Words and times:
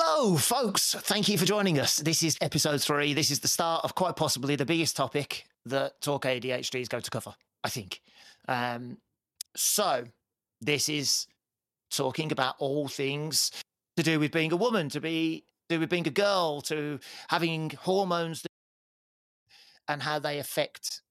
Hello, 0.00 0.36
folks. 0.36 0.94
Thank 0.94 1.28
you 1.28 1.36
for 1.36 1.44
joining 1.44 1.80
us. 1.80 1.96
This 1.96 2.22
is 2.22 2.38
episode 2.40 2.80
three. 2.80 3.14
This 3.14 3.32
is 3.32 3.40
the 3.40 3.48
start 3.48 3.82
of 3.82 3.96
quite 3.96 4.14
possibly 4.14 4.54
the 4.54 4.64
biggest 4.64 4.94
topic 4.94 5.44
that 5.66 6.00
Talk 6.00 6.24
ADHD 6.24 6.80
is 6.80 6.86
going 6.86 7.02
to 7.02 7.10
cover, 7.10 7.34
I 7.64 7.68
think. 7.68 8.00
Um, 8.46 8.98
so, 9.56 10.04
this 10.60 10.88
is 10.88 11.26
talking 11.90 12.30
about 12.30 12.54
all 12.60 12.86
things 12.86 13.50
to 13.96 14.04
do 14.04 14.20
with 14.20 14.30
being 14.30 14.52
a 14.52 14.56
woman, 14.56 14.88
to 14.90 15.00
be 15.00 15.44
to 15.68 15.74
do 15.74 15.80
with 15.80 15.90
being 15.90 16.06
a 16.06 16.10
girl, 16.10 16.60
to 16.60 17.00
having 17.28 17.70
hormones 17.70 18.46
and 19.88 20.00
how 20.00 20.20
they 20.20 20.38
affect 20.38 21.02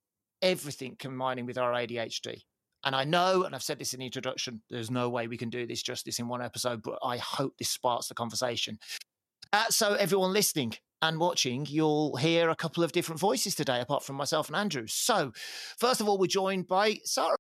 everything 0.42 0.96
combining 0.98 1.46
with 1.46 1.58
our 1.58 1.74
ADHD. 1.74 2.44
And 2.84 2.96
I 2.96 3.04
know, 3.04 3.44
and 3.44 3.56
I've 3.56 3.64
said 3.64 3.80
this 3.80 3.94
in 3.94 4.00
the 4.00 4.06
introduction, 4.06 4.62
there's 4.70 4.92
no 4.92 5.10
way 5.10 5.28
we 5.28 5.38
can 5.38 5.50
do 5.50 5.66
this 5.66 5.82
justice 5.82 6.20
in 6.20 6.28
one 6.28 6.42
episode, 6.42 6.82
but 6.84 7.00
I 7.04 7.18
hope 7.18 7.58
this 7.58 7.70
sparks 7.70 8.08
the 8.08 8.14
conversation. 8.14 8.80
Uh, 9.52 9.66
so, 9.70 9.94
everyone 9.94 10.34
listening 10.34 10.74
and 11.02 11.20
watching, 11.20 11.66
you'll 11.70 12.16
hear 12.18 12.50
a 12.50 12.56
couple 12.56 12.84
of 12.84 12.92
different 12.92 13.20
voices 13.20 13.56
today, 13.56 13.80
apart 13.82 14.04
from 14.04 14.16
myself 14.16 14.48
and 14.48 14.56
Andrew. 14.56 14.86
So, 14.88 15.32
first 15.78 16.02
of 16.02 16.08
all, 16.08 16.18
we're 16.18 16.28
joined 16.28 16.68
by 16.68 17.00
Sarah. 17.04 17.38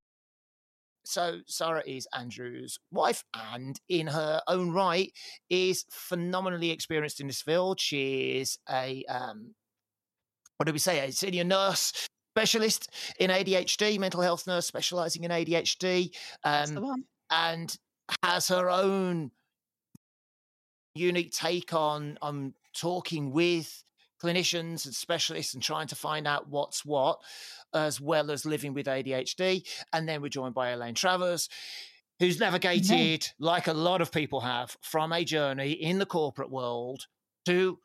So, 1.05 1.39
Sarah 1.47 1.83
is 1.85 2.07
Andrew's 2.13 2.79
wife, 2.91 3.23
and 3.33 3.79
in 3.89 4.07
her 4.07 4.41
own 4.47 4.71
right, 4.71 5.11
is 5.49 5.85
phenomenally 5.91 6.71
experienced 6.71 7.19
in 7.19 7.27
this 7.27 7.41
field. 7.41 7.79
She 7.79 8.39
is 8.39 8.57
a 8.69 9.03
um, 9.09 9.53
what 10.57 10.65
do 10.65 10.73
we 10.73 10.79
say? 10.79 11.07
A 11.07 11.11
senior 11.11 11.43
nurse 11.43 12.07
specialist 12.37 12.89
in 13.19 13.31
ADHD, 13.31 13.97
mental 13.99 14.21
health 14.21 14.45
nurse 14.45 14.67
specializing 14.67 15.23
in 15.23 15.31
ADHD, 15.31 16.15
um, 16.43 17.05
and 17.31 17.75
has 18.23 18.47
her 18.49 18.69
own 18.69 19.31
unique 20.93 21.31
take 21.31 21.73
on 21.73 22.17
on 22.21 22.53
talking 22.75 23.31
with 23.31 23.83
clinicians 24.21 24.85
and 24.85 24.93
specialists 24.93 25.53
and 25.53 25.63
trying 25.63 25.87
to 25.87 25.95
find 25.95 26.27
out 26.27 26.49
what's 26.49 26.85
what, 26.85 27.19
as 27.73 27.99
well 28.01 28.31
as 28.31 28.45
living 28.45 28.73
with 28.73 28.87
ADHD. 28.87 29.67
And 29.93 30.07
then 30.07 30.21
we're 30.21 30.29
joined 30.29 30.55
by 30.55 30.69
Elaine 30.69 30.95
Travers, 30.95 31.49
who's 32.19 32.39
navigated, 32.39 33.21
mm-hmm. 33.21 33.43
like 33.43 33.67
a 33.67 33.73
lot 33.73 34.01
of 34.01 34.11
people 34.11 34.41
have, 34.41 34.75
from 34.81 35.11
a 35.11 35.23
journey 35.23 35.71
in 35.71 35.99
the 35.99 36.05
corporate 36.05 36.51
world 36.51 37.05
to 37.45 37.79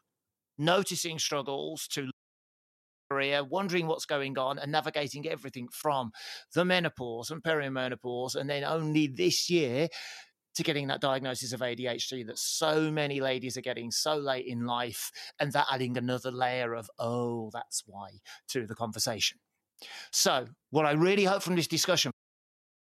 noticing 0.59 1.19
struggles 1.19 1.87
to 1.89 2.11
career, 3.13 3.45
wondering 3.45 3.87
what's 3.87 4.07
going 4.07 4.39
on 4.39 4.59
and 4.59 4.73
navigating 4.73 5.29
everything 5.29 5.69
from 5.71 6.13
the 6.55 6.65
menopause 6.65 7.31
and 7.31 7.43
perimenopause, 7.43 8.35
and 8.35 8.49
then 8.49 8.65
only 8.65 9.07
this 9.07 9.51
year 9.51 9.89
to 10.55 10.63
getting 10.63 10.87
that 10.89 11.01
diagnosis 11.01 11.53
of 11.53 11.61
ADHD 11.61 12.27
that 12.27 12.39
so 12.39 12.91
many 12.91 13.21
ladies 13.21 13.57
are 13.57 13.63
getting 13.63 13.91
so 13.91 14.17
late 14.17 14.47
in 14.47 14.67
life, 14.67 15.11
and 15.39 15.53
that 15.53 15.67
adding 15.71 15.97
another 15.97 16.31
layer 16.31 16.75
of, 16.75 16.91
oh, 16.99 17.51
that's 17.53 17.83
why 17.87 18.11
to 18.49 18.67
the 18.67 18.75
conversation. 18.75 19.39
So, 20.11 20.47
what 20.71 20.87
I 20.87 20.93
really 20.93 21.25
hope 21.25 21.43
from 21.43 21.57
this 21.57 21.67
discussion 21.67 22.13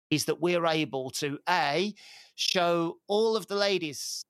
is 0.09 0.25
that 0.25 0.41
we're 0.41 0.66
able 0.66 1.09
to 1.11 1.39
A, 1.50 1.94
show 2.36 2.97
all 3.08 3.36
of 3.36 3.47
the 3.47 3.56
ladies 3.56 4.25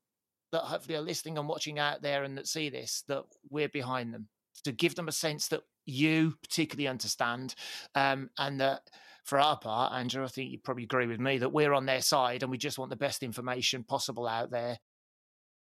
that 0.52 0.62
hopefully 0.62 0.96
are 0.96 1.02
listening 1.02 1.38
and 1.38 1.48
watching 1.48 1.80
out 1.80 2.02
there 2.02 2.24
and 2.24 2.38
that 2.38 2.48
see 2.48 2.70
this, 2.70 3.04
that 3.08 3.24
we're 3.50 3.70
behind 3.70 4.14
them, 4.14 4.28
to 4.64 4.72
give 4.72 4.96
them 4.96 5.08
a 5.08 5.12
sense 5.12 5.48
that 5.48 5.62
you 5.86 6.36
particularly 6.42 6.88
understand, 6.88 7.56
um, 7.96 8.30
and 8.38 8.62
that 8.62 8.82
for 9.24 9.40
our 9.40 9.58
part, 9.58 9.94
Andrew, 9.94 10.24
I 10.24 10.28
think 10.28 10.52
you 10.52 10.60
probably 10.60 10.84
agree 10.84 11.08
with 11.08 11.20
me 11.20 11.38
that 11.38 11.54
we're 11.54 11.74
on 11.74 11.86
their 11.86 12.02
side 12.02 12.44
and 12.44 12.52
we 12.52 12.58
just 12.58 12.78
want 12.78 12.90
the 12.90 12.98
best 12.98 13.24
information 13.24 13.84
possible 13.84 14.28
out 14.28 14.52
there. 14.52 14.78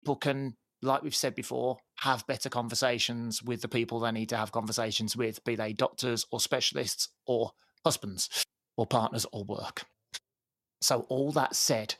People 0.02 0.16
can, 0.16 0.56
like 0.82 1.02
we've 1.02 1.14
said 1.14 1.34
before, 1.34 1.76
have 2.00 2.26
better 2.26 2.48
conversations 2.48 3.42
with 3.42 3.60
the 3.60 3.68
people 3.68 4.00
they 4.00 4.12
need 4.12 4.30
to 4.30 4.36
have 4.36 4.52
conversations 4.52 5.16
with, 5.16 5.44
be 5.44 5.56
they 5.56 5.74
doctors 5.74 6.24
or 6.30 6.40
specialists 6.40 7.08
or 7.26 7.50
husbands 7.84 8.46
or 8.76 8.86
partners 8.86 9.26
or 9.32 9.44
work. 9.44 9.84
So, 10.80 11.06
all 11.08 11.32
that 11.32 11.54
said, 11.54 11.94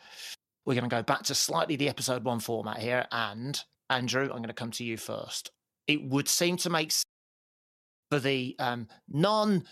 we're 0.64 0.74
going 0.74 0.88
to 0.88 0.94
go 0.94 1.02
back 1.02 1.22
to 1.24 1.34
slightly 1.34 1.76
the 1.76 1.88
episode 1.88 2.24
one 2.24 2.40
format 2.40 2.78
here. 2.78 3.06
And 3.12 3.58
Andrew, 3.90 4.24
I'm 4.24 4.38
going 4.38 4.44
to 4.44 4.54
come 4.54 4.70
to 4.72 4.84
you 4.84 4.96
first. 4.96 5.50
It 5.86 6.02
would 6.08 6.28
seem 6.28 6.56
to 6.58 6.70
make 6.70 6.92
for 8.14 8.20
the 8.20 8.54
um, 8.60 8.86
non 9.08 9.64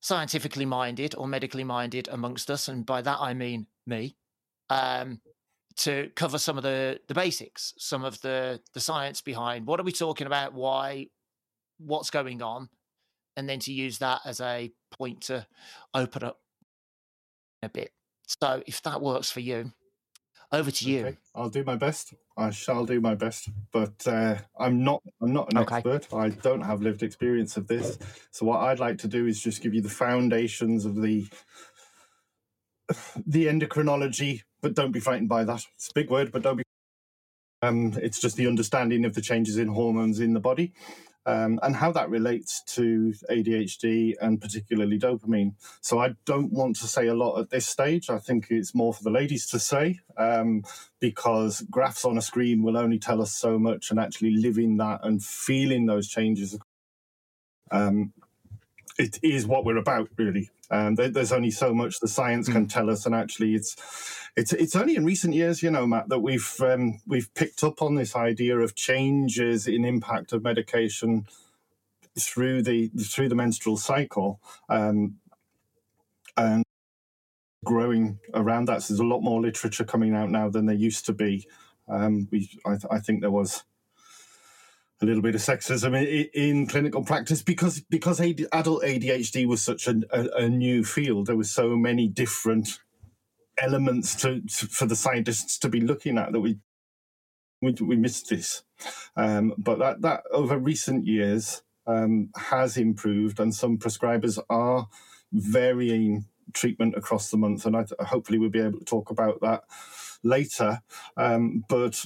scientifically 0.00 0.64
minded 0.64 1.14
or 1.16 1.26
medically 1.26 1.64
minded 1.64 2.08
amongst 2.08 2.48
us, 2.48 2.68
and 2.68 2.86
by 2.86 3.02
that 3.02 3.18
I 3.20 3.34
mean 3.34 3.66
me, 3.84 4.16
um, 4.70 5.20
to 5.78 6.10
cover 6.14 6.38
some 6.38 6.56
of 6.56 6.62
the 6.62 7.00
the 7.08 7.14
basics, 7.14 7.74
some 7.78 8.04
of 8.04 8.20
the 8.20 8.60
the 8.74 8.80
science 8.80 9.20
behind 9.20 9.66
what 9.66 9.80
are 9.80 9.84
we 9.84 9.90
talking 9.90 10.28
about, 10.28 10.54
why, 10.54 11.08
what's 11.78 12.10
going 12.10 12.42
on, 12.42 12.68
and 13.36 13.48
then 13.48 13.58
to 13.60 13.72
use 13.72 13.98
that 13.98 14.20
as 14.24 14.40
a 14.40 14.70
point 14.92 15.22
to 15.22 15.44
open 15.94 16.22
up 16.22 16.38
a 17.62 17.68
bit. 17.68 17.90
So 18.40 18.62
if 18.68 18.82
that 18.82 19.02
works 19.02 19.32
for 19.32 19.40
you, 19.40 19.72
over 20.52 20.70
to 20.70 20.90
you. 20.90 21.06
Okay. 21.06 21.16
I'll 21.34 21.50
do 21.50 21.64
my 21.64 21.76
best. 21.76 22.14
I 22.36 22.50
shall 22.50 22.84
do 22.84 23.00
my 23.00 23.14
best, 23.14 23.48
but 23.72 24.06
uh, 24.06 24.36
I'm 24.58 24.82
not. 24.82 25.02
I'm 25.20 25.32
not 25.32 25.52
an 25.52 25.58
okay. 25.58 25.76
expert. 25.76 26.08
I 26.12 26.30
don't 26.30 26.62
have 26.62 26.82
lived 26.82 27.02
experience 27.02 27.56
of 27.56 27.66
this. 27.66 27.98
So 28.30 28.46
what 28.46 28.60
I'd 28.60 28.80
like 28.80 28.98
to 28.98 29.08
do 29.08 29.26
is 29.26 29.40
just 29.40 29.62
give 29.62 29.74
you 29.74 29.82
the 29.82 29.88
foundations 29.88 30.84
of 30.84 31.00
the 31.00 31.26
the 33.26 33.46
endocrinology, 33.46 34.42
but 34.60 34.74
don't 34.74 34.92
be 34.92 35.00
frightened 35.00 35.28
by 35.28 35.44
that. 35.44 35.64
It's 35.74 35.88
a 35.88 35.94
big 35.94 36.10
word, 36.10 36.32
but 36.32 36.42
don't 36.42 36.56
be. 36.56 36.64
Um, 37.62 37.94
it's 38.02 38.20
just 38.20 38.36
the 38.36 38.46
understanding 38.46 39.04
of 39.04 39.14
the 39.14 39.22
changes 39.22 39.56
in 39.56 39.68
hormones 39.68 40.20
in 40.20 40.34
the 40.34 40.40
body 40.40 40.74
um, 41.26 41.58
and 41.62 41.76
how 41.76 41.92
that 41.92 42.10
relates 42.10 42.62
to 42.74 43.14
ADHD 43.30 44.14
and 44.20 44.40
particularly 44.40 44.98
dopamine. 44.98 45.54
So 45.80 45.98
I 45.98 46.14
don't 46.24 46.52
want 46.52 46.76
to 46.76 46.86
say 46.86 47.06
a 47.06 47.14
lot 47.14 47.38
at 47.38 47.50
this 47.50 47.66
stage. 47.66 48.10
I 48.10 48.18
think 48.18 48.48
it's 48.50 48.74
more 48.74 48.92
for 48.92 49.02
the 49.02 49.10
ladies 49.10 49.46
to 49.48 49.58
say 49.58 50.00
um, 50.16 50.64
because 51.00 51.62
graphs 51.70 52.04
on 52.04 52.18
a 52.18 52.22
screen 52.22 52.62
will 52.62 52.76
only 52.76 52.98
tell 52.98 53.22
us 53.22 53.32
so 53.32 53.58
much, 53.58 53.90
and 53.90 53.98
actually 53.98 54.36
living 54.36 54.76
that 54.78 55.00
and 55.02 55.22
feeling 55.22 55.86
those 55.86 56.08
changes. 56.08 56.58
Um, 57.70 58.12
it 58.98 59.18
is 59.22 59.46
what 59.46 59.64
we're 59.64 59.76
about, 59.78 60.08
really. 60.16 60.50
Um, 60.70 60.94
there, 60.94 61.08
there's 61.08 61.32
only 61.32 61.50
so 61.50 61.74
much 61.74 62.00
the 62.00 62.08
science 62.08 62.48
can 62.48 62.62
hmm. 62.62 62.68
tell 62.68 62.90
us, 62.90 63.06
and 63.06 63.14
actually, 63.14 63.54
it's 63.54 63.76
it's 64.36 64.52
it's 64.52 64.76
only 64.76 64.96
in 64.96 65.04
recent 65.04 65.34
years, 65.34 65.62
you 65.62 65.70
know, 65.70 65.86
Matt, 65.86 66.08
that 66.08 66.20
we've 66.20 66.54
um, 66.60 67.00
we've 67.06 67.32
picked 67.34 67.62
up 67.62 67.82
on 67.82 67.94
this 67.94 68.16
idea 68.16 68.58
of 68.58 68.74
changes 68.74 69.66
in 69.66 69.84
impact 69.84 70.32
of 70.32 70.42
medication 70.42 71.26
through 72.18 72.62
the 72.62 72.88
through 72.88 73.28
the 73.28 73.34
menstrual 73.34 73.76
cycle, 73.76 74.40
um, 74.68 75.16
and 76.36 76.64
growing 77.64 78.18
around 78.34 78.66
that. 78.66 78.82
So 78.82 78.94
there's 78.94 79.00
a 79.00 79.04
lot 79.04 79.22
more 79.22 79.40
literature 79.40 79.84
coming 79.84 80.14
out 80.14 80.30
now 80.30 80.48
than 80.48 80.66
there 80.66 80.76
used 80.76 81.06
to 81.06 81.12
be. 81.12 81.46
Um, 81.88 82.28
we, 82.30 82.48
I, 82.64 82.76
I 82.90 82.98
think 82.98 83.20
there 83.20 83.30
was 83.30 83.64
a 85.04 85.06
little 85.06 85.22
bit 85.22 85.34
of 85.34 85.40
sexism 85.40 85.96
in, 85.96 86.28
in, 86.34 86.66
clinical 86.66 87.04
practice 87.04 87.42
because 87.42 87.80
because 87.90 88.20
adult 88.20 88.82
ADHD 88.82 89.46
was 89.46 89.62
such 89.62 89.86
a, 89.86 90.00
a, 90.10 90.44
a, 90.44 90.48
new 90.48 90.82
field. 90.82 91.26
There 91.26 91.36
were 91.36 91.44
so 91.44 91.76
many 91.76 92.08
different 92.08 92.80
elements 93.58 94.14
to, 94.16 94.40
to, 94.40 94.66
for 94.66 94.86
the 94.86 94.96
scientists 94.96 95.58
to 95.58 95.68
be 95.68 95.80
looking 95.80 96.18
at 96.18 96.32
that 96.32 96.40
we 96.40 96.58
we, 97.60 97.72
we 97.80 97.96
missed 97.96 98.28
this. 98.28 98.64
Um, 99.16 99.54
but 99.58 99.78
that 99.78 100.02
that 100.02 100.22
over 100.32 100.58
recent 100.58 101.06
years 101.06 101.62
um, 101.86 102.30
has 102.36 102.76
improved, 102.76 103.38
and 103.40 103.54
some 103.54 103.78
prescribers 103.78 104.38
are 104.48 104.88
varying 105.32 106.26
treatment 106.52 106.94
across 106.96 107.30
the 107.30 107.36
month, 107.36 107.66
and 107.66 107.76
I, 107.76 107.84
hopefully 108.04 108.38
we'll 108.38 108.50
be 108.50 108.60
able 108.60 108.78
to 108.78 108.84
talk 108.84 109.10
about 109.10 109.40
that 109.42 109.64
later. 110.22 110.80
Um, 111.16 111.64
but 111.68 112.04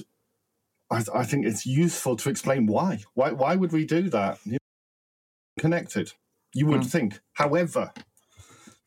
I, 0.91 1.03
I, 1.13 1.23
think 1.23 1.45
it's 1.45 1.65
useful 1.65 2.15
to 2.17 2.29
explain 2.29 2.65
why. 2.65 2.99
Why 3.13 3.31
why 3.31 3.55
would 3.55 3.71
we 3.71 3.85
do 3.85 4.09
that? 4.09 4.39
Connected, 5.59 6.13
you 6.53 6.65
would 6.67 6.81
mm. 6.81 6.91
think. 6.91 7.19
However, 7.33 7.91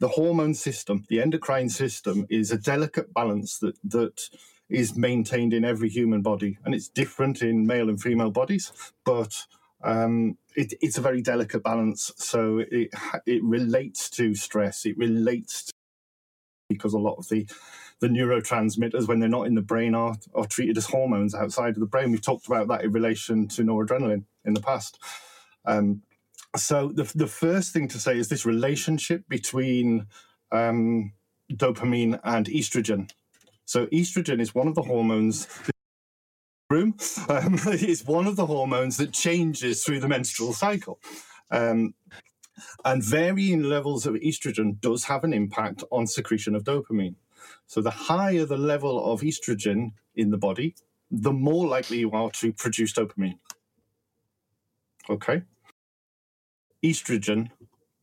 the 0.00 0.08
hormone 0.08 0.54
system, 0.54 1.04
the 1.08 1.20
endocrine 1.20 1.68
system, 1.68 2.26
is 2.28 2.50
a 2.50 2.58
delicate 2.58 3.14
balance 3.14 3.58
that 3.58 3.76
that 3.84 4.20
is 4.68 4.96
maintained 4.96 5.52
in 5.52 5.64
every 5.64 5.88
human 5.88 6.22
body, 6.22 6.58
and 6.64 6.74
it's 6.74 6.88
different 6.88 7.42
in 7.42 7.66
male 7.66 7.88
and 7.88 8.00
female 8.00 8.30
bodies, 8.30 8.72
but 9.04 9.46
um, 9.84 10.38
it, 10.56 10.74
it's 10.80 10.98
a 10.98 11.02
very 11.02 11.22
delicate 11.22 11.62
balance. 11.62 12.12
So 12.16 12.64
it 12.70 12.90
it 13.26 13.42
relates 13.44 14.08
to 14.10 14.34
stress. 14.34 14.86
It 14.86 14.96
relates 14.96 15.66
to, 15.66 15.72
because 16.68 16.94
a 16.94 16.98
lot 16.98 17.16
of 17.18 17.28
the 17.28 17.46
the 18.02 18.08
neurotransmitters, 18.08 19.06
when 19.06 19.20
they're 19.20 19.28
not 19.28 19.46
in 19.46 19.54
the 19.54 19.62
brain, 19.62 19.94
are, 19.94 20.16
are 20.34 20.44
treated 20.44 20.76
as 20.76 20.86
hormones 20.86 21.36
outside 21.36 21.74
of 21.74 21.80
the 21.80 21.86
brain. 21.86 22.10
We've 22.10 22.20
talked 22.20 22.48
about 22.48 22.66
that 22.66 22.82
in 22.82 22.90
relation 22.90 23.46
to 23.48 23.62
noradrenaline 23.62 24.24
in 24.44 24.54
the 24.54 24.60
past. 24.60 24.98
Um, 25.64 26.02
so 26.56 26.88
the, 26.88 27.04
the 27.14 27.28
first 27.28 27.72
thing 27.72 27.86
to 27.88 28.00
say 28.00 28.18
is 28.18 28.28
this 28.28 28.44
relationship 28.44 29.22
between 29.28 30.08
um, 30.50 31.12
dopamine 31.52 32.18
and 32.24 32.46
estrogen. 32.46 33.08
So 33.66 33.86
estrogen 33.86 34.40
is 34.40 34.52
one 34.52 34.66
of 34.66 34.74
the 34.74 34.82
hormones 34.82 35.46
room 36.68 36.96
um, 37.28 37.54
is 37.66 38.04
one 38.04 38.26
of 38.26 38.34
the 38.34 38.46
hormones 38.46 38.96
that 38.96 39.12
changes 39.12 39.84
through 39.84 40.00
the 40.00 40.08
menstrual 40.08 40.52
cycle. 40.52 40.98
Um, 41.52 41.94
and 42.84 43.02
varying 43.04 43.62
levels 43.62 44.06
of 44.06 44.14
estrogen 44.14 44.80
does 44.80 45.04
have 45.04 45.22
an 45.22 45.32
impact 45.32 45.84
on 45.92 46.06
secretion 46.08 46.56
of 46.56 46.64
dopamine. 46.64 47.14
So 47.66 47.80
the 47.80 47.90
higher 47.90 48.44
the 48.44 48.56
level 48.56 49.12
of 49.12 49.22
estrogen 49.22 49.92
in 50.14 50.30
the 50.30 50.38
body, 50.38 50.74
the 51.10 51.32
more 51.32 51.66
likely 51.66 51.98
you 51.98 52.10
are 52.12 52.30
to 52.30 52.52
produce 52.52 52.92
dopamine. 52.92 53.38
Okay. 55.08 55.42
Estrogen 56.82 57.50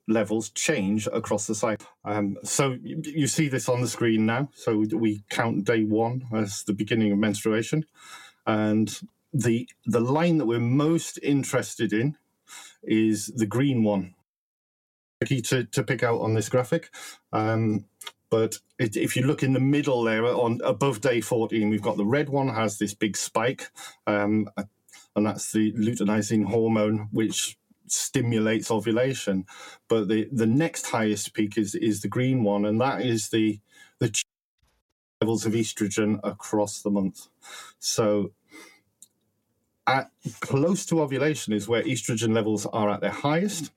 levels 0.07 0.49
change 0.49 1.07
across 1.13 1.47
the 1.47 1.55
cycle. 1.55 1.87
Um, 2.03 2.37
so 2.43 2.77
you, 2.81 3.27
see 3.27 3.47
this 3.47 3.69
on 3.69 3.81
the 3.81 3.87
screen 3.87 4.25
now. 4.25 4.49
So 4.53 4.85
we 4.93 5.23
count 5.29 5.65
day 5.65 5.83
one 5.83 6.25
as 6.33 6.63
the 6.63 6.73
beginning 6.73 7.11
of 7.11 7.19
menstruation, 7.19 7.85
and 8.45 8.99
the 9.31 9.69
the 9.85 9.99
line 9.99 10.39
that 10.39 10.45
we're 10.45 10.59
most 10.59 11.19
interested 11.21 11.93
in 11.93 12.17
is 12.83 13.27
the 13.27 13.45
green 13.45 13.83
one. 13.83 14.15
Tricky 15.21 15.41
to, 15.43 15.65
to 15.65 15.83
pick 15.83 16.01
out 16.01 16.21
on 16.21 16.33
this 16.33 16.49
graphic. 16.49 16.89
Um, 17.33 17.85
but 18.29 18.59
it, 18.77 18.95
if 18.95 19.15
you 19.15 19.23
look 19.23 19.43
in 19.43 19.53
the 19.53 19.59
middle 19.59 20.03
there, 20.03 20.25
on 20.25 20.59
above 20.63 21.01
day 21.01 21.21
14, 21.21 21.69
we've 21.69 21.81
got 21.81 21.97
the 21.97 22.05
red 22.05 22.29
one 22.29 22.49
has 22.49 22.77
this 22.77 22.93
big 22.93 23.17
spike, 23.17 23.69
um, 24.07 24.49
and 25.15 25.25
that's 25.25 25.51
the 25.51 25.71
luteinizing 25.73 26.45
hormone, 26.45 27.09
which 27.11 27.57
stimulates 27.87 28.69
ovulation. 28.69 29.45
But 29.87 30.07
the, 30.07 30.29
the 30.31 30.45
next 30.45 30.87
highest 30.87 31.33
peak 31.33 31.57
is 31.57 31.75
is 31.75 32.01
the 32.01 32.07
green 32.07 32.43
one, 32.43 32.65
and 32.65 32.79
that 32.81 33.01
is 33.01 33.29
the 33.29 33.59
the 33.99 34.13
levels 35.21 35.45
of 35.45 35.53
estrogen 35.53 36.19
across 36.23 36.81
the 36.81 36.89
month. 36.89 37.27
So 37.79 38.31
at 39.87 40.11
close 40.39 40.85
to 40.85 41.01
ovulation 41.01 41.51
is 41.51 41.67
where 41.67 41.83
estrogen 41.83 42.33
levels 42.33 42.65
are 42.67 42.89
at 42.91 43.01
their 43.01 43.11
highest, 43.11 43.71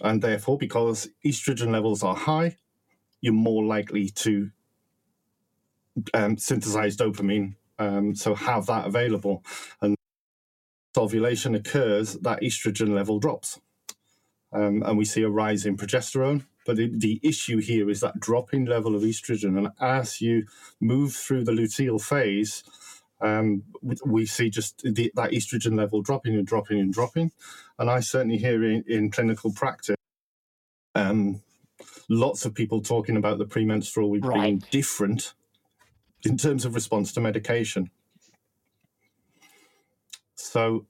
and 0.00 0.20
therefore, 0.20 0.58
because 0.58 1.08
estrogen 1.24 1.70
levels 1.70 2.02
are 2.02 2.16
high, 2.16 2.56
you're 3.22 3.32
more 3.32 3.64
likely 3.64 4.10
to 4.10 4.50
um, 6.12 6.36
synthesize 6.36 6.96
dopamine. 6.96 7.54
Um, 7.78 8.14
so 8.14 8.34
have 8.34 8.66
that 8.66 8.86
available, 8.86 9.42
and 9.80 9.96
ovulation 10.96 11.54
occurs, 11.54 12.14
that 12.14 12.42
estrogen 12.42 12.94
level 12.94 13.18
drops. 13.18 13.58
Um, 14.52 14.82
and 14.82 14.98
we 14.98 15.06
see 15.06 15.22
a 15.22 15.30
rise 15.30 15.64
in 15.64 15.78
progesterone. 15.78 16.44
But 16.66 16.76
the, 16.76 16.90
the, 16.94 17.18
issue 17.24 17.58
here 17.58 17.90
is 17.90 18.00
that 18.00 18.20
dropping 18.20 18.66
level 18.66 18.94
of 18.94 19.02
estrogen. 19.02 19.58
And 19.58 19.70
as 19.80 20.20
you 20.20 20.46
move 20.80 21.14
through 21.14 21.44
the 21.44 21.52
luteal 21.52 22.00
phase, 22.00 22.62
um, 23.20 23.64
we 24.04 24.26
see 24.26 24.50
just 24.50 24.82
the, 24.82 25.10
that 25.14 25.30
estrogen 25.30 25.76
level 25.76 26.02
dropping 26.02 26.36
and 26.36 26.46
dropping 26.46 26.78
and 26.78 26.92
dropping. 26.92 27.32
And 27.78 27.90
I 27.90 28.00
certainly 28.00 28.36
hear 28.36 28.62
in, 28.62 28.84
in 28.86 29.10
clinical 29.10 29.52
practice 29.52 29.96
um, 30.94 31.42
lots 32.12 32.44
of 32.44 32.54
people 32.54 32.80
talking 32.80 33.16
about 33.16 33.38
the 33.38 33.46
premenstrual 33.46 34.10
right. 34.18 34.34
being 34.34 34.62
different 34.70 35.34
in 36.24 36.36
terms 36.36 36.64
of 36.64 36.74
response 36.74 37.12
to 37.12 37.20
medication. 37.20 37.90
So 40.34 40.86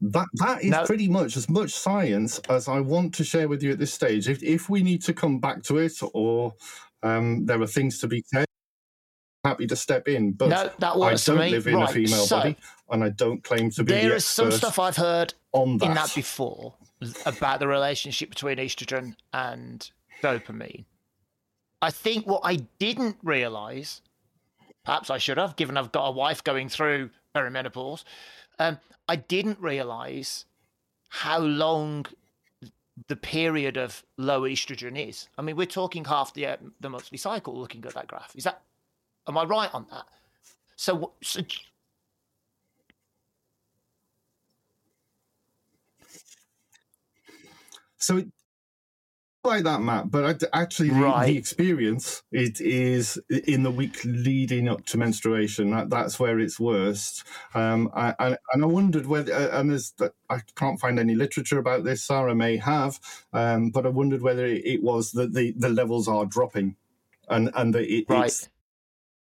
that 0.00 0.26
that 0.34 0.62
is 0.64 0.70
now, 0.70 0.86
pretty 0.86 1.08
much 1.08 1.36
as 1.36 1.48
much 1.48 1.70
science 1.70 2.38
as 2.48 2.68
I 2.68 2.80
want 2.80 3.14
to 3.14 3.24
share 3.24 3.48
with 3.48 3.62
you 3.62 3.72
at 3.72 3.78
this 3.78 3.92
stage. 3.92 4.28
If 4.28 4.42
if 4.42 4.68
we 4.68 4.82
need 4.82 5.02
to 5.02 5.12
come 5.12 5.38
back 5.38 5.62
to 5.64 5.78
it 5.78 5.98
or 6.14 6.54
um, 7.02 7.44
there 7.46 7.60
are 7.60 7.66
things 7.66 7.98
to 8.00 8.06
be 8.06 8.22
said, 8.26 8.46
happy 9.44 9.66
to 9.66 9.76
step 9.76 10.08
in. 10.08 10.32
But 10.32 10.48
no, 10.48 10.70
that 10.78 10.98
works 10.98 11.28
I 11.28 11.34
don't 11.34 11.50
live 11.50 11.66
in 11.66 11.76
right. 11.76 11.90
a 11.90 11.92
female 11.92 12.26
so, 12.26 12.36
body, 12.36 12.56
and 12.90 13.02
I 13.02 13.08
don't 13.10 13.42
claim 13.42 13.70
to 13.70 13.84
be. 13.84 13.92
There 13.92 14.10
the 14.10 14.14
is 14.16 14.24
some 14.24 14.52
stuff 14.52 14.78
I've 14.78 14.96
heard 14.96 15.34
on 15.52 15.78
that. 15.78 15.86
in 15.86 15.94
that 15.94 16.14
before 16.14 16.74
about 17.26 17.58
the 17.58 17.66
relationship 17.66 18.28
between 18.30 18.58
estrogen 18.58 19.14
and 19.32 19.90
dopamine. 20.22 20.84
I 21.80 21.90
think 21.90 22.26
what 22.26 22.42
I 22.44 22.56
didn't 22.78 23.16
realize, 23.22 24.02
perhaps 24.84 25.10
I 25.10 25.18
should 25.18 25.38
have, 25.38 25.56
given 25.56 25.76
I've 25.76 25.92
got 25.92 26.06
a 26.06 26.12
wife 26.12 26.44
going 26.44 26.68
through 26.68 27.10
perimenopause, 27.34 28.04
um, 28.58 28.78
I 29.08 29.16
didn't 29.16 29.58
realize 29.60 30.44
how 31.08 31.40
long 31.40 32.06
the 33.08 33.16
period 33.16 33.76
of 33.76 34.04
low 34.16 34.42
estrogen 34.42 35.08
is. 35.08 35.28
I 35.36 35.42
mean, 35.42 35.56
we're 35.56 35.66
talking 35.66 36.04
half 36.04 36.34
the 36.34 36.46
uh, 36.46 36.56
the 36.80 36.90
monthly 36.90 37.18
cycle. 37.18 37.58
Looking 37.58 37.84
at 37.84 37.94
that 37.94 38.06
graph, 38.06 38.32
is 38.36 38.44
that? 38.44 38.62
Am 39.26 39.36
I 39.36 39.44
right 39.44 39.70
on 39.74 39.86
that? 39.90 40.04
So, 40.76 41.12
so 41.22 41.42
so 47.98 48.24
like 49.44 49.64
that, 49.64 49.80
Matt. 49.80 50.10
But 50.10 50.42
actually, 50.52 50.90
the, 50.90 51.00
right. 51.00 51.26
the, 51.26 51.36
experience 51.36 52.22
it 52.30 52.60
is 52.60 53.20
in 53.28 53.62
the 53.62 53.70
week 53.70 53.98
leading 54.04 54.68
up 54.68 54.84
to 54.86 54.98
menstruation. 54.98 55.70
That, 55.70 55.90
that's 55.90 56.18
where 56.18 56.38
it's 56.38 56.60
worst. 56.60 57.24
Um, 57.54 57.90
I, 57.94 58.14
I, 58.18 58.36
and 58.52 58.62
I 58.62 58.66
wondered 58.66 59.06
whether, 59.06 59.32
uh, 59.32 59.60
and 59.60 59.70
there's, 59.70 59.92
I 60.30 60.40
can't 60.56 60.80
find 60.80 60.98
any 60.98 61.14
literature 61.14 61.58
about 61.58 61.84
this. 61.84 62.02
Sarah 62.02 62.34
may 62.34 62.56
have, 62.58 63.00
um, 63.32 63.70
but 63.70 63.86
I 63.86 63.90
wondered 63.90 64.22
whether 64.22 64.46
it, 64.46 64.64
it 64.64 64.82
was 64.82 65.12
that 65.12 65.34
the, 65.34 65.54
the 65.56 65.68
levels 65.68 66.08
are 66.08 66.26
dropping, 66.26 66.76
and 67.28 67.50
and 67.54 67.74
that 67.74 67.92
it, 67.92 68.06
right. 68.08 68.26
it's 68.26 68.48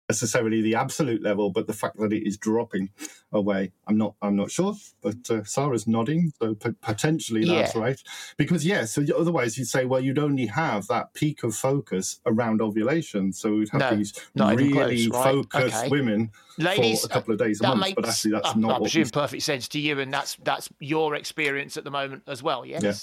necessarily 0.09 0.61
the 0.61 0.75
absolute 0.75 1.21
level, 1.21 1.49
but 1.49 1.67
the 1.67 1.73
fact 1.73 1.97
that 1.97 2.13
it 2.13 2.25
is 2.25 2.37
dropping 2.37 2.89
away, 3.31 3.71
I'm 3.87 3.97
not. 3.97 4.15
I'm 4.21 4.35
not 4.35 4.49
sure. 4.51 4.73
But 5.01 5.29
uh, 5.29 5.43
Sarah's 5.43 5.87
nodding, 5.87 6.31
so 6.41 6.55
p- 6.55 6.71
potentially 6.81 7.45
that's 7.45 7.75
yeah. 7.75 7.81
right. 7.81 8.01
Because 8.37 8.65
yes, 8.65 8.97
yeah, 8.97 9.05
so 9.05 9.17
otherwise 9.17 9.57
you'd 9.57 9.67
say, 9.67 9.85
well, 9.85 9.99
you'd 9.99 10.19
only 10.19 10.45
have 10.45 10.87
that 10.87 11.13
peak 11.13 11.43
of 11.43 11.55
focus 11.55 12.19
around 12.25 12.61
ovulation. 12.61 13.33
So 13.33 13.55
we'd 13.55 13.69
have 13.69 13.81
no, 13.81 13.95
these 13.97 14.13
really 14.35 15.07
close, 15.07 15.07
right? 15.07 15.33
focused 15.33 15.75
okay. 15.77 15.89
women 15.89 16.31
Ladies, 16.57 17.01
for 17.01 17.07
a 17.07 17.09
couple 17.09 17.33
of 17.33 17.39
days 17.39 17.59
a 17.61 17.67
month. 17.67 17.81
Makes, 17.81 17.95
but 17.95 18.07
actually, 18.07 18.31
that's 18.31 18.49
uh, 18.49 18.53
not. 18.55 18.75
I 18.77 18.79
presume 18.79 19.09
perfect 19.09 19.43
sense 19.43 19.67
to 19.69 19.79
you, 19.79 19.99
and 19.99 20.13
that's 20.13 20.37
that's 20.43 20.69
your 20.79 21.15
experience 21.15 21.77
at 21.77 21.83
the 21.83 21.91
moment 21.91 22.23
as 22.27 22.41
well. 22.41 22.65
Yes. 22.65 22.83
Yeah. 22.83 22.93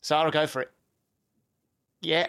Sarah, 0.00 0.30
go 0.30 0.46
for 0.46 0.62
it. 0.62 0.70
Yeah. 2.00 2.28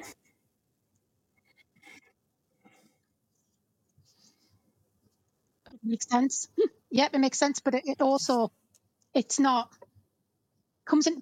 Makes 5.90 6.08
sense. 6.08 6.48
yep, 6.92 7.14
it 7.14 7.20
makes 7.20 7.40
sense, 7.40 7.60
but 7.60 7.76
it, 7.76 7.84
it 7.86 8.02
also 8.02 8.52
it's 9.14 9.40
not 9.40 9.72
comes 10.86 11.08
in 11.08 11.22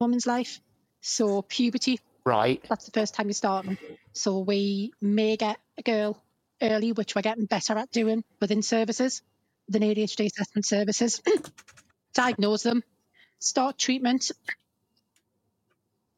woman's 0.00 0.26
life. 0.26 0.60
So 1.00 1.42
puberty, 1.42 2.00
right? 2.24 2.64
That's 2.68 2.86
the 2.86 2.92
first 2.92 3.14
time 3.14 3.28
you 3.28 3.34
start 3.34 3.66
them. 3.66 3.78
So 4.12 4.40
we 4.40 4.92
may 5.00 5.36
get 5.36 5.58
a 5.78 5.82
girl 5.82 6.22
early, 6.60 6.92
which 6.92 7.14
we're 7.14 7.22
getting 7.22 7.46
better 7.46 7.78
at 7.78 7.90
doing 7.92 8.24
within 8.40 8.62
services, 8.62 9.22
within 9.68 9.88
ADHD 9.88 10.26
assessment 10.26 10.66
services. 10.66 11.22
Diagnose 12.14 12.64
them, 12.64 12.82
start 13.38 13.78
treatment. 13.78 14.32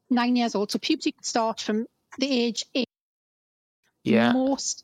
Nine 0.09 0.35
years 0.35 0.55
old, 0.55 0.71
so 0.71 0.79
puberty 0.79 1.13
can 1.13 1.23
start 1.23 1.61
from 1.61 1.85
the 2.17 2.29
age 2.29 2.65
eight. 2.75 2.89
Yeah. 4.03 4.33
Most 4.33 4.83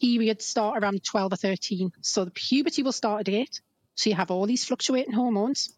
periods 0.00 0.44
start 0.44 0.82
around 0.82 1.04
12 1.04 1.32
or 1.32 1.36
13. 1.36 1.92
So 2.02 2.24
the 2.24 2.30
puberty 2.30 2.82
will 2.82 2.92
start 2.92 3.28
at 3.28 3.34
8. 3.34 3.60
So 3.94 4.10
you 4.10 4.16
have 4.16 4.30
all 4.30 4.46
these 4.46 4.64
fluctuating 4.64 5.12
hormones. 5.12 5.72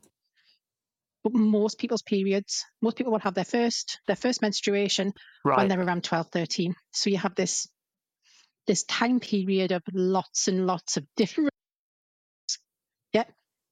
But 1.23 1.35
most 1.35 1.79
people's 1.79 2.03
periods, 2.03 2.65
most 2.81 2.97
people 2.97 3.13
will 3.13 3.19
have 3.21 3.35
their 3.35 3.45
first 3.45 3.99
their 4.07 4.17
first 4.17 4.43
menstruation 4.43 5.13
right. 5.45 5.59
when 5.59 5.69
they're 5.69 5.81
around 5.81 6.05
12, 6.05 6.29
13. 6.29 6.75
So 6.93 7.11
you 7.11 7.19
have 7.19 7.35
this 7.35 7.69
this 8.67 8.85
time 8.85 9.21
period 9.21 9.73
of 9.73 9.83
lots 9.93 10.49
and 10.49 10.67
lots 10.67 10.97
of 10.97 11.05
different 11.17 11.51
yeah. 13.13 13.25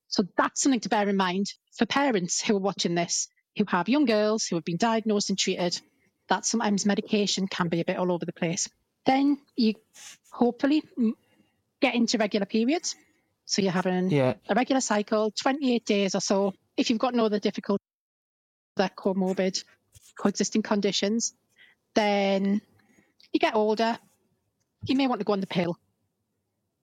So 0.08 0.24
that's 0.36 0.62
something 0.62 0.80
to 0.80 0.88
bear 0.88 1.08
in 1.08 1.16
mind 1.16 1.46
for 1.76 1.86
parents 1.86 2.42
who 2.42 2.56
are 2.56 2.60
watching 2.60 2.94
this, 2.94 3.28
who 3.56 3.64
have 3.68 3.88
young 3.88 4.04
girls 4.04 4.46
who 4.46 4.56
have 4.56 4.64
been 4.64 4.76
diagnosed 4.76 5.30
and 5.30 5.38
treated, 5.38 5.80
that 6.28 6.46
sometimes 6.46 6.86
medication 6.86 7.46
can 7.46 7.68
be 7.68 7.80
a 7.80 7.84
bit 7.84 7.98
all 7.98 8.12
over 8.12 8.24
the 8.24 8.32
place. 8.32 8.68
Then 9.06 9.38
you 9.56 9.74
hopefully 10.30 10.82
get 11.80 11.94
into 11.94 12.18
regular 12.18 12.46
periods. 12.46 12.96
So 13.46 13.60
you're 13.60 13.72
having 13.72 14.10
yeah. 14.10 14.34
a 14.48 14.54
regular 14.54 14.80
cycle, 14.80 15.30
28 15.30 15.84
days 15.84 16.14
or 16.14 16.20
so. 16.20 16.54
If 16.76 16.90
you've 16.90 16.98
got 16.98 17.14
no 17.14 17.26
other 17.26 17.38
difficult, 17.38 17.80
that 18.76 18.96
comorbid, 18.96 19.62
coexisting 20.18 20.62
conditions, 20.62 21.34
then 21.94 22.60
you 23.32 23.40
get 23.40 23.54
older. 23.54 23.98
You 24.86 24.96
may 24.96 25.06
want 25.06 25.20
to 25.20 25.24
go 25.24 25.32
on 25.32 25.40
the 25.40 25.46
pill. 25.46 25.76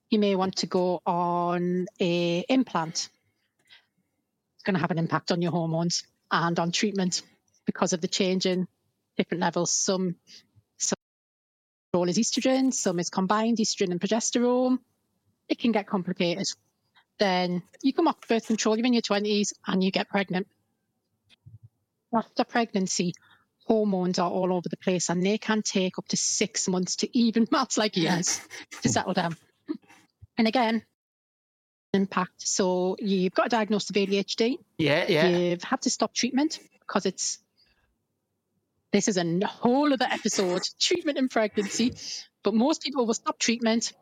You 0.09 0.19
may 0.19 0.35
want 0.35 0.57
to 0.57 0.67
go 0.67 1.01
on 1.05 1.87
a 1.99 2.45
implant. 2.49 3.09
It's 4.55 4.63
going 4.63 4.75
to 4.75 4.81
have 4.81 4.91
an 4.91 4.99
impact 4.99 5.31
on 5.31 5.41
your 5.41 5.51
hormones 5.51 6.03
and 6.31 6.59
on 6.59 6.71
treatment 6.71 7.21
because 7.65 7.93
of 7.93 8.01
the 8.01 8.07
change 8.07 8.45
in 8.45 8.67
different 9.17 9.41
levels. 9.41 9.71
Some 9.71 10.15
all 11.93 12.07
is 12.07 12.17
estrogen, 12.17 12.73
some 12.73 12.99
is 12.99 13.09
combined 13.09 13.57
estrogen 13.57 13.91
and 13.91 13.99
progesterone. 13.99 14.79
it 15.49 15.59
can 15.59 15.71
get 15.71 15.87
complicated. 15.87 16.47
Then 17.19 17.63
you 17.81 17.93
come 17.93 18.07
off 18.07 18.27
birth 18.27 18.47
control, 18.47 18.77
you're 18.77 18.85
in 18.85 18.93
your 18.93 19.01
20s, 19.01 19.53
and 19.67 19.83
you 19.83 19.91
get 19.91 20.09
pregnant. 20.09 20.47
After 22.13 22.43
pregnancy, 22.43 23.13
hormones 23.65 24.19
are 24.19 24.29
all 24.29 24.53
over 24.53 24.69
the 24.69 24.77
place, 24.77 25.09
and 25.09 25.25
they 25.25 25.37
can 25.37 25.61
take 25.61 25.97
up 25.99 26.07
to 26.09 26.17
six 26.17 26.67
months 26.67 26.97
to 26.97 27.17
even, 27.17 27.47
that's 27.51 27.77
like 27.77 27.97
years, 27.97 28.39
to 28.81 28.89
settle 28.89 29.13
down. 29.13 29.35
And 30.37 30.47
again, 30.47 30.83
impact. 31.93 32.47
So 32.47 32.95
you've 32.99 33.33
got 33.33 33.47
a 33.47 33.49
diagnosis 33.49 33.89
of 33.89 33.97
ADHD. 33.97 34.57
Yeah, 34.77 35.05
yeah. 35.07 35.27
You've 35.27 35.63
had 35.63 35.81
to 35.81 35.89
stop 35.89 36.13
treatment 36.13 36.59
because 36.79 37.05
it's 37.05 37.39
this 38.91 39.07
is 39.07 39.17
a 39.17 39.45
whole 39.45 39.93
other 39.93 40.07
episode 40.09 40.61
treatment 40.79 41.17
in 41.17 41.29
pregnancy. 41.29 41.93
But 42.43 42.53
most 42.53 42.81
people 42.81 43.05
will 43.05 43.13
stop 43.13 43.39
treatment. 43.39 43.93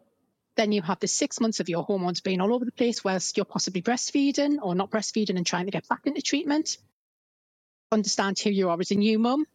Then 0.55 0.71
you 0.71 0.81
have 0.81 0.99
the 0.99 1.07
six 1.07 1.39
months 1.39 1.59
of 1.59 1.69
your 1.69 1.83
hormones 1.83 2.21
being 2.21 2.41
all 2.41 2.53
over 2.53 2.65
the 2.65 2.71
place 2.71 3.03
whilst 3.03 3.37
you're 3.37 3.45
possibly 3.45 3.81
breastfeeding 3.81 4.57
or 4.61 4.75
not 4.75 4.89
breastfeeding 4.89 5.37
and 5.37 5.45
trying 5.45 5.65
to 5.65 5.71
get 5.71 5.87
back 5.87 6.01
into 6.05 6.21
treatment. 6.21 6.77
Understand 7.91 8.37
who 8.39 8.49
you 8.49 8.69
are 8.69 8.79
as 8.79 8.91
a 8.91 8.95
new 8.95 9.19
mum, 9.19 9.45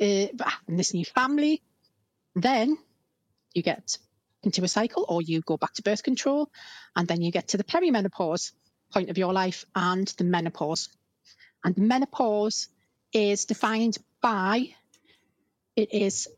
uh, 0.00 0.26
and 0.68 0.78
this 0.78 0.94
new 0.94 1.04
family. 1.04 1.62
Then 2.34 2.76
you 3.54 3.62
get 3.62 3.98
into 4.42 4.64
a 4.64 4.68
cycle 4.68 5.04
or 5.08 5.22
you 5.22 5.40
go 5.40 5.56
back 5.56 5.74
to 5.74 5.82
birth 5.82 6.02
control 6.02 6.50
and 6.96 7.06
then 7.06 7.22
you 7.22 7.30
get 7.30 7.48
to 7.48 7.56
the 7.56 7.64
perimenopause 7.64 8.52
point 8.92 9.10
of 9.10 9.18
your 9.18 9.32
life 9.32 9.64
and 9.74 10.06
the 10.18 10.24
menopause. 10.24 10.88
And 11.64 11.76
menopause 11.78 12.68
is 13.14 13.46
defined 13.46 13.96
by 14.20 14.74
it 15.76 15.92
is 15.92 16.28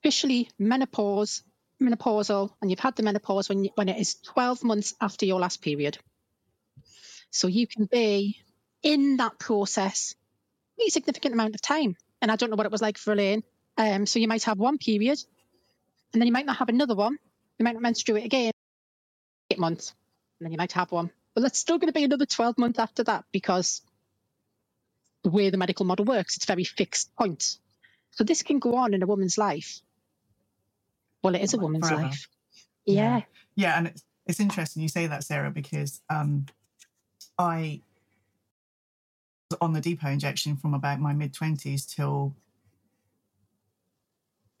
officially 0.00 0.50
menopause 0.58 1.42
menopausal 1.82 2.50
and 2.60 2.70
you've 2.70 2.80
had 2.80 2.96
the 2.96 3.02
menopause 3.02 3.48
when, 3.48 3.68
when 3.76 3.88
it 3.88 3.98
is 3.98 4.16
12 4.16 4.64
months 4.64 4.94
after 5.00 5.26
your 5.26 5.40
last 5.40 5.62
period. 5.62 5.96
So 7.30 7.46
you 7.46 7.66
can 7.66 7.84
be 7.86 8.36
in 8.82 9.18
that 9.18 9.38
process 9.38 10.14
a 10.80 10.90
significant 10.90 11.34
amount 11.34 11.54
of 11.54 11.62
time. 11.62 11.96
And 12.20 12.30
I 12.30 12.36
don't 12.36 12.50
know 12.50 12.56
what 12.56 12.66
it 12.66 12.72
was 12.72 12.82
like 12.82 12.98
for 12.98 13.12
Elaine. 13.12 13.42
Um, 13.76 14.06
so 14.06 14.18
you 14.18 14.28
might 14.28 14.44
have 14.44 14.58
one 14.58 14.78
period 14.78 15.18
and 16.12 16.20
then 16.20 16.26
you 16.26 16.32
might 16.32 16.46
not 16.46 16.56
have 16.56 16.68
another 16.68 16.94
one. 16.94 17.18
You 17.58 17.64
might 17.64 17.74
not 17.74 17.82
menstruate 17.82 18.24
again 18.24 18.52
eight 19.50 19.58
months, 19.58 19.94
and 20.38 20.46
then 20.46 20.52
you 20.52 20.58
might 20.58 20.72
have 20.72 20.92
one. 20.92 21.10
But 21.34 21.42
that's 21.42 21.58
still 21.58 21.78
going 21.78 21.88
to 21.88 21.98
be 21.98 22.04
another 22.04 22.26
12 22.26 22.58
months 22.58 22.78
after 22.78 23.04
that 23.04 23.24
because 23.32 23.82
the 25.22 25.30
way 25.30 25.50
the 25.50 25.56
medical 25.56 25.86
model 25.86 26.04
works, 26.04 26.36
it's 26.36 26.46
very 26.46 26.64
fixed 26.64 27.14
points. 27.16 27.58
So 28.12 28.24
this 28.24 28.42
can 28.42 28.58
go 28.58 28.76
on 28.76 28.94
in 28.94 29.02
a 29.02 29.06
woman's 29.06 29.38
life. 29.38 29.80
Well, 31.22 31.34
it 31.34 31.42
is 31.42 31.54
a 31.54 31.58
woman's 31.58 31.88
forever. 31.88 32.04
life. 32.04 32.28
Yeah. 32.84 33.16
yeah. 33.16 33.22
Yeah, 33.56 33.78
and 33.78 33.86
it's, 33.88 34.04
it's 34.26 34.40
interesting 34.40 34.82
you 34.82 34.88
say 34.88 35.06
that, 35.08 35.24
Sarah, 35.24 35.50
because 35.50 36.00
um, 36.08 36.46
I 37.38 37.80
was 39.50 39.58
on 39.60 39.72
the 39.72 39.80
depot 39.80 40.08
injection 40.10 40.56
from 40.56 40.74
about 40.74 41.00
my 41.00 41.12
mid 41.12 41.32
20s 41.32 41.92
till 41.92 42.34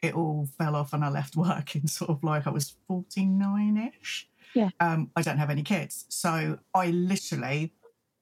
it 0.02 0.14
all 0.14 0.48
fell 0.58 0.76
off 0.76 0.92
and 0.92 1.04
I 1.04 1.10
left 1.10 1.36
work 1.36 1.74
in 1.76 1.86
sort 1.86 2.10
of 2.10 2.22
like 2.24 2.46
I 2.46 2.50
was 2.50 2.74
49 2.88 3.92
ish. 4.00 4.28
Yeah. 4.54 4.70
Um, 4.80 5.10
I 5.14 5.22
don't 5.22 5.38
have 5.38 5.50
any 5.50 5.62
kids. 5.62 6.06
So 6.08 6.58
I 6.74 6.90
literally 6.90 7.72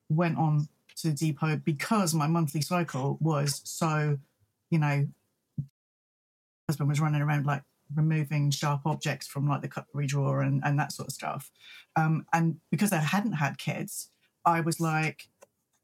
went 0.09 0.39
on 0.39 0.69
to 0.97 1.09
the 1.09 1.15
depot 1.15 1.57
because 1.57 2.15
my 2.15 2.27
monthly 2.27 2.61
cycle 2.61 3.19
was 3.21 3.61
so, 3.65 4.19
you 4.71 4.79
know, 4.79 5.07
husband 6.69 6.89
was 6.89 7.01
running 7.01 7.23
around 7.23 7.47
like 7.47 7.63
removing 7.95 8.51
sharp 8.51 8.83
objects 8.85 9.27
from 9.27 9.49
like 9.49 9.63
the 9.63 9.69
cutlery 9.69 10.07
drawer 10.07 10.43
and, 10.43 10.63
and 10.65 10.79
that 10.79 10.93
sort 10.93 11.09
of 11.09 11.15
stuff. 11.15 11.51
Um, 11.95 12.27
and 12.33 12.57
because 12.71 12.93
I 12.93 12.97
hadn't 12.97 13.35
had 13.35 13.59
kids, 13.59 14.11
I 14.45 14.61
was 14.61 14.81
like, 14.81 15.29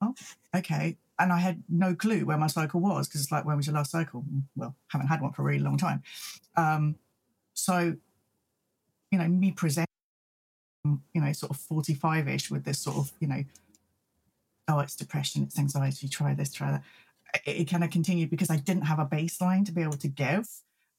oh, 0.00 0.14
okay, 0.56 0.96
and 1.18 1.32
I 1.32 1.38
had 1.38 1.62
no 1.68 1.94
clue 1.94 2.24
where 2.24 2.38
my 2.38 2.48
cycle 2.48 2.80
was 2.80 3.06
because 3.06 3.22
it's 3.22 3.32
like, 3.32 3.44
when 3.44 3.56
was 3.56 3.66
your 3.66 3.74
last 3.74 3.92
cycle? 3.92 4.24
Well, 4.56 4.74
haven't 4.88 5.06
had 5.06 5.20
one 5.20 5.32
for 5.32 5.42
a 5.42 5.44
really 5.44 5.60
long 5.60 5.76
time. 5.76 6.02
Um, 6.56 6.96
so, 7.54 7.94
you 9.10 9.18
know, 9.18 9.28
me 9.28 9.52
presenting, 9.52 9.86
you 10.84 11.20
know, 11.20 11.32
sort 11.32 11.50
of 11.50 11.58
45 11.58 12.28
ish 12.28 12.50
with 12.50 12.64
this 12.64 12.80
sort 12.80 12.96
of, 12.96 13.12
you 13.20 13.28
know, 13.28 13.44
oh, 14.72 14.80
it's 14.80 14.96
depression, 14.96 15.42
it's 15.42 15.58
anxiety, 15.58 16.08
try 16.08 16.34
this, 16.34 16.52
try 16.52 16.72
that. 16.72 16.82
It, 17.46 17.60
it 17.62 17.64
kind 17.70 17.84
of 17.84 17.90
continued 17.90 18.30
because 18.30 18.50
I 18.50 18.56
didn't 18.56 18.84
have 18.84 18.98
a 18.98 19.06
baseline 19.06 19.64
to 19.66 19.72
be 19.72 19.82
able 19.82 19.98
to 19.98 20.08
give. 20.08 20.48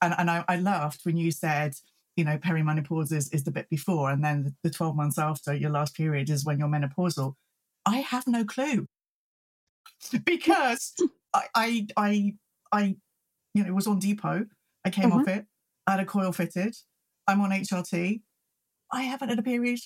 And, 0.01 0.13
and 0.17 0.29
I, 0.29 0.43
I 0.47 0.57
laughed 0.57 1.01
when 1.03 1.17
you 1.17 1.31
said, 1.31 1.75
you 2.15 2.23
know, 2.23 2.37
perimenopause 2.37 3.11
is, 3.11 3.29
is 3.29 3.43
the 3.43 3.51
bit 3.51 3.69
before, 3.69 4.11
and 4.11 4.23
then 4.23 4.55
the 4.63 4.69
12 4.69 4.95
months 4.95 5.17
after 5.17 5.53
your 5.53 5.71
last 5.71 5.95
period 5.95 6.29
is 6.29 6.45
when 6.45 6.59
you're 6.59 6.67
menopausal. 6.67 7.35
I 7.85 7.97
have 7.97 8.27
no 8.27 8.45
clue. 8.45 8.87
because 10.25 10.93
I, 11.33 11.43
I, 11.55 11.87
I, 11.97 12.33
I, 12.71 12.95
you 13.53 13.63
know, 13.63 13.67
it 13.69 13.73
was 13.73 13.87
on 13.87 13.99
depot. 13.99 14.45
I 14.85 14.89
came 14.89 15.09
mm-hmm. 15.09 15.19
off 15.19 15.27
it. 15.27 15.45
I 15.87 15.91
had 15.91 15.99
a 15.99 16.05
coil 16.05 16.31
fitted. 16.31 16.75
I'm 17.27 17.41
on 17.41 17.51
HRT. 17.51 18.21
I 18.91 19.01
haven't 19.03 19.29
had 19.29 19.39
a 19.39 19.43
period 19.43 19.79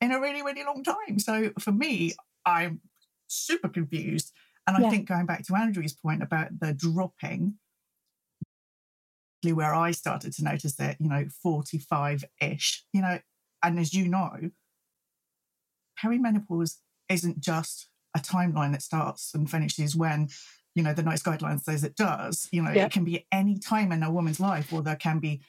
in 0.00 0.12
a 0.12 0.20
really, 0.20 0.42
really 0.42 0.64
long 0.64 0.82
time. 0.82 1.18
So 1.18 1.50
for 1.58 1.72
me, 1.72 2.14
I'm 2.44 2.80
super 3.30 3.68
confused. 3.68 4.32
And 4.66 4.76
I 4.76 4.80
yeah. 4.80 4.90
think 4.90 5.08
going 5.08 5.26
back 5.26 5.44
to 5.46 5.54
Andrew's 5.54 5.94
point 5.94 6.22
about 6.22 6.60
the 6.60 6.72
dropping, 6.72 7.54
where 9.42 9.74
I 9.74 9.90
started 9.92 10.32
to 10.34 10.44
notice 10.44 10.76
that, 10.76 11.00
you 11.00 11.08
know, 11.08 11.26
45 11.42 12.24
ish, 12.42 12.84
you 12.92 13.00
know, 13.00 13.18
and 13.62 13.78
as 13.78 13.94
you 13.94 14.06
know, 14.06 14.50
perimenopause 16.02 16.76
isn't 17.08 17.40
just 17.40 17.88
a 18.14 18.20
timeline 18.20 18.72
that 18.72 18.82
starts 18.82 19.34
and 19.34 19.50
finishes 19.50 19.94
when 19.94 20.28
you 20.74 20.82
know 20.82 20.92
the 20.92 21.02
NICE 21.02 21.22
guidelines 21.22 21.62
says 21.62 21.84
it 21.84 21.96
does. 21.96 22.48
You 22.52 22.62
know, 22.62 22.70
it 22.70 22.92
can 22.92 23.04
be 23.04 23.26
any 23.32 23.58
time 23.58 23.92
in 23.92 24.02
a 24.02 24.10
woman's 24.10 24.40
life, 24.40 24.72
or 24.72 24.82
there 24.82 24.96
can 24.96 25.18
be 25.18 25.42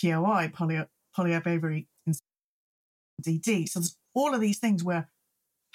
POI, 0.00 0.50
poly, 0.52 0.84
polyovarian 1.16 1.86
DD. 3.22 3.68
So 3.68 3.80
there's 3.80 3.96
all 4.14 4.34
of 4.34 4.40
these 4.40 4.58
things 4.58 4.84
where 4.84 5.08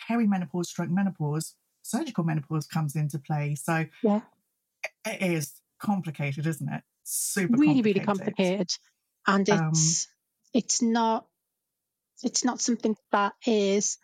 perimenopause, 0.09 0.65
stroke 0.65 0.89
menopause, 0.89 1.55
surgical 1.81 2.23
menopause 2.23 2.67
comes 2.67 2.95
into 2.95 3.19
play. 3.19 3.55
So 3.55 3.85
yeah, 4.03 4.21
it 5.05 5.21
is 5.21 5.53
complicated, 5.79 6.47
isn't 6.47 6.69
it? 6.71 6.81
Super 7.03 7.57
really, 7.57 7.81
really 7.81 7.99
complicated, 7.99 8.69
and 9.27 9.49
um, 9.49 9.69
it's 9.69 10.07
um, 10.07 10.11
it's 10.53 10.81
not 10.81 11.25
it's 12.23 12.45
not 12.45 12.61
something 12.61 12.95
that 13.11 13.33
is 13.45 13.97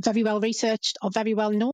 very 0.00 0.22
well 0.22 0.40
researched 0.40 0.98
or 1.02 1.10
very 1.10 1.34
well 1.34 1.50
known 1.50 1.72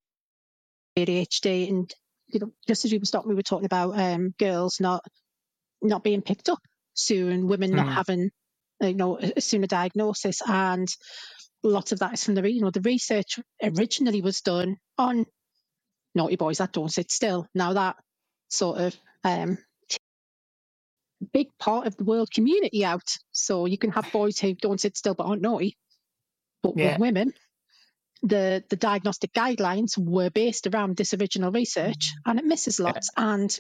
ADHD. 0.96 1.68
And 1.68 1.92
you 2.28 2.40
know, 2.40 2.52
just 2.66 2.84
as 2.84 2.92
we 2.92 2.99
were 2.99 3.04
talking, 3.04 3.28
we 3.28 3.34
were 3.34 3.42
talking 3.42 3.66
about 3.66 3.99
um, 3.99 4.34
girls 4.38 4.80
not 4.80 5.04
not 5.82 6.02
being 6.02 6.23
picked 6.23 6.49
up 6.49 6.61
soon, 6.94 7.49
women 7.49 7.73
mm. 7.73 7.76
not 7.76 7.92
having 7.92 8.30
you 8.80 8.94
know 8.94 9.18
a 9.18 9.40
sooner 9.40 9.66
diagnosis, 9.66 10.40
and 10.46 10.88
lots 11.64 11.92
of 11.92 12.00
that 12.00 12.14
is 12.14 12.25
from 12.25 12.35
the 12.35 12.50
you 12.50 12.61
know 12.61 12.71
the 12.71 12.80
research 12.83 13.40
originally 13.62 14.23
was 14.23 14.40
done 14.42 14.76
on 14.99 15.26
naughty 16.14 16.37
boys 16.37 16.59
that 16.59 16.73
don't 16.73 16.92
sit 16.92 17.11
still. 17.11 17.47
Now 17.54 17.73
that 17.73 17.97
sort 18.50 18.78
of 18.78 18.97
um, 19.25 19.59
big 21.33 21.49
part 21.59 21.87
of 21.87 21.97
the 21.97 22.04
world 22.04 22.30
community 22.33 22.85
out. 22.85 23.16
So 23.33 23.66
you 23.66 23.78
can 23.78 23.90
have 23.92 24.12
boys 24.12 24.38
who 24.38 24.54
don't 24.54 24.80
sit 24.80 24.97
still 24.97 25.14
but 25.14 25.25
aren't 25.25 25.42
naughty. 25.42 25.76
But 26.62 26.75
yeah. 26.76 26.92
with 26.92 27.00
women, 27.00 27.33
the 28.23 28.64
the 28.71 28.76
diagnostic 28.76 29.33
guidelines 29.33 29.99
were 29.99 30.30
based 30.30 30.66
around 30.66 30.97
this 30.97 31.14
original 31.14 31.52
research 31.52 32.14
and 32.25 32.38
it 32.38 32.44
misses 32.44 32.80
lots 32.80 33.11
yeah. 33.16 33.35
and 33.35 33.59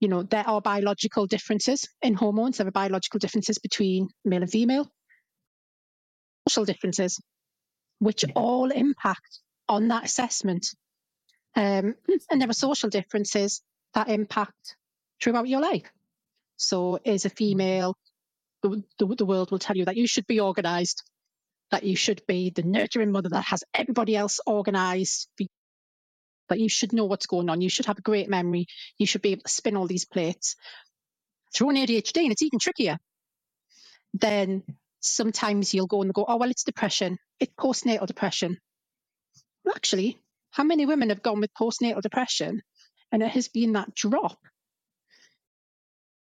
you 0.00 0.08
know 0.08 0.22
there 0.22 0.46
are 0.46 0.60
biological 0.60 1.26
differences 1.26 1.88
in 2.00 2.14
hormones 2.14 2.58
there 2.58 2.68
are 2.68 2.72
biological 2.72 3.18
differences 3.18 3.58
between 3.58 4.08
male 4.24 4.42
and 4.42 4.50
female 4.50 4.88
social 6.48 6.64
differences 6.64 7.20
which 7.98 8.24
all 8.34 8.70
impact 8.70 9.40
on 9.68 9.88
that 9.88 10.04
assessment 10.04 10.74
um, 11.56 11.94
and 12.30 12.40
there 12.40 12.50
are 12.50 12.54
social 12.54 12.90
differences 12.90 13.62
that 13.94 14.08
impact 14.08 14.76
throughout 15.22 15.48
your 15.48 15.60
life 15.60 15.90
so 16.56 16.98
as 17.06 17.24
a 17.24 17.30
female 17.30 17.96
the, 18.62 18.82
the, 18.98 19.06
the 19.16 19.26
world 19.26 19.50
will 19.50 19.58
tell 19.58 19.76
you 19.76 19.84
that 19.84 19.96
you 19.96 20.06
should 20.06 20.26
be 20.26 20.40
organized 20.40 21.02
that 21.70 21.84
you 21.84 21.96
should 21.96 22.22
be 22.26 22.50
the 22.50 22.62
nurturing 22.62 23.10
mother 23.10 23.30
that 23.30 23.44
has 23.44 23.64
everybody 23.74 24.16
else 24.16 24.40
organized, 24.46 25.28
that 26.48 26.60
you 26.60 26.68
should 26.68 26.92
know 26.92 27.06
what's 27.06 27.26
going 27.26 27.48
on. 27.48 27.60
You 27.60 27.68
should 27.68 27.86
have 27.86 27.98
a 27.98 28.02
great 28.02 28.28
memory. 28.28 28.66
You 28.98 29.06
should 29.06 29.22
be 29.22 29.32
able 29.32 29.42
to 29.42 29.50
spin 29.50 29.76
all 29.76 29.88
these 29.88 30.04
plates. 30.04 30.56
Through 31.52 31.70
an 31.70 31.76
ADHD, 31.76 32.22
and 32.22 32.32
it's 32.32 32.42
even 32.42 32.58
trickier, 32.58 32.98
then 34.12 34.62
sometimes 35.04 35.74
you'll 35.74 35.86
go 35.86 36.02
and 36.02 36.12
go, 36.14 36.24
oh, 36.26 36.36
well, 36.36 36.50
it's 36.50 36.64
depression. 36.64 37.18
It's 37.40 37.52
postnatal 37.58 38.06
depression. 38.06 38.58
Well, 39.64 39.74
actually, 39.76 40.18
how 40.50 40.64
many 40.64 40.86
women 40.86 41.10
have 41.10 41.22
gone 41.22 41.40
with 41.40 41.50
postnatal 41.54 42.00
depression 42.02 42.62
and 43.12 43.22
it 43.22 43.28
has 43.30 43.48
been 43.48 43.72
that 43.72 43.94
drop? 43.94 44.38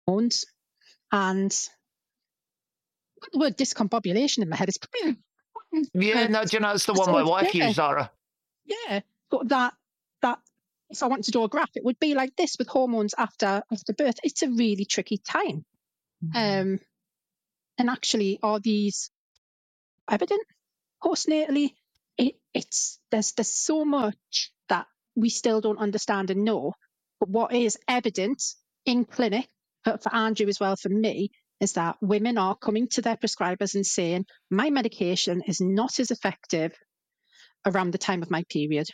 And 0.08 0.32
the 3.34 3.40
word 3.40 3.58
discombobulation 3.58 4.40
in 4.40 4.50
my 4.50 4.56
head. 4.56 4.70
It's 4.70 4.78
Yeah, 5.94 6.28
no, 6.28 6.46
do 6.46 6.56
you 6.58 6.62
know 6.62 6.72
it's 6.72 6.86
the 6.86 6.94
one 6.94 7.12
my 7.12 7.24
wife 7.24 7.52
there. 7.52 7.66
used, 7.66 7.76
Sarah. 7.76 8.12
yeah, 8.66 9.02
but 9.30 9.50
that 9.50 9.74
that 10.22 10.40
if 10.90 11.04
I 11.04 11.08
wanted 11.08 11.26
to 11.26 11.32
draw 11.32 11.46
a 11.46 11.50
graph, 11.50 11.72
it 11.76 11.84
would 11.84 12.00
be 12.00 12.14
like 12.14 12.36
this 12.38 12.56
with 12.58 12.68
hormones 12.70 13.14
after 13.18 13.62
after 13.72 13.94
birth. 13.94 14.16
It's 14.24 14.42
a 14.44 14.50
really 14.50 14.86
tricky 14.86 15.18
time. 15.18 15.66
Mhm. 16.24 16.62
Um, 16.62 16.80
and 17.78 17.90
actually, 17.90 18.40
are 18.44 18.60
these 18.60 19.12
evident 20.10 20.42
postnatally? 21.04 21.72
It, 22.18 22.36
it's 22.54 23.00
there's 23.12 23.34
there's 23.34 23.52
so 23.52 23.86
much 23.86 24.52
that 24.70 24.88
we 25.16 25.30
still 25.30 25.62
don't 25.62 25.80
understand 25.80 26.30
and 26.32 26.44
know. 26.46 26.74
But 27.20 27.30
what 27.30 27.54
is 27.54 27.78
evident 27.88 28.44
in 28.86 29.06
clinic 29.06 29.48
for, 29.84 29.98
for 29.98 30.14
Andrew 30.16 30.48
as 30.48 30.60
well 30.60 30.76
for 30.76 30.90
me 30.90 31.32
is 31.62 31.74
that 31.74 31.98
women 32.02 32.38
are 32.38 32.56
coming 32.56 32.88
to 32.90 33.02
their 33.02 33.18
prescribers 33.18 33.76
and 33.76 33.86
saying 33.86 34.26
my 34.50 34.70
medication 34.70 35.42
is 35.48 35.62
not 35.62 36.00
as 36.00 36.12
effective 36.12 36.74
around 37.66 37.92
the 37.92 37.98
time 37.98 38.22
of 38.22 38.32
my 38.32 38.44
period. 38.50 38.88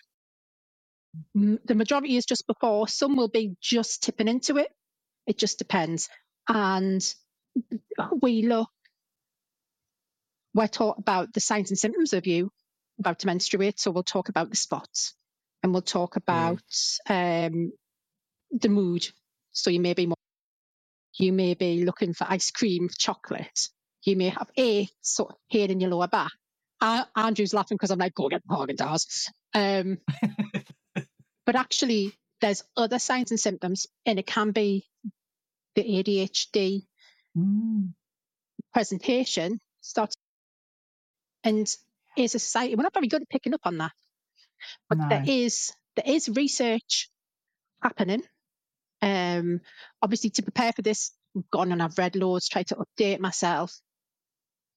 The 1.36 1.76
majority 1.76 2.18
is 2.18 2.26
just 2.26 2.48
before. 2.48 2.88
Some 2.88 3.16
will 3.18 3.30
be 3.30 3.56
just 3.62 4.04
tipping 4.04 4.28
into 4.28 4.58
it. 4.58 4.70
It 5.28 5.38
just 5.38 5.58
depends. 5.60 6.10
And 6.48 7.04
we 8.22 8.44
look, 8.44 8.70
we're 10.54 10.68
taught 10.68 11.00
about 11.00 11.34
the 11.34 11.40
signs 11.40 11.72
and 11.72 11.78
symptoms 11.78 12.14
of 12.14 12.28
you 12.28 12.52
about 13.00 13.20
to 13.20 13.28
menstruate. 13.28 13.80
So 13.80 13.92
we'll 13.92 14.04
talk 14.04 14.30
about 14.30 14.50
the 14.50 14.56
spots 14.56 15.16
and 15.64 15.74
we'll 15.74 15.82
talk 15.82 16.16
about 16.16 16.62
um, 17.10 17.72
the 18.52 18.70
mood. 18.70 19.08
So 19.52 19.70
you 19.70 19.80
may 19.80 19.94
be 19.94 20.08
more, 20.08 20.16
you 21.18 21.34
may 21.34 21.54
be 21.54 21.84
looking 21.84 22.14
for 22.14 22.28
ice 22.30 22.52
cream, 22.52 22.90
chocolate. 22.98 23.70
You 24.04 24.16
may 24.16 24.30
have 24.30 24.50
a 24.58 24.88
sort 25.02 25.32
of 25.32 25.36
pain 25.52 25.72
in 25.72 25.80
your 25.80 25.92
lower 25.92 26.08
back. 26.08 26.32
Uh, 26.80 27.04
Andrew's 27.16 27.54
laughing 27.54 27.78
because 27.78 27.92
I'm 27.92 28.00
like, 28.00 28.16
go 28.16 28.30
get 28.30 28.48
Haagen 28.48 28.76
Dazs. 28.76 29.28
Um, 29.54 30.00
but 31.46 31.56
actually, 31.56 32.14
there's 32.42 32.64
other 32.76 32.98
signs 32.98 33.30
and 33.30 33.40
symptoms, 33.40 33.86
and 34.06 34.18
it 34.18 34.26
can 34.26 34.50
be 34.52 34.88
the 35.76 35.84
ADHD 35.84 36.88
Mm. 37.38 37.94
presentation 38.74 39.60
starts 39.82 40.16
and 41.44 41.68
as 42.18 42.36
a 42.36 42.40
society 42.40 42.76
we're 42.76 42.84
not 42.84 42.94
very 42.94 43.08
good 43.08 43.22
at 43.22 43.30
picking 43.30 43.54
up 43.54 43.62
on 43.66 43.78
that. 43.78 43.92
But 44.90 45.00
there 45.10 45.22
No. 45.22 45.26
is 45.26 45.74
there 45.96 46.06
is 46.16 46.30
research 46.30 47.10
happening 47.82 48.24
um 49.02 49.62
obviously 50.02 50.30
to 50.30 50.44
prepare 50.44 50.72
for 50.74 50.82
this 50.84 51.12
i've 51.36 51.50
gone 51.50 51.72
and 51.72 51.82
i've 51.82 51.98
read 51.98 52.16
loads 52.16 52.48
tried 52.50 52.68
to 52.68 52.78
update 52.78 53.20
myself. 53.20 53.80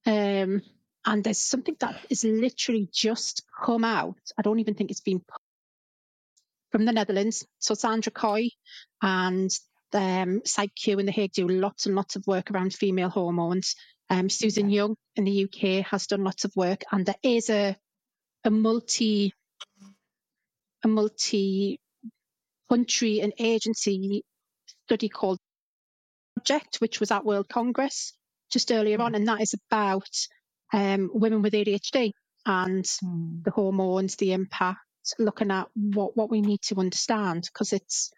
Um 0.07 0.63
and 1.07 1.23
there's 1.23 1.39
something 1.39 1.77
that 1.81 1.97
is 2.09 2.25
literally 2.25 2.89
just 2.91 3.43
come 3.65 3.85
out. 3.85 4.17
I 4.39 4.43
don't 4.43 4.61
even 4.61 4.75
think 4.75 4.91
it's 4.91 5.03
been 5.03 5.23
from 6.71 6.87
the 6.87 6.93
netherlands. 6.93 7.47
So 7.59 7.75
Sandra 7.75 8.11
Kooij 8.11 8.49
and 9.03 9.51
um, 9.95 10.43
PsyQ 10.43 11.01
in 11.01 11.07
The 11.07 11.13
Hague 11.13 11.33
do 11.33 11.49
lots 11.49 11.87
and 11.87 11.97
lots 11.97 12.17
of 12.17 12.27
work 12.27 12.51
around 12.53 12.75
female 12.75 13.11
hormones. 13.11 13.77
Um, 14.11 14.31
Susan 14.31 14.69
Okay. 14.69 14.71
Young 14.71 14.97
in 15.17 15.25
the 15.25 15.45
UK 15.45 15.87
has 15.87 16.09
done 16.09 16.25
lots 16.25 16.45
of 16.47 16.53
work, 16.57 16.85
and 16.93 17.07
there 17.07 17.17
is 17.23 17.51
a 17.51 17.77
a 18.45 18.51
multi 18.51 19.33
a 20.85 20.89
multi 20.89 21.81
country 22.71 23.21
and 23.21 23.33
agency 23.39 24.25
study 24.87 25.09
called 25.11 25.39
Project, 26.37 26.79
which 26.79 27.01
was 27.01 27.11
at 27.11 27.25
World 27.27 27.49
Congress 27.49 28.15
just 28.53 28.73
earlier 28.73 29.01
on, 29.03 29.15
and 29.15 29.29
that 29.29 29.43
is 29.43 29.55
about 29.71 30.09
um, 30.73 31.11
women 31.15 31.43
with 31.43 31.55
ADHD 31.55 32.13
and 32.47 32.87
Mm. 33.05 33.45
the 33.45 33.51
hormones, 33.53 34.17
the 34.17 34.33
impact, 34.35 34.81
looking 35.19 35.51
at 35.53 35.69
what, 35.75 36.17
what 36.17 36.31
we 36.31 36.43
need 36.43 36.63
to 36.63 36.77
understand 36.81 37.45
because 37.53 37.73
it's 37.75 38.13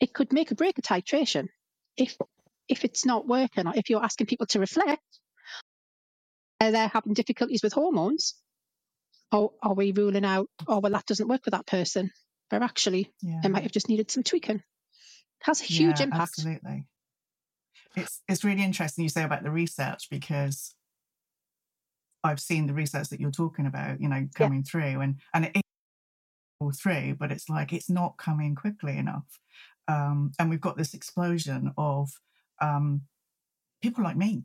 it 0.00 0.12
could 0.12 0.32
make 0.32 0.52
or 0.52 0.54
break 0.54 0.78
a 0.78 0.82
titration 0.82 1.48
if 1.96 2.16
if 2.68 2.84
it's 2.84 3.04
not 3.04 3.26
working 3.26 3.66
or 3.66 3.72
if 3.74 3.90
you're 3.90 4.04
asking 4.04 4.26
people 4.26 4.46
to 4.46 4.60
reflect 4.60 5.02
are 6.60 6.70
they 6.70 6.86
having 6.88 7.14
difficulties 7.14 7.62
with 7.62 7.72
hormones 7.72 8.34
or 9.32 9.52
are 9.62 9.74
we 9.74 9.92
ruling 9.92 10.24
out 10.24 10.48
oh 10.66 10.78
well 10.78 10.92
that 10.92 11.06
doesn't 11.06 11.28
work 11.28 11.44
with 11.44 11.52
that 11.52 11.66
person 11.66 12.10
but 12.50 12.62
actually 12.62 13.12
Yeah. 13.22 13.40
they 13.42 13.48
might 13.48 13.62
have 13.62 13.72
just 13.72 13.88
needed 13.88 14.10
some 14.10 14.22
tweaking 14.22 14.56
it 14.56 15.44
has 15.44 15.60
a 15.60 15.64
huge 15.64 16.00
yeah, 16.00 16.04
impact 16.04 16.22
Absolutely. 16.22 16.84
It's 17.96 18.22
it's 18.28 18.44
really 18.44 18.62
interesting 18.62 19.04
you 19.04 19.08
say 19.08 19.22
about 19.22 19.42
the 19.42 19.50
research 19.50 20.08
because 20.10 20.74
I've 22.24 22.40
seen 22.40 22.66
the 22.66 22.74
research 22.74 23.08
that 23.08 23.20
you're 23.20 23.30
talking 23.30 23.66
about, 23.66 24.00
you 24.00 24.08
know, 24.08 24.26
coming 24.34 24.62
through 24.62 25.00
and 25.00 25.20
and 25.32 25.46
it 25.46 25.52
is 25.54 25.62
all 26.60 26.72
through, 26.72 27.16
but 27.18 27.30
it's 27.32 27.48
like 27.48 27.72
it's 27.72 27.88
not 27.88 28.18
coming 28.18 28.54
quickly 28.54 28.96
enough. 28.98 29.38
Um, 29.88 30.32
and 30.38 30.50
we've 30.50 30.60
got 30.60 30.76
this 30.76 30.94
explosion 30.94 31.72
of 31.76 32.10
um, 32.60 33.02
people 33.82 34.04
like 34.04 34.16
me. 34.16 34.44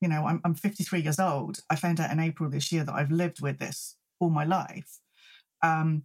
You 0.00 0.08
know, 0.08 0.26
I'm, 0.26 0.40
I'm 0.44 0.54
53 0.54 1.00
years 1.00 1.20
old. 1.20 1.60
I 1.70 1.76
found 1.76 2.00
out 2.00 2.10
in 2.10 2.18
April 2.18 2.50
this 2.50 2.72
year 2.72 2.84
that 2.84 2.94
I've 2.94 3.12
lived 3.12 3.40
with 3.40 3.58
this 3.58 3.96
all 4.18 4.30
my 4.30 4.44
life. 4.44 4.98
Um, 5.62 6.04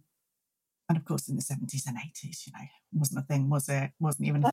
and 0.88 0.96
of 0.96 1.04
course, 1.04 1.28
in 1.28 1.36
the 1.36 1.42
70s 1.42 1.86
and 1.86 1.98
80s, 1.98 2.46
you 2.46 2.52
know, 2.52 2.64
wasn't 2.92 3.24
a 3.24 3.26
thing, 3.26 3.50
was 3.50 3.68
it? 3.68 3.90
Wasn't 4.00 4.26
even 4.26 4.42
was 4.42 4.52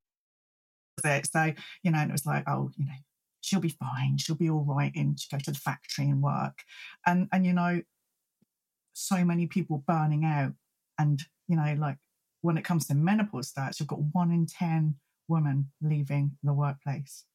it? 1.03 1.27
So, 1.31 1.53
you 1.83 1.91
know, 1.91 1.99
and 1.99 2.09
it 2.09 2.13
was 2.13 2.25
like, 2.25 2.43
oh, 2.47 2.71
you 2.75 2.85
know, 2.85 2.91
she'll 3.41 3.59
be 3.59 3.69
fine. 3.69 4.17
She'll 4.17 4.35
be 4.35 4.49
all 4.49 4.65
right 4.65 4.91
and 4.95 5.19
she 5.19 5.29
go 5.31 5.37
to 5.37 5.51
the 5.51 5.57
factory 5.57 6.05
and 6.05 6.21
work. 6.21 6.63
And 7.05 7.27
and 7.31 7.45
you 7.45 7.53
know, 7.53 7.81
so 8.93 9.23
many 9.23 9.45
people 9.45 9.83
burning 9.85 10.25
out. 10.25 10.53
And, 10.97 11.21
you 11.47 11.57
know, 11.57 11.75
like 11.77 11.97
when 12.45 12.57
it 12.57 12.63
comes 12.63 12.85
to 12.85 12.93
menopause 12.93 13.51
stats, 13.51 13.79
you've 13.79 13.87
got 13.87 13.99
one 14.13 14.31
in 14.31 14.45
10 14.45 14.95
women 15.27 15.71
leaving 15.81 16.37
the 16.43 16.53
workplace. 16.53 17.25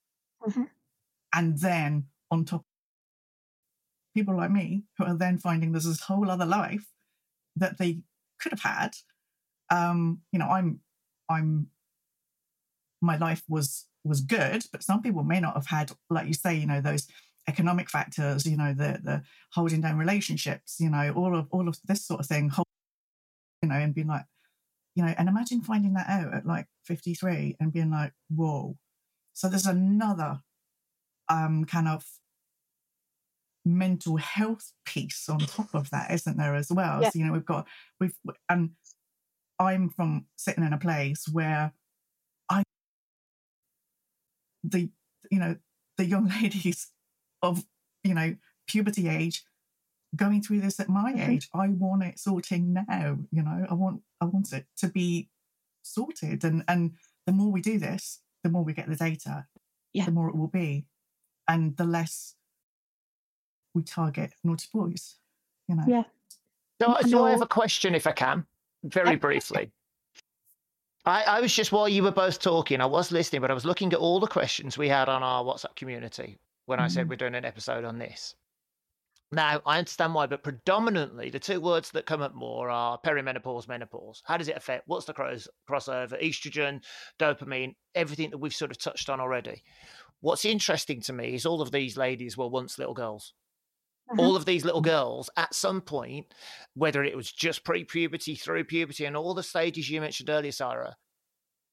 Mhm. 0.46 0.70
And 1.34 1.58
then 1.58 2.08
on 2.30 2.44
top, 2.44 2.64
people 4.14 4.36
like 4.36 4.50
me 4.50 4.84
who 4.96 5.04
are 5.04 5.16
then 5.16 5.38
finding 5.38 5.72
there's 5.72 5.84
this 5.84 6.02
whole 6.02 6.30
other 6.30 6.46
life 6.46 6.86
that 7.56 7.78
they 7.78 8.02
could 8.38 8.52
have 8.52 8.62
had. 8.62 8.96
Um, 9.68 10.22
you 10.32 10.38
know, 10.38 10.48
I'm 10.48 10.80
I'm 11.28 11.70
my 13.00 13.16
life 13.16 13.42
was 13.48 13.86
was 14.04 14.20
good, 14.20 14.64
but 14.72 14.82
some 14.82 15.02
people 15.02 15.24
may 15.24 15.40
not 15.40 15.54
have 15.54 15.66
had, 15.66 15.92
like 16.08 16.26
you 16.28 16.34
say, 16.34 16.54
you 16.54 16.66
know, 16.66 16.80
those 16.80 17.08
economic 17.48 17.90
factors, 17.90 18.46
you 18.46 18.56
know, 18.56 18.72
the 18.74 19.00
the 19.02 19.22
holding 19.52 19.80
down 19.80 19.98
relationships, 19.98 20.78
you 20.78 20.90
know, 20.90 21.12
all 21.14 21.36
of 21.36 21.48
all 21.50 21.68
of 21.68 21.78
this 21.84 22.04
sort 22.04 22.20
of 22.20 22.26
thing, 22.26 22.50
you 23.62 23.68
know, 23.68 23.74
and 23.74 23.94
being 23.94 24.06
like, 24.06 24.24
you 25.00 25.06
know, 25.06 25.14
and 25.16 25.30
imagine 25.30 25.62
finding 25.62 25.94
that 25.94 26.10
out 26.10 26.34
at 26.34 26.44
like 26.44 26.66
53 26.84 27.56
and 27.58 27.72
being 27.72 27.90
like, 27.90 28.12
whoa. 28.28 28.76
So 29.32 29.48
there's 29.48 29.64
another 29.64 30.40
um 31.30 31.64
kind 31.64 31.88
of 31.88 32.04
mental 33.64 34.18
health 34.18 34.72
piece 34.84 35.26
on 35.30 35.38
top 35.38 35.74
of 35.74 35.88
that, 35.88 36.10
isn't 36.10 36.36
there, 36.36 36.54
as 36.54 36.70
well? 36.70 37.00
Yeah. 37.00 37.08
So, 37.08 37.18
you 37.18 37.24
know, 37.24 37.32
we've 37.32 37.46
got 37.46 37.66
we've 37.98 38.12
and 38.50 38.72
I'm 39.58 39.88
from 39.88 40.26
sitting 40.36 40.64
in 40.64 40.74
a 40.74 40.78
place 40.78 41.26
where 41.32 41.72
I 42.50 42.62
the 44.62 44.90
you 45.30 45.38
know 45.38 45.56
the 45.96 46.04
young 46.04 46.28
ladies 46.42 46.90
of 47.40 47.64
you 48.04 48.12
know 48.12 48.36
puberty 48.66 49.08
age 49.08 49.44
going 50.16 50.42
through 50.42 50.60
this 50.60 50.80
at 50.80 50.88
my 50.88 51.12
Mhm. 51.12 51.28
age 51.28 51.48
i 51.54 51.68
want 51.68 52.02
it 52.02 52.18
sorting 52.18 52.72
now 52.72 53.16
you 53.30 53.42
know 53.42 53.66
i 53.70 53.74
want 53.74 54.02
i 54.20 54.24
want 54.24 54.52
it 54.52 54.66
to 54.76 54.88
be 54.88 55.28
sorted 55.82 56.44
and 56.44 56.64
and 56.68 56.96
the 57.26 57.32
more 57.32 57.50
we 57.52 57.60
do 57.60 57.78
this 57.78 58.20
the 58.42 58.50
more 58.50 58.64
we 58.64 58.72
get 58.72 58.88
the 58.88 58.96
data 58.96 59.46
Yeah. 59.92 60.04
the 60.06 60.10
more 60.12 60.28
it 60.28 60.34
will 60.36 60.48
be 60.48 60.86
and 61.46 61.76
the 61.76 61.84
less 61.84 62.34
we 63.74 63.82
target 63.82 64.34
naughty 64.42 64.68
boys 64.72 65.16
you 65.68 65.76
know 65.76 65.84
Yeah. 65.86 66.04
So, 66.80 66.96
so 67.06 67.24
I 67.26 67.30
have 67.32 67.42
a 67.42 67.46
question, 67.46 67.94
if 67.94 68.06
I 68.06 68.12
can, 68.12 68.46
very 68.84 69.14
briefly. 69.16 69.70
I, 71.04 71.24
I 71.24 71.40
was 71.42 71.54
just 71.54 71.72
while 71.72 71.86
you 71.90 72.02
were 72.02 72.10
both 72.10 72.38
talking, 72.40 72.80
I 72.80 72.86
was 72.86 73.12
listening, 73.12 73.42
but 73.42 73.50
I 73.50 73.54
was 73.54 73.66
looking 73.66 73.92
at 73.92 73.98
all 73.98 74.18
the 74.18 74.26
questions 74.26 74.78
we 74.78 74.88
had 74.88 75.06
on 75.10 75.22
our 75.22 75.44
WhatsApp 75.44 75.76
community 75.76 76.38
when 76.64 76.80
I 76.80 76.88
said 76.88 77.04
Mhm. 77.04 77.10
we're 77.10 77.16
doing 77.16 77.34
an 77.34 77.44
episode 77.44 77.84
on 77.84 77.98
this. 77.98 78.34
Now, 79.32 79.62
I 79.64 79.78
understand 79.78 80.14
why, 80.14 80.26
but 80.26 80.42
predominantly 80.42 81.30
the 81.30 81.38
two 81.38 81.60
words 81.60 81.92
that 81.92 82.06
come 82.06 82.20
up 82.20 82.34
more 82.34 82.68
are 82.68 82.98
perimenopause, 82.98 83.68
menopause. 83.68 84.22
How 84.24 84.36
does 84.36 84.48
it 84.48 84.56
affect? 84.56 84.88
What's 84.88 85.06
the 85.06 85.12
cross, 85.12 85.46
crossover? 85.68 86.20
Estrogen, 86.20 86.82
dopamine, 87.18 87.74
everything 87.94 88.30
that 88.30 88.38
we've 88.38 88.54
sort 88.54 88.72
of 88.72 88.78
touched 88.78 89.08
on 89.08 89.20
already. 89.20 89.62
What's 90.20 90.44
interesting 90.44 91.00
to 91.02 91.12
me 91.12 91.34
is 91.34 91.46
all 91.46 91.62
of 91.62 91.70
these 91.70 91.96
ladies 91.96 92.36
were 92.36 92.48
once 92.48 92.78
little 92.78 92.94
girls 92.94 93.34
mm-hmm. 94.10 94.20
all 94.20 94.36
of 94.36 94.44
these 94.44 94.64
little 94.64 94.80
girls 94.80 95.30
at 95.36 95.54
some 95.54 95.80
point, 95.80 96.26
whether 96.74 97.04
it 97.04 97.16
was 97.16 97.30
just 97.30 97.64
pre 97.64 97.84
puberty, 97.84 98.34
through 98.34 98.64
puberty, 98.64 99.04
and 99.04 99.16
all 99.16 99.34
the 99.34 99.42
stages 99.42 99.88
you 99.88 100.00
mentioned 100.00 100.30
earlier, 100.30 100.52
Sarah, 100.52 100.96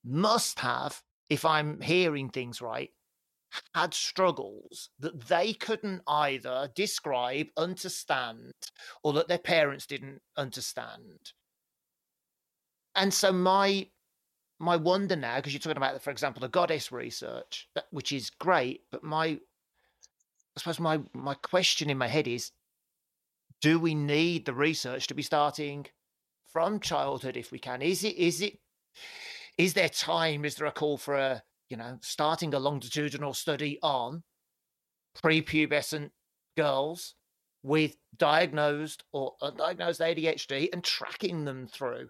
must 0.06 0.60
have, 0.60 1.02
if 1.30 1.46
I'm 1.46 1.82
hearing 1.82 2.30
things 2.30 2.62
right, 2.62 2.91
had 3.73 3.93
struggles 3.93 4.89
that 4.99 5.27
they 5.27 5.53
couldn't 5.53 6.01
either 6.07 6.69
describe, 6.75 7.47
understand, 7.57 8.53
or 9.03 9.13
that 9.13 9.27
their 9.27 9.38
parents 9.38 9.86
didn't 9.86 10.21
understand. 10.36 11.33
And 12.95 13.13
so 13.13 13.31
my 13.31 13.88
my 14.60 14.75
wonder 14.75 15.15
now, 15.15 15.36
because 15.36 15.53
you're 15.53 15.60
talking 15.60 15.77
about, 15.77 16.01
for 16.01 16.10
example, 16.10 16.41
the 16.41 16.47
goddess 16.47 16.91
research, 16.91 17.69
which 17.91 18.12
is 18.12 18.31
great, 18.31 18.81
but 18.91 19.03
my 19.03 19.25
I 19.25 20.60
suppose 20.60 20.79
my 20.79 20.99
my 21.13 21.36
question 21.36 21.89
in 21.89 21.97
my 21.97 22.07
head 22.07 22.27
is, 22.27 22.51
do 23.62 23.79
we 23.79 23.93
need 23.93 24.45
the 24.45 24.53
research 24.53 25.07
to 25.07 25.13
be 25.13 25.21
starting 25.21 25.86
from 26.51 26.79
childhood 26.79 27.38
if 27.38 27.51
we 27.51 27.60
can? 27.60 27.81
Is 27.81 28.03
it 28.03 28.15
is 28.15 28.41
it 28.41 28.60
is 29.57 29.73
there 29.75 29.89
time? 29.89 30.43
Is 30.45 30.55
there 30.55 30.67
a 30.67 30.71
call 30.71 30.97
for 30.97 31.15
a 31.15 31.43
you 31.69 31.77
know 31.77 31.97
starting 32.01 32.53
a 32.53 32.60
longitudinal 32.60 33.34
study 33.34 33.80
on 33.82 34.23
prepubescent 35.17 36.12
girls 36.56 37.15
with 37.63 37.95
diagnosed 38.15 39.03
or 39.12 39.34
undiagnosed 39.41 40.01
ADHD 40.01 40.69
and 40.71 40.84
tracking 40.84 41.45
them 41.45 41.67
through? 41.67 42.10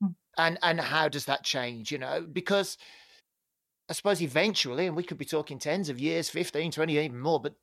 Hmm. 0.00 0.12
And 0.36 0.58
and 0.62 0.80
how 0.80 1.08
does 1.08 1.26
that 1.26 1.44
change? 1.44 1.92
You 1.92 1.98
know, 1.98 2.26
because 2.30 2.76
I 3.88 3.94
suppose 3.94 4.20
eventually, 4.20 4.86
and 4.86 4.96
we 4.96 5.02
could 5.02 5.18
be 5.18 5.24
talking 5.24 5.58
tens 5.58 5.88
of 5.88 5.98
years, 5.98 6.28
15, 6.28 6.72
20, 6.72 6.98
even 6.98 7.18
more, 7.18 7.40
but 7.40 7.54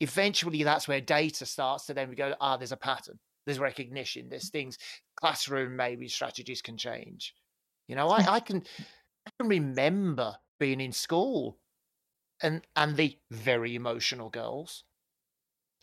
eventually 0.00 0.64
that's 0.64 0.88
where 0.88 1.00
data 1.00 1.46
starts 1.46 1.86
to 1.86 1.94
then 1.94 2.08
we 2.08 2.16
go, 2.16 2.34
ah, 2.40 2.56
there's 2.56 2.72
a 2.72 2.76
pattern, 2.76 3.18
there's 3.46 3.60
recognition, 3.60 4.28
there's 4.28 4.50
things, 4.50 4.76
classroom 5.16 5.76
maybe 5.76 6.08
strategies 6.08 6.62
can 6.62 6.76
change. 6.76 7.34
You 7.86 7.94
know, 7.94 8.08
I, 8.08 8.34
I 8.34 8.40
can 8.40 8.64
I 9.26 9.30
can 9.38 9.48
remember 9.48 10.36
being 10.58 10.80
in 10.80 10.92
school 10.92 11.58
and 12.42 12.62
and 12.76 12.96
the 12.96 13.18
very 13.30 13.74
emotional 13.74 14.30
girls 14.30 14.84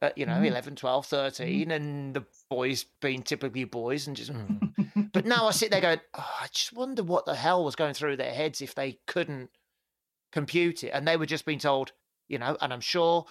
at, 0.02 0.18
you 0.18 0.26
know, 0.26 0.34
mm. 0.34 0.48
11, 0.48 0.76
12, 0.76 1.06
13, 1.06 1.68
mm. 1.68 1.76
and 1.76 2.14
the 2.14 2.26
boys 2.50 2.86
being 3.02 3.24
typically 3.24 3.64
boys 3.64 4.08
and 4.08 4.16
just, 4.16 4.32
mm. 4.32 5.12
but 5.14 5.26
now 5.26 5.48
I 5.48 5.52
sit 5.52 5.72
there 5.72 5.82
going, 5.82 6.02
oh, 6.14 6.36
I 6.42 6.48
just 6.52 6.74
wonder 6.74 7.04
what 7.04 7.26
the 7.26 7.36
hell 7.36 7.64
was 7.64 7.76
going 7.76 7.94
through 7.94 8.18
their 8.18 8.34
heads 8.34 8.62
if 8.62 8.76
they 8.76 9.00
couldn't 9.08 9.50
compute 10.32 10.84
it. 10.84 10.90
And 10.90 11.08
they 11.08 11.18
were 11.18 11.26
just 11.26 11.46
being 11.46 11.60
told, 11.60 11.92
you 12.28 12.38
know, 12.38 12.58
and 12.62 12.72
I'm 12.72 12.82
sure 12.82 13.26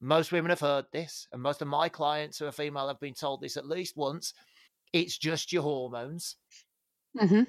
most 0.00 0.32
women 0.32 0.50
have 0.50 0.60
heard 0.60 0.86
this, 0.92 1.26
and 1.32 1.42
most 1.42 1.60
of 1.60 1.68
my 1.68 1.88
clients 1.88 2.38
who 2.38 2.46
are 2.46 2.52
female 2.52 2.88
have 2.88 3.00
been 3.00 3.14
told 3.14 3.40
this 3.40 3.56
at 3.56 3.66
least 3.66 3.96
once. 3.96 4.32
It's 4.92 5.18
just 5.18 5.52
your 5.52 5.62
hormones. 5.62 6.36
Mm-hmm. 7.20 7.42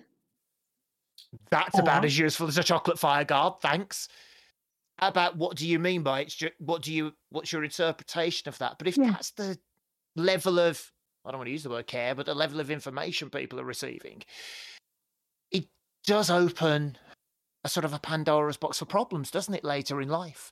That's 1.52 1.78
about 1.78 2.06
as 2.06 2.18
useful 2.18 2.48
as 2.48 2.58
a 2.58 2.64
chocolate 2.64 3.00
fire 3.00 3.24
guard. 3.24 3.56
Thanks. 3.62 4.08
How 4.98 5.08
about 5.08 5.38
what 5.38 5.56
do 5.56 5.68
you 5.68 5.80
mean 5.80 6.04
by 6.04 6.22
it? 6.22 6.30
Just, 6.30 6.54
what 6.60 6.82
do 6.82 6.94
you? 6.94 7.14
What's 7.30 7.52
your 7.54 7.64
interpretation 7.64 8.50
of 8.50 8.58
that? 8.58 8.78
But 8.78 8.88
if 8.88 8.98
yeah. 8.98 9.12
that's 9.12 9.32
the 9.32 9.58
level 10.16 10.60
of, 10.60 10.92
I 11.26 11.32
don't 11.32 11.40
want 11.40 11.48
to 11.48 11.52
use 11.52 11.64
the 11.64 11.70
word 11.70 11.88
care, 11.88 12.16
but 12.16 12.26
the 12.26 12.34
level 12.34 12.60
of 12.60 12.70
information 12.72 13.30
people 13.30 13.60
are 13.60 13.66
receiving, 13.66 14.24
it 15.52 15.68
does 16.06 16.30
open 16.30 16.98
a 17.64 17.70
sort 17.70 17.86
of 17.86 17.94
a 17.94 18.00
Pandora's 18.00 18.58
box 18.58 18.80
for 18.80 18.86
problems, 18.86 19.32
doesn't 19.32 19.54
it? 19.54 19.64
Later 19.64 20.02
in 20.02 20.10
life. 20.10 20.52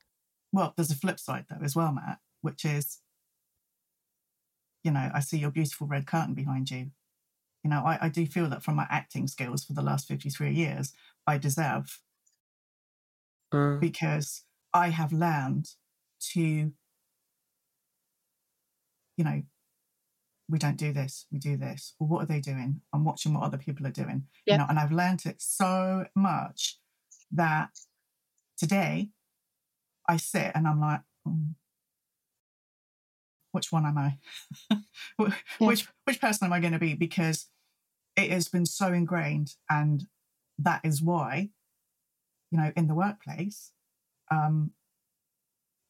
Well, 0.53 0.73
there's 0.75 0.91
a 0.91 0.95
flip 0.95 1.19
side 1.19 1.45
though 1.49 1.63
as 1.63 1.75
well, 1.75 1.91
Matt, 1.91 2.19
which 2.41 2.63
is, 2.63 2.99
you 4.83 4.91
know, 4.91 5.11
I 5.13 5.19
see 5.19 5.39
your 5.39 5.51
beautiful 5.51 5.87
red 5.87 6.07
curtain 6.07 6.35
behind 6.35 6.71
you. 6.71 6.91
You 7.67 7.73
know, 7.73 7.83
I, 7.85 7.97
I 8.03 8.07
do 8.07 8.25
feel 8.25 8.47
that 8.47 8.63
from 8.63 8.75
my 8.75 8.87
acting 8.89 9.27
skills 9.27 9.65
for 9.65 9.73
the 9.73 9.81
last 9.81 10.07
53 10.07 10.53
years, 10.53 10.93
I 11.27 11.37
deserve 11.37 11.99
mm. 13.53 13.81
because 13.81 14.45
I 14.73 14.87
have 14.87 15.11
learned 15.11 15.71
to, 16.31 16.41
you 16.41 16.71
know, 19.17 19.43
we 20.47 20.57
don't 20.57 20.77
do 20.77 20.93
this, 20.93 21.25
we 21.29 21.39
do 21.39 21.57
this. 21.57 21.93
Well, 21.99 22.07
what 22.07 22.23
are 22.23 22.25
they 22.25 22.39
doing? 22.39 22.79
I'm 22.93 23.03
watching 23.03 23.33
what 23.33 23.43
other 23.43 23.57
people 23.57 23.85
are 23.85 23.91
doing. 23.91 24.27
You 24.45 24.59
know, 24.59 24.65
and 24.69 24.79
I've 24.79 24.93
learned 24.93 25.25
it 25.25 25.41
so 25.41 26.05
much 26.15 26.79
that 27.33 27.71
today 28.57 29.09
I 30.07 30.15
sit 30.15 30.53
and 30.55 30.69
I'm 30.69 30.79
like, 30.79 31.01
mm, 31.27 31.53
which 33.51 33.73
one 33.73 33.85
am 33.85 33.97
I? 33.97 34.19
which 35.17 35.81
yeah. 35.81 35.87
which 36.05 36.21
person 36.21 36.45
am 36.45 36.53
I 36.53 36.61
going 36.61 36.71
to 36.71 36.79
be? 36.79 36.93
Because 36.93 37.47
it 38.17 38.31
has 38.31 38.49
been 38.49 38.65
so 38.65 38.87
ingrained, 38.87 39.53
and 39.69 40.05
that 40.57 40.81
is 40.83 41.01
why, 41.01 41.49
you 42.51 42.57
know, 42.57 42.71
in 42.75 42.87
the 42.87 42.95
workplace, 42.95 43.71
um, 44.31 44.71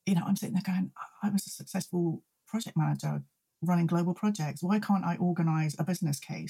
you 0.05 0.13
know, 0.13 0.23
I'm 0.27 0.35
sitting 0.35 0.53
there 0.53 0.63
going, 0.65 0.91
I 1.23 1.29
was 1.29 1.47
a 1.47 1.49
successful 1.49 2.23
project 2.47 2.77
manager 2.77 3.23
running 3.61 3.87
global 3.87 4.13
projects. 4.13 4.61
Why 4.61 4.79
can't 4.79 5.05
I 5.05 5.15
organize 5.17 5.75
a 5.79 5.83
business 5.83 6.19
case 6.19 6.49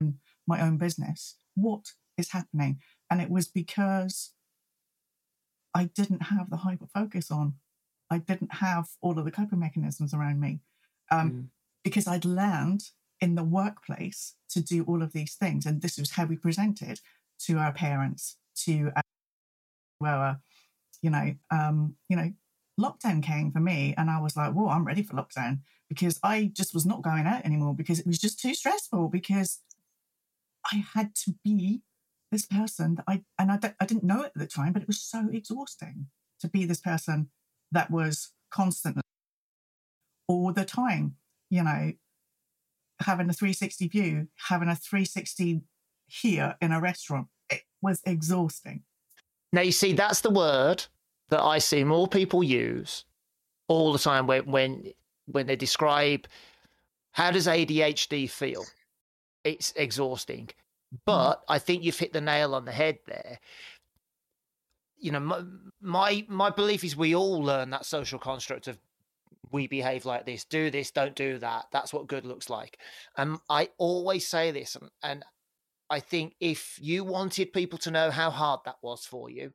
in 0.00 0.18
my 0.46 0.60
own 0.60 0.78
business? 0.78 1.36
What 1.54 1.92
is 2.16 2.32
happening? 2.32 2.80
And 3.10 3.20
it 3.20 3.30
was 3.30 3.48
because 3.48 4.32
I 5.74 5.84
didn't 5.84 6.22
have 6.24 6.50
the 6.50 6.58
hyper 6.58 6.86
focus 6.86 7.30
on. 7.30 7.54
I 8.10 8.18
didn't 8.18 8.54
have 8.54 8.88
all 9.00 9.18
of 9.18 9.24
the 9.24 9.30
coping 9.30 9.58
mechanisms 9.58 10.14
around 10.14 10.40
me 10.40 10.60
um, 11.10 11.30
mm. 11.30 11.46
because 11.84 12.06
I'd 12.06 12.24
learned 12.24 12.84
in 13.20 13.34
the 13.34 13.44
workplace 13.44 14.34
to 14.50 14.60
do 14.60 14.84
all 14.84 15.02
of 15.02 15.12
these 15.12 15.34
things. 15.34 15.66
And 15.66 15.82
this 15.82 15.98
was 15.98 16.12
how 16.12 16.24
we 16.24 16.36
presented 16.36 17.00
to 17.46 17.58
our 17.58 17.72
parents, 17.72 18.36
to 18.64 18.90
our, 20.04 20.40
you 21.02 21.10
know, 21.10 21.34
um, 21.50 21.94
you 22.08 22.16
know, 22.16 22.32
lockdown 22.80 23.22
came 23.22 23.50
for 23.50 23.60
me 23.60 23.94
and 23.96 24.10
I 24.10 24.20
was 24.20 24.36
like, 24.36 24.52
whoa, 24.52 24.68
I'm 24.68 24.86
ready 24.86 25.02
for 25.02 25.14
lockdown 25.14 25.60
because 25.88 26.18
I 26.22 26.50
just 26.52 26.74
was 26.74 26.86
not 26.86 27.02
going 27.02 27.26
out 27.26 27.44
anymore 27.44 27.74
because 27.74 27.98
it 27.98 28.06
was 28.06 28.18
just 28.18 28.40
too 28.40 28.54
stressful 28.54 29.08
because 29.08 29.60
I 30.72 30.84
had 30.94 31.14
to 31.24 31.34
be 31.44 31.82
this 32.30 32.46
person 32.46 32.96
that 32.96 33.04
I, 33.08 33.22
and 33.38 33.50
I, 33.50 33.74
I 33.80 33.86
didn't 33.86 34.04
know 34.04 34.22
it 34.22 34.32
at 34.34 34.38
the 34.38 34.46
time, 34.46 34.72
but 34.72 34.82
it 34.82 34.88
was 34.88 35.00
so 35.00 35.28
exhausting 35.32 36.06
to 36.40 36.48
be 36.48 36.64
this 36.64 36.80
person 36.80 37.30
that 37.72 37.90
was 37.90 38.32
constantly 38.50 39.02
all 40.28 40.52
the 40.52 40.64
time, 40.64 41.16
you 41.50 41.62
know, 41.62 41.92
having 43.00 43.28
a 43.30 43.32
360 43.32 43.88
view, 43.88 44.28
having 44.48 44.68
a 44.68 44.76
360 44.76 45.62
here 46.06 46.56
in 46.60 46.72
a 46.72 46.80
restaurant. 46.80 47.28
It 47.50 47.62
was 47.80 48.00
exhausting. 48.04 48.82
Now, 49.52 49.62
you 49.62 49.72
see, 49.72 49.92
that's 49.92 50.20
the 50.20 50.30
word 50.30 50.84
that 51.30 51.42
I 51.42 51.58
see 51.58 51.84
more 51.84 52.08
people 52.08 52.42
use 52.42 53.04
all 53.68 53.92
the 53.92 53.98
time 53.98 54.26
when, 54.26 54.44
when, 54.50 54.92
when 55.26 55.46
they 55.46 55.56
describe 55.56 56.26
how 57.12 57.30
does 57.30 57.46
ADHD 57.46 58.30
feel? 58.30 58.64
It's 59.44 59.72
exhausting. 59.76 60.46
Mm. 60.94 60.98
But 61.04 61.42
I 61.48 61.58
think 61.58 61.82
you've 61.82 61.98
hit 61.98 62.12
the 62.12 62.20
nail 62.20 62.54
on 62.54 62.64
the 62.64 62.72
head 62.72 62.98
there. 63.06 63.40
You 64.98 65.12
know, 65.12 65.20
my, 65.20 65.42
my 65.80 66.26
my 66.28 66.50
belief 66.50 66.82
is 66.82 66.96
we 66.96 67.14
all 67.14 67.40
learn 67.42 67.70
that 67.70 67.86
social 67.86 68.18
construct 68.18 68.66
of 68.66 68.78
we 69.52 69.66
behave 69.66 70.04
like 70.04 70.26
this, 70.26 70.44
do 70.44 70.70
this, 70.70 70.90
don't 70.90 71.14
do 71.14 71.38
that. 71.38 71.66
That's 71.72 71.92
what 71.92 72.06
good 72.06 72.26
looks 72.26 72.50
like. 72.50 72.78
And 73.16 73.38
I 73.48 73.70
always 73.78 74.26
say 74.26 74.50
this, 74.50 74.76
and, 74.76 74.90
and 75.02 75.24
I 75.90 76.00
think 76.00 76.34
if 76.40 76.78
you 76.80 77.04
wanted 77.04 77.52
people 77.52 77.78
to 77.80 77.90
know 77.90 78.10
how 78.10 78.30
hard 78.30 78.60
that 78.64 78.76
was 78.82 79.04
for 79.04 79.30
you, 79.30 79.52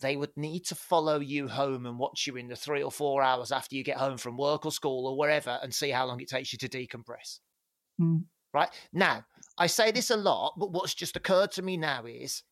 they 0.00 0.16
would 0.16 0.36
need 0.36 0.64
to 0.66 0.74
follow 0.74 1.20
you 1.20 1.48
home 1.48 1.86
and 1.86 1.98
watch 1.98 2.26
you 2.26 2.36
in 2.36 2.48
the 2.48 2.56
three 2.56 2.82
or 2.82 2.90
four 2.90 3.22
hours 3.22 3.50
after 3.50 3.74
you 3.74 3.82
get 3.82 3.96
home 3.96 4.16
from 4.16 4.36
work 4.36 4.64
or 4.64 4.72
school 4.72 5.06
or 5.06 5.16
wherever 5.16 5.58
and 5.62 5.74
see 5.74 5.90
how 5.90 6.06
long 6.06 6.20
it 6.20 6.28
takes 6.28 6.52
you 6.52 6.58
to 6.58 6.68
decompress. 6.68 7.40
Mm. 8.00 8.24
Right 8.54 8.70
now, 8.92 9.24
I 9.58 9.66
say 9.66 9.90
this 9.90 10.10
a 10.10 10.16
lot, 10.16 10.54
but 10.56 10.72
what's 10.72 10.94
just 10.94 11.16
occurred 11.16 11.52
to 11.52 11.62
me 11.62 11.76
now 11.76 12.06
is 12.06 12.42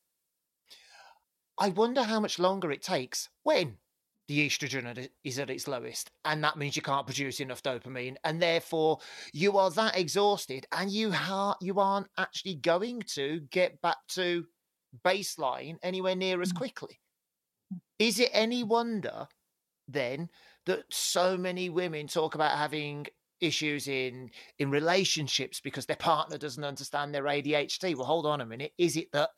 I 1.58 1.70
wonder 1.70 2.02
how 2.02 2.20
much 2.20 2.38
longer 2.38 2.70
it 2.70 2.82
takes 2.82 3.28
when 3.42 3.78
the 4.28 4.46
estrogen 4.46 5.08
is 5.24 5.38
at 5.38 5.50
its 5.50 5.68
lowest, 5.68 6.10
and 6.24 6.42
that 6.42 6.56
means 6.56 6.76
you 6.76 6.82
can't 6.82 7.06
produce 7.06 7.40
enough 7.40 7.62
dopamine, 7.62 8.16
and 8.24 8.40
therefore 8.40 8.98
you 9.32 9.58
are 9.58 9.70
that 9.70 9.96
exhausted, 9.96 10.66
and 10.72 10.90
you 10.90 11.12
ha- 11.12 11.56
you 11.60 11.78
aren't 11.78 12.08
actually 12.18 12.56
going 12.56 13.02
to 13.14 13.40
get 13.50 13.80
back 13.82 13.98
to 14.08 14.44
baseline 15.04 15.76
anywhere 15.82 16.16
near 16.16 16.40
as 16.42 16.52
mm. 16.52 16.56
quickly. 16.56 17.00
Is 17.98 18.20
it 18.20 18.30
any 18.32 18.62
wonder 18.62 19.26
then 19.88 20.28
that 20.66 20.84
so 20.90 21.36
many 21.36 21.70
women 21.70 22.06
talk 22.06 22.34
about 22.34 22.58
having 22.58 23.06
issues 23.40 23.88
in 23.88 24.30
in 24.58 24.70
relationships 24.70 25.60
because 25.60 25.86
their 25.86 25.96
partner 25.96 26.38
doesn't 26.38 26.64
understand 26.64 27.14
their 27.14 27.24
ADHD. 27.24 27.94
Well, 27.94 28.06
hold 28.06 28.26
on 28.26 28.40
a 28.40 28.46
minute. 28.46 28.72
Is 28.78 28.96
it 28.96 29.08
that 29.12 29.30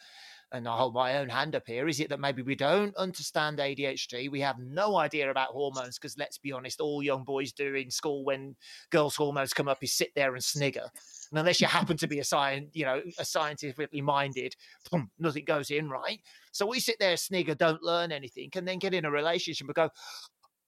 and 0.53 0.67
I 0.67 0.77
hold 0.77 0.95
my 0.95 1.19
own 1.19 1.29
hand 1.29 1.55
up 1.55 1.65
here, 1.67 1.89
is 1.89 2.01
it 2.01 2.09
that 2.09 2.21
maybe 2.21 2.43
we 2.43 2.55
don't 2.55 2.97
understand 2.97 3.59
ADHD? 3.59 4.31
We 4.31 4.41
have 4.41 4.59
no 4.59 4.97
idea 4.97 5.31
about 5.31 5.49
hormones 5.51 5.99
because 5.99 6.17
let's 6.17 6.39
be 6.39 6.53
honest, 6.53 6.81
all 6.81 7.03
young 7.03 7.25
boys 7.25 7.53
do 7.53 7.75
in 7.75 7.91
school 7.91 8.25
when 8.25 8.57
girls' 8.91 9.17
hormones 9.17 9.53
come 9.53 9.69
up 9.69 9.83
is 9.83 9.93
sit 9.93 10.11
there 10.15 10.35
and 10.35 10.43
snigger. 10.43 10.91
And 11.31 11.39
unless 11.39 11.61
you 11.61 11.67
happen 11.67 11.97
to 11.99 12.07
be 12.07 12.19
a 12.21 12.25
science, 12.25 12.71
you 12.73 12.85
know, 12.85 13.03
a 13.19 13.25
scientifically 13.25 14.01
minded, 14.01 14.55
boom, 14.91 15.11
nothing 15.19 15.45
goes 15.45 15.71
in 15.71 15.91
right. 15.91 16.21
So 16.53 16.67
we 16.67 16.81
sit 16.81 16.97
there, 16.99 17.17
snigger, 17.17 17.55
don't 17.55 17.83
learn 17.83 18.13
anything, 18.13 18.51
and 18.55 18.67
then 18.67 18.79
get 18.79 18.95
in 18.95 19.05
a 19.05 19.11
relationship 19.11 19.67
and 19.67 19.75
go, 19.75 19.91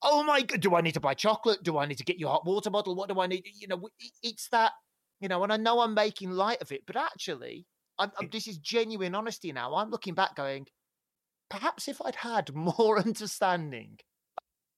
"Oh 0.03 0.23
my 0.23 0.43
god, 0.43 0.61
do 0.61 0.75
I 0.75 0.83
need 0.83 0.95
to 0.95 1.01
buy 1.01 1.15
chocolate? 1.15 1.63
Do 1.63 1.79
I 1.79 1.87
need 1.87 1.99
to 1.99 2.05
get 2.05 2.19
you 2.19 2.27
a 2.29 2.31
hot 2.31 2.47
water 2.47 2.71
bottle? 2.71 2.95
What 2.95 3.09
do 3.09 3.21
I 3.21 3.27
need?" 3.27 3.47
You 3.55 3.69
know, 3.69 3.89
it's 4.23 4.49
that, 4.51 4.73
you 5.21 5.29
know. 5.29 5.43
And 5.43 5.53
I 5.53 5.57
know 5.57 5.81
I'm 5.81 5.95
making 5.95 6.31
light 6.31 6.61
of 6.61 6.73
it, 6.73 6.83
but 6.87 6.97
actually, 6.97 7.67
I'm, 8.01 8.11
I'm, 8.19 8.29
this 8.31 8.49
is 8.49 8.59
genuine 8.59 9.15
honesty 9.15 9.53
now. 9.53 9.75
I'm 9.75 9.91
looking 9.91 10.15
back, 10.15 10.35
going, 10.35 10.67
perhaps 11.51 11.87
if 11.87 12.01
I'd 12.03 12.17
had 12.17 12.55
more 12.55 12.99
understanding, 12.99 13.99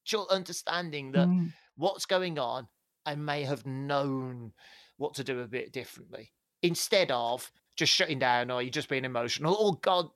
actual 0.05 0.27
understanding 0.29 1.13
that 1.13 1.27
Mm. 1.27 1.51
what's 1.75 2.05
going 2.05 2.37
on, 2.37 2.67
I 3.05 3.15
may 3.15 3.43
have 3.43 3.65
known 3.65 4.53
what 4.97 5.15
to 5.15 5.23
do 5.23 5.39
a 5.39 5.47
bit 5.47 5.71
differently 5.71 6.31
instead 6.61 7.11
of 7.11 7.51
just 7.75 7.91
shutting 7.91 8.19
down 8.19 8.51
or 8.51 8.61
you 8.61 8.69
just 8.69 8.89
being 8.89 9.05
emotional. 9.05 9.55
or 9.55 9.77
God, 9.81 10.09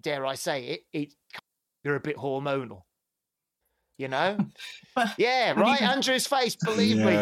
dare 0.00 0.24
I 0.24 0.34
say 0.34 0.66
it? 0.66 0.80
It 0.92 1.14
you're 1.84 1.96
a 1.96 2.00
bit 2.00 2.16
hormonal. 2.16 2.82
You 3.98 4.08
know? 4.08 4.46
Yeah, 5.16 5.52
right. 5.52 5.80
Andrew's 5.80 6.26
face, 6.26 6.56
believe 6.56 6.98
me. 6.98 7.14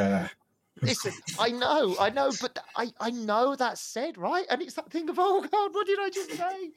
Listen, 0.83 1.13
I 1.39 1.51
know, 1.51 1.97
I 1.99 2.11
know, 2.11 2.31
but 2.41 2.59
I, 2.77 2.91
I 3.01 3.11
know 3.11 3.57
that's 3.57 3.81
said, 3.81 4.19
right? 4.19 4.47
And 4.51 4.63
it's 4.63 4.75
that 4.75 4.91
thing 4.91 5.09
of, 5.09 5.17
oh 5.19 5.41
God, 5.41 5.75
what 5.75 5.87
did 5.87 5.99
I 5.99 6.11
just 6.11 6.33
say? 6.33 6.71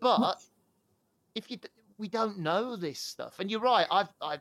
But 0.00 0.36
if 1.34 1.50
you, 1.50 1.58
we 1.98 2.08
don't 2.08 2.38
know 2.38 2.76
this 2.76 3.00
stuff, 3.00 3.40
and 3.40 3.50
you're 3.50 3.60
right. 3.60 3.86
I've, 3.90 4.12
I, 4.20 4.38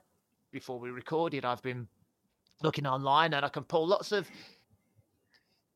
before 0.52 0.80
we 0.80 0.90
recorded, 0.90 1.46
I've 1.46 1.62
been 1.62 1.88
looking 2.62 2.86
online, 2.86 3.34
and 3.34 3.46
I 3.46 3.50
can 3.50 3.64
pull 3.64 3.88
lots 3.88 4.12
of 4.12 4.30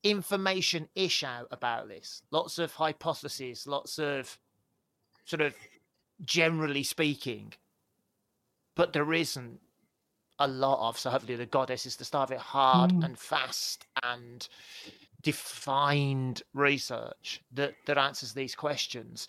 information 0.02 0.88
ish 0.94 1.22
out 1.22 1.48
about 1.50 1.88
this, 1.88 2.22
lots 2.30 2.58
of 2.58 2.72
hypotheses, 2.72 3.66
lots 3.66 3.98
of 3.98 4.38
sort 5.24 5.40
of 5.40 5.54
generally 6.24 6.82
speaking, 6.82 7.52
but 8.74 8.92
there 8.92 9.12
isn't 9.12 9.60
a 10.44 10.48
lot 10.48 10.86
of. 10.88 10.98
So 10.98 11.10
hopefully 11.10 11.36
the 11.36 11.46
goddess 11.46 11.86
is 11.86 11.96
to 11.96 12.04
start 12.04 12.30
it 12.30 12.38
hard 12.38 12.90
Mm. 12.92 13.04
and 13.04 13.18
fast 13.18 13.86
and 14.02 14.48
defined 15.22 16.42
research 16.54 17.40
that 17.52 17.74
that 17.86 17.98
answers 17.98 18.34
these 18.34 18.54
questions. 18.54 19.28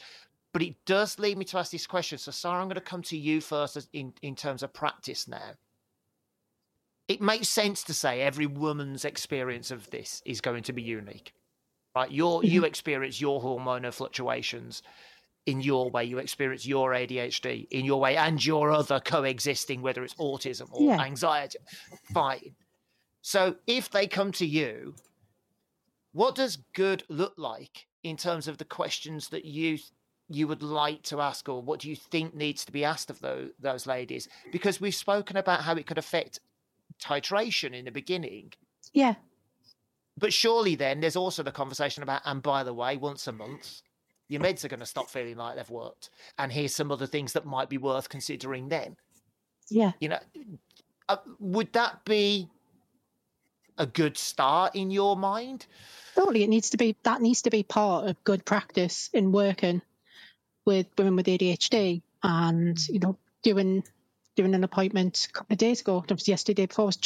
But 0.52 0.62
it 0.62 0.76
does 0.86 1.18
lead 1.20 1.38
me 1.38 1.46
to 1.46 1.58
ask 1.58 1.72
this 1.72 1.88
question. 1.88 2.18
So 2.18 2.32
Sarah, 2.32 2.62
I'm 2.62 2.68
going 2.68 2.76
to 2.76 2.82
come 2.82 3.02
to 3.04 3.18
you 3.18 3.42
first 3.42 3.76
as 3.78 3.88
in, 3.94 4.14
in 4.22 4.36
terms 4.36 4.64
of 4.64 4.74
practice 4.74 5.28
now. 5.28 5.52
It 7.08 7.22
makes 7.22 7.50
sense 7.50 7.84
to 7.84 7.94
say 7.94 8.22
every 8.22 8.46
woman's 8.46 9.04
experience 9.04 9.72
of 9.72 9.90
this 9.90 10.22
is 10.26 10.42
going 10.42 10.64
to 10.64 10.74
be 10.74 10.82
unique. 10.82 11.34
Right? 11.96 12.12
Your 12.12 12.44
you 12.44 12.66
experience 12.66 13.22
your 13.22 13.42
hormonal 13.42 13.94
fluctuations 13.94 14.82
in 15.46 15.62
your 15.62 15.90
way, 15.90 16.06
you 16.06 16.18
experience 16.20 16.66
your 16.66 16.92
ADHD 16.94 17.68
in 17.72 17.84
your 17.86 18.00
way, 18.00 18.16
and 18.16 18.44
your 18.46 18.72
other 18.72 19.00
coexisting, 19.00 19.82
whether 19.82 20.04
it's 20.04 20.14
autism 20.16 20.70
or 20.72 20.84
Yeah. 20.84 21.02
anxiety. 21.02 21.60
Fine. 22.14 22.56
So 23.22 23.58
if 23.68 23.90
they 23.90 24.08
come 24.08 24.32
to 24.34 24.46
you, 24.46 24.96
what 26.14 26.36
does 26.36 26.58
good 26.74 27.04
look 27.10 27.34
like 27.38 27.88
in 28.04 28.18
terms 28.18 28.48
of 28.48 28.58
the 28.58 28.66
questions 28.66 29.30
that 29.30 29.46
you 29.46 29.80
you 30.30 30.48
would 30.48 30.64
like 30.64 31.04
to 31.04 31.20
ask, 31.20 31.50
or 31.50 31.62
what 31.62 31.82
do 31.82 31.90
you 31.90 31.96
think 31.98 32.34
needs 32.34 32.64
to 32.66 32.72
be 32.72 32.84
asked 32.86 33.10
of 33.10 33.20
those 33.20 33.52
those 33.60 33.86
ladies? 33.86 34.30
Because 34.52 34.80
we've 34.80 34.96
spoken 34.96 35.36
about 35.38 35.62
how 35.62 35.76
it 35.76 35.86
could 35.86 35.98
affect 35.98 36.40
titration 37.00 37.74
in 37.74 37.86
the 37.86 37.92
beginning, 37.92 38.54
Yeah. 38.94 39.16
but 40.18 40.32
surely 40.34 40.76
then 40.76 41.02
there's 41.02 41.18
also 41.18 41.44
the 41.44 41.52
conversation 41.52 42.04
about, 42.04 42.22
and 42.26 42.42
by 42.42 42.64
the 42.64 42.74
way, 42.74 42.96
once 42.98 43.28
a 43.28 43.32
month, 43.34 43.82
your 44.30 44.42
meds 44.42 44.64
are 44.64 44.70
going 44.70 44.80
to 44.80 44.86
stop 44.86 45.10
feeling 45.10 45.38
like 45.38 45.56
they've 45.56 45.70
worked, 45.70 46.10
and 46.38 46.52
here's 46.52 46.76
some 46.76 46.92
other 46.92 47.08
things 47.08 47.34
that 47.34 47.46
might 47.46 47.70
be 47.70 47.78
worth 47.78 48.10
considering 48.10 48.70
then. 48.70 48.96
Yeah. 49.70 49.92
You 50.00 50.10
know, 50.10 50.20
uh, 51.10 51.18
would 51.40 51.74
that 51.74 52.06
be 52.06 52.50
a 53.78 53.86
good 53.86 54.18
start 54.18 54.76
in 54.76 54.92
your 54.92 55.16
mind? 55.16 55.66
Totally. 56.16 56.44
It 56.44 56.50
needs 56.50 56.72
to 56.72 56.78
be 56.78 56.96
that 57.04 57.22
needs 57.22 57.44
to 57.44 57.50
be 57.50 57.64
part 57.64 58.08
of 58.08 58.24
good 58.24 58.46
practice 58.46 59.10
in 59.14 59.32
working 59.32 59.82
with 60.66 60.88
women 60.98 61.16
with 61.16 61.26
ADHD 61.26 62.02
and, 62.22 62.78
you 62.88 63.00
know, 63.00 63.18
doing 63.42 63.84
doing 64.36 64.56
an 64.56 64.64
appointment 64.64 65.28
a 65.30 65.32
couple 65.32 65.54
of 65.54 65.58
days 65.58 65.82
ago, 65.82 66.04
it 66.08 66.12
was 66.12 66.28
yesterday 66.28 66.66
before 66.66 66.86
I 66.86 66.88
was 66.88 67.00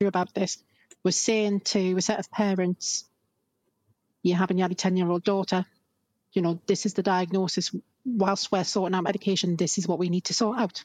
about 0.00 0.34
this, 0.34 0.62
was 1.04 1.16
saying 1.16 1.60
to 1.60 1.96
a 1.96 2.02
set 2.02 2.18
of 2.18 2.30
parents, 2.30 3.04
you 4.22 4.34
have 4.34 4.50
a 4.50 4.54
nearly 4.54 4.74
10 4.74 4.96
year 4.96 5.08
old 5.08 5.24
daughter, 5.24 5.64
you 6.32 6.42
know, 6.42 6.60
this 6.66 6.86
is 6.86 6.94
the 6.94 7.02
diagnosis. 7.02 7.74
Whilst 8.04 8.52
we're 8.52 8.64
sorting 8.64 8.94
out 8.94 9.04
medication, 9.04 9.56
this 9.56 9.78
is 9.78 9.86
what 9.86 9.98
we 9.98 10.08
need 10.08 10.24
to 10.24 10.34
sort 10.34 10.58
out. 10.58 10.84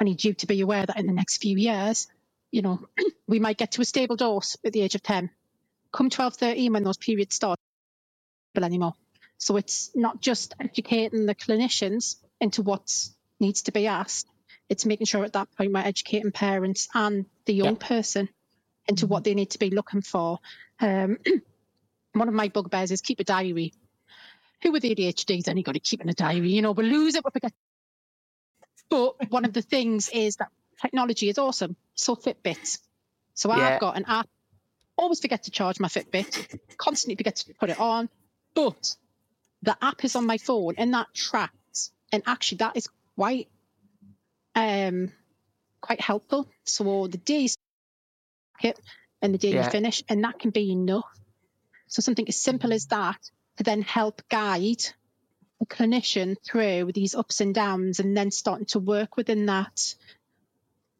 I 0.00 0.04
need 0.04 0.22
you 0.24 0.34
to 0.34 0.46
be 0.46 0.60
aware 0.60 0.84
that 0.84 0.98
in 0.98 1.06
the 1.06 1.12
next 1.12 1.38
few 1.38 1.56
years, 1.56 2.08
you 2.50 2.62
know, 2.62 2.86
we 3.26 3.40
might 3.40 3.58
get 3.58 3.72
to 3.72 3.82
a 3.82 3.84
stable 3.84 4.16
dose 4.16 4.56
at 4.64 4.72
the 4.72 4.82
age 4.82 4.94
of 4.94 5.02
10. 5.02 5.30
Come 5.92 6.10
12, 6.10 6.34
13, 6.34 6.72
when 6.72 6.84
those 6.84 6.96
periods 6.96 7.34
start, 7.34 7.58
but 8.54 8.64
anymore. 8.64 8.94
So 9.38 9.56
it's 9.56 9.90
not 9.94 10.20
just 10.20 10.54
educating 10.60 11.26
the 11.26 11.34
clinicians 11.34 12.16
into 12.40 12.62
what 12.62 12.94
needs 13.40 13.62
to 13.62 13.72
be 13.72 13.86
asked. 13.86 14.26
It's 14.68 14.86
making 14.86 15.06
sure 15.06 15.24
at 15.24 15.34
that 15.34 15.48
point 15.56 15.72
we're 15.72 15.80
educating 15.80 16.30
parents 16.30 16.88
and 16.94 17.26
the 17.44 17.52
young 17.52 17.76
person 17.76 18.28
into 18.86 19.06
what 19.06 19.24
they 19.24 19.34
need 19.34 19.50
to 19.50 19.58
be 19.58 19.70
looking 19.70 20.00
for. 20.02 20.38
Um, 20.80 21.18
one 22.12 22.28
of 22.28 22.34
my 22.34 22.48
bugbears 22.48 22.90
is 22.90 23.00
keep 23.00 23.20
a 23.20 23.24
diary. 23.24 23.72
Who 24.62 24.72
with 24.72 24.84
ADHD 24.84 25.38
is 25.38 25.48
any 25.48 25.62
good 25.62 25.76
at 25.76 25.82
keeping 25.82 26.08
a 26.08 26.14
diary? 26.14 26.50
You 26.50 26.62
know, 26.62 26.72
we 26.72 26.84
lose 26.84 27.14
it, 27.14 27.24
we 27.24 27.30
forget. 27.30 27.52
But 28.90 29.30
one 29.30 29.44
of 29.44 29.52
the 29.52 29.62
things 29.62 30.08
is 30.12 30.36
that 30.36 30.50
technology 30.80 31.28
is 31.28 31.38
awesome. 31.38 31.76
So 31.94 32.14
Fitbit. 32.14 32.78
So 33.34 33.48
Yeah. 33.54 33.74
I've 33.74 33.80
got 33.80 33.96
an 33.96 34.04
app. 34.06 34.28
Always 34.96 35.20
forget 35.20 35.44
to 35.44 35.50
charge 35.50 35.80
my 35.80 35.88
Fitbit. 35.88 36.58
Constantly 36.76 37.16
forget 37.16 37.36
to 37.36 37.54
put 37.54 37.70
it 37.70 37.80
on. 37.80 38.08
But 38.54 38.94
the 39.62 39.76
app 39.82 40.04
is 40.04 40.16
on 40.16 40.26
my 40.26 40.38
phone 40.38 40.74
and 40.76 40.92
that 40.94 41.12
tracks. 41.14 41.90
And 42.12 42.22
actually, 42.26 42.58
that 42.58 42.76
is 42.76 42.88
quite 43.16 43.48
um 44.54 45.10
quite 45.80 46.00
helpful. 46.00 46.48
So 46.64 47.06
the 47.08 47.18
days 47.18 47.56
and 49.22 49.34
the 49.34 49.38
day 49.38 49.50
Yeah. 49.52 49.64
you 49.64 49.70
finish, 49.70 50.02
and 50.08 50.22
that 50.24 50.38
can 50.38 50.50
be 50.50 50.70
enough. 50.70 51.04
So 51.88 52.00
something 52.02 52.28
as 52.28 52.36
simple 52.36 52.72
as 52.72 52.86
that 52.86 53.18
to 53.22 53.30
then 53.58 53.82
help 53.82 54.22
guide 54.28 54.82
the 55.60 55.66
clinician 55.66 56.36
through 56.44 56.92
these 56.92 57.14
ups 57.14 57.40
and 57.40 57.54
downs, 57.54 58.00
and 58.00 58.16
then 58.16 58.30
starting 58.30 58.66
to 58.66 58.78
work 58.78 59.16
within 59.16 59.46
that 59.46 59.94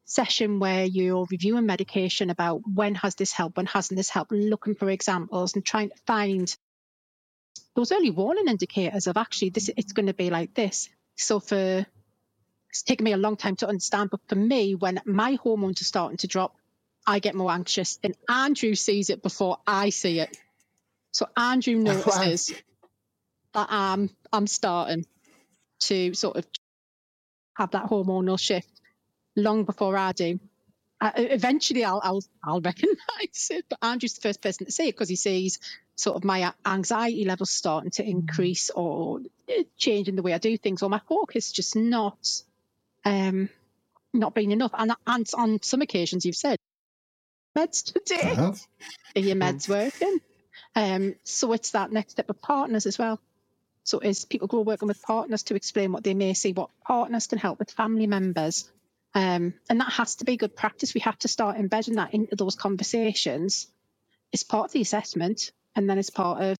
session 0.05 0.59
where 0.59 0.85
you're 0.85 1.27
reviewing 1.31 1.65
medication 1.65 2.29
about 2.29 2.61
when 2.71 2.95
has 2.95 3.15
this 3.15 3.31
helped, 3.31 3.57
when 3.57 3.65
hasn't 3.65 3.97
this 3.97 4.09
helped, 4.09 4.31
looking 4.31 4.75
for 4.75 4.89
examples 4.89 5.55
and 5.55 5.65
trying 5.65 5.89
to 5.89 5.95
find 6.05 6.55
those 7.75 7.91
early 7.91 8.11
warning 8.11 8.47
indicators 8.47 9.07
of 9.07 9.17
actually 9.17 9.49
this 9.49 9.69
it's 9.75 9.93
going 9.93 10.05
to 10.05 10.13
be 10.13 10.29
like 10.29 10.53
this. 10.53 10.89
So 11.15 11.39
for 11.39 11.85
it's 12.69 12.83
taken 12.83 13.03
me 13.03 13.13
a 13.13 13.17
long 13.17 13.37
time 13.37 13.55
to 13.57 13.67
understand, 13.67 14.09
but 14.09 14.21
for 14.27 14.35
me, 14.35 14.75
when 14.75 14.99
my 15.05 15.37
hormones 15.41 15.81
are 15.81 15.85
starting 15.85 16.17
to 16.17 16.27
drop, 16.27 16.55
I 17.05 17.19
get 17.19 17.35
more 17.35 17.51
anxious, 17.51 17.99
and 18.03 18.15
Andrew 18.29 18.75
sees 18.75 19.09
it 19.09 19.21
before 19.21 19.57
I 19.67 19.89
see 19.89 20.19
it. 20.19 20.37
So 21.13 21.27
Andrew 21.37 21.75
notices 21.79 22.53
that 23.53 23.67
I'm 23.69 24.09
I'm 24.33 24.47
starting 24.47 25.05
to 25.81 26.13
sort 26.13 26.37
of 26.37 26.45
have 27.55 27.71
that 27.71 27.85
hormonal 27.85 28.39
shift 28.39 28.69
long 29.35 29.63
before 29.63 29.95
I 29.95 30.11
do. 30.11 30.39
I, 30.99 31.13
eventually, 31.17 31.85
I'll 31.85 32.01
I'll 32.03 32.23
I'll 32.43 32.61
recognise 32.71 33.49
it, 33.51 33.65
but 33.69 33.79
Andrew's 33.81 34.13
the 34.15 34.21
first 34.21 34.41
person 34.41 34.65
to 34.65 34.71
see 34.71 34.89
it 34.89 34.93
because 34.93 35.09
he 35.09 35.15
sees 35.15 35.59
sort 35.95 36.15
of 36.17 36.23
my 36.23 36.51
anxiety 36.65 37.25
levels 37.25 37.51
starting 37.51 37.91
to 37.91 38.03
increase 38.03 38.71
or 38.71 39.19
uh, 39.49 39.63
changing 39.77 40.15
the 40.15 40.23
way 40.23 40.33
I 40.33 40.39
do 40.39 40.57
things, 40.57 40.81
or 40.81 40.89
my 40.89 41.01
focus 41.07 41.51
just 41.51 41.75
not 41.75 42.41
um 43.05 43.49
not 44.13 44.33
being 44.33 44.51
enough. 44.51 44.71
And 44.73 44.93
and 45.05 45.29
on 45.35 45.61
some 45.61 45.81
occasions, 45.81 46.25
you've 46.25 46.35
said 46.35 46.57
meds 47.55 47.93
today 47.93 48.33
have. 48.33 48.65
are 49.15 49.19
your 49.21 49.35
meds 49.35 49.69
working? 49.69 50.19
Um, 50.75 51.15
so 51.23 51.53
it's 51.53 51.71
that 51.71 51.91
next 51.91 52.13
step 52.13 52.29
of 52.29 52.41
partners 52.41 52.85
as 52.85 52.97
well. 52.97 53.19
So 53.83 53.97
as 53.99 54.25
people 54.25 54.47
go 54.47 54.61
working 54.61 54.87
with 54.87 55.01
partners 55.01 55.43
to 55.43 55.55
explain 55.55 55.91
what 55.91 56.03
they 56.03 56.13
may 56.13 56.33
see, 56.33 56.53
what 56.53 56.69
partners 56.85 57.27
can 57.27 57.37
help 57.37 57.59
with 57.59 57.71
family 57.71 58.07
members. 58.07 58.69
Um, 59.13 59.53
and 59.69 59.79
that 59.81 59.91
has 59.93 60.15
to 60.15 60.25
be 60.25 60.37
good 60.37 60.55
practice. 60.55 60.93
We 60.93 61.01
have 61.01 61.19
to 61.19 61.27
start 61.27 61.57
embedding 61.57 61.95
that 61.95 62.13
into 62.13 62.35
those 62.35 62.55
conversations. 62.55 63.67
It's 64.31 64.43
part 64.43 64.65
of 64.65 64.71
the 64.71 64.81
assessment 64.81 65.51
and 65.75 65.89
then 65.89 65.99
it's 65.99 66.09
part 66.09 66.41
of 66.41 66.57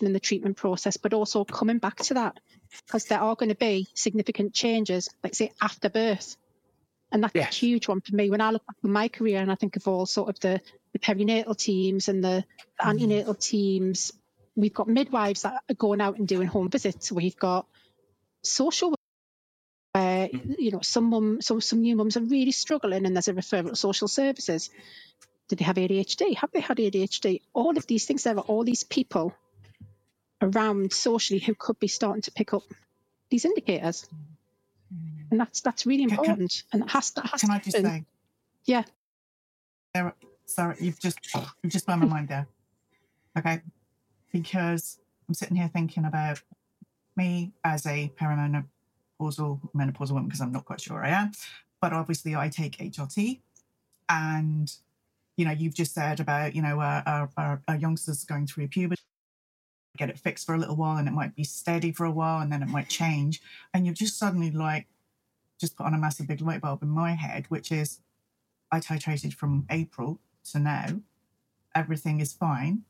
in 0.00 0.12
the 0.12 0.20
treatment 0.20 0.56
process, 0.56 0.96
but 0.96 1.12
also 1.12 1.44
coming 1.44 1.78
back 1.78 1.96
to 1.96 2.14
that 2.14 2.40
because 2.86 3.04
there 3.04 3.20
are 3.20 3.36
going 3.36 3.50
to 3.50 3.54
be 3.54 3.88
significant 3.94 4.54
changes, 4.54 5.10
like 5.22 5.34
say 5.34 5.52
after 5.60 5.88
birth. 5.88 6.36
And 7.12 7.22
that's 7.22 7.34
Yes. 7.34 7.52
a 7.52 7.54
huge 7.54 7.88
one 7.88 8.00
for 8.00 8.16
me. 8.16 8.30
When 8.30 8.40
I 8.40 8.50
look 8.50 8.66
back 8.66 8.76
on 8.82 8.90
my 8.90 9.08
career 9.08 9.40
and 9.40 9.52
I 9.52 9.54
think 9.54 9.76
of 9.76 9.86
all 9.86 10.06
sort 10.06 10.30
of 10.30 10.40
the, 10.40 10.60
the 10.92 10.98
perinatal 10.98 11.56
teams 11.56 12.08
and 12.08 12.24
the, 12.24 12.44
the 12.78 12.84
mm. 12.84 12.90
antenatal 12.90 13.34
teams, 13.34 14.12
we've 14.56 14.74
got 14.74 14.88
midwives 14.88 15.42
that 15.42 15.62
are 15.68 15.74
going 15.74 16.00
out 16.00 16.18
and 16.18 16.26
doing 16.26 16.48
home 16.48 16.70
visits. 16.70 17.12
We've 17.12 17.36
got 17.36 17.66
social 18.42 18.94
where 19.92 20.28
mm. 20.28 20.56
you 20.58 20.70
know 20.70 20.80
some 20.82 21.04
mum, 21.04 21.42
some 21.42 21.60
some 21.60 21.82
new 21.82 21.96
mums 21.96 22.16
are 22.16 22.22
really 22.22 22.52
struggling, 22.52 23.04
and 23.04 23.14
there's 23.14 23.28
a 23.28 23.34
referral 23.34 23.70
to 23.70 23.76
social 23.76 24.08
services. 24.08 24.70
Did 25.48 25.58
they 25.58 25.64
have 25.64 25.76
ADHD? 25.76 26.34
Have 26.36 26.50
they 26.52 26.60
had 26.60 26.78
ADHD? 26.78 27.42
All 27.52 27.76
of 27.76 27.86
these 27.86 28.06
things. 28.06 28.22
There 28.22 28.36
are 28.36 28.40
all 28.40 28.64
these 28.64 28.84
people 28.84 29.34
around 30.40 30.92
socially 30.92 31.40
who 31.40 31.54
could 31.54 31.78
be 31.78 31.88
starting 31.88 32.22
to 32.22 32.32
pick 32.32 32.54
up 32.54 32.62
these 33.30 33.44
indicators, 33.44 34.06
and 35.32 35.40
that's 35.40 35.60
that's 35.62 35.86
really 35.86 36.04
Can- 36.06 36.10
can- 36.10 36.18
important. 36.20 36.62
and 36.72 36.82
it 36.82 36.90
has 36.90 37.10
to 37.12 37.22
has 37.22 37.40
Can 37.40 37.48
to 37.50 37.56
I 37.56 37.58
just 37.58 37.76
happen. 37.76 37.90
say? 37.90 38.04
Yeah. 38.66 38.84
Sarah, 39.96 40.14
Sarah, 40.44 40.76
you've 40.78 41.00
just 41.00 41.18
you've 41.62 41.72
just 41.72 41.86
blown 41.86 42.00
my 42.00 42.06
mind 42.06 42.28
there. 42.28 42.46
Okay, 43.36 43.62
because 44.30 44.98
I'm 45.26 45.34
sitting 45.34 45.56
here 45.56 45.70
thinking 45.72 46.04
about 46.04 46.42
me 47.16 47.52
as 47.64 47.86
a 47.86 48.12
perimenopausal 48.20 49.58
menopausal 49.74 50.10
woman 50.12 50.26
because 50.26 50.40
I'm 50.42 50.52
not 50.52 50.66
quite 50.66 50.80
sure 50.82 51.02
I 51.02 51.08
am, 51.08 51.32
but 51.80 51.92
obviously 51.94 52.36
I 52.36 52.48
take 52.50 52.76
HRT, 52.76 53.40
and 54.10 54.70
you 55.38 55.46
know 55.46 55.52
you've 55.52 55.74
just 55.74 55.94
said 55.94 56.20
about 56.20 56.54
you 56.54 56.60
know 56.60 56.78
uh, 56.80 57.02
our, 57.06 57.30
our, 57.38 57.62
our 57.68 57.76
youngsters 57.76 58.24
going 58.24 58.46
through 58.46 58.68
puberty. 58.68 59.00
Get 59.98 60.08
it 60.08 60.18
fixed 60.18 60.46
for 60.46 60.54
a 60.54 60.58
little 60.58 60.76
while, 60.76 60.98
and 60.98 61.08
it 61.08 61.12
might 61.12 61.34
be 61.36 61.44
steady 61.44 61.90
for 61.92 62.04
a 62.06 62.10
while, 62.10 62.40
and 62.40 62.50
then 62.52 62.62
it 62.62 62.68
might 62.68 62.88
change, 62.88 63.40
and 63.74 63.84
you're 63.86 63.94
just 63.94 64.18
suddenly 64.18 64.50
like, 64.50 64.86
just 65.62 65.76
put 65.76 65.86
on 65.86 65.94
a 65.94 65.98
massive 65.98 66.26
big 66.26 66.40
light 66.42 66.60
bulb 66.60 66.82
in 66.82 66.88
my 66.88 67.12
head, 67.12 67.46
which 67.48 67.70
is 67.72 68.00
I 68.70 68.80
titrated 68.80 69.32
from 69.32 69.64
April 69.70 70.18
to 70.50 70.58
now. 70.58 71.00
Everything 71.74 72.20
is 72.20 72.32
fine. 72.32 72.82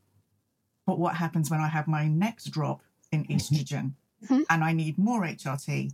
But 0.86 0.98
what 0.98 1.14
happens 1.16 1.50
when 1.50 1.60
I 1.60 1.68
have 1.68 1.86
my 1.86 2.08
next 2.08 2.46
drop 2.46 2.80
in 3.12 3.24
estrogen 3.26 3.92
Mhm. 4.24 4.44
and 4.50 4.64
I 4.64 4.72
need 4.72 4.96
more 4.98 5.22
HRT? 5.24 5.92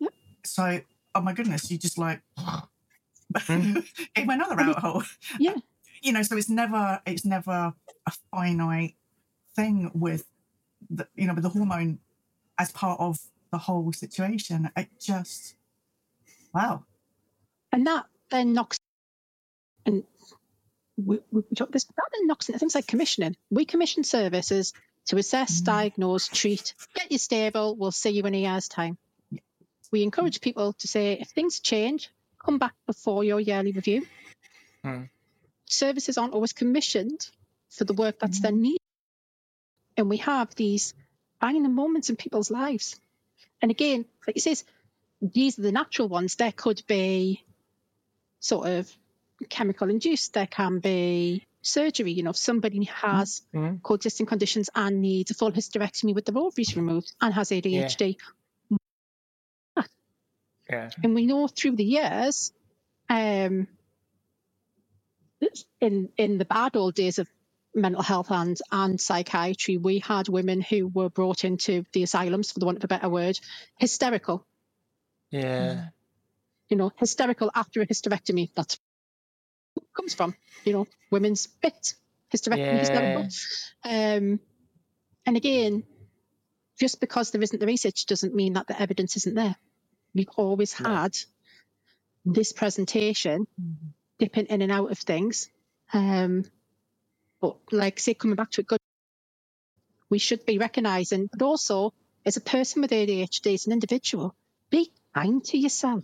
Yep. 0.00 0.14
So, 0.44 0.80
oh 1.14 1.20
my 1.20 1.32
goodness, 1.34 1.70
you 1.70 1.76
just 1.78 1.98
like 1.98 2.22
gave 3.46 4.26
me 4.26 4.34
another 4.34 4.56
rabbit 4.56 4.78
hole. 4.78 5.02
Yeah. 5.38 5.54
You 6.02 6.12
know, 6.12 6.22
so 6.22 6.36
it's 6.36 6.48
never 6.50 7.00
it's 7.06 7.24
never 7.24 7.74
a 8.06 8.12
finite 8.30 8.96
thing 9.56 9.90
with 9.94 10.24
the 10.90 11.06
you 11.14 11.26
know 11.26 11.34
with 11.34 11.42
the 11.44 11.48
hormone 11.50 11.98
as 12.58 12.72
part 12.72 12.98
of 13.00 13.18
the 13.54 13.58
whole 13.58 13.92
situation. 13.92 14.68
It 14.76 14.88
just 15.00 15.54
wow. 16.52 16.84
and 17.72 17.86
that 17.86 18.06
then 18.30 18.52
knocks 18.52 18.78
and 19.86 20.02
we, 20.96 21.18
we, 21.30 21.42
we 21.48 21.54
talk 21.56 21.70
this 21.70 21.84
that 21.84 22.10
then 22.12 22.26
knocks 22.26 22.48
into 22.48 22.58
things 22.58 22.74
like 22.74 22.88
commissioning. 22.88 23.36
We 23.50 23.64
commission 23.64 24.02
services 24.02 24.72
to 25.06 25.18
assess, 25.18 25.60
Mm. 25.60 25.64
diagnose, 25.64 26.26
treat, 26.28 26.74
get 26.94 27.12
you 27.12 27.18
stable. 27.18 27.76
We'll 27.76 27.92
see 27.92 28.10
you 28.10 28.24
in 28.24 28.34
a 28.34 28.38
year's 28.46 28.68
time. 28.68 28.96
We 29.92 30.02
encourage 30.02 30.40
people 30.40 30.72
to 30.72 30.88
say 30.88 31.12
if 31.12 31.28
things 31.28 31.60
change, 31.60 32.10
come 32.44 32.58
back 32.58 32.74
before 32.86 33.22
your 33.22 33.38
yearly 33.38 33.72
review. 33.72 34.06
Mm. 34.84 35.08
Services 35.66 36.18
aren't 36.18 36.34
always 36.34 36.52
commissioned 36.52 37.28
for 37.70 37.84
the 37.84 37.94
work 37.94 38.18
that's 38.18 38.40
then 38.40 38.60
needed, 38.62 38.80
and 39.96 40.08
we 40.08 40.16
have 40.18 40.54
these 40.54 40.94
banging 41.40 41.74
moments 41.74 42.08
in 42.10 42.16
people's 42.16 42.50
lives. 42.50 42.98
And 43.64 43.70
again, 43.70 44.04
like 44.26 44.36
it 44.36 44.40
says, 44.42 44.62
these 45.22 45.58
are 45.58 45.62
the 45.62 45.72
natural 45.72 46.06
ones. 46.06 46.36
There 46.36 46.52
could 46.52 46.82
be 46.86 47.42
sort 48.38 48.68
of 48.68 48.94
chemical 49.48 49.88
induced. 49.88 50.34
There 50.34 50.46
can 50.46 50.80
be 50.80 51.46
surgery. 51.62 52.12
You 52.12 52.24
know, 52.24 52.30
if 52.32 52.36
somebody 52.36 52.84
has 52.84 53.40
Mhm. 53.54 53.82
coexisting 53.82 54.26
conditions 54.26 54.68
and 54.74 55.00
needs 55.00 55.30
a 55.30 55.34
full 55.34 55.50
hysterectomy 55.50 56.14
with 56.14 56.26
their 56.26 56.36
ovaries 56.36 56.76
removed 56.76 57.14
and 57.22 57.32
has 57.32 57.52
ADHD, 57.52 58.18
Yeah. 60.68 60.90
and 61.02 61.14
we 61.14 61.24
know 61.24 61.48
through 61.48 61.76
the 61.76 61.84
years, 61.86 62.52
um, 63.08 63.66
in 65.80 66.12
in 66.18 66.36
the 66.36 66.44
bad 66.44 66.76
old 66.76 66.94
days 66.94 67.18
of 67.18 67.30
mental 67.74 68.02
health 68.02 68.30
and 68.30 68.56
and 68.70 69.00
psychiatry, 69.00 69.76
we 69.76 69.98
had 69.98 70.28
women 70.28 70.60
who 70.60 70.86
were 70.88 71.08
brought 71.10 71.44
into 71.44 71.84
the 71.92 72.02
asylums, 72.02 72.52
for 72.52 72.60
the 72.60 72.66
want 72.66 72.78
of 72.78 72.84
a 72.84 72.88
better 72.88 73.08
word, 73.08 73.38
hysterical. 73.78 74.46
Yeah. 75.30 75.88
You 76.68 76.76
know, 76.76 76.92
hysterical 76.96 77.50
after 77.54 77.80
a 77.82 77.86
hysterectomy. 77.86 78.50
That's 78.54 78.78
where 79.74 79.82
it 79.84 79.94
comes 79.94 80.14
from. 80.14 80.34
You 80.64 80.72
know, 80.72 80.86
women's 81.10 81.46
bit 81.46 81.94
hysterectomy, 82.34 82.58
Yeah. 82.58 82.78
hysterical. 82.78 83.28
Um, 83.84 84.40
and 85.26 85.36
again, 85.36 85.84
just 86.78 87.00
because 87.00 87.30
there 87.30 87.42
isn't 87.42 87.58
the 87.58 87.66
research 87.66 88.06
doesn't 88.06 88.34
mean 88.34 88.54
that 88.54 88.66
the 88.66 88.80
evidence 88.80 89.16
isn't 89.16 89.34
there. 89.34 89.56
We've 90.14 90.28
always 90.36 90.78
No. 90.80 90.88
had 90.90 91.16
this 92.24 92.52
presentation 92.52 93.46
dipping 94.18 94.46
in 94.46 94.62
and 94.62 94.72
out 94.72 94.90
of 94.90 94.98
things. 94.98 95.48
Um, 95.92 96.44
but 97.44 97.56
like 97.72 98.00
say 98.00 98.14
coming 98.14 98.36
back 98.36 98.50
to 98.52 98.62
it, 98.62 98.66
good. 98.66 98.78
We 100.08 100.18
should 100.18 100.46
be 100.46 100.58
recognising, 100.58 101.28
but 101.30 101.42
also 101.42 101.92
as 102.24 102.36
a 102.38 102.40
person 102.40 102.80
with 102.82 102.90
ADHD, 102.90 103.52
as 103.54 103.66
an 103.66 103.72
individual, 103.72 104.34
be 104.70 104.90
kind 105.14 105.44
to 105.46 105.58
yourself. 105.58 106.02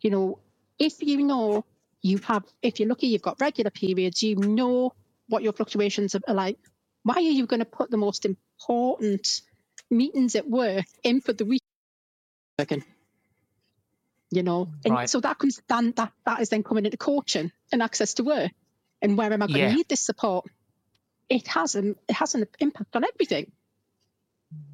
You 0.00 0.10
know, 0.10 0.38
if 0.78 1.02
you 1.02 1.18
know 1.22 1.64
you 2.02 2.18
have, 2.18 2.44
if 2.62 2.80
you're 2.80 2.88
lucky, 2.88 3.08
you've 3.08 3.22
got 3.22 3.40
regular 3.40 3.70
periods, 3.70 4.22
you 4.22 4.34
know 4.36 4.92
what 5.28 5.44
your 5.44 5.52
fluctuations 5.52 6.16
are 6.16 6.34
like. 6.34 6.58
Why 7.04 7.14
are 7.14 7.20
you 7.38 7.46
going 7.46 7.60
to 7.60 7.66
put 7.78 7.90
the 7.90 7.96
most 7.96 8.24
important 8.26 9.42
meetings 9.90 10.34
at 10.34 10.48
work 10.48 10.84
in 11.04 11.20
for 11.20 11.32
the 11.32 11.44
week? 11.44 11.62
Second. 12.60 12.84
You 14.30 14.42
know, 14.42 14.68
and 14.84 14.94
Right. 14.94 15.08
so 15.08 15.20
that 15.20 15.38
comes 15.38 15.62
then 15.68 15.92
that 15.96 16.12
that 16.24 16.40
is 16.40 16.48
then 16.48 16.64
coming 16.64 16.84
into 16.84 16.96
coaching 16.96 17.52
and 17.70 17.82
access 17.82 18.14
to 18.14 18.24
work. 18.24 18.50
And 19.02 19.16
where 19.18 19.32
am 19.32 19.42
I 19.42 19.46
going 19.46 19.58
Yeah. 19.60 19.68
to 19.70 19.74
need 19.74 19.88
this 19.88 20.00
support? 20.00 20.46
It 21.28 21.46
has 21.48 21.74
an 21.74 21.96
it 22.08 22.14
has 22.14 22.34
an 22.34 22.46
impact 22.60 22.94
on 22.96 23.04
everything. 23.04 23.52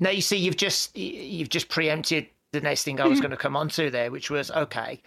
Now 0.01 0.11
you 0.11 0.21
see, 0.21 0.37
you've 0.37 0.57
just 0.57 0.97
you've 0.97 1.49
just 1.49 1.69
preempted 1.69 2.29
the 2.53 2.61
next 2.61 2.85
thing 2.85 3.01
I 3.01 3.07
was 3.07 3.19
Mhm. 3.19 3.23
going 3.23 3.31
to 3.31 3.37
come 3.39 3.57
on 3.57 3.69
to 3.71 3.91
there, 3.91 4.11
which 4.11 4.31
was 4.31 4.51
okay. 4.51 5.03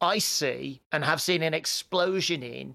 I 0.00 0.18
see 0.18 0.80
and 0.92 1.04
have 1.04 1.20
seen 1.22 1.42
an 1.42 1.54
explosion 1.54 2.42
in, 2.42 2.74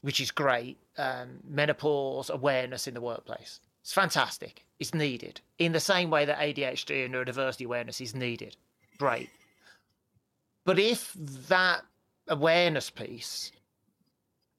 which 0.00 0.20
is 0.20 0.30
great, 0.30 0.78
um, 0.96 1.40
menopause 1.44 2.30
awareness 2.30 2.86
in 2.86 2.94
the 2.94 3.00
workplace. 3.00 3.60
It's 3.82 3.92
fantastic. 3.92 4.64
It's 4.78 4.94
needed 4.94 5.40
in 5.58 5.72
the 5.72 5.80
same 5.80 6.10
way 6.10 6.24
that 6.24 6.38
ADHD 6.38 7.04
and 7.04 7.14
neurodiversity 7.14 7.66
awareness 7.66 8.00
is 8.00 8.14
needed. 8.14 8.56
Great. 8.98 9.28
But 10.64 10.78
if 10.78 11.12
that 11.14 11.84
awareness 12.28 12.88
piece 12.88 13.50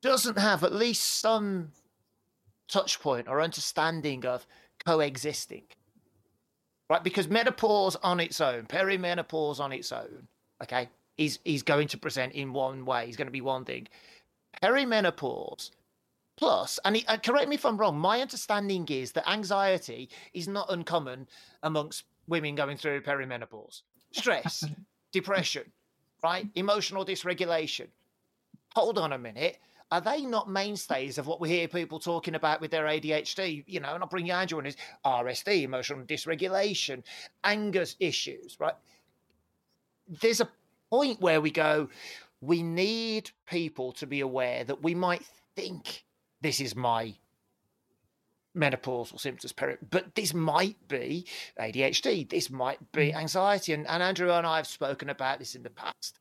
doesn't 0.01 0.37
have 0.37 0.63
at 0.63 0.73
least 0.73 1.19
some 1.19 1.71
touch 2.67 2.99
point 2.99 3.27
or 3.27 3.41
understanding 3.41 4.25
of 4.25 4.45
coexisting, 4.85 5.63
right? 6.89 7.03
Because 7.03 7.27
menopause 7.27 7.95
on 7.97 8.19
its 8.19 8.41
own, 8.41 8.65
perimenopause 8.65 9.59
on 9.59 9.71
its 9.71 9.91
own, 9.91 10.27
okay, 10.63 10.89
is 11.17 11.39
is 11.45 11.63
going 11.63 11.87
to 11.89 11.97
present 11.97 12.33
in 12.33 12.53
one 12.53 12.85
way. 12.85 13.05
He's 13.05 13.17
going 13.17 13.27
to 13.27 13.31
be 13.31 13.41
one 13.41 13.65
thing. 13.65 13.87
Perimenopause 14.63 15.71
plus, 16.37 16.79
and, 16.85 16.97
it, 16.97 17.05
and 17.07 17.21
correct 17.21 17.47
me 17.47 17.55
if 17.55 17.65
I'm 17.65 17.77
wrong. 17.77 17.97
My 17.97 18.19
understanding 18.19 18.87
is 18.89 19.11
that 19.11 19.29
anxiety 19.29 20.09
is 20.33 20.47
not 20.47 20.71
uncommon 20.71 21.27
amongst 21.61 22.05
women 22.27 22.55
going 22.55 22.77
through 22.77 23.01
perimenopause. 23.01 23.83
Stress, 24.11 24.63
depression, 25.11 25.71
right? 26.23 26.47
Emotional 26.55 27.05
dysregulation. 27.05 27.87
Hold 28.75 28.97
on 28.97 29.13
a 29.13 29.17
minute. 29.17 29.59
Are 29.91 30.01
they 30.01 30.21
not 30.21 30.49
mainstays 30.49 31.17
of 31.17 31.27
what 31.27 31.41
we 31.41 31.49
hear 31.49 31.67
people 31.67 31.99
talking 31.99 32.35
about 32.35 32.61
with 32.61 32.71
their 32.71 32.85
ADHD? 32.85 33.65
You 33.67 33.81
know, 33.81 33.93
and 33.93 34.01
I'll 34.01 34.09
bring 34.09 34.25
you 34.25 34.33
Andrew 34.33 34.57
on 34.57 34.65
his 34.65 34.77
RSD, 35.05 35.63
emotional 35.63 36.05
dysregulation, 36.05 37.03
anger 37.43 37.85
issues, 37.99 38.57
right? 38.59 38.75
There's 40.07 40.39
a 40.39 40.49
point 40.89 41.19
where 41.19 41.41
we 41.41 41.51
go, 41.51 41.89
we 42.39 42.63
need 42.63 43.31
people 43.45 43.91
to 43.93 44.07
be 44.07 44.21
aware 44.21 44.63
that 44.63 44.81
we 44.81 44.95
might 44.95 45.25
think 45.55 46.05
this 46.41 46.61
is 46.61 46.73
my 46.73 47.13
menopausal 48.55 49.19
symptoms, 49.19 49.53
but 49.89 50.15
this 50.15 50.33
might 50.33 50.75
be 50.87 51.25
ADHD, 51.59 52.29
this 52.29 52.49
might 52.49 52.79
be 52.93 53.11
mm. 53.11 53.15
anxiety. 53.15 53.73
And, 53.73 53.85
and 53.87 54.01
Andrew 54.01 54.31
and 54.31 54.47
I 54.47 54.57
have 54.57 54.67
spoken 54.67 55.09
about 55.09 55.39
this 55.39 55.55
in 55.55 55.63
the 55.63 55.69
past. 55.69 56.19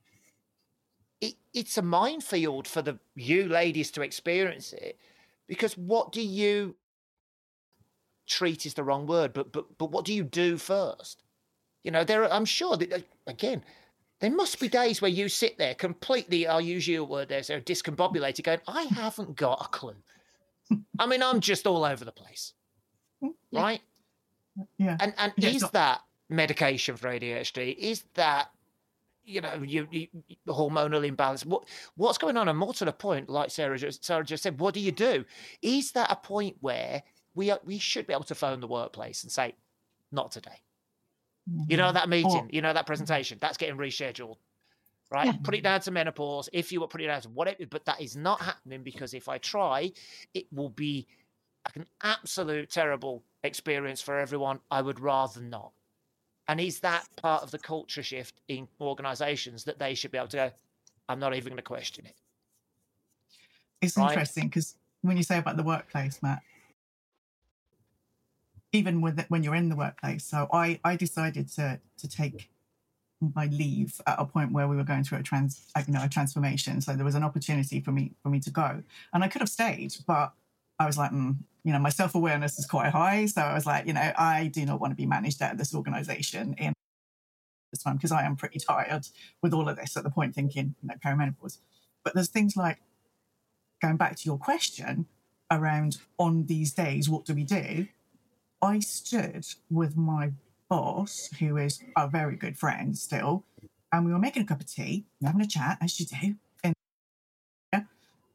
It, 1.21 1.35
it's 1.53 1.77
a 1.79 1.83
minefield 1.83 2.66
for 2.66 2.83
the 2.83 2.99
you 3.14 3.49
ladies 3.49 3.91
to 3.93 4.03
experience 4.03 4.73
it 4.73 4.99
because 5.47 5.77
what 5.77 6.12
do 6.12 6.23
you 6.23 6.77
treat 8.27 8.64
is 8.66 8.75
the 8.75 8.85
wrong 8.85 9.07
word, 9.07 9.33
but 9.33 9.53
but 9.53 9.77
but 9.79 9.91
what 9.91 10.05
do 10.05 10.14
you 10.14 10.25
do 10.25 10.57
first? 10.57 11.23
You 11.85 11.91
know, 11.91 12.05
there. 12.05 12.25
Are, 12.25 12.33
I'm 12.33 12.45
sure 12.45 12.77
that 12.77 13.05
again, 13.27 13.62
there 14.21 14.31
must 14.31 14.61
be 14.61 14.68
days 14.68 15.01
where 15.03 15.11
you 15.11 15.29
sit 15.29 15.59
there 15.59 15.75
completely. 15.75 16.47
I'll 16.47 16.61
use 16.61 16.87
your 16.87 17.05
word 17.05 17.29
there, 17.29 17.43
so 17.43 17.61
discombobulated, 17.61 18.45
going, 18.45 18.61
I 18.66 18.83
haven't 18.95 19.37
got 19.37 19.64
a 19.64 19.68
clue. 19.68 19.97
I 20.99 21.07
mean, 21.07 21.23
I'm 21.23 21.41
just 21.41 21.66
all 21.66 21.85
over 21.85 22.05
the 22.05 22.12
place, 22.12 22.53
mm, 23.23 23.35
Yeah. 23.51 23.62
right? 23.62 23.81
Yeah. 24.79 24.97
And 25.01 25.14
and 25.18 25.33
Yeah, 25.37 25.51
is 25.51 25.61
so- 25.62 25.71
that 25.73 26.03
medication 26.29 26.97
for 26.97 27.09
ADHD? 27.09 27.75
Is 27.77 28.05
that 28.14 28.51
you 29.31 29.41
know 29.41 29.62
you, 29.62 29.87
you 29.91 30.09
hormonal 30.49 31.07
imbalance? 31.07 31.45
What 31.47 31.68
what's 31.97 32.18
going 32.18 32.37
on? 32.37 32.49
And 32.49 32.59
more 32.59 32.74
to 32.74 32.85
the 32.85 32.93
point, 32.93 33.28
like 33.28 33.51
Sarah 33.51 33.78
just 33.78 34.05
Sarah 34.05 34.24
just 34.24 34.43
said, 34.43 34.61
what 34.61 34.74
do 34.74 34.81
you 34.81 34.93
do? 34.93 35.24
Is 35.62 35.93
that 35.93 36.11
a 36.11 36.16
point 36.16 36.57
where 36.61 37.03
we 37.35 37.51
are, 37.51 37.61
we 37.64 37.78
should 37.78 38.07
be 38.07 38.12
able 38.12 38.24
to 38.24 38.35
phone 38.35 38.61
the 38.61 38.66
workplace 38.66 39.22
and 39.22 39.33
say, 39.33 39.55
not 40.12 40.33
today. 40.33 40.61
You 41.68 41.76
know 41.76 41.85
mm-hmm. 41.85 41.95
that 41.95 42.05
oh. 42.05 42.09
meeting, 42.09 42.51
you 42.53 42.62
know 42.62 42.72
that 42.72 42.87
presentation, 42.87 43.39
that's 43.41 43.57
getting 43.57 43.76
rescheduled. 43.76 44.37
Right, 45.11 45.26
Yeah. 45.26 45.33
put 45.43 45.57
it 45.57 45.64
down 45.64 45.81
to 45.81 45.91
menopause. 45.91 46.49
If 46.53 46.70
you 46.70 46.81
were 46.81 46.87
put 46.87 47.01
it 47.01 47.09
down 47.09 47.20
to 47.22 47.28
whatever, 47.31 47.66
but 47.68 47.85
that 47.87 48.01
is 48.01 48.14
not 48.14 48.41
happening 48.41 48.85
because 48.85 49.12
if 49.12 49.28
I 49.28 49.39
try, 49.39 49.91
it 50.35 50.47
will 50.53 50.68
be 50.68 51.09
an 51.74 51.85
absolute 52.03 52.70
terrible 52.70 53.24
experience 53.43 54.01
for 54.01 54.18
everyone. 54.18 54.61
I 54.70 54.83
would 54.83 55.01
rather 55.01 55.41
not. 55.41 55.72
And 56.49 56.61
is 56.61 56.80
that 56.80 57.07
part 57.16 57.43
of 57.43 57.51
the 57.51 57.59
culture 57.59 58.03
shift 58.03 58.41
in 58.49 58.66
organisations 58.80 59.64
that 59.64 59.78
they 59.78 59.95
should 59.95 60.11
be 60.11 60.18
able 60.18 60.28
to 60.28 60.36
go? 60.36 60.51
I'm 61.09 61.20
not 61.20 61.34
even 61.34 61.51
going 61.51 61.57
to 61.57 61.62
question 61.62 62.07
it. 62.07 62.14
It's 63.80 63.97
Right. 63.97 64.12
interesting 64.12 64.49
because 64.49 64.76
when 65.03 65.16
you 65.16 65.22
say 65.22 65.38
about 65.38 65.57
the 65.57 65.62
workplace, 65.62 66.22
Matt, 66.22 66.43
even 68.72 69.01
with 69.01 69.24
when 69.28 69.43
you're 69.43 69.55
in 69.55 69.68
the 69.68 69.76
workplace, 69.76 70.24
so 70.24 70.49
I 70.53 70.78
I 70.84 70.97
decided 70.97 71.49
to 71.53 71.80
to 71.99 72.09
take 72.09 72.51
my 73.34 73.47
leave 73.47 74.01
at 74.07 74.16
a 74.18 74.24
point 74.24 74.53
where 74.53 74.66
we 74.66 74.76
were 74.76 74.84
going 74.84 75.05
through 75.05 75.18
a 75.18 75.22
trans 75.22 75.70
you 75.86 75.93
know 75.93 76.05
a 76.05 76.09
transformation. 76.09 76.80
So 76.80 76.95
there 76.95 77.05
was 77.05 77.14
an 77.14 77.24
opportunity 77.24 77.80
for 77.80 77.93
me 77.93 78.12
for 78.22 78.28
me 78.28 78.41
to 78.41 78.51
go, 78.51 78.82
and 79.12 79.24
I 79.24 79.28
could 79.28 79.41
have 79.41 79.49
stayed, 79.49 79.95
but 80.07 80.32
I 80.78 80.86
was 80.86 80.97
like, 80.97 81.11
mm, 81.11 81.36
you 81.65 81.73
know, 81.73 81.79
my 81.79 81.91
self 81.91 82.15
awareness 82.15 82.59
is 82.59 82.67
quite 82.67 82.91
high, 82.91 83.27
so 83.27 83.43
I 83.43 83.55
was 83.55 83.67
like, 83.67 83.87
you 83.87 83.93
know, 83.93 84.13
I 84.17 84.51
do 84.53 84.65
not 84.65 84.81
want 84.81 84.93
to 84.93 84.97
be 84.97 85.07
managed 85.07 85.43
out 85.43 85.53
of 85.53 85.59
this 85.59 85.75
organisation 85.75 86.55
in 86.55 86.73
this 87.73 87.83
time 87.83 87.97
because 87.97 88.13
I 88.13 88.25
am 88.25 88.37
pretty 88.37 88.59
tired 88.59 89.07
with 89.43 89.53
all 89.53 89.69
of 89.69 89.77
this 89.77 89.97
at 89.97 90.05
the 90.05 90.11
point 90.11 90.35
thinking, 90.35 90.75
you 90.83 90.89
know, 90.89 90.95
perimenopause. 91.05 91.59
But 92.05 92.15
there's 92.15 92.29
things 92.29 92.57
like 92.57 92.79
going 93.83 93.97
back 93.97 94.17
to 94.17 94.25
your 94.25 94.39
question 94.39 95.07
around 95.51 95.99
on 96.19 96.47
these 96.47 96.73
days, 96.73 97.09
what 97.09 97.25
do 97.25 97.35
we 97.35 97.45
do? 97.45 97.89
I 98.63 98.81
stood 98.81 99.47
with 99.71 99.97
my 99.97 100.33
boss, 100.69 101.31
who 101.39 101.57
is 101.57 101.83
a 101.97 102.09
very 102.09 102.37
good 102.37 102.57
friend 102.59 102.97
still, 102.97 103.45
and 103.93 104.07
we 104.07 104.13
were 104.13 104.19
making 104.19 104.43
a 104.43 104.47
cup 104.47 104.61
of 104.61 104.67
tea, 104.67 105.07
having 105.25 105.41
a 105.41 105.47
chat, 105.47 105.79
as 105.81 105.99
you 105.99 106.07
do. 106.07 106.37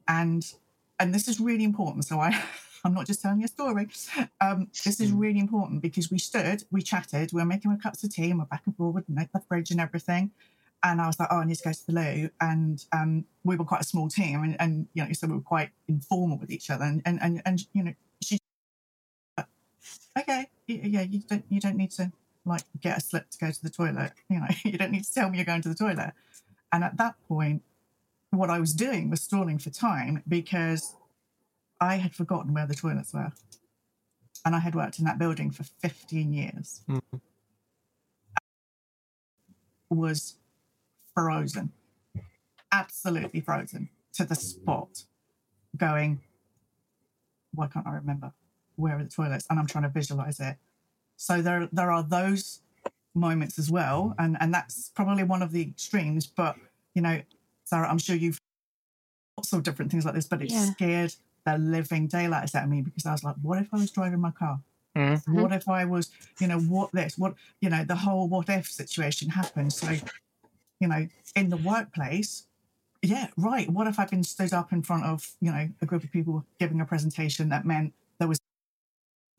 And 0.07 0.45
and 0.99 1.13
this 1.13 1.28
is 1.28 1.39
really 1.39 1.63
important. 1.63 2.05
So 2.05 2.19
I 2.19 2.30
I'm 2.86 2.93
not 2.93 3.07
just 3.07 3.21
telling 3.21 3.39
you 3.39 3.45
a 3.45 3.47
story. 3.47 3.88
Um, 4.39 4.69
this 4.86 4.99
is 4.99 5.11
really 5.11 5.39
important 5.39 5.81
because 5.81 6.11
we 6.11 6.19
stood, 6.19 6.63
we 6.71 6.83
chatted, 6.83 7.33
we 7.33 7.41
were 7.41 7.45
making 7.45 7.71
our 7.71 7.77
cups 7.77 8.03
of 8.03 8.13
tea 8.13 8.29
and 8.29 8.38
we're 8.38 8.45
back 8.45 8.61
and 8.67 8.77
forward 8.77 9.05
and 9.07 9.17
the 9.17 9.39
fridge 9.47 9.71
and 9.71 9.81
everything. 9.81 10.29
And 10.83 11.01
I 11.01 11.07
was 11.07 11.19
like, 11.19 11.29
oh, 11.31 11.38
I 11.38 11.45
need 11.45 11.55
to 11.55 11.63
go 11.63 11.71
to 11.71 11.86
the 11.88 11.93
loo. 11.93 12.29
And 12.39 12.86
um, 12.93 13.25
we 13.43 13.55
were 13.55 13.65
quite 13.65 13.81
a 13.81 13.86
small 13.86 14.07
team, 14.07 14.43
and, 14.43 14.55
and 14.59 14.88
you 14.93 15.03
know, 15.03 15.11
so 15.13 15.25
we 15.25 15.33
were 15.33 15.41
quite 15.41 15.71
informal 15.88 16.38
with 16.38 16.51
each 16.51 16.69
other. 16.69 16.83
And 16.83 17.01
and 17.05 17.19
and, 17.23 17.41
and 17.43 17.65
you 17.73 17.83
know, 17.86 17.93
she, 18.21 18.38
okay, 20.19 20.47
yeah, 20.67 21.01
you 21.01 21.21
don't 21.21 21.43
you 21.49 21.59
don't 21.59 21.77
need 21.77 21.89
to 21.91 22.11
like 22.45 22.61
get 22.79 22.99
a 22.99 23.01
slip 23.01 23.31
to 23.31 23.38
go 23.39 23.49
to 23.49 23.63
the 23.63 23.71
toilet. 23.71 24.11
You 24.29 24.41
know, 24.41 24.47
you 24.63 24.77
don't 24.77 24.91
need 24.91 25.05
to 25.05 25.13
tell 25.13 25.27
me 25.31 25.39
you're 25.39 25.45
going 25.45 25.63
to 25.63 25.69
the 25.69 25.75
toilet. 25.75 26.13
And 26.71 26.83
at 26.83 26.97
that 26.97 27.15
point, 27.27 27.63
what 28.29 28.51
I 28.51 28.59
was 28.59 28.73
doing 28.73 29.09
was 29.09 29.21
stalling 29.21 29.57
for 29.57 29.71
time 29.71 30.21
because 30.27 30.93
I 31.80 31.95
had 31.95 32.15
forgotten 32.15 32.53
where 32.53 32.65
the 32.65 32.76
toilets 32.76 33.13
were, 33.13 33.32
and 34.45 34.55
I 34.55 34.59
had 34.59 34.76
worked 34.76 34.99
in 34.99 35.05
that 35.05 35.17
building 35.19 35.51
for 35.51 35.63
15 35.63 36.34
years. 36.34 36.82
Hmm. 36.88 36.99
Was 39.89 40.38
frozen, 41.13 41.71
absolutely 42.71 43.39
frozen 43.39 43.89
to 44.13 44.26
the 44.26 44.36
spot, 44.36 45.03
going, 45.78 46.21
why 47.53 47.67
can't 47.67 47.88
I 47.88 47.91
remember 47.93 48.34
where 48.76 48.97
are 48.97 49.03
the 49.03 49.09
toilets? 49.09 49.45
And 49.49 49.59
I'm 49.59 49.67
trying 49.67 49.84
to 49.84 49.89
visualize 49.89 50.39
it. 50.39 50.57
So 51.17 51.41
there, 51.41 51.69
there 51.71 51.91
are 51.91 52.03
those 52.03 52.61
moments 53.13 53.57
as 53.57 53.71
well, 53.71 54.13
and 54.19 54.36
and 54.41 54.53
that's 54.53 54.89
probably 54.89 55.23
one 55.23 55.41
of 55.41 55.51
the 55.51 55.61
extremes. 55.61 56.26
But 56.28 56.57
you 56.93 57.01
know, 57.01 57.21
Sarah, 57.63 57.88
I'm 57.89 57.97
sure 57.97 58.15
you've 58.15 58.39
lots 59.38 59.53
of 59.53 59.63
different 59.63 59.91
things 59.91 60.03
like 60.03 60.13
this, 60.15 60.28
but 60.28 60.41
it 60.41 60.51
Yeah. 60.51 60.65
scared 60.65 61.15
the 61.45 61.57
living 61.57 62.07
daylights 62.07 62.55
out 62.55 62.63
of 62.63 62.69
me 62.69 62.81
because 62.81 63.05
I 63.05 63.11
was 63.11 63.23
like, 63.23 63.35
what 63.41 63.59
if 63.59 63.73
I 63.73 63.77
was 63.77 63.91
driving 63.91 64.19
my 64.19 64.31
car? 64.31 64.59
Mhm. 64.95 65.21
What 65.27 65.51
if 65.51 65.67
I 65.69 65.85
was, 65.85 66.09
you 66.39 66.47
know, 66.47 66.59
what 66.59 66.91
this, 66.91 67.17
what, 67.17 67.35
you 67.61 67.69
know, 67.69 67.83
the 67.83 67.95
whole 67.95 68.27
what 68.27 68.49
if 68.49 68.67
situation 68.67 69.29
happened. 69.29 69.73
So, 69.73 69.91
you 70.79 70.87
know, 70.87 71.07
in 71.35 71.49
the 71.49 71.57
workplace, 71.57 72.47
yeah, 73.01 73.27
right. 73.37 73.69
What 73.69 73.87
if 73.87 73.99
I'd 73.99 74.09
been 74.09 74.23
stood 74.23 74.53
up 74.53 74.71
in 74.73 74.81
front 74.81 75.05
of, 75.05 75.35
you 75.39 75.51
know, 75.51 75.69
a 75.81 75.85
group 75.85 76.03
of 76.03 76.11
people 76.11 76.43
giving 76.59 76.81
a 76.81 76.85
presentation 76.85 77.49
that 77.49 77.65
meant 77.65 77.93
there 78.17 78.27
was 78.27 78.39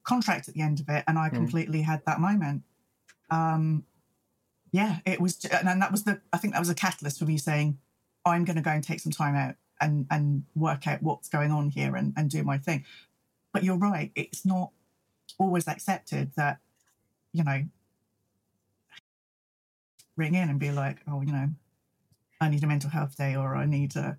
contract 0.04 0.48
at 0.48 0.54
the 0.54 0.60
end 0.60 0.78
of 0.80 0.88
it 0.88 1.02
and 1.08 1.18
I 1.18 1.28
Mm. 1.30 1.34
completely 1.34 1.82
had 1.82 2.04
that 2.06 2.20
moment. 2.20 2.62
Um, 3.30 3.84
yeah, 4.70 5.00
it 5.04 5.20
was, 5.20 5.44
and 5.46 5.68
and 5.68 5.82
that 5.82 5.90
was 5.90 6.04
the, 6.04 6.20
I 6.32 6.38
think 6.38 6.52
that 6.52 6.60
was 6.60 6.68
a 6.70 6.74
catalyst 6.74 7.18
for 7.18 7.24
me 7.24 7.38
saying, 7.38 7.78
I'm 8.24 8.44
going 8.44 8.56
to 8.56 8.62
go 8.62 8.70
and 8.70 8.84
take 8.84 9.00
some 9.00 9.12
time 9.12 9.34
out 9.34 9.56
and, 9.80 10.06
and 10.10 10.44
work 10.54 10.86
out 10.86 11.02
what's 11.02 11.28
going 11.28 11.50
on 11.50 11.70
here 11.70 11.96
and, 11.96 12.12
and 12.16 12.30
do 12.30 12.42
my 12.42 12.58
thing. 12.58 12.84
But 13.52 13.64
you're 13.64 13.78
right. 13.78 14.12
It's 14.14 14.44
not 14.44 14.70
always 15.38 15.68
accepted 15.68 16.32
that, 16.36 16.58
you 17.32 17.44
know, 17.44 17.64
ring 20.16 20.34
in 20.34 20.48
and 20.48 20.58
be 20.58 20.70
like, 20.70 20.98
oh, 21.08 21.20
you 21.20 21.32
know, 21.32 21.48
I 22.40 22.48
need 22.48 22.62
a 22.64 22.66
mental 22.66 22.90
health 22.90 23.16
day 23.16 23.36
or 23.36 23.54
I 23.56 23.66
need 23.66 23.96
a 23.96 24.18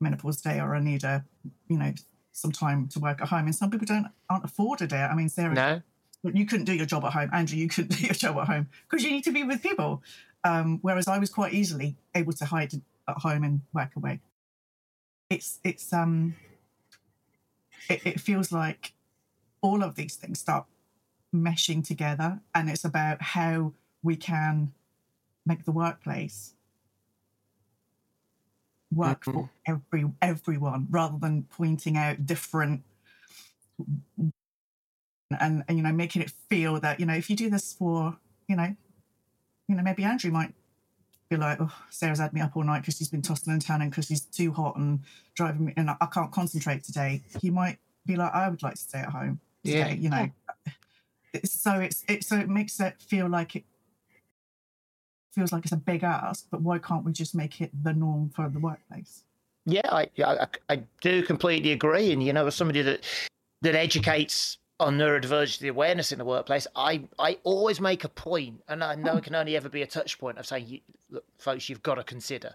menopause 0.00 0.40
day 0.40 0.60
or 0.60 0.74
I 0.74 0.80
need 0.80 1.04
a, 1.04 1.24
you 1.68 1.78
know, 1.78 1.92
some 2.32 2.52
time 2.52 2.88
to 2.88 3.00
work 3.00 3.20
at 3.20 3.28
home. 3.28 3.46
And 3.46 3.54
some 3.54 3.70
people 3.70 3.86
don't 3.86 4.06
aren't 4.30 4.44
afforded 4.44 4.92
it. 4.92 4.96
I 4.96 5.14
mean, 5.14 5.28
Sarah, 5.28 5.54
No, 5.54 5.82
you 6.32 6.46
couldn't 6.46 6.66
do 6.66 6.74
your 6.74 6.86
job 6.86 7.04
at 7.04 7.12
home. 7.12 7.30
Andrew, 7.32 7.58
you 7.58 7.68
couldn't 7.68 7.96
do 7.98 8.04
your 8.04 8.14
job 8.14 8.36
at 8.38 8.46
home 8.46 8.68
because 8.88 9.04
you 9.04 9.10
need 9.10 9.24
to 9.24 9.32
be 9.32 9.44
with 9.44 9.62
people. 9.62 10.02
Um, 10.44 10.78
whereas 10.82 11.08
I 11.08 11.18
was 11.18 11.30
quite 11.30 11.52
easily 11.52 11.96
able 12.14 12.32
to 12.34 12.44
hide 12.44 12.72
at 13.08 13.16
home 13.18 13.42
and 13.42 13.60
work 13.72 13.96
away. 13.96 14.20
It's 15.30 15.58
it's 15.62 15.92
um 15.92 16.34
it, 17.88 18.06
it 18.06 18.20
feels 18.20 18.52
like 18.52 18.92
all 19.60 19.82
of 19.82 19.94
these 19.94 20.16
things 20.16 20.40
start 20.40 20.66
meshing 21.34 21.86
together 21.86 22.40
and 22.54 22.70
it's 22.70 22.84
about 22.84 23.20
how 23.20 23.72
we 24.02 24.16
can 24.16 24.72
make 25.44 25.64
the 25.64 25.72
workplace 25.72 26.54
work 28.90 29.24
for 29.24 29.50
every 29.66 30.10
everyone 30.22 30.86
rather 30.90 31.18
than 31.18 31.42
pointing 31.42 31.96
out 31.96 32.24
different 32.24 32.82
and, 35.38 35.64
and 35.68 35.76
you 35.76 35.82
know 35.82 35.92
making 35.92 36.22
it 36.22 36.30
feel 36.30 36.80
that 36.80 36.98
you 36.98 37.06
know 37.06 37.14
if 37.14 37.28
you 37.28 37.36
do 37.36 37.50
this 37.50 37.74
for 37.74 38.16
you 38.48 38.56
know 38.56 38.74
you 39.68 39.76
know 39.76 39.82
maybe 39.82 40.04
Andrew 40.04 40.30
might 40.30 40.54
be 41.28 41.36
like 41.36 41.58
oh 41.60 41.72
Sarah's 41.90 42.18
had 42.18 42.32
me 42.32 42.40
up 42.40 42.56
all 42.56 42.64
night 42.64 42.80
because 42.80 42.96
she's 42.96 43.08
been 43.10 43.22
tossing 43.22 43.52
and 43.52 43.60
turning 43.60 43.90
because 43.90 44.06
she's 44.06 44.22
too 44.22 44.52
hot 44.52 44.76
and 44.76 45.00
driving 45.34 45.66
me 45.66 45.74
and 45.76 45.90
I, 45.90 45.96
I 46.00 46.06
can't 46.06 46.32
concentrate 46.32 46.84
today 46.84 47.22
he 47.40 47.50
might 47.50 47.78
be 48.06 48.16
like 48.16 48.32
I 48.34 48.48
would 48.48 48.62
like 48.62 48.74
to 48.74 48.80
stay 48.80 49.00
at 49.00 49.10
home 49.10 49.40
Yeah. 49.62 49.88
you 49.90 50.08
know 50.10 50.30
It's- 51.34 51.52
so 51.52 51.80
it's 51.80 52.04
it 52.08 52.24
so 52.24 52.36
it 52.38 52.48
makes 52.48 52.80
it 52.80 52.94
feel 53.02 53.28
like 53.28 53.56
it 53.56 53.64
feels 55.32 55.52
like 55.52 55.64
it's 55.64 55.72
a 55.72 55.76
big 55.76 56.02
ask 56.02 56.46
but 56.50 56.62
why 56.62 56.78
can't 56.78 57.04
we 57.04 57.12
just 57.12 57.34
make 57.34 57.60
it 57.60 57.70
the 57.84 57.92
norm 57.92 58.30
for 58.30 58.48
the 58.48 58.58
workplace 58.58 59.24
Yeah, 59.66 59.82
I, 59.92 60.08
I 60.24 60.46
I 60.70 60.82
do 61.02 61.22
completely 61.22 61.72
agree. 61.72 62.10
And 62.12 62.22
you 62.22 62.32
know, 62.32 62.46
as 62.46 62.54
somebody 62.54 62.80
that 62.82 63.04
that 63.60 63.74
educates 63.74 64.56
on 64.80 64.96
neurodiversity 64.96 65.68
awareness 65.68 66.12
in 66.12 66.18
the 66.18 66.24
workplace, 66.24 66.66
I 66.76 67.04
I 67.18 67.38
always 67.44 67.80
make 67.80 68.04
a 68.04 68.08
point, 68.08 68.62
and 68.68 68.82
I 68.84 68.94
know 68.94 69.16
it 69.16 69.24
can 69.24 69.34
only 69.34 69.56
ever 69.56 69.68
be 69.68 69.82
a 69.82 69.86
touch 69.86 70.18
point 70.18 70.38
of 70.38 70.46
saying, 70.46 70.80
look, 71.10 71.24
folks, 71.38 71.68
you've 71.68 71.82
got 71.82 71.96
to 71.96 72.04
consider 72.04 72.54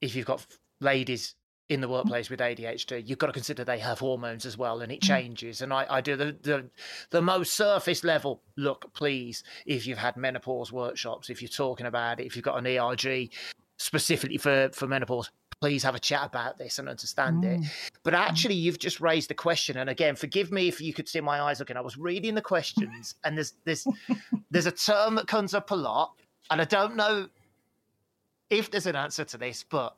if 0.00 0.14
you've 0.14 0.26
got 0.26 0.44
ladies 0.80 1.34
in 1.68 1.80
the 1.80 1.88
workplace 1.88 2.30
with 2.30 2.38
ADHD, 2.38 3.02
you've 3.06 3.18
got 3.18 3.26
to 3.26 3.32
consider 3.32 3.64
they 3.64 3.78
have 3.78 3.98
hormones 3.98 4.46
as 4.46 4.56
well, 4.56 4.80
and 4.80 4.92
it 4.92 5.00
mm. 5.00 5.06
changes. 5.06 5.62
And 5.62 5.72
I, 5.72 5.86
I 5.88 6.00
do 6.00 6.16
the, 6.16 6.36
the 6.42 6.70
the 7.10 7.22
most 7.22 7.54
surface 7.54 8.04
level 8.04 8.42
look, 8.56 8.92
please, 8.94 9.42
if 9.66 9.86
you've 9.86 9.98
had 9.98 10.16
menopause 10.16 10.72
workshops, 10.72 11.30
if 11.30 11.42
you're 11.42 11.48
talking 11.48 11.86
about 11.86 12.20
it, 12.20 12.26
if 12.26 12.36
you've 12.36 12.44
got 12.44 12.58
an 12.58 12.66
ERG 12.66 13.30
specifically 13.78 14.38
for 14.38 14.70
for 14.72 14.86
menopause, 14.86 15.30
please 15.60 15.82
have 15.82 15.94
a 15.94 16.00
chat 16.00 16.26
about 16.26 16.58
this 16.58 16.78
and 16.78 16.88
understand 16.88 17.44
it. 17.44 17.60
Mm. 17.60 17.66
But 18.02 18.14
actually, 18.14 18.54
you've 18.54 18.78
just 18.78 19.00
raised 19.00 19.30
the 19.30 19.34
question, 19.34 19.76
and 19.78 19.88
again, 19.88 20.16
forgive 20.16 20.52
me 20.52 20.68
if 20.68 20.80
you 20.80 20.92
could 20.92 21.08
see 21.08 21.20
my 21.20 21.40
eyes 21.40 21.58
looking. 21.58 21.76
I 21.76 21.80
was 21.80 21.96
reading 21.96 22.34
the 22.34 22.42
questions, 22.42 23.14
and 23.24 23.36
there's 23.36 23.54
there's 23.64 23.86
there's 24.50 24.66
a 24.66 24.72
term 24.72 25.14
that 25.16 25.26
comes 25.26 25.54
up 25.54 25.70
a 25.70 25.76
lot, 25.76 26.12
and 26.50 26.60
I 26.60 26.64
don't 26.64 26.96
know 26.96 27.28
if 28.50 28.70
there's 28.70 28.86
an 28.86 28.96
answer 28.96 29.24
to 29.24 29.38
this, 29.38 29.64
but 29.68 29.96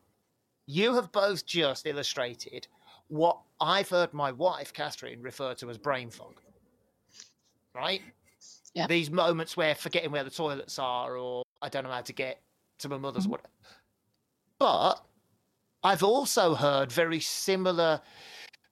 you 0.66 0.94
have 0.94 1.10
both 1.12 1.44
just 1.44 1.86
illustrated 1.86 2.66
what 3.08 3.38
I've 3.60 3.88
heard 3.88 4.12
my 4.12 4.32
wife 4.32 4.72
Catherine 4.72 5.22
refer 5.22 5.54
to 5.54 5.70
as 5.70 5.78
brain 5.78 6.10
fog. 6.10 6.40
Right? 7.74 8.02
Yeah. 8.74 8.86
These 8.86 9.10
moments 9.10 9.56
where 9.56 9.74
forgetting 9.74 10.10
where 10.10 10.24
the 10.24 10.30
toilets 10.30 10.78
are, 10.78 11.16
or 11.16 11.42
I 11.62 11.68
don't 11.68 11.84
know 11.84 11.90
how 11.90 12.02
to 12.02 12.12
get 12.12 12.40
to 12.80 12.88
my 12.88 12.98
mother's, 12.98 13.26
what. 13.26 13.40
But 14.58 15.02
I've 15.88 16.02
also 16.02 16.54
heard 16.54 16.92
very 16.92 17.18
similar 17.18 18.02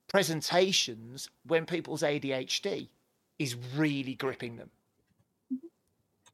presentations 0.07 1.27
when 1.47 1.65
people's 1.65 2.03
ADHD 2.03 2.89
is 3.39 3.55
really 3.75 4.13
gripping 4.13 4.57
them. 4.57 4.69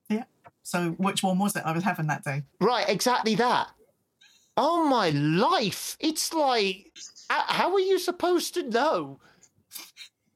Yeah. 0.09 0.25
So 0.63 0.89
which 0.97 1.23
one 1.23 1.39
was 1.39 1.55
it 1.55 1.63
I 1.65 1.71
was 1.71 1.85
having 1.85 2.07
that 2.07 2.25
day? 2.25 2.43
Right, 2.59 2.89
exactly 2.89 3.33
that. 3.35 3.69
Oh 4.57 4.85
my 4.85 5.11
life! 5.11 5.95
It's 6.01 6.33
like, 6.33 6.91
how 7.29 7.73
are 7.73 7.79
you 7.79 7.97
supposed 7.97 8.53
to 8.55 8.63
know? 8.63 9.21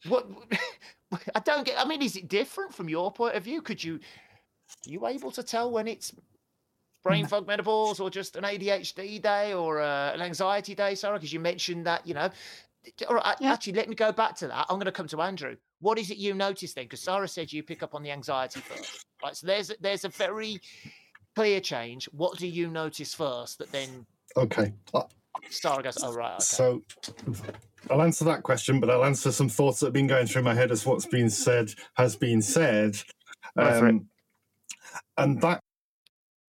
What? 0.07 0.29
I 1.35 1.41
don't 1.41 1.65
get. 1.65 1.77
I 1.77 1.83
mean, 1.83 2.01
is 2.01 2.15
it 2.15 2.29
different 2.29 2.73
from 2.73 2.87
your 2.87 3.11
point 3.11 3.35
of 3.35 3.43
view? 3.43 3.61
Could 3.61 3.83
you, 3.83 3.95
are 3.95 4.89
you 4.89 5.07
able 5.07 5.31
to 5.31 5.43
tell 5.43 5.69
when 5.69 5.89
it's 5.89 6.13
brain 7.03 7.25
fog 7.27 7.47
menopause 7.47 7.99
or 7.99 8.09
just 8.09 8.35
an 8.35 8.43
ADHD 8.43 9.21
day 9.21 9.53
or 9.53 9.79
uh, 9.81 10.13
an 10.13 10.21
anxiety 10.21 10.75
day? 10.75 10.95
Sarah, 10.95 11.15
because 11.17 11.33
you 11.33 11.39
mentioned 11.39 11.85
that, 11.85 12.05
you 12.05 12.13
know. 12.13 12.29
All 13.09 13.15
right, 13.15 13.35
Yeah. 13.39 13.53
actually, 13.53 13.73
let 13.73 13.89
me 13.89 13.95
go 13.95 14.11
back 14.11 14.35
to 14.37 14.47
that. 14.47 14.65
I'm 14.69 14.77
going 14.77 14.85
to 14.85 14.91
come 14.91 15.07
to 15.09 15.21
Andrew. 15.21 15.57
What 15.79 15.99
is 15.99 16.09
it 16.09 16.17
you 16.17 16.33
notice 16.33 16.73
then? 16.73 16.85
Because 16.85 17.01
Sarah 17.01 17.27
said 17.27 17.51
you 17.51 17.61
pick 17.63 17.83
up 17.83 17.93
on 17.93 18.01
the 18.01 18.11
anxiety 18.11 18.61
first, 18.61 19.05
right? 19.21 19.35
So 19.35 19.45
there's 19.45 19.71
there's 19.81 20.05
a 20.05 20.09
very 20.09 20.59
clear 21.35 21.59
change. 21.59 22.05
What 22.13 22.37
do 22.37 22.47
you 22.47 22.69
notice 22.69 23.13
first 23.13 23.57
that 23.59 23.71
then 23.71 24.05
Okay. 24.35 24.73
Uh, 24.93 25.03
Sarah 25.49 25.83
goes, 25.83 25.97
oh, 26.03 26.13
right, 26.13 26.33
okay. 26.33 26.43
So 26.43 26.81
I'll 27.89 28.01
answer 28.01 28.25
that 28.25 28.43
question, 28.43 28.79
but 28.79 28.89
I'll 28.89 29.05
answer 29.05 29.31
some 29.31 29.49
thoughts 29.49 29.79
that 29.79 29.87
have 29.87 29.93
been 29.93 30.07
going 30.07 30.27
through 30.27 30.43
my 30.43 30.53
head 30.53 30.71
as 30.71 30.85
what's 30.85 31.05
been 31.05 31.29
said 31.29 31.73
has 31.95 32.15
been 32.15 32.41
said. 32.41 32.97
Um, 33.55 34.07
and 35.17 35.41
that 35.41 35.61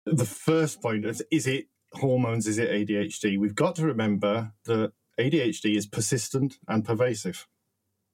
the 0.07 0.25
first 0.25 0.83
point 0.83 1.05
is 1.05 1.23
is 1.31 1.47
it 1.47 1.67
hormones, 1.93 2.47
is 2.47 2.59
it 2.59 2.71
ADHD? 2.71 3.39
We've 3.39 3.55
got 3.55 3.77
to 3.77 3.87
remember 3.87 4.53
that 4.65 4.93
ADHD 5.19 5.77
is 5.77 5.87
persistent 5.87 6.59
and 6.69 6.85
pervasive. 6.85 7.47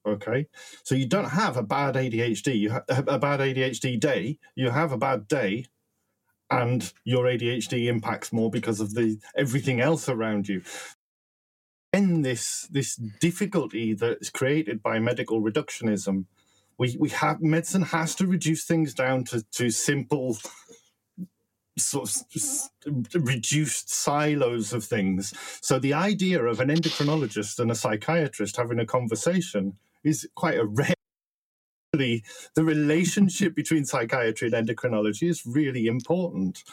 Okay. 0.05 0.47
So 0.83 0.95
you 0.95 1.07
don't 1.07 1.29
have 1.29 1.57
a 1.57 1.63
bad 1.63 1.95
ADHD, 1.95 2.57
you 2.57 2.69
have 2.71 3.07
a 3.07 3.19
bad 3.19 3.39
ADHD 3.39 3.99
day, 3.99 4.39
you 4.55 4.69
have 4.69 4.91
a 4.91 4.97
bad 4.97 5.27
day 5.27 5.65
and 6.49 6.91
your 7.05 7.25
ADHD 7.25 7.87
impacts 7.87 8.33
more 8.33 8.51
because 8.51 8.79
of 8.79 8.93
the 8.93 9.19
everything 9.35 9.79
else 9.79 10.09
around 10.09 10.49
you. 10.49 10.61
In 11.93 12.21
this 12.21 12.67
this 12.71 12.95
difficulty 12.95 13.93
that's 13.93 14.29
created 14.29 14.81
by 14.81 14.99
medical 14.99 15.41
reductionism, 15.41 16.25
we, 16.77 16.95
we 16.99 17.09
have 17.09 17.41
medicine 17.41 17.83
has 17.83 18.15
to 18.15 18.27
reduce 18.27 18.65
things 18.65 18.93
down 18.93 19.23
to, 19.25 19.43
to 19.51 19.69
simple 19.69 20.37
sort 21.77 22.09
of 22.09 23.15
reduced 23.15 23.89
silos 23.89 24.73
of 24.73 24.83
things. 24.83 25.33
So 25.61 25.79
the 25.79 25.93
idea 25.93 26.43
of 26.43 26.59
an 26.59 26.69
endocrinologist 26.69 27.59
and 27.59 27.71
a 27.71 27.75
psychiatrist 27.75 28.57
having 28.57 28.79
a 28.79 28.85
conversation 28.85 29.77
is 30.03 30.27
quite 30.35 30.57
a 30.57 30.65
rare 30.65 30.93
the 31.93 32.23
relationship 32.57 33.53
between 33.53 33.83
psychiatry 33.83 34.49
and 34.49 34.67
endocrinology 34.67 35.29
is 35.29 35.45
really 35.45 35.87
important. 35.87 36.63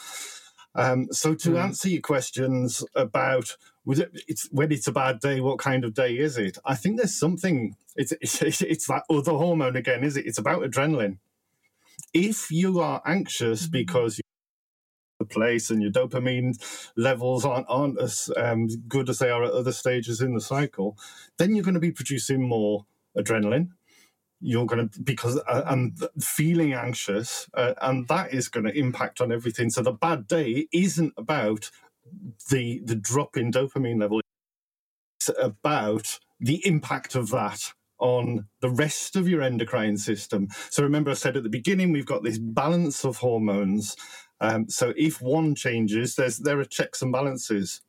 Um, 0.77 1.09
so 1.11 1.35
to 1.35 1.51
Mm. 1.51 1.63
answer 1.65 1.89
your 1.89 2.01
questions 2.03 2.85
about 2.95 3.57
was 3.85 3.99
it, 3.99 4.13
it's 4.29 4.49
when 4.53 4.71
it's 4.71 4.87
a 4.87 4.93
bad 4.93 5.19
day, 5.19 5.41
what 5.41 5.59
kind 5.59 5.83
of 5.85 5.95
day 5.95 6.17
is 6.19 6.37
it? 6.39 6.59
I 6.65 6.77
think 6.77 6.99
there's 6.99 7.19
something. 7.19 7.75
It's 7.97 8.13
it's, 8.21 8.63
it's 8.63 8.87
that 8.87 9.03
other 9.11 9.33
hormone 9.33 9.77
again, 9.77 10.05
is 10.05 10.17
it? 10.17 10.27
It's 10.27 10.39
about 10.39 10.63
adrenaline. 10.63 11.19
If 12.15 12.51
you 12.51 12.79
are 12.81 13.03
anxious 13.05 13.67
Mhm. 13.67 13.73
because 13.73 14.21
the 15.19 15.25
place 15.25 15.71
and 15.71 15.83
your 15.83 15.91
dopamine 15.91 16.55
levels 16.97 17.45
aren't, 17.45 17.67
aren't 17.69 18.01
as 18.01 18.31
um, 18.37 18.69
good 18.89 19.09
as 19.11 19.19
they 19.19 19.31
are 19.31 19.45
at 19.45 19.53
other 19.53 19.73
stages 19.73 20.21
in 20.21 20.35
the 20.35 20.41
cycle, 20.41 20.97
then 21.39 21.55
you're 21.55 21.65
going 21.65 21.75
to 21.75 21.81
be 21.81 21.93
producing 21.93 22.43
more 22.43 22.87
adrenaline. 23.17 23.71
You're 24.41 24.67
going 24.67 24.89
to 24.89 25.01
because 25.01 25.37
uh, 25.49 25.65
and 25.67 25.99
feeling 26.21 26.73
anxious 26.73 27.49
uh, 27.55 27.75
and 27.83 28.07
that 28.07 28.33
is 28.33 28.49
going 28.49 28.67
to 28.67 28.79
impact 28.79 29.21
on 29.21 29.33
everything. 29.33 29.69
So 29.69 29.83
the 29.83 29.93
bad 29.93 30.29
day 30.29 30.69
isn't 30.73 31.13
about 31.17 31.73
the 32.49 32.81
the 32.85 32.95
drop 32.95 33.37
in 33.37 33.51
dopamine 33.51 34.01
level. 34.01 34.21
It's 35.21 35.31
about 35.43 36.21
the 36.39 36.65
impact 36.65 37.17
of 37.17 37.31
that 37.31 37.73
on 37.99 38.47
the 38.61 38.71
rest 38.71 39.17
of 39.17 39.29
your 39.29 39.43
endocrine 39.43 39.99
system. 39.99 40.47
So 40.71 40.85
remember 40.85 41.11
i 41.11 41.15
said 41.15 41.37
at 41.37 41.43
the 41.43 41.49
beginning 41.49 41.91
we've 41.91 42.07
got 42.07 42.23
this 42.23 42.39
balance 42.39 43.05
of 43.05 43.17
hormones 43.17 43.97
um, 44.41 44.69
so 44.69 44.93
if 44.97 45.21
one 45.21 45.55
changes 45.55 46.15
there's 46.15 46.39
there 46.39 46.59
are 46.61 46.65
checks 46.65 47.03
and 47.03 47.13
balances 47.13 47.81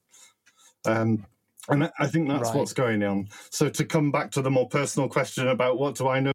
um, 0.85 1.25
and 1.69 1.83
I- 1.83 1.91
I 1.99 2.07
think 2.07 2.27
that's 2.29 2.49
Right. 2.49 2.55
what's 2.55 2.73
going 2.73 3.03
on. 3.03 3.27
So 3.51 3.69
to 3.69 3.85
come 3.85 4.11
back 4.11 4.31
to 4.31 4.41
the 4.41 4.49
more 4.49 4.67
personal 4.67 5.07
question 5.09 5.49
about 5.49 5.77
what 5.77 5.95
do 5.95 6.07
I 6.07 6.19
know, 6.19 6.31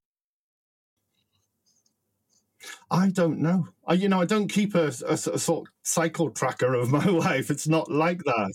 I 2.90 3.08
don't 3.10 3.40
know. 3.40 3.66
I, 3.86 3.94
you 3.94 4.08
know, 4.08 4.20
I 4.20 4.24
don't 4.26 4.48
keep 4.48 4.74
a 4.74 4.92
sort 4.92 5.48
of 5.48 5.66
cycle 5.82 6.30
tracker 6.30 6.74
of 6.74 6.90
my 6.90 7.04
life. 7.26 7.50
It's 7.50 7.66
not 7.66 7.90
like 7.90 8.22
that. 8.24 8.52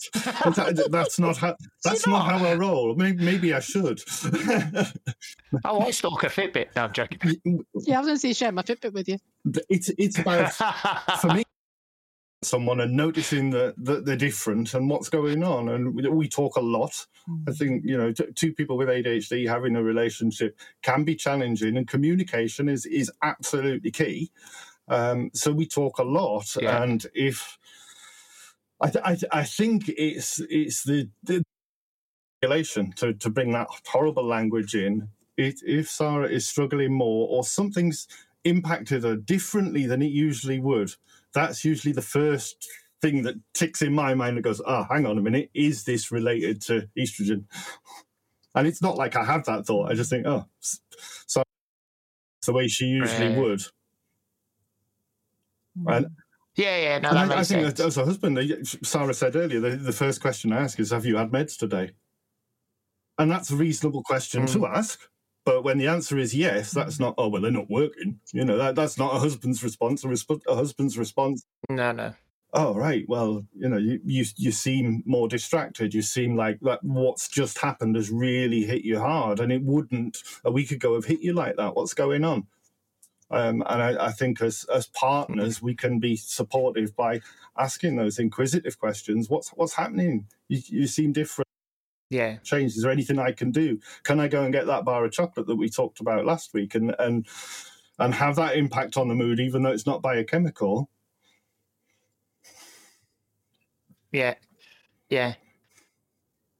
That- 0.56 0.88
that's 0.90 1.18
not 1.18 1.36
how. 1.36 1.56
That's 1.84 2.06
not 2.06 2.26
how 2.26 2.44
I 2.46 2.54
roll. 2.54 2.94
Maybe, 2.94 3.24
maybe 3.24 3.54
I 3.54 3.60
should. 3.60 4.00
oh, 5.64 5.80
I 5.80 5.90
stalk 5.90 6.22
a 6.24 6.26
Fitbit. 6.28 6.68
No, 6.76 6.84
I'm 6.84 6.92
joking. 6.92 7.18
Yeah, 7.74 7.96
I 7.96 8.00
was 8.00 8.06
going 8.06 8.16
to 8.16 8.18
say 8.18 8.32
share 8.34 8.52
my 8.52 8.62
Fitbit 8.62 8.92
with 8.92 9.08
you. 9.08 9.18
it's 9.68 9.90
it's 9.98 10.18
about 10.18 10.52
for 11.20 11.28
me 11.34 11.42
someone 12.42 12.80
and 12.80 12.92
noticing 12.96 13.50
that 13.50 13.74
that 13.76 14.04
they're 14.06 14.16
different 14.16 14.72
and 14.74 14.88
what's 14.88 15.08
going 15.08 15.44
on. 15.44 15.68
And 15.68 15.94
we, 15.94 16.08
we 16.08 16.28
talk 16.28 16.56
a 16.56 16.60
lot. 16.60 17.06
I 17.46 17.52
think 17.52 17.82
you 17.84 17.96
know 17.96 18.12
t- 18.12 18.32
two 18.34 18.52
people 18.52 18.76
with 18.76 18.88
adhd 18.88 19.48
having 19.48 19.76
a 19.76 19.82
relationship 19.82 20.58
can 20.82 21.04
be 21.04 21.14
challenging 21.14 21.76
and 21.76 21.86
communication 21.86 22.68
is 22.68 22.86
is 22.86 23.10
absolutely 23.22 23.90
key. 23.90 24.30
Um, 24.88 25.30
so 25.34 25.52
we 25.52 25.66
talk 25.66 25.98
a 25.98 26.02
lot 26.04 26.56
Yeah. 26.60 26.82
and 26.82 27.06
if 27.14 27.58
I, 28.80 28.88
th- 28.90 29.04
I, 29.04 29.14
th- 29.14 29.30
I 29.32 29.44
think 29.44 29.88
it's 29.90 30.40
it's 30.48 30.82
the, 30.84 31.08
the 31.22 31.42
regulation 32.42 32.92
to, 32.96 33.12
to 33.14 33.30
bring 33.30 33.52
that 33.52 33.68
horrible 33.86 34.24
language 34.26 34.74
in. 34.74 35.08
It, 35.36 35.60
if 35.64 35.88
sarah 35.90 36.28
is 36.28 36.46
struggling 36.46 36.92
more 36.92 37.28
or 37.28 37.44
something's 37.44 38.08
impacted 38.44 39.04
her 39.04 39.16
differently 39.16 39.86
than 39.86 40.02
it 40.02 40.10
usually 40.10 40.60
would, 40.60 40.94
that's 41.34 41.64
usually 41.64 41.92
the 41.92 42.02
first 42.02 42.68
thing 43.00 43.22
that 43.22 43.36
ticks 43.54 43.82
in 43.82 43.94
my 43.94 44.14
mind 44.14 44.36
that 44.36 44.42
goes, 44.42 44.60
oh, 44.66 44.84
hang 44.90 45.06
on 45.06 45.18
a 45.18 45.22
minute, 45.22 45.50
is 45.54 45.84
this 45.84 46.12
related 46.12 46.60
to 46.62 46.88
estrogen? 46.98 47.44
And 48.54 48.66
it's 48.66 48.82
not 48.82 48.96
like 48.96 49.16
I 49.16 49.24
have 49.24 49.44
that 49.44 49.66
thought. 49.66 49.90
I 49.90 49.94
just 49.94 50.10
think, 50.10 50.26
oh, 50.26 50.44
so 51.26 51.42
it's 52.38 52.46
the 52.46 52.52
way 52.52 52.68
she 52.68 52.86
usually 52.86 53.28
Right. 53.28 53.38
would. 53.38 53.62
Hmm. 55.78 55.88
And 55.88 56.06
yeah, 56.56 56.76
yeah, 56.78 56.98
no, 56.98 57.10
that 57.10 57.16
I, 57.16 57.22
I 57.32 57.36
makes 57.36 57.48
think 57.48 57.76
sense. 57.76 57.80
as 57.80 57.96
a 57.96 58.04
husband, 58.04 58.66
Sarah 58.82 59.14
said 59.14 59.36
earlier, 59.36 59.60
the, 59.60 59.76
the 59.76 59.92
first 59.92 60.20
question 60.20 60.52
I 60.52 60.62
ask 60.62 60.78
is, 60.80 60.90
have 60.90 61.06
you 61.06 61.16
had 61.16 61.30
meds 61.30 61.56
today? 61.56 61.92
And 63.18 63.30
that's 63.30 63.50
a 63.50 63.56
reasonable 63.56 64.02
question 64.02 64.46
to 64.46 64.58
hmm. 64.58 64.64
ask. 64.64 65.00
But 65.44 65.64
when 65.64 65.78
the 65.78 65.86
answer 65.88 66.18
is 66.18 66.34
yes, 66.34 66.70
that's 66.70 67.00
not, 67.00 67.14
oh, 67.16 67.28
well, 67.28 67.40
they're 67.42 67.50
not 67.50 67.70
working. 67.70 68.20
You 68.32 68.44
know, 68.44 68.58
that, 68.58 68.74
that's 68.74 68.98
not 68.98 69.14
a 69.14 69.18
husband's 69.18 69.62
response. 69.64 70.04
A, 70.04 70.08
resp- 70.08 70.42
a 70.46 70.54
husband's 70.54 70.98
response, 70.98 71.44
No, 71.68 71.92
no. 71.92 72.12
oh, 72.52 72.74
right, 72.74 73.04
well, 73.08 73.46
you 73.56 73.68
know, 73.68 73.78
you, 73.78 74.00
you, 74.04 74.24
you 74.36 74.52
seem 74.52 75.02
more 75.06 75.28
distracted. 75.28 75.94
You 75.94 76.02
seem 76.02 76.36
like 76.36 76.60
that 76.60 76.84
what's 76.84 77.28
just 77.28 77.58
happened 77.58 77.96
has 77.96 78.10
really 78.10 78.64
hit 78.64 78.84
you 78.84 78.98
hard. 79.00 79.40
And 79.40 79.50
it 79.50 79.62
wouldn't 79.62 80.22
a 80.44 80.52
week 80.52 80.72
ago 80.72 80.94
have 80.94 81.06
hit 81.06 81.20
you 81.20 81.32
like 81.32 81.56
that. 81.56 81.74
What's 81.74 81.94
going 81.94 82.22
on? 82.24 82.46
Um, 83.32 83.62
and 83.66 83.80
I, 83.82 84.06
I 84.06 84.10
think 84.12 84.42
as 84.42 84.64
as 84.74 84.88
partners, 84.88 85.62
we 85.62 85.72
can 85.74 86.00
be 86.00 86.16
supportive 86.16 86.96
by 86.96 87.20
asking 87.56 87.94
those 87.94 88.18
inquisitive 88.18 88.76
questions. 88.78 89.30
What's 89.30 89.50
what's 89.50 89.74
happening? 89.74 90.26
You, 90.48 90.60
you 90.66 90.86
seem 90.88 91.12
different. 91.12 91.46
Yeah. 92.10 92.38
Change. 92.42 92.72
Is 92.76 92.82
there 92.82 92.90
anything 92.92 93.18
I 93.18 93.32
can 93.32 93.52
do? 93.52 93.78
Can 94.02 94.18
I 94.20 94.28
go 94.28 94.42
and 94.42 94.52
get 94.52 94.66
that 94.66 94.84
bar 94.84 95.04
of 95.04 95.12
chocolate 95.12 95.46
that 95.46 95.56
we 95.56 95.68
talked 95.70 96.00
about 96.00 96.26
last 96.26 96.52
week, 96.52 96.74
and 96.74 96.94
and 96.98 97.26
and 97.98 98.14
have 98.14 98.36
that 98.36 98.56
impact 98.56 98.96
on 98.96 99.08
the 99.08 99.14
mood, 99.14 99.38
even 99.40 99.62
though 99.62 99.70
it's 99.70 99.86
not 99.86 100.02
biochemical? 100.02 100.90
Yeah. 104.12 104.34
Yeah. 105.08 105.34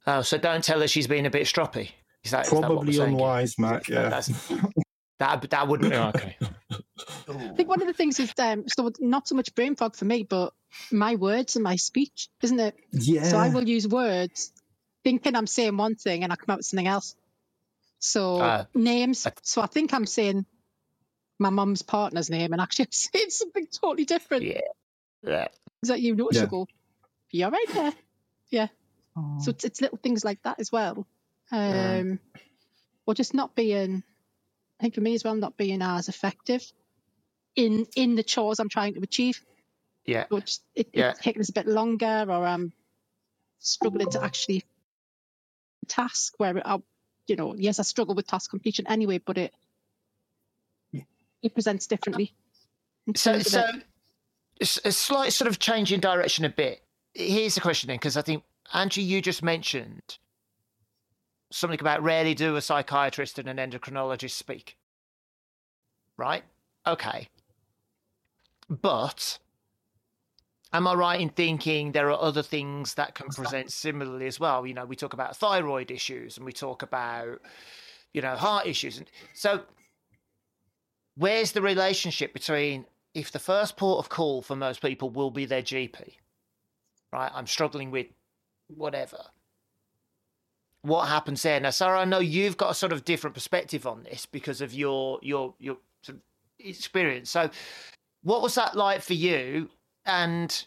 Oh, 0.07 0.23
so 0.23 0.39
don't 0.39 0.63
tell 0.65 0.81
her 0.81 0.89
she's 0.89 1.07
been 1.09 1.27
a 1.27 1.31
bit 1.31 1.47
stroppy. 1.47 1.91
Is 2.23 2.31
that 2.31 2.47
Probably 2.47 2.93
saying 2.93 3.09
here? 3.11 3.17
unwise, 3.19 3.59
Matt. 3.59 3.89
Yeah. 3.89 4.09
That's- 4.09 4.53
that 5.19 5.51
that 5.51 5.69
wouldn't. 5.69 5.93
oh, 5.93 6.09
okay. 6.15 6.37
I 7.29 7.49
think 7.55 7.69
one 7.69 7.83
of 7.83 7.87
the 7.87 7.93
things 7.93 8.19
is 8.19 8.33
um, 8.39 8.65
so 8.69 8.91
not 9.01 9.29
so 9.29 9.35
much 9.35 9.55
brain 9.55 9.77
fog 9.77 9.95
for 9.95 10.07
me, 10.07 10.23
but 10.23 10.55
my 10.91 11.17
words 11.17 11.57
and 11.57 11.63
my 11.63 11.77
speech, 11.77 12.29
isn't 12.43 12.59
it? 12.59 12.75
yeah. 12.93 13.25
So 13.25 13.37
I 13.37 13.51
will 13.51 13.69
use 13.69 13.87
words 13.87 14.51
thinking 15.05 15.35
I'm 15.37 15.47
saying 15.47 15.77
one 15.77 15.95
thing 15.95 16.23
and 16.25 16.33
I 16.33 16.37
come 16.37 16.53
out 16.53 16.59
with 16.59 16.67
something 16.67 16.87
else. 16.87 17.15
So 17.99 18.41
Ah. 18.41 18.67
names. 18.75 19.27
I- 19.27 19.33
So 19.43 19.63
I 19.63 19.67
think 19.67 19.93
I'm 19.95 20.07
saying 20.07 20.47
my 21.39 21.51
mum's 21.51 21.83
partner's 21.83 22.31
name 22.31 22.53
and 22.53 22.61
actually 22.61 22.85
I'm 22.89 22.93
saying 22.93 23.31
something 23.31 23.67
totally 23.67 24.05
different. 24.05 24.45
Yeah. 24.45 24.61
Yeah. 25.23 25.49
Is 25.83 25.89
that 25.89 26.01
you 26.01 26.15
notice 26.15 26.37
Yeah. 26.37 26.43
you 26.45 26.49
go, 26.49 26.69
you're 27.31 27.51
right 27.51 27.69
there. 27.73 27.93
Oh. 29.17 29.39
So 29.41 29.51
it's, 29.51 29.65
it's 29.65 29.81
little 29.81 29.99
things 29.99 30.25
like 30.25 30.41
that 30.45 30.61
as 30.61 30.71
well. 30.71 31.07
Um, 31.51 32.21
Yeah. 32.35 32.41
Or 33.07 33.15
just 33.15 33.35
not 33.35 33.57
being, 33.57 34.05
I 34.79 34.83
think 34.83 34.95
for 34.95 35.01
me 35.01 35.15
as 35.15 35.25
well, 35.25 35.35
not 35.35 35.57
being 35.57 35.83
as 35.83 36.09
effective 36.09 36.63
in 37.57 37.87
in 37.97 38.15
the 38.15 38.23
chores 38.23 38.61
I'm 38.61 38.69
trying 38.69 38.95
to 38.95 39.01
achieve. 39.01 39.45
Yeah. 40.07 40.27
Which 40.29 40.59
it, 40.77 40.91
Yeah. 40.93 41.11
it's 41.11 41.21
taking 41.21 41.41
us 41.43 41.49
a 41.49 41.53
bit 41.53 41.67
longer, 41.67 42.25
or 42.29 42.47
I'm 42.47 42.73
struggling 43.59 44.11
to 44.11 44.23
actually 44.23 44.65
task 45.89 46.35
where 46.39 46.67
I, 46.67 46.79
you 47.27 47.37
know, 47.37 47.55
yes, 47.57 47.79
I 47.79 47.83
struggle 47.83 48.15
with 48.15 48.27
task 48.27 48.51
completion 48.51 48.87
anyway, 48.87 49.19
but 49.19 49.39
it 49.39 49.55
it 51.43 51.55
presents 51.55 51.87
differently. 51.87 52.35
in 53.07 53.15
So, 53.15 53.33
terms 53.33 53.55
of 53.55 53.65
so 54.63 54.81
a 54.85 54.93
slight 54.93 55.33
sort 55.33 55.49
of 55.49 55.59
change 55.59 55.93
in 55.93 56.01
direction 56.01 56.45
a 56.45 56.51
bit. 56.51 56.83
Here's 57.15 57.55
the 57.55 57.61
question 57.61 57.89
then, 57.89 57.97
because 57.97 58.17
I 58.17 58.23
think 58.23 58.45
Andrew, 58.73 59.03
you 59.03 59.23
just 59.23 59.43
mentioned 59.43 60.19
something 61.51 61.81
about 61.81 62.03
rarely 62.03 62.35
do 62.35 62.57
a 62.57 62.61
psychiatrist 62.61 63.39
and 63.39 63.49
an 63.49 63.57
endocrinologist 63.57 64.33
speak. 64.33 64.77
Right? 66.17 66.45
Okay. 66.87 67.29
But 68.69 69.39
am 70.73 70.87
I 70.87 70.95
right 70.95 71.21
in 71.21 71.31
thinking 71.31 71.93
there 71.93 72.11
are 72.11 72.21
other 72.21 72.43
things 72.43 72.95
that 72.95 73.15
can 73.15 73.29
present 73.29 73.73
similarly 73.73 74.27
as 74.27 74.39
well? 74.39 74.67
You 74.67 74.75
know, 74.75 74.85
we 74.85 74.97
talk 74.97 75.13
about 75.13 75.37
thyroid 75.37 75.91
issues 75.91 76.37
and 76.37 76.47
we 76.47 76.53
talk 76.53 76.83
about, 76.83 77.41
you 78.13 78.23
know, 78.23 78.37
heart 78.37 78.67
issues. 78.67 78.99
And 78.99 79.11
so 79.35 79.63
where's 81.17 81.53
the 81.53 81.63
relationship 81.63 82.33
between 82.33 82.87
if 83.15 83.33
the 83.33 83.39
first 83.39 83.77
port 83.77 83.99
of 83.99 84.09
call 84.09 84.43
for 84.43 84.55
most 84.55 84.81
people 84.81 85.11
will 85.11 85.31
be 85.31 85.45
their 85.45 85.63
GP, 85.63 86.15
right? 87.13 87.31
I'm 87.35 87.47
struggling 87.47 87.91
with 87.91 88.07
whatever. 88.69 89.19
What 90.83 91.09
happens 91.09 91.43
there? 91.43 91.61
Now, 91.61 91.71
Sarah, 91.71 92.01
I 92.01 92.05
know 92.05 92.21
you've 92.21 92.57
got 92.57 92.71
a 92.71 92.75
sort 92.75 92.93
of 92.93 93.05
different 93.05 93.35
perspective 93.35 93.87
on 93.87 94.05
this 94.05 94.25
because 94.25 94.61
of 94.61 94.73
your 94.73 95.19
your 95.21 95.55
your 95.59 95.77
sort 96.03 96.17
of 96.17 96.23
experience. 96.59 97.29
So, 97.31 97.51
what 98.23 98.41
was 98.41 98.55
that 98.55 98.77
like 98.77 99.03
for 99.03 99.13
you? 99.13 99.69
And 100.11 100.67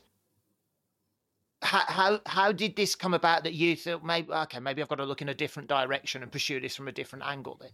how 1.62 1.84
how 1.88 2.20
how 2.26 2.52
did 2.52 2.76
this 2.76 2.96
come 2.96 3.14
about 3.14 3.44
that 3.44 3.54
you 3.54 3.76
thought 3.76 4.04
maybe 4.04 4.32
okay 4.32 4.60
maybe 4.60 4.82
I've 4.82 4.88
got 4.88 4.96
to 4.98 5.06
look 5.06 5.22
in 5.22 5.30
a 5.30 5.34
different 5.34 5.68
direction 5.70 6.24
and 6.24 6.32
pursue 6.32 6.60
this 6.62 6.76
from 6.76 6.88
a 6.88 6.92
different 6.92 7.26
angle 7.26 7.58
then? 7.60 7.72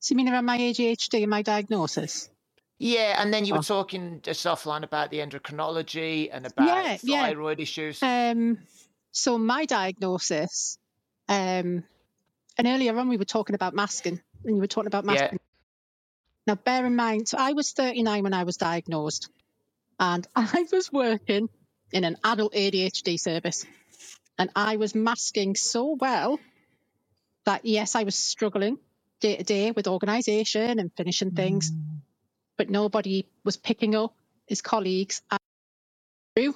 So 0.00 0.12
you 0.12 0.16
mean 0.16 0.28
around 0.28 0.46
my 0.46 0.58
ADHD 0.58 1.22
and 1.22 1.30
my 1.30 1.42
diagnosis? 1.42 2.30
Yeah, 2.78 3.20
and 3.22 3.32
then 3.32 3.44
you 3.44 3.52
were 3.54 3.60
Oh. 3.60 3.62
talking 3.62 4.20
just 4.22 4.44
offline 4.46 4.82
about 4.82 5.10
the 5.10 5.18
endocrinology 5.18 6.28
and 6.32 6.46
about 6.46 6.66
Yeah, 6.68 6.98
yeah. 7.02 7.26
thyroid 7.28 7.60
issues. 7.60 8.02
Um, 8.02 8.58
so 9.12 9.38
my 9.38 9.64
diagnosis, 9.64 10.78
um, 11.28 11.84
and 12.58 12.66
earlier 12.66 12.96
on 12.98 13.08
we 13.08 13.16
were 13.16 13.24
talking 13.24 13.54
about 13.54 13.74
masking, 13.74 14.20
and 14.44 14.56
you 14.56 14.60
were 14.60 14.66
talking 14.66 14.88
about 14.88 15.04
Yeah. 15.04 15.12
masking. 15.12 15.38
Now, 16.46 16.56
bear 16.56 16.84
in 16.84 16.96
mind, 16.96 17.28
so 17.28 17.38
I 17.38 17.52
was 17.52 17.72
39 17.72 18.22
when 18.24 18.34
I 18.34 18.44
was 18.44 18.56
diagnosed, 18.56 19.30
and 19.98 20.26
I 20.36 20.66
was 20.72 20.92
working 20.92 21.48
in 21.92 22.04
an 22.04 22.16
adult 22.24 22.52
ADHD 22.54 23.18
service, 23.18 23.66
and 24.38 24.50
I 24.56 24.76
was 24.76 24.94
masking 24.94 25.54
so 25.54 25.96
well 26.00 26.38
that 27.46 27.64
yes, 27.64 27.94
I 27.94 28.04
was 28.04 28.14
struggling 28.16 28.78
day 29.20 29.36
to 29.36 29.44
day 29.44 29.70
with 29.70 29.86
organisation 29.86 30.78
and 30.78 30.90
finishing 30.96 31.30
things, 31.32 31.70
Mm. 31.70 32.00
but 32.58 32.70
nobody 32.70 33.26
was 33.44 33.56
picking 33.56 33.94
up 33.94 34.14
his 34.46 34.60
colleagues. 34.62 35.22
Andrew 36.36 36.54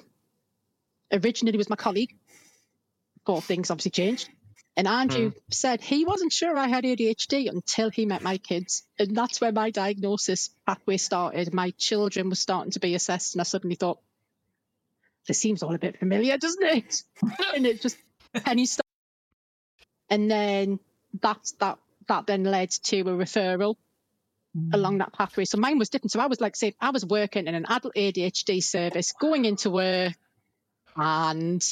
originally 1.12 1.59
was 1.59 1.70
my 1.70 1.76
colleague, 1.76 2.16
but 3.24 3.41
things 3.43 3.70
obviously 3.70 3.91
changed. 3.93 4.28
And 4.79 4.87
Andrew 4.87 5.33
said 5.51 5.83
he 5.83 6.05
wasn't 6.05 6.33
sure 6.33 6.57
I 6.57 6.68
had 6.68 6.85
ADHD 6.85 7.49
until 7.51 7.91
he 7.91 8.07
met 8.07 8.22
my 8.22 8.39
kids. 8.39 8.85
And 8.99 9.14
that's 9.14 9.41
where 9.41 9.53
my 9.53 9.70
diagnosis 9.70 10.51
pathway 10.66 10.97
started. 10.97 11.53
My 11.53 11.72
children 11.76 12.31
were 12.31 12.37
starting 12.37 12.72
to 12.72 12.81
be 12.81 12.95
assessed, 12.95 13.35
and 13.35 13.41
I 13.41 13.45
suddenly 13.45 13.74
thought, 13.74 13.99
this 15.26 15.41
seems 15.41 15.62
all 15.62 15.74
a 15.74 15.79
bit 15.79 15.99
familiar, 15.99 16.39
doesn't 16.39 16.62
it? 16.64 17.03
and 17.55 17.66
it 17.66 17.83
just 17.83 17.99
penny 18.33 18.66
stopped. 18.66 18.89
And 20.09 20.31
then 20.31 20.79
that's 21.20 21.53
that 21.61 21.79
that 22.07 22.26
then 22.26 22.45
led 22.45 22.70
to 22.70 23.01
a 23.01 23.05
referral 23.05 23.74
Mm. 24.57 24.72
along 24.72 24.99
that 24.99 25.12
pathway. 25.12 25.45
So 25.45 25.59
mine 25.59 25.79
was 25.79 25.91
different. 25.91 26.11
So 26.12 26.20
I 26.20 26.26
was 26.26 26.41
like, 26.41 26.57
say, 26.57 26.74
I 26.81 26.91
was 26.91 27.05
working 27.05 27.47
in 27.47 27.55
an 27.55 27.66
adult 27.68 27.95
ADHD 27.95 28.62
service, 28.62 29.12
going 29.12 29.45
into 29.45 29.68
work, 29.70 30.14
and 30.97 31.62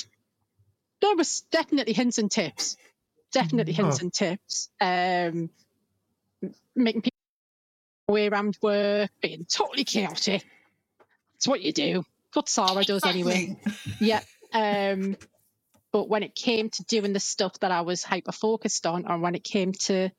there 1.01 1.17
was 1.17 1.41
definitely 1.51 1.95
hints 1.95 2.19
and 2.19 2.31
tips, 2.31 2.77
definitely 3.33 3.75
Mm. 3.75 3.77
hints 3.77 4.03
and 4.03 4.13
tips. 4.13 4.71
Um, 4.81 5.51
making 6.77 7.03
people 7.03 7.13
way 8.09 8.29
around 8.29 8.59
work, 8.63 9.11
being 9.23 9.47
totally 9.47 9.85
chaotic. 9.85 10.45
It's 11.37 11.49
what 11.49 11.63
you 11.63 11.73
do. 11.73 12.05
What 12.35 12.49
Sarah 12.49 12.85
does 12.85 13.05
anyway. 13.07 13.57
Yeah. 14.01 14.23
Um, 14.53 15.17
but 15.93 16.09
when 16.09 16.23
it 16.23 16.35
came 16.35 16.71
to 16.71 16.85
doing 16.85 17.13
the 17.15 17.21
stuff 17.21 17.59
that 17.61 17.73
I 17.73 17.83
was 17.83 18.05
hyper 18.05 18.33
focused 18.33 18.87
on, 18.87 19.11
or 19.11 19.19
when 19.19 19.35
it 19.35 19.45
came 19.45 19.73
to 19.73 20.11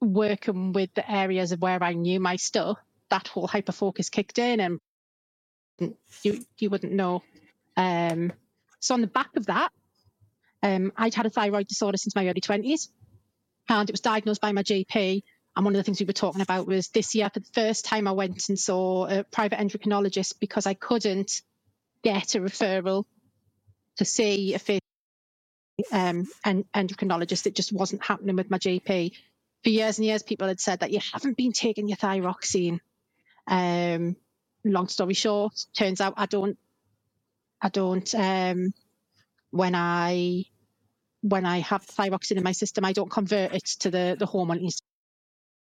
working 0.00 0.72
with 0.72 0.94
the 0.94 1.10
areas 1.10 1.52
of 1.52 1.60
where 1.60 1.82
I 1.82 1.94
knew 1.94 2.20
my 2.20 2.36
stuff, 2.36 2.78
that 3.10 3.28
whole 3.28 3.46
hyper 3.48 3.72
focus 3.72 4.10
kicked 4.10 4.38
in, 4.38 4.60
and 4.60 4.80
you 6.22 6.44
you 6.58 6.70
wouldn't 6.70 6.92
know. 6.92 7.22
Um, 7.76 8.32
so 8.80 8.94
on 8.94 9.00
the 9.02 9.06
back 9.08 9.30
of 9.36 9.46
that, 9.46 9.70
um, 10.62 10.92
I'd 10.96 11.14
had 11.14 11.26
a 11.26 11.30
thyroid 11.30 11.68
disorder 11.68 11.98
since 11.98 12.16
my 12.16 12.28
early 12.28 12.42
twenties, 12.42 12.90
and 13.68 13.88
it 13.88 13.92
was 13.92 14.00
diagnosed 14.00 14.40
by 14.42 14.52
my 14.52 14.62
GP. 14.64 15.22
And 15.56 15.64
one 15.64 15.74
of 15.74 15.78
the 15.78 15.84
things 15.84 16.00
we 16.00 16.06
were 16.06 16.12
talking 16.14 16.42
about 16.42 16.66
was 16.66 16.88
this 16.88 17.14
year, 17.14 17.30
for 17.32 17.40
the 17.40 17.50
first 17.54 17.84
time, 17.86 18.08
I 18.08 18.12
went 18.12 18.48
and 18.48 18.58
saw 18.58 19.06
a 19.06 19.24
private 19.24 19.58
endocrinologist 19.58 20.34
because 20.40 20.66
I 20.66 20.74
couldn't 20.74 21.42
get 22.04 22.34
a 22.36 22.40
referral 22.40 23.04
to 23.98 24.04
see 24.06 24.54
a 24.54 24.60
phys- 24.60 24.80
um, 25.92 26.26
an 26.44 26.64
endocrinologist. 26.74 27.46
It 27.46 27.56
just 27.56 27.72
wasn't 27.72 28.04
happening 28.04 28.36
with 28.36 28.50
my 28.50 28.58
GP. 28.58 29.12
For 29.64 29.70
years 29.70 29.98
and 29.98 30.06
years, 30.06 30.22
people 30.22 30.48
had 30.48 30.60
said 30.60 30.80
that 30.80 30.92
you 30.92 31.00
haven't 31.12 31.36
been 31.36 31.52
taking 31.52 31.88
your 31.88 31.98
thyroxine. 31.98 32.80
Um, 33.48 34.16
long 34.64 34.88
story 34.88 35.14
short, 35.14 35.54
turns 35.76 36.00
out 36.00 36.14
I 36.18 36.26
don't. 36.26 36.58
I 37.62 37.70
don't. 37.70 38.14
Um, 38.14 38.74
when 39.50 39.74
I 39.74 40.44
when 41.22 41.46
I 41.46 41.58
have 41.60 41.86
thyroxine 41.86 42.36
in 42.36 42.42
my 42.44 42.52
system, 42.52 42.84
I 42.84 42.92
don't 42.92 43.10
convert 43.10 43.54
it 43.54 43.66
to 43.80 43.90
the 43.90 44.16
the 44.18 44.26
hormone. 44.26 44.68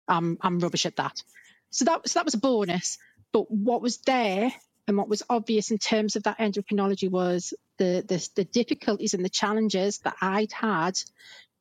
I'm 0.09 0.39
I'm 0.41 0.59
rubbish 0.61 0.87
at 0.87 0.97
that. 0.97 1.23
So 1.71 1.85
that 1.87 2.09
so 2.09 2.19
that 2.19 2.25
was 2.25 2.35
a 2.35 2.39
bonus. 2.39 2.99
But 3.33 3.51
what 3.51 3.83
was 3.83 3.99
there 3.99 4.53
and 4.87 4.97
what 4.97 5.09
was 5.09 5.23
obvious 5.29 5.71
in 5.71 5.79
terms 5.79 6.17
of 6.17 6.25
that 6.25 6.39
endocrinology 6.39 7.11
was 7.11 7.55
the 7.79 8.05
the, 8.07 8.29
the 8.37 8.45
difficulties 8.45 9.15
and 9.15 9.25
the 9.25 9.31
challenges 9.31 9.99
that 9.99 10.17
I'd 10.21 10.53
had 10.53 10.95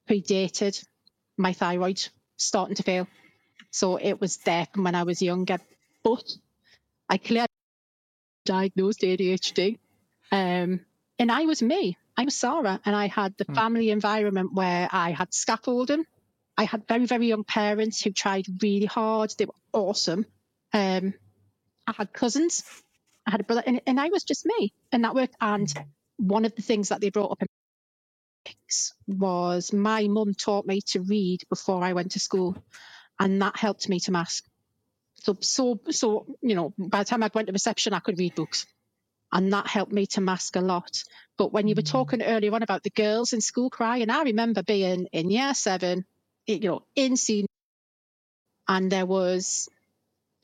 predated 0.09 0.84
my 1.38 1.53
thyroid 1.53 2.03
starting 2.38 2.76
to 2.76 2.84
fail. 2.84 3.07
So 3.72 3.97
it 3.97 4.22
was 4.22 4.38
there 4.38 4.68
from 4.74 4.84
when 4.84 4.95
I 4.95 5.03
was 5.03 5.22
younger. 5.22 5.57
But 6.03 6.24
I 7.09 7.18
clearly 7.18 7.47
diagnosed 8.45 9.01
ADHD. 9.01 9.80
Um, 10.32 10.82
and 11.20 11.32
I 11.32 11.43
was 11.45 11.61
me. 11.61 11.97
I 12.18 12.26
was 12.26 12.36
Sarah, 12.36 12.80
and 12.86 12.95
I 12.95 13.07
had 13.07 13.36
the 13.38 13.45
Hmm. 13.45 13.53
family 13.55 13.89
environment 13.89 14.53
where 14.53 14.88
I 14.91 15.11
had 15.11 15.34
scaffolding. 15.34 16.05
I 16.57 16.66
had 16.66 16.88
very, 16.88 17.05
very 17.05 17.28
young 17.28 17.43
parents 17.43 18.01
who 18.01 18.11
tried 18.11 18.45
really 18.61 18.86
hard. 18.86 19.34
They 19.38 19.45
were 19.45 19.53
awesome. 19.74 20.26
Um, 20.74 21.14
I 21.88 21.93
had 21.93 22.14
cousins. 22.14 22.64
I 23.26 23.32
had 23.32 23.41
a 23.41 23.43
brother, 23.43 23.64
and, 23.66 23.82
and 23.88 23.99
I 23.99 24.09
was 24.09 24.24
just 24.24 24.45
me, 24.45 24.74
and 24.91 25.03
that 25.03 25.16
worked. 25.16 25.36
And 25.41 25.72
one 26.18 26.45
of 26.45 26.55
the 26.55 26.61
things 26.61 26.89
that 26.89 27.01
they 27.01 27.09
brought 27.09 27.32
up 27.32 27.41
in 27.41 27.47
was 29.07 29.74
my 29.74 30.07
mum 30.07 30.34
taught 30.34 30.66
me 30.66 30.82
to 30.88 31.01
read 31.01 31.41
before 31.49 31.84
I 31.84 31.93
went 31.93 32.11
to 32.11 32.20
school, 32.20 32.55
and 33.20 33.41
that 33.41 33.57
helped 33.57 33.89
me 33.89 33.99
to 34.01 34.11
mask. 34.11 34.45
So, 35.16 35.38
so, 35.41 35.80
so 35.89 36.26
you 36.41 36.55
know, 36.55 36.74
by 36.78 36.99
the 36.99 37.05
time 37.05 37.24
I 37.24 37.30
went 37.34 37.47
to 37.47 37.53
reception, 37.53 37.93
I 37.93 37.99
could 37.99 38.20
read 38.20 38.36
books, 38.36 38.66
And 39.34 39.52
that 39.52 39.66
helped 39.66 39.92
me 39.92 40.06
to 40.08 40.22
mask 40.22 40.56
a 40.56 40.62
lot. 40.62 41.04
But 41.38 41.52
when 41.52 41.68
you 41.68 41.74
were 41.76 41.82
mm. 41.82 41.92
talking 41.92 42.22
earlier 42.22 42.54
on 42.54 42.62
about 42.62 42.84
the 42.84 42.92
girls 42.92 43.34
in 43.34 43.42
school 43.42 43.72
crying, 43.72 44.12
I 44.12 44.22
remember 44.22 44.62
being 44.62 45.08
in 45.12 45.32
year 45.32 45.56
seven, 45.56 46.06
you 46.46 46.60
know, 46.60 46.84
in 46.96 47.18
senior, 47.18 47.48
and 48.68 48.92
there 48.92 49.08
was, 49.08 49.68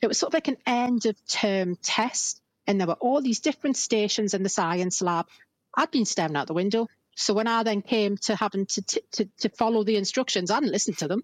it 0.02 0.08
was 0.08 0.18
sort 0.18 0.32
of 0.32 0.34
like 0.34 0.48
an 0.48 0.58
end 0.66 1.06
of 1.06 1.16
term 1.28 1.76
test. 1.76 2.42
And 2.66 2.80
there 2.80 2.88
were 2.88 2.94
all 2.94 3.22
these 3.22 3.40
different 3.40 3.78
stations 3.78 4.34
in 4.34 4.42
the 4.42 4.50
science 4.50 5.02
lab. 5.04 5.28
I'd 5.76 5.92
been 5.92 6.06
staring 6.06 6.36
out 6.36 6.48
the 6.48 6.54
window. 6.54 6.88
So 7.16 7.36
when 7.36 7.48
I 7.48 7.62
then 7.64 7.84
came 7.84 8.18
to 8.24 8.36
having 8.36 8.66
to, 8.66 8.82
to, 9.12 9.30
to 9.42 9.50
follow 9.50 9.84
the 9.84 9.98
instructions, 9.98 10.50
I 10.50 10.60
didn't 10.60 10.72
listen 10.72 10.96
to 10.96 11.08
them. 11.08 11.24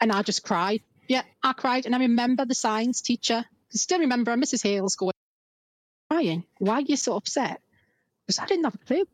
And 0.00 0.10
I 0.10 0.22
just 0.22 0.42
cried. 0.42 0.82
Yeah, 1.06 1.22
I 1.42 1.52
cried. 1.52 1.86
And 1.86 1.94
I 1.94 1.98
remember 2.00 2.44
the 2.44 2.54
science 2.54 3.02
teacher. 3.02 3.44
I 3.46 3.76
still 3.76 4.00
remember 4.00 4.34
Mrs. 4.34 4.62
Hales 4.62 4.96
going, 4.96 5.12
crying. 6.10 6.44
Why 6.58 6.74
are 6.74 6.80
you 6.80 6.96
so 6.96 7.16
upset? 7.16 7.60
Because 8.26 8.38
I 8.38 8.46
didn't 8.46 8.64
have 8.64 8.74
a 8.74 8.78
clue. 8.78 9.04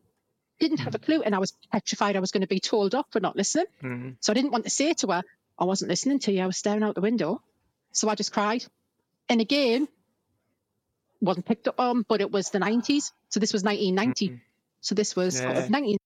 Didn't 0.61 0.79
have 0.79 0.95
a 0.95 0.99
clue. 0.99 1.23
And 1.23 1.35
I 1.35 1.39
was 1.39 1.53
petrified 1.73 2.17
I 2.17 2.21
was 2.21 2.31
going 2.31 2.43
to 2.43 2.47
be 2.47 2.61
told 2.61 2.95
off 2.95 3.07
for 3.11 3.21
not 3.21 3.37
listening. 3.37 3.67
Mm-hmm. 3.83 4.11
So 4.21 4.33
I 4.33 4.35
didn't 4.35 4.53
want 4.53 4.65
to 4.65 4.71
say 4.71 4.93
to 4.95 5.09
her, 5.09 5.23
I 5.59 5.65
wasn't 5.65 5.91
listening 5.91 6.19
to 6.21 6.33
you. 6.33 6.43
I 6.43 6.47
was 6.47 6.57
staring 6.57 6.83
out 6.83 6.95
the 6.95 7.01
window. 7.01 7.43
So 7.93 8.09
I 8.09 8.15
just 8.15 8.33
cried. 8.33 8.65
And 9.29 9.41
again, 9.41 9.89
wasn't 11.21 11.47
picked 11.47 11.69
up 11.69 11.81
on, 11.81 12.05
but 12.09 12.21
it 12.21 12.31
was 12.31 12.51
the 12.51 12.59
90s. 12.59 13.13
So 13.31 13.41
this 13.41 13.53
was 13.53 13.63
1990. 13.63 14.29
Mm-hmm. 14.29 14.37
So 14.81 14.95
this 14.95 15.17
was 15.17 15.39
sort 15.39 15.55
Yeah. 15.55 15.61
of 15.65 15.71
19. 15.71 15.97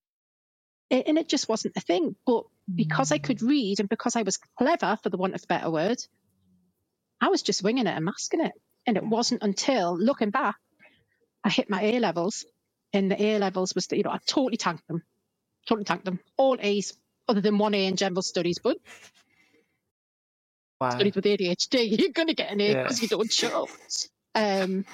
And 0.91 1.19
it 1.19 1.29
just 1.29 1.49
wasn't 1.49 1.77
a 1.77 1.81
thing. 1.81 2.15
But 2.27 2.45
because 2.75 3.13
I 3.13 3.19
could 3.19 3.43
read 3.43 3.81
and 3.81 3.89
because 3.89 4.17
I 4.17 4.23
was 4.23 4.39
clever, 4.57 4.99
for 5.03 5.11
the 5.11 5.17
want 5.19 5.35
of 5.35 5.43
a 5.43 5.47
better 5.47 5.71
word, 5.71 5.99
I 7.21 7.29
was 7.29 7.43
just 7.43 7.63
winging 7.63 7.87
it 7.87 7.95
and 7.97 8.05
masking 8.05 8.41
it. 8.41 8.53
And 8.87 8.97
it 8.97 9.05
wasn't 9.05 9.43
until 9.43 9.99
looking 9.99 10.31
back, 10.31 10.57
I 11.45 11.51
hit 11.51 11.71
my 11.71 11.83
A 11.83 12.01
levels. 12.01 12.45
And 12.93 13.11
the 13.11 13.23
A 13.23 13.39
levels 13.39 13.75
was, 13.75 13.87
you 13.93 14.03
know, 14.03 14.11
I 14.11 14.19
totally 14.27 14.57
tanked 14.57 14.87
them. 14.89 15.03
Totally 15.69 15.85
tanked 15.85 16.05
them. 16.07 16.21
All 16.37 16.57
A's, 16.59 16.95
other 17.29 17.41
than 17.41 17.59
one 17.59 17.75
A 17.75 17.87
in 17.87 17.97
general 17.97 18.23
studies. 18.23 18.59
But 18.63 18.79
Wow. 20.81 20.91
studies 20.91 21.15
with 21.17 21.25
ADHD, 21.25 21.89
you're 21.99 22.13
going 22.13 22.29
to 22.29 22.35
get 22.35 22.53
an 22.53 22.61
A 22.61 22.71
Yeah. 22.71 22.83
because 22.83 23.03
you 23.03 23.09
don't 23.09 23.33
show 23.33 23.65
up. 23.65 23.69
Um, 24.35 24.85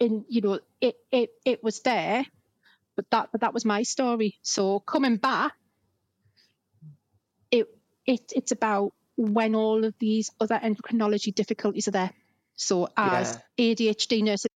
and 0.00 0.24
you 0.28 0.40
know, 0.40 0.60
it 0.80 0.96
it 1.10 1.30
it 1.44 1.62
was 1.64 1.80
there, 1.82 2.24
but 2.96 3.06
that 3.10 3.30
but 3.32 3.40
that 3.40 3.54
was 3.54 3.64
my 3.64 3.82
story. 3.82 4.36
So 4.42 4.80
coming 4.80 5.16
back, 5.16 5.52
it 7.50 7.66
it 8.06 8.32
it's 8.34 8.52
about 8.52 8.92
when 9.16 9.54
all 9.54 9.84
of 9.84 9.94
these 9.98 10.30
other 10.40 10.58
endocrinology 10.58 11.34
difficulties 11.34 11.88
are 11.88 11.92
there. 11.92 12.10
So 12.56 12.88
as 12.96 13.36
ADHD 13.58 14.22
nurses 14.22 14.50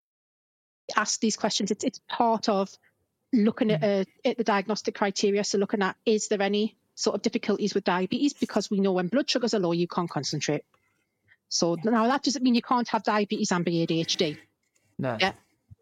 ask 0.97 1.21
these 1.21 1.37
questions, 1.37 1.71
it's 1.71 1.85
it's 1.85 2.01
part 2.09 2.49
of 2.49 2.71
looking 3.33 3.71
at, 3.71 3.83
uh, 3.83 4.05
at 4.25 4.39
the 4.39 4.45
diagnostic 4.45 4.95
criteria. 4.95 5.45
So 5.45 5.59
looking 5.59 5.83
at 5.83 5.97
is 6.07 6.29
there 6.29 6.41
any 6.43 6.77
sort 6.95 7.15
of 7.17 7.23
difficulties 7.23 7.75
with 7.75 7.85
diabetes 7.85 8.33
because 8.33 8.71
we 8.71 8.81
know 8.81 8.93
when 8.93 9.09
blood 9.09 9.29
sugars 9.29 9.53
are 9.55 9.59
low, 9.61 9.73
you 9.73 9.87
can't 9.89 10.09
concentrate. 10.09 10.65
So 11.49 11.77
now 11.85 12.07
that 12.09 12.23
doesn't 12.23 12.43
mean 12.43 12.55
you 12.55 12.63
can't 12.63 12.89
have 12.89 13.03
diabetes 13.03 13.53
and 13.53 13.65
be 13.65 13.87
ADHD, 13.87 14.39
No. 14.99 15.17
Yeah. 15.21 15.33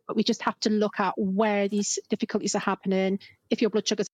but 0.07 0.17
we 0.17 0.25
just 0.25 0.43
have 0.43 0.59
to 0.61 0.71
look 0.71 0.99
at 1.01 1.15
where 1.17 1.69
these 1.69 1.99
difficulties 2.11 2.55
are 2.55 2.59
happening. 2.61 3.21
If 3.51 3.61
your 3.63 3.71
blood 3.71 3.87
sugars 3.87 4.09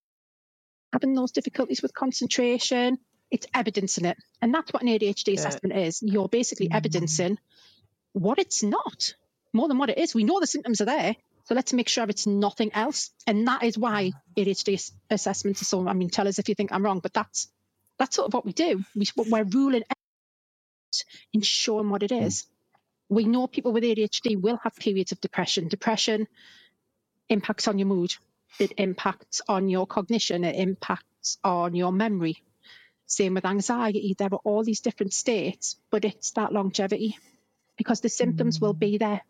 having 0.93 1.15
those 1.15 1.33
difficulties 1.33 1.83
with 1.83 1.95
concentration, 1.95 2.99
it's 3.31 3.47
evidencing 3.55 4.05
it. 4.05 4.19
And 4.43 4.53
that's 4.55 4.73
what 4.73 4.83
an 4.83 4.89
ADHD 4.89 5.33
Yeah. 5.35 5.41
assessment 5.41 5.77
is. 5.77 6.03
You're 6.03 6.29
basically 6.29 6.69
evidencing 6.71 7.39
what 8.13 8.39
it's 8.39 8.63
not 8.63 9.15
more 9.53 9.69
than 9.69 9.79
what 9.79 9.91
it 9.91 9.99
is. 9.99 10.15
We 10.15 10.25
know 10.25 10.41
the 10.41 10.47
symptoms 10.47 10.81
are 10.81 10.87
there. 10.87 11.17
So 11.45 11.55
let's 11.55 11.73
make 11.73 11.89
sure 11.89 12.05
it's 12.09 12.27
nothing 12.27 12.73
else. 12.75 13.11
And 13.27 13.49
that 13.49 13.65
is 13.65 13.77
why 13.77 14.13
ADHD 14.37 14.75
ass- 14.75 14.93
assessments 15.11 15.63
are 15.63 15.65
so, 15.65 15.89
I 15.89 15.95
mean, 15.95 16.11
tell 16.11 16.29
us 16.29 16.39
if 16.39 16.49
you 16.49 16.55
think 16.55 16.73
I'm 16.73 16.85
wrong, 16.85 17.01
but 17.01 17.13
that's, 17.13 17.49
that's 17.99 18.15
sort 18.15 18.29
of 18.29 18.35
what 18.35 18.47
we 18.47 18.53
do. 18.53 18.85
We, 18.95 19.07
we're 19.17 19.45
ruling 19.45 19.83
out 19.83 21.03
and 21.35 21.45
showing 21.45 21.91
what 21.91 22.03
it 22.03 22.13
is. 22.13 22.47
We 23.09 23.25
know 23.25 23.49
people 23.49 23.73
with 23.73 23.83
ADHD 23.83 24.41
will 24.41 24.61
have 24.63 24.77
periods 24.77 25.11
of 25.13 25.21
depression. 25.21 25.67
Depression 25.69 26.29
impacts 27.29 27.67
on 27.67 27.79
your 27.79 27.89
mood. 27.89 28.15
It 28.61 28.75
impacts 28.77 29.41
on 29.49 29.69
your 29.69 29.87
cognition. 29.87 30.45
It 30.45 30.57
impacts 30.57 31.39
on 31.43 31.75
your 31.75 31.91
memory. 31.91 32.43
Same 33.07 33.35
with 33.35 33.45
anxiety. 33.45 34.15
There 34.17 34.29
are 34.31 34.41
all 34.45 34.63
these 34.63 34.81
different 34.81 35.13
states, 35.13 35.77
but 35.91 36.05
it's 36.05 36.31
that 36.33 36.53
longevity 36.53 37.19
because 37.77 38.01
the 38.01 38.09
symptoms 38.09 38.61
will 38.61 38.75
mm. 38.75 38.79
be 38.79 38.99
there 38.99 39.23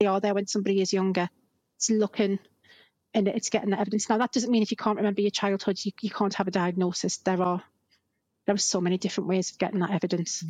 they 0.00 0.06
are 0.06 0.20
there 0.20 0.34
when 0.34 0.46
somebody 0.46 0.80
is 0.80 0.92
younger. 0.92 1.28
It's 1.76 1.90
looking 1.90 2.38
and 3.14 3.26
it's 3.26 3.50
getting 3.50 3.70
the 3.70 3.80
evidence. 3.80 4.08
Now 4.08 4.18
that 4.18 4.32
doesn't 4.32 4.50
mean 4.50 4.62
if 4.62 4.70
you 4.70 4.76
can't 4.76 4.96
remember 4.96 5.20
your 5.20 5.30
childhood, 5.30 5.78
you, 5.82 5.92
you 6.00 6.10
can't 6.10 6.34
have 6.34 6.48
a 6.48 6.52
diagnosis. 6.52 7.18
There 7.18 7.42
are 7.42 7.62
there 8.46 8.54
are 8.54 8.58
so 8.58 8.80
many 8.80 8.96
different 8.96 9.28
ways 9.28 9.50
of 9.50 9.58
getting 9.58 9.80
that 9.80 9.90
evidence 9.90 10.44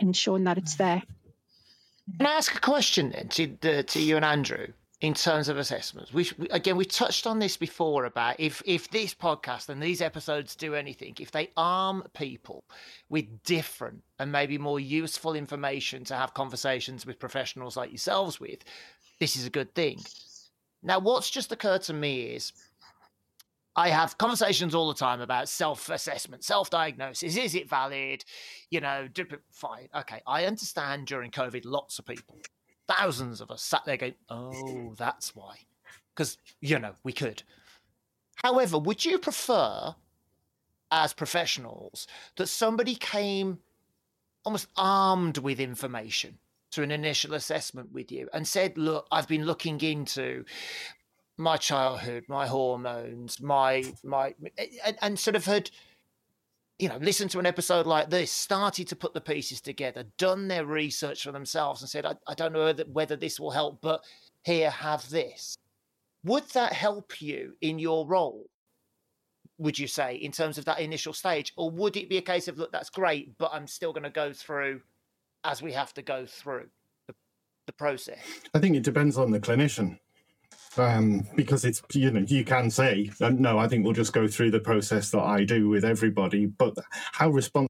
and 0.00 0.16
showing 0.16 0.44
that 0.44 0.58
it's 0.58 0.76
there. 0.76 1.02
Can 2.18 2.26
I 2.26 2.32
ask 2.32 2.54
a 2.54 2.60
question 2.60 3.10
then 3.10 3.28
to 3.28 3.56
the, 3.60 3.82
to 3.84 4.02
you 4.02 4.16
and 4.16 4.24
Andrew 4.24 4.68
in 5.04 5.12
terms 5.12 5.50
of 5.50 5.58
assessments? 5.58 6.14
We, 6.14 6.30
we 6.38 6.48
again 6.48 6.78
we 6.78 6.86
touched 6.86 7.26
on 7.26 7.38
this 7.38 7.58
before 7.58 8.06
about 8.06 8.36
if 8.38 8.62
if 8.64 8.90
this 8.90 9.14
podcast 9.14 9.68
and 9.68 9.82
these 9.82 10.00
episodes 10.00 10.56
do 10.56 10.74
anything, 10.74 11.14
if 11.20 11.30
they 11.30 11.50
arm 11.58 12.04
people 12.14 12.64
with 13.10 13.42
different 13.42 14.02
and 14.18 14.32
maybe 14.32 14.56
more 14.56 14.80
useful 14.80 15.34
information 15.34 16.04
to 16.04 16.16
have 16.16 16.32
conversations 16.32 17.04
with 17.04 17.18
professionals 17.18 17.76
like 17.76 17.90
yourselves 17.90 18.40
with, 18.40 18.60
this 19.20 19.36
is 19.36 19.44
a 19.46 19.50
good 19.50 19.74
thing. 19.74 20.00
Now, 20.82 21.00
what's 21.00 21.28
just 21.28 21.52
occurred 21.52 21.82
to 21.82 21.92
me 21.92 22.22
is 22.22 22.52
I 23.76 23.90
have 23.90 24.16
conversations 24.16 24.74
all 24.74 24.88
the 24.88 24.94
time 24.94 25.20
about 25.20 25.50
self 25.50 25.90
assessment, 25.90 26.44
self 26.44 26.70
diagnosis. 26.70 27.36
Is 27.36 27.54
it 27.54 27.68
valid? 27.68 28.24
You 28.70 28.80
know, 28.80 29.08
fine. 29.50 29.88
Okay. 29.94 30.22
I 30.26 30.46
understand 30.46 31.08
during 31.08 31.30
COVID, 31.30 31.62
lots 31.66 31.98
of 31.98 32.06
people, 32.06 32.38
thousands 32.88 33.40
of 33.40 33.50
us 33.50 33.62
sat 33.62 33.84
there 33.84 33.96
going, 33.96 34.14
oh, 34.28 34.94
that's 34.96 35.34
why. 35.34 35.56
Because, 36.14 36.38
you 36.60 36.78
know, 36.78 36.94
we 37.02 37.12
could. 37.12 37.42
However, 38.36 38.78
would 38.78 39.04
you 39.04 39.18
prefer, 39.18 39.94
as 40.90 41.12
professionals, 41.12 42.06
that 42.36 42.48
somebody 42.48 42.94
came 42.94 43.58
almost 44.44 44.68
armed 44.76 45.38
with 45.38 45.58
information 45.58 46.38
to 46.72 46.82
an 46.82 46.90
initial 46.90 47.34
assessment 47.34 47.92
with 47.92 48.10
you 48.12 48.28
and 48.32 48.46
said, 48.46 48.76
look, 48.76 49.06
I've 49.10 49.28
been 49.28 49.46
looking 49.46 49.80
into 49.80 50.44
my 51.36 51.56
childhood, 51.56 52.24
my 52.28 52.46
hormones, 52.46 53.40
my 53.40 53.84
my 54.04 54.34
and, 54.84 54.96
and 55.00 55.18
sort 55.18 55.36
of 55.36 55.44
had 55.44 55.70
you 56.78 56.88
know 56.88 56.96
listened 56.96 57.30
to 57.30 57.38
an 57.38 57.46
episode 57.46 57.86
like 57.86 58.10
this, 58.10 58.30
started 58.30 58.88
to 58.88 58.96
put 58.96 59.14
the 59.14 59.20
pieces 59.20 59.60
together, 59.60 60.04
done 60.18 60.48
their 60.48 60.66
research 60.66 61.22
for 61.22 61.32
themselves, 61.32 61.82
and 61.82 61.88
said, 61.88 62.04
I, 62.04 62.14
I 62.26 62.34
don't 62.34 62.52
know 62.52 62.64
whether, 62.64 62.84
whether 62.84 63.16
this 63.16 63.38
will 63.38 63.50
help, 63.50 63.80
but 63.80 64.04
here, 64.44 64.70
have 64.70 65.08
this. 65.10 65.56
Would 66.24 66.48
that 66.50 66.72
help 66.72 67.20
you 67.20 67.54
in 67.60 67.78
your 67.78 68.06
role? 68.06 68.46
Would 69.58 69.78
you 69.78 69.86
say 69.86 70.16
in 70.16 70.32
terms 70.32 70.58
of 70.58 70.64
that 70.64 70.80
initial 70.80 71.12
stage, 71.12 71.52
or 71.56 71.70
would 71.70 71.96
it 71.96 72.08
be 72.08 72.16
a 72.16 72.22
case 72.22 72.48
of 72.48 72.58
look, 72.58 72.72
that's 72.72 72.90
great, 72.90 73.38
but 73.38 73.50
I'm 73.52 73.66
still 73.66 73.92
going 73.92 74.02
to 74.04 74.10
go 74.10 74.32
through 74.32 74.80
as 75.44 75.62
we 75.62 75.72
have 75.72 75.94
to 75.94 76.02
go 76.02 76.26
through 76.26 76.68
the, 77.06 77.14
the 77.66 77.72
process? 77.72 78.18
I 78.52 78.58
think 78.58 78.74
it 78.74 78.82
depends 78.82 79.16
on 79.16 79.30
the 79.30 79.38
clinician. 79.38 79.98
Um, 80.76 81.26
because 81.36 81.64
it's 81.64 81.82
you 81.92 82.10
know 82.10 82.20
you 82.26 82.44
can 82.44 82.68
say 82.70 83.10
uh, 83.20 83.30
no 83.30 83.58
I 83.58 83.68
think 83.68 83.84
we'll 83.84 83.92
just 83.92 84.12
go 84.12 84.26
through 84.26 84.50
the 84.50 84.58
process 84.60 85.10
that 85.12 85.22
I 85.22 85.44
do 85.44 85.68
with 85.68 85.84
everybody 85.84 86.46
but 86.46 86.76
how 87.12 87.30
responsible 87.30 87.68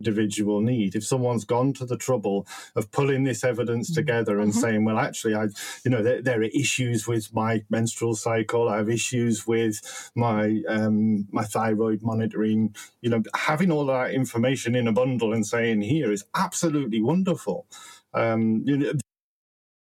individual 0.00 0.60
need 0.60 0.94
if 0.94 1.04
someone's 1.04 1.44
gone 1.44 1.72
to 1.72 1.84
the 1.84 1.96
trouble 1.96 2.46
of 2.76 2.88
pulling 2.92 3.24
this 3.24 3.42
evidence 3.42 3.92
together 3.92 4.38
and 4.38 4.52
Mhm. 4.52 4.60
saying 4.60 4.84
well 4.84 4.96
actually 4.96 5.34
I 5.34 5.46
you 5.84 5.90
know 5.90 6.02
there, 6.04 6.22
there 6.22 6.38
are 6.40 6.44
issues 6.44 7.08
with 7.08 7.34
my 7.34 7.64
menstrual 7.68 8.14
cycle 8.14 8.68
I 8.68 8.76
have 8.76 8.88
issues 8.88 9.44
with 9.44 9.80
my 10.14 10.62
um, 10.68 11.26
my 11.32 11.42
thyroid 11.42 12.02
monitoring 12.02 12.76
you 13.02 13.10
know 13.10 13.24
having 13.34 13.72
all 13.72 13.86
that 13.86 14.12
information 14.12 14.76
in 14.76 14.86
a 14.86 14.92
bundle 14.92 15.32
and 15.34 15.44
saying 15.44 15.82
here 15.82 16.12
is 16.12 16.24
absolutely 16.36 17.02
wonderful 17.02 17.66
um, 18.14 18.62
you 18.64 18.76
know, 18.76 18.92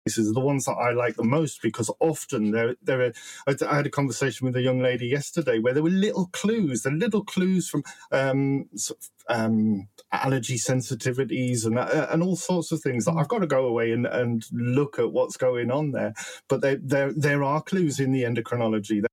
cases 0.06 0.28
are 0.28 0.34
the 0.34 0.40
ones 0.40 0.66
that 0.66 0.72
I 0.72 0.92
like 0.92 1.16
the 1.16 1.24
most 1.24 1.62
because 1.62 1.90
often 2.00 2.50
there 2.50 2.76
there 2.82 3.00
are. 3.02 3.12
I, 3.46 3.76
had 3.76 3.86
a 3.86 3.90
conversation 3.90 4.46
with 4.46 4.56
a 4.56 4.62
young 4.62 4.80
lady 4.80 5.06
yesterday 5.06 5.58
where 5.58 5.72
there 5.72 5.82
were 5.82 5.90
little 5.90 6.26
clues, 6.32 6.82
the 6.82 6.90
little 6.90 7.24
clues 7.24 7.68
from 7.68 7.82
um, 8.12 8.66
sort 8.76 8.98
of, 9.00 9.36
um, 9.36 9.88
allergy 10.12 10.56
sensitivities 10.56 11.64
and 11.64 11.78
uh, 11.78 12.06
and 12.10 12.22
all 12.22 12.36
sorts 12.36 12.72
of 12.72 12.80
things 12.80 13.06
that 13.06 13.14
I've 13.14 13.28
got 13.28 13.38
to 13.40 13.46
go 13.46 13.66
away 13.66 13.92
and, 13.92 14.06
and 14.06 14.44
look 14.52 14.98
at 14.98 15.12
what's 15.12 15.36
going 15.36 15.70
on 15.70 15.92
there. 15.92 16.14
But 16.48 16.60
there 16.60 16.78
there 16.82 17.12
there 17.12 17.42
are 17.42 17.62
clues 17.62 17.98
in 18.00 18.12
the 18.12 18.24
endocrinology. 18.24 19.04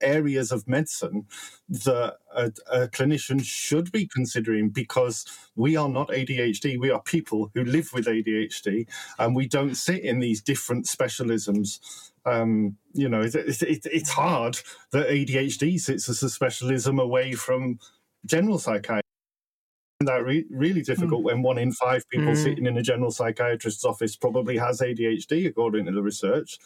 Areas 0.00 0.52
of 0.52 0.68
medicine 0.68 1.26
that 1.68 2.16
a, 2.34 2.52
a, 2.70 2.88
clinician 2.88 3.42
should 3.44 3.90
be 3.92 4.06
considering 4.06 4.70
because 4.70 5.24
we 5.56 5.76
are 5.76 5.88
not 5.88 6.08
ADHD. 6.08 6.78
We 6.78 6.90
are 6.90 7.02
people 7.02 7.50
who 7.54 7.64
live 7.64 7.90
with 7.92 8.06
ADHD 8.06 8.86
and 9.18 9.34
we 9.34 9.46
don't 9.46 9.74
sit 9.74 10.02
in 10.02 10.20
these 10.20 10.42
different 10.42 10.86
specialisms. 10.86 11.80
Um, 12.24 12.76
you 12.92 13.08
know, 13.08 13.22
it, 13.22 13.34
it, 13.34 13.86
it's 13.86 14.10
hard 14.10 14.58
that 14.92 15.08
ADHD 15.08 15.80
sits 15.80 16.08
as 16.08 16.22
a 16.22 16.30
specialism 16.30 16.98
away 16.98 17.32
from 17.32 17.78
general 18.26 18.58
psychiatry. 18.58 19.02
That 20.00 20.24
re- 20.24 20.46
really 20.48 20.82
difficult 20.82 21.22
mm. 21.22 21.24
when 21.24 21.42
one 21.42 21.58
in 21.58 21.72
five 21.72 22.08
people 22.08 22.32
mm. 22.32 22.36
sitting 22.36 22.66
in 22.66 22.78
a 22.78 22.82
general 22.82 23.10
psychiatrist's 23.10 23.84
office 23.84 24.14
probably 24.14 24.56
has 24.56 24.80
ADHD, 24.80 25.48
according 25.48 25.86
to 25.86 25.92
the 25.92 26.02
research 26.02 26.58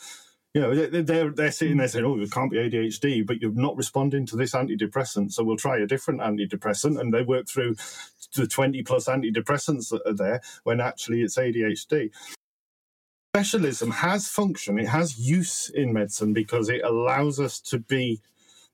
you 0.54 0.60
know, 0.60 0.74
they're 0.74 1.30
they're 1.30 1.50
sitting 1.50 1.78
there 1.78 1.88
saying, 1.88 2.04
"Oh, 2.04 2.20
it 2.20 2.30
can't 2.30 2.50
be 2.50 2.58
ADHD," 2.58 3.26
but 3.26 3.40
you're 3.40 3.52
not 3.52 3.76
responding 3.76 4.26
to 4.26 4.36
this 4.36 4.52
antidepressant, 4.52 5.32
so 5.32 5.42
we'll 5.42 5.56
try 5.56 5.78
a 5.78 5.86
different 5.86 6.20
antidepressant, 6.20 7.00
and 7.00 7.12
they 7.12 7.22
work 7.22 7.48
through 7.48 7.76
the 8.36 8.46
20 8.46 8.82
plus 8.82 9.06
antidepressants 9.06 9.88
that 9.90 10.02
are 10.06 10.12
there 10.12 10.42
when 10.64 10.80
actually 10.80 11.22
it's 11.22 11.38
ADHD. 11.38 12.10
Specialism 13.34 13.90
has 13.92 14.28
function; 14.28 14.78
it 14.78 14.88
has 14.88 15.18
use 15.18 15.70
in 15.70 15.94
medicine 15.94 16.34
because 16.34 16.68
it 16.68 16.84
allows 16.84 17.40
us 17.40 17.58
to 17.60 17.78
be 17.78 18.20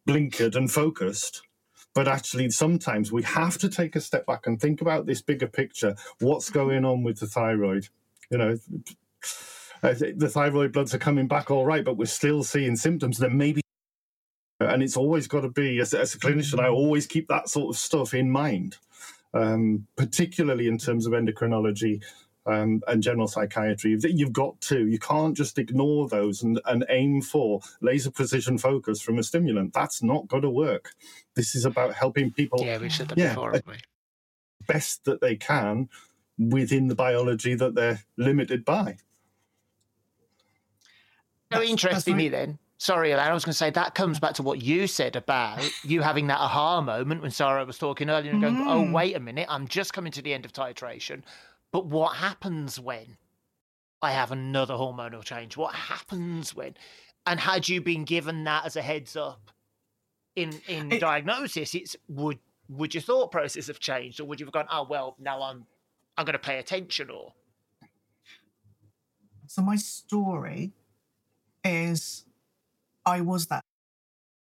blinkered 0.07 0.57
and 0.57 0.73
focused. 0.73 1.43
But 1.95 2.09
actually, 2.09 2.51
sometimes 2.51 3.13
we 3.13 3.23
have 3.23 3.57
to 3.59 3.69
take 3.69 3.95
a 3.95 4.01
step 4.01 4.27
back 4.27 4.49
and 4.49 4.61
think 4.61 4.81
about 4.81 5.07
this 5.07 5.23
bigger 5.23 5.47
picture. 5.47 5.95
What's 6.19 6.51
going 6.51 6.85
on 6.85 7.05
with 7.05 7.21
the 7.21 7.29
thyroid? 7.29 7.89
You 8.31 8.39
know 8.39 8.59
uh, 9.83 9.95
the 10.17 10.29
thyroid 10.29 10.73
bloods 10.73 10.95
are 10.95 10.99
coming 10.99 11.29
back 11.29 11.51
all 11.51 11.67
right, 11.67 11.85
but 11.85 11.97
we're 11.97 12.07
still 12.07 12.43
seeing 12.43 12.77
symptoms 12.77 13.19
that 13.19 13.33
maybe. 13.33 13.61
And 14.61 14.83
it's 14.83 14.97
always 14.97 15.29
got 15.29 15.43
to 15.43 15.49
be, 15.49 15.79
as, 15.79 15.95
as 15.95 16.15
a 16.15 16.19
clinician, 16.19 16.59
I 16.59 16.69
always 16.69 17.07
keep 17.07 17.29
that 17.29 17.49
sort 17.49 17.75
of 17.75 17.79
stuff 17.79 18.13
in 18.13 18.29
mind, 18.31 18.77
um, 19.33 19.87
particularly 19.97 20.67
in 20.67 20.79
terms 20.79 21.07
of 21.07 21.13
endocrinology 21.13 22.03
um, 22.45 22.83
and 22.89 23.01
general 23.01 23.29
psychiatry. 23.29 23.97
You've 24.03 24.33
got 24.33 24.61
to, 24.63 24.87
you 24.87 24.99
can't 24.99 25.37
just 25.37 25.59
ignore 25.59 26.09
those 26.09 26.43
and, 26.43 26.61
and 26.65 26.85
aim 26.89 27.23
for 27.23 27.61
laser 27.81 28.11
precision 28.11 28.59
focus 28.59 29.01
from 29.01 29.19
a 29.19 29.23
stimulant. 29.23 29.75
That's 29.75 30.03
not 30.03 30.27
going 30.27 30.43
to 30.43 30.51
work. 30.51 30.91
This 31.37 31.55
is 31.55 31.65
about 31.65 31.95
helping 31.95 32.33
people. 32.33 32.65
Yeah, 32.65 32.79
we 32.79 32.89
said 32.89 33.09
that 33.09 33.19
yeah, 33.19 33.29
before, 33.29 33.53
haven't 33.53 33.69
we? 33.69 33.77
Best 34.67 35.05
that 35.05 35.21
they 35.21 35.37
can 35.37 35.89
within 36.37 36.89
the 36.89 36.95
biology 36.97 37.55
that 37.55 37.77
they're 37.77 38.01
limited 38.17 38.65
by. 38.65 38.97
So 41.53 41.63
interesting 41.63 42.17
me 42.17 42.29
then. 42.29 42.59
Sorry, 42.81 43.11
Elaine, 43.11 43.27
I 43.27 43.35
was 43.35 43.45
going 43.45 43.53
to 43.53 43.59
say 43.59 43.71
that 43.71 43.97
comes 43.97 44.21
back 44.21 44.35
to 44.35 44.43
what 44.43 44.63
you 44.63 44.87
said 44.87 45.17
about 45.17 45.69
you 45.83 46.01
having 46.01 46.29
that 46.29 46.39
aha 46.39 46.81
moment 46.81 47.23
when 47.23 47.33
Sarah 47.33 47.65
was 47.65 47.77
talking 47.77 48.09
earlier 48.09 48.31
and 48.31 48.41
going, 48.41 48.57
oh, 48.57 48.61
mm. 48.61 48.89
"Oh, 48.89 48.93
wait 48.93 49.17
a 49.17 49.21
minute, 49.21 49.47
I'm 49.49 49.67
just 49.67 49.93
coming 49.93 50.13
to 50.13 50.23
the 50.23 50.33
end 50.33 50.45
of 50.45 50.53
titration." 50.53 51.23
But 51.73 51.87
what 51.87 52.17
happens 52.17 52.79
when 52.79 53.17
I 54.01 54.13
have 54.13 54.31
another 54.31 54.75
hormonal 54.75 55.25
change? 55.25 55.57
What 55.57 55.75
happens 55.75 56.55
when? 56.55 56.75
And 57.27 57.41
had 57.41 57.69
you 57.69 57.81
been 57.81 58.05
given 58.05 58.45
that 58.45 58.65
as 58.65 58.77
a 58.77 58.83
heads 58.83 59.17
up 59.17 59.51
in 60.37 60.61
in 60.69 60.93
it, 60.93 61.01
diagnosis, 61.01 61.75
it's 61.75 61.97
would 62.09 62.39
would 62.69 62.95
your 62.95 63.03
thought 63.03 63.33
process 63.33 63.67
have 63.67 63.81
changed, 63.81 64.21
or 64.21 64.25
would 64.25 64.39
you 64.39 64.47
have 64.47 64.53
gone, 64.53 64.69
"Oh 64.71 64.87
well, 64.89 65.17
now 65.19 65.43
I'm 65.43 65.67
I'm 66.17 66.25
going 66.25 66.35
to 66.35 66.39
pay 66.39 66.59
attention," 66.59 67.11
or 67.11 67.35
so 69.49 69.63
my 69.63 69.77
story 69.77 70.73
is 71.65 72.25
I 73.05 73.21
was 73.21 73.47
that 73.47 73.65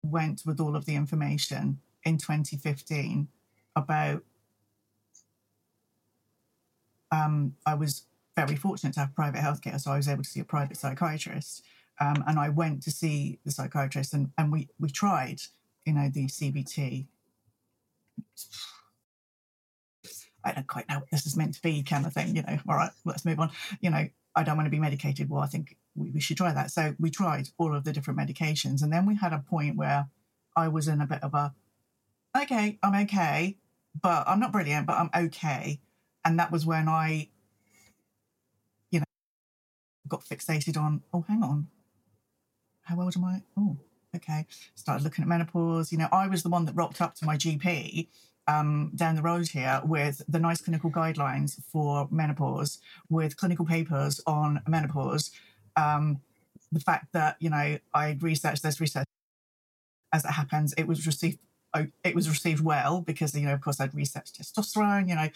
went 0.03 0.43
with 0.45 0.59
all 0.59 0.75
of 0.75 0.85
the 0.85 0.95
information 0.95 1.79
in 2.03 2.17
2015 2.17 3.27
about 3.75 4.23
um, 7.11 7.55
I 7.65 7.75
was 7.75 8.05
very 8.35 8.55
fortunate 8.55 8.93
to 8.93 9.01
have 9.01 9.15
private 9.15 9.41
healthcare, 9.41 9.79
so 9.79 9.91
I 9.91 9.97
was 9.97 10.07
able 10.07 10.23
to 10.23 10.29
see 10.29 10.39
a 10.39 10.45
private 10.45 10.77
psychiatrist. 10.77 11.63
Um, 11.99 12.23
and 12.25 12.39
I 12.39 12.49
went 12.49 12.81
to 12.83 12.91
see 12.91 13.39
the 13.45 13.51
psychiatrist, 13.51 14.13
and, 14.13 14.31
and 14.37 14.51
we 14.51 14.69
we 14.79 14.89
tried, 14.89 15.41
you 15.85 15.93
know, 15.93 16.09
the 16.11 16.25
CBT. 16.27 17.05
I 20.43 20.53
don't 20.53 20.67
quite 20.67 20.89
know 20.89 20.95
what 20.95 21.11
this 21.11 21.27
is 21.27 21.37
meant 21.37 21.53
to 21.55 21.61
be, 21.61 21.83
kind 21.83 22.05
of 22.05 22.13
thing. 22.13 22.35
You 22.35 22.43
know, 22.43 22.57
all 22.67 22.75
right, 22.75 22.91
let's 23.05 23.25
move 23.25 23.39
on. 23.39 23.51
You 23.81 23.91
know, 23.91 24.07
I 24.35 24.43
don't 24.43 24.55
want 24.55 24.65
to 24.65 24.71
be 24.71 24.79
medicated. 24.79 25.29
Well, 25.29 25.41
I 25.41 25.47
think 25.47 25.77
we, 25.95 26.11
we 26.11 26.19
should 26.19 26.37
try 26.37 26.53
that. 26.53 26.71
So 26.71 26.95
we 26.99 27.09
tried 27.09 27.49
all 27.57 27.75
of 27.75 27.83
the 27.83 27.93
different 27.93 28.19
medications. 28.19 28.81
And 28.81 28.91
then 28.91 29.05
we 29.05 29.15
had 29.15 29.33
a 29.33 29.39
point 29.39 29.75
where 29.77 30.07
I 30.55 30.67
was 30.67 30.87
in 30.87 31.01
a 31.01 31.07
bit 31.07 31.23
of 31.23 31.33
a, 31.33 31.53
okay, 32.39 32.79
I'm 32.83 32.95
okay, 33.03 33.57
but 34.01 34.27
I'm 34.27 34.39
not 34.39 34.51
brilliant, 34.51 34.87
but 34.87 34.97
I'm 34.97 35.25
okay. 35.25 35.79
And 36.23 36.39
that 36.39 36.51
was 36.51 36.65
when 36.65 36.87
I, 36.87 37.29
you 38.91 38.99
know, 38.99 39.05
got 40.07 40.23
fixated 40.23 40.77
on, 40.77 41.01
oh, 41.13 41.25
hang 41.27 41.43
on, 41.43 41.67
how 42.83 43.01
old 43.01 43.15
am 43.15 43.23
I? 43.23 43.41
Oh, 43.57 43.77
okay. 44.15 44.45
Started 44.75 45.03
looking 45.03 45.23
at 45.23 45.27
menopause. 45.27 45.91
You 45.91 45.97
know, 45.97 46.09
I 46.11 46.27
was 46.27 46.43
the 46.43 46.49
one 46.49 46.65
that 46.65 46.75
rocked 46.75 47.01
up 47.01 47.15
to 47.15 47.25
my 47.25 47.37
GP 47.37 48.07
um, 48.47 48.91
down 48.95 49.15
the 49.15 49.21
road 49.21 49.47
here 49.47 49.81
with 49.85 50.21
the 50.27 50.39
NICE 50.39 50.61
clinical 50.61 50.91
guidelines 50.91 51.61
for 51.71 52.07
menopause, 52.11 52.79
with 53.09 53.37
clinical 53.37 53.65
papers 53.65 54.21
on 54.25 54.61
menopause, 54.67 55.31
um, 55.75 56.21
the 56.71 56.79
fact 56.79 57.13
that 57.13 57.37
you 57.39 57.49
know 57.49 57.77
I 57.93 58.17
researched 58.21 58.63
this 58.63 58.79
research 58.79 59.05
as 60.13 60.25
it 60.25 60.31
happens, 60.31 60.73
it 60.77 60.87
was 60.87 61.05
received 61.05 61.39
oh, 61.73 61.87
it 62.03 62.15
was 62.15 62.29
received 62.29 62.63
well 62.63 63.01
because 63.01 63.35
you 63.35 63.45
know 63.45 63.53
of 63.53 63.61
course 63.61 63.79
I'd 63.79 63.93
researched 63.93 64.41
testosterone. 64.41 65.07
You 65.09 65.15
know, 65.15 65.29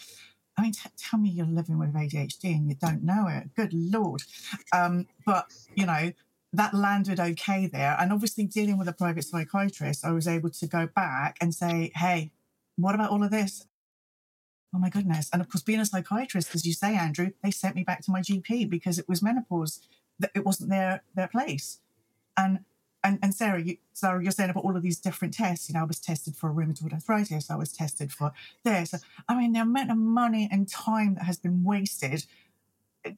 I 0.57 0.61
mean, 0.61 0.71
t- 0.71 0.89
tell 0.97 1.19
me 1.19 1.29
you're 1.29 1.45
living 1.45 1.79
with 1.79 1.93
ADHD 1.93 2.55
and 2.55 2.69
you 2.69 2.75
don't 2.75 3.03
know 3.03 3.27
it. 3.27 3.55
Good 3.55 3.73
lord! 3.73 4.23
Um, 4.73 5.07
but 5.25 5.51
you 5.75 5.85
know 5.85 6.11
that 6.53 6.73
landed 6.73 7.19
okay 7.19 7.67
there, 7.67 7.95
and 7.99 8.11
obviously 8.11 8.45
dealing 8.45 8.77
with 8.77 8.87
a 8.87 8.93
private 8.93 9.23
psychiatrist, 9.23 10.05
I 10.05 10.11
was 10.11 10.27
able 10.27 10.49
to 10.51 10.67
go 10.67 10.87
back 10.87 11.37
and 11.41 11.53
say, 11.53 11.91
hey, 11.95 12.31
what 12.77 12.95
about 12.95 13.11
all 13.11 13.23
of 13.23 13.31
this? 13.31 13.67
Oh 14.73 14.79
my 14.79 14.89
goodness. 14.89 15.29
And 15.31 15.41
of 15.41 15.49
course, 15.49 15.63
being 15.63 15.79
a 15.79 15.85
psychiatrist, 15.85 16.53
as 16.53 16.65
you 16.65 16.73
say, 16.73 16.95
Andrew, 16.95 17.31
they 17.43 17.51
sent 17.51 17.75
me 17.75 17.83
back 17.83 18.01
to 18.03 18.11
my 18.11 18.21
GP 18.21 18.69
because 18.69 18.99
it 18.99 19.07
was 19.07 19.21
menopause 19.21 19.79
it 20.33 20.45
wasn't 20.45 20.69
their 20.69 21.03
their 21.15 21.27
place. 21.27 21.79
And 22.37 22.59
and, 23.05 23.19
and 23.21 23.35
Sarah, 23.35 23.61
you, 23.61 23.77
Sarah, 23.93 24.21
you're 24.21 24.31
saying 24.31 24.49
about 24.49 24.63
all 24.63 24.75
of 24.75 24.81
these 24.81 24.97
different 24.97 25.35
tests. 25.35 25.69
You 25.69 25.73
know, 25.73 25.81
I 25.81 25.83
was 25.85 25.99
tested 25.99 26.35
for 26.35 26.51
rheumatoid 26.51 26.91
arthritis. 26.91 27.51
I 27.51 27.55
was 27.55 27.71
tested 27.71 28.11
for 28.11 28.31
this. 28.63 28.95
I 29.29 29.37
mean, 29.37 29.53
the 29.53 29.59
amount 29.59 29.91
of 29.91 29.97
money 29.97 30.49
and 30.51 30.67
time 30.67 31.13
that 31.13 31.25
has 31.25 31.37
been 31.37 31.63
wasted. 31.63 32.25
It, 33.03 33.15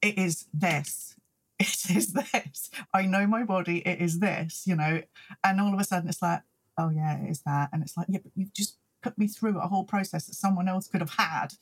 it 0.00 0.18
is 0.18 0.46
this. 0.52 1.16
It 1.60 1.96
is 1.96 2.12
this. 2.12 2.70
I 2.92 3.02
know 3.02 3.28
my 3.28 3.44
body. 3.44 3.78
It 3.86 4.00
is 4.00 4.18
this. 4.18 4.66
You 4.66 4.76
know, 4.76 5.02
and 5.44 5.60
all 5.60 5.72
of 5.72 5.78
a 5.78 5.84
sudden 5.84 6.08
it's 6.08 6.20
like, 6.20 6.40
oh 6.78 6.90
yeah, 6.90 7.18
it 7.18 7.30
is 7.30 7.42
that. 7.42 7.68
And 7.72 7.82
it's 7.82 7.96
like, 7.96 8.06
yeah, 8.08 8.18
but 8.22 8.32
you've 8.34 8.52
just 8.52 8.78
put 9.02 9.16
me 9.18 9.28
through 9.28 9.60
a 9.60 9.68
whole 9.68 9.84
process 9.84 10.26
that 10.26 10.34
someone 10.34 10.68
else 10.68 10.88
could 10.88 11.00
have 11.00 11.14
had 11.16 11.54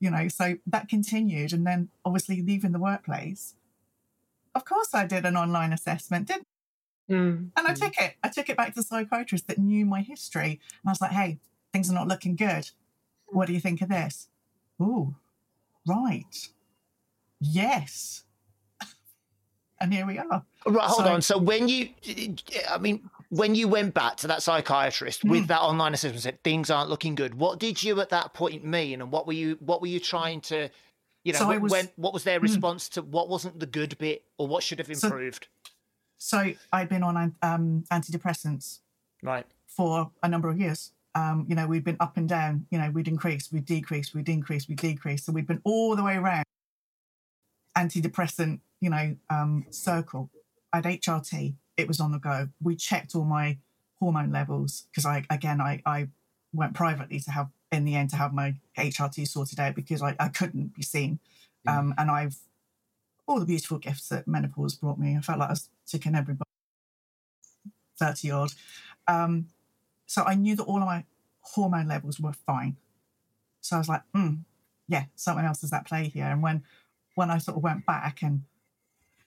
you 0.00 0.10
know, 0.10 0.28
so 0.28 0.56
that 0.66 0.88
continued. 0.88 1.52
And 1.52 1.66
then 1.66 1.90
obviously 2.04 2.42
leaving 2.42 2.72
the 2.72 2.78
workplace, 2.78 3.54
of 4.54 4.64
course 4.64 4.94
I 4.94 5.06
did 5.06 5.24
an 5.24 5.36
online 5.36 5.72
assessment, 5.72 6.28
did 6.28 6.42
mm. 7.08 7.50
And 7.56 7.66
I 7.66 7.74
took 7.74 7.92
it. 8.00 8.14
I 8.24 8.28
took 8.28 8.48
it 8.48 8.56
back 8.56 8.68
to 8.68 8.80
the 8.80 8.82
psychiatrist 8.82 9.46
that 9.46 9.58
knew 9.58 9.86
my 9.86 10.00
history. 10.00 10.60
And 10.82 10.88
I 10.88 10.90
was 10.90 11.00
like, 11.00 11.12
hey, 11.12 11.38
things 11.72 11.90
are 11.90 11.94
not 11.94 12.08
looking 12.08 12.34
good. 12.34 12.70
What 13.26 13.46
do 13.46 13.52
you 13.52 13.60
think 13.60 13.82
of 13.82 13.88
this? 13.88 14.28
Oh, 14.80 15.14
right. 15.86 16.48
Yes. 17.38 18.24
and 19.80 19.92
here 19.92 20.06
we 20.06 20.18
are. 20.18 20.44
Right, 20.66 20.88
hold 20.88 21.06
so, 21.06 21.12
on. 21.12 21.22
So 21.22 21.38
when 21.38 21.68
you, 21.68 21.90
I 22.68 22.78
mean, 22.78 23.08
when 23.30 23.54
you 23.54 23.68
went 23.68 23.94
back 23.94 24.16
to 24.16 24.26
that 24.26 24.42
psychiatrist 24.42 25.24
mm. 25.24 25.30
with 25.30 25.46
that 25.46 25.60
online 25.60 25.94
assessment 25.94 26.22
said 26.22 26.42
things 26.42 26.70
aren't 26.70 26.90
looking 26.90 27.14
good 27.14 27.34
what 27.34 27.58
did 27.58 27.82
you 27.82 28.00
at 28.00 28.10
that 28.10 28.34
point 28.34 28.64
mean 28.64 29.00
and 29.00 29.10
what 29.10 29.26
were 29.26 29.32
you 29.32 29.56
what 29.60 29.80
were 29.80 29.86
you 29.86 29.98
trying 29.98 30.40
to 30.40 30.68
you 31.24 31.32
know 31.32 31.38
so 31.38 31.58
was, 31.58 31.72
when 31.72 31.88
what 31.96 32.12
was 32.12 32.24
their 32.24 32.38
hmm. 32.38 32.44
response 32.44 32.88
mm. 32.88 32.92
to 32.92 33.02
what 33.02 33.28
wasn't 33.28 33.58
the 33.58 33.66
good 33.66 33.96
bit 33.98 34.24
or 34.36 34.46
what 34.46 34.62
should 34.62 34.78
have 34.78 34.90
improved 34.90 35.48
so, 36.18 36.42
so 36.44 36.52
i'd 36.72 36.88
been 36.88 37.02
on 37.02 37.34
um, 37.42 37.84
antidepressants 37.90 38.80
right 39.22 39.46
for 39.66 40.10
a 40.22 40.28
number 40.28 40.50
of 40.50 40.58
years 40.58 40.92
um, 41.14 41.44
you 41.48 41.54
know 41.54 41.66
we'd 41.66 41.84
been 41.84 41.96
up 42.00 42.16
and 42.16 42.28
down 42.28 42.66
you 42.70 42.78
know 42.78 42.90
we'd 42.90 43.08
increase 43.08 43.50
we'd 43.52 43.64
decrease 43.64 44.14
we'd 44.14 44.28
increase 44.28 44.68
we'd 44.68 44.78
decrease 44.78 45.24
so 45.24 45.32
we'd 45.32 45.46
been 45.46 45.60
all 45.64 45.96
the 45.96 46.02
way 46.02 46.16
around 46.16 46.44
antidepressant 47.76 48.60
you 48.80 48.90
know 48.90 49.16
um, 49.28 49.64
circle 49.70 50.30
i'd 50.72 50.84
hrt 50.84 51.54
it 51.80 51.88
was 51.88 52.00
on 52.00 52.12
the 52.12 52.18
go. 52.18 52.48
We 52.62 52.76
checked 52.76 53.14
all 53.14 53.24
my 53.24 53.58
hormone 53.98 54.32
levels 54.32 54.84
because 54.90 55.04
I 55.04 55.24
again 55.30 55.60
I, 55.60 55.82
I 55.84 56.08
went 56.52 56.74
privately 56.74 57.20
to 57.20 57.30
have 57.30 57.48
in 57.70 57.84
the 57.84 57.94
end 57.94 58.10
to 58.10 58.16
have 58.16 58.32
my 58.32 58.54
HRT 58.76 59.28
sorted 59.28 59.60
out 59.60 59.74
because 59.74 60.02
I, 60.02 60.16
I 60.18 60.28
couldn't 60.28 60.74
be 60.74 60.82
seen. 60.82 61.20
Mm. 61.66 61.78
Um, 61.78 61.94
and 61.98 62.10
I've 62.10 62.36
all 63.26 63.38
the 63.38 63.46
beautiful 63.46 63.78
gifts 63.78 64.08
that 64.08 64.26
menopause 64.26 64.74
brought 64.74 64.98
me. 64.98 65.16
I 65.16 65.20
felt 65.20 65.38
like 65.38 65.50
I 65.50 65.52
was 65.52 65.68
ticking 65.86 66.16
everybody 66.16 66.48
30 67.98 68.30
odd. 68.30 68.50
Um, 69.06 69.46
so 70.06 70.24
I 70.24 70.34
knew 70.34 70.56
that 70.56 70.64
all 70.64 70.78
of 70.78 70.86
my 70.86 71.04
hormone 71.40 71.86
levels 71.86 72.18
were 72.18 72.32
fine. 72.32 72.76
So 73.60 73.76
I 73.76 73.78
was 73.78 73.88
like, 73.88 74.02
mm, 74.16 74.40
yeah, 74.88 75.04
something 75.14 75.44
else 75.44 75.62
is 75.62 75.72
at 75.72 75.86
play 75.86 76.08
here. 76.08 76.24
And 76.24 76.42
when 76.42 76.64
when 77.14 77.30
I 77.30 77.38
sort 77.38 77.56
of 77.56 77.62
went 77.62 77.86
back 77.86 78.22
and 78.22 78.42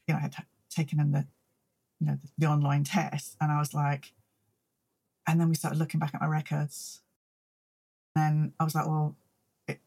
you 0.08 0.14
know 0.14 0.20
I 0.20 0.24
had 0.24 0.36
taken 0.70 1.00
in 1.00 1.12
the 1.12 1.26
you 2.04 2.10
know 2.10 2.20
the, 2.22 2.30
the 2.38 2.52
online 2.52 2.84
test, 2.84 3.38
and 3.40 3.50
I 3.50 3.60
was 3.60 3.74
like, 3.74 4.12
and 5.26 5.40
then 5.40 5.48
we 5.48 5.56
started 5.56 5.80
looking 5.80 6.00
back 6.00 6.14
at 6.14 6.22
my 6.22 6.28
records. 6.28 7.00
And 8.16 8.24
then 8.24 8.54
I 8.60 8.66
was 8.66 8.76
like, 8.76 8.86
well, 8.86 9.16
it, 9.68 9.80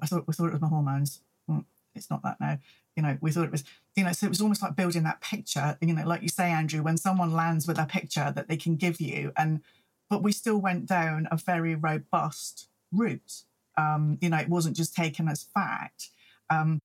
I 0.00 0.06
thought 0.06 0.28
we 0.28 0.34
thought 0.34 0.46
it 0.46 0.52
was 0.52 0.62
my 0.62 0.68
hormones. 0.68 1.20
Mm, 1.50 1.64
it's 1.94 2.08
not 2.08 2.22
that 2.22 2.40
now. 2.40 2.58
You 2.94 3.02
know, 3.02 3.18
we 3.20 3.32
thought 3.32 3.44
it 3.46 3.50
was, 3.50 3.64
you 3.96 4.04
know, 4.04 4.12
so 4.12 4.26
it 4.26 4.28
was 4.30 4.40
almost 4.40 4.62
like 4.62 4.76
building 4.76 5.02
that 5.02 5.20
picture, 5.20 5.76
you 5.80 5.92
know, 5.92 6.06
like 6.06 6.22
you 6.22 6.28
say, 6.28 6.50
Andrew, 6.50 6.82
when 6.82 6.96
someone 6.96 7.32
lands 7.32 7.66
with 7.66 7.78
a 7.78 7.84
picture 7.84 8.32
that 8.34 8.48
they 8.48 8.56
can 8.56 8.76
give 8.76 9.00
you. 9.00 9.32
And, 9.36 9.60
but 10.08 10.22
we 10.22 10.32
still 10.32 10.58
went 10.58 10.86
down 10.86 11.26
a 11.30 11.36
very 11.36 11.74
robust 11.74 12.68
route. 12.92 13.42
Um, 13.76 14.18
you 14.22 14.30
know, 14.30 14.38
it 14.38 14.48
wasn't 14.48 14.76
just 14.76 14.94
taken 14.94 15.28
as 15.28 15.42
fact. 15.42 16.10
Um, 16.48 16.78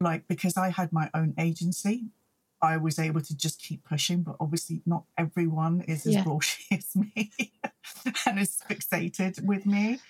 like, 0.00 0.28
because 0.28 0.56
I 0.56 0.68
had 0.68 0.92
my 0.92 1.10
own 1.14 1.34
agency, 1.38 2.10
I 2.60 2.76
was 2.76 2.98
able 2.98 3.20
to 3.20 3.36
just 3.36 3.60
keep 3.62 3.84
pushing, 3.84 4.22
but 4.22 4.36
obviously 4.40 4.82
not 4.84 5.04
everyone 5.16 5.82
is 5.82 6.06
as 6.06 6.14
Yeah. 6.14 6.24
bullshit 6.24 6.66
as 6.78 6.96
me 6.96 7.30
and 8.26 8.38
is 8.38 8.60
fixated 8.68 9.42
with 9.44 9.64
me. 9.66 10.00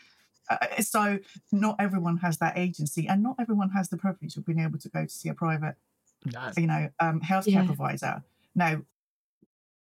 Uh, 0.51 0.81
so 0.81 1.19
not 1.53 1.77
everyone 1.79 2.17
has 2.19 2.39
that 2.39 2.57
agency, 2.57 3.07
and 3.07 3.23
not 3.23 3.37
everyone 3.39 3.71
has 3.71 3.91
the 3.91 3.99
privilege 3.99 4.37
of 4.37 4.47
being 4.47 4.61
able 4.61 4.79
to 4.79 4.89
go 4.89 5.05
to 5.05 5.11
see 5.11 5.29
a 5.29 5.35
private, 5.35 5.77
No. 6.25 6.51
you 6.57 6.67
know, 6.67 6.89
um, 7.01 7.21
healthcare 7.21 7.47
Yeah. 7.53 7.65
provider. 7.67 8.23
Now, 8.55 8.81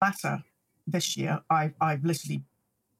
latter 0.01 0.43
this 0.87 1.15
year, 1.17 1.41
I've 1.49 1.73
I've 1.79 2.03
literally 2.03 2.43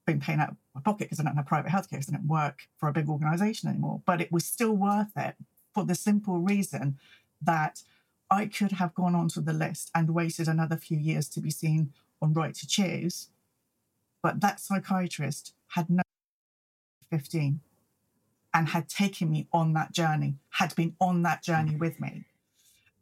been 0.06 0.20
paying 0.20 0.40
out 0.40 0.50
of 0.52 0.58
my 0.74 0.82
pocket 0.82 1.06
because 1.10 1.20
I 1.20 1.24
don't 1.24 1.36
have 1.36 1.46
private 1.46 1.70
healthcare 1.72 1.92
because 1.92 2.10
I 2.10 2.14
don't 2.14 2.28
work 2.28 2.62
for 2.78 2.90
a 2.90 2.94
big 2.94 3.10
organisation 3.10 3.70
anymore. 3.70 4.02
But 4.06 4.22
it 4.22 4.32
was 4.32 4.46
still 4.46 4.74
worth 4.76 5.12
it 5.16 5.36
for 5.74 5.84
the 5.86 5.96
simple 5.96 6.40
reason 6.40 6.98
that 7.42 7.84
I 8.32 8.46
could 8.46 8.74
have 8.74 8.94
gone 8.94 9.16
onto 9.16 9.42
the 9.42 9.54
list 9.54 9.90
and 9.96 10.14
waited 10.14 10.48
another 10.48 10.78
few 10.78 10.98
years 10.98 11.28
to 11.30 11.42
be 11.42 11.50
seen 11.50 11.94
on 12.22 12.34
Right 12.34 12.54
to 12.56 12.68
Choose. 12.68 13.30
But 14.22 14.42
that 14.42 14.60
psychiatrist 14.60 15.54
had 15.70 15.90
no 15.90 16.04
15 17.10 17.62
and 18.54 18.70
had 18.70 18.90
taken 18.90 19.30
me 19.30 19.48
on 19.54 19.74
that 19.74 19.92
journey, 19.92 20.36
had 20.52 20.76
been 20.76 20.96
on 21.00 21.24
that 21.24 21.44
journey 21.44 21.76
with 21.76 22.00
me. 22.00 22.26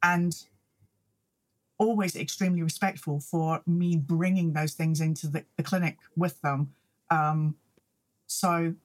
And 0.04 0.36
always 1.78 2.16
extremely 2.16 2.64
respectful 2.64 3.20
for 3.20 3.62
me 3.66 3.96
bringing 3.96 4.54
those 4.54 4.74
things 4.74 5.00
into 5.00 5.28
the, 5.28 5.46
the 5.58 5.64
clinic 5.64 5.98
with 6.16 6.42
them. 6.42 6.74
Um, 7.10 7.56
so 8.26 8.76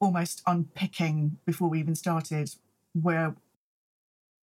almost 0.00 0.42
unpicking 0.46 1.38
before 1.44 1.68
we 1.68 1.78
even 1.78 1.94
started 1.94 2.50
where 3.00 3.34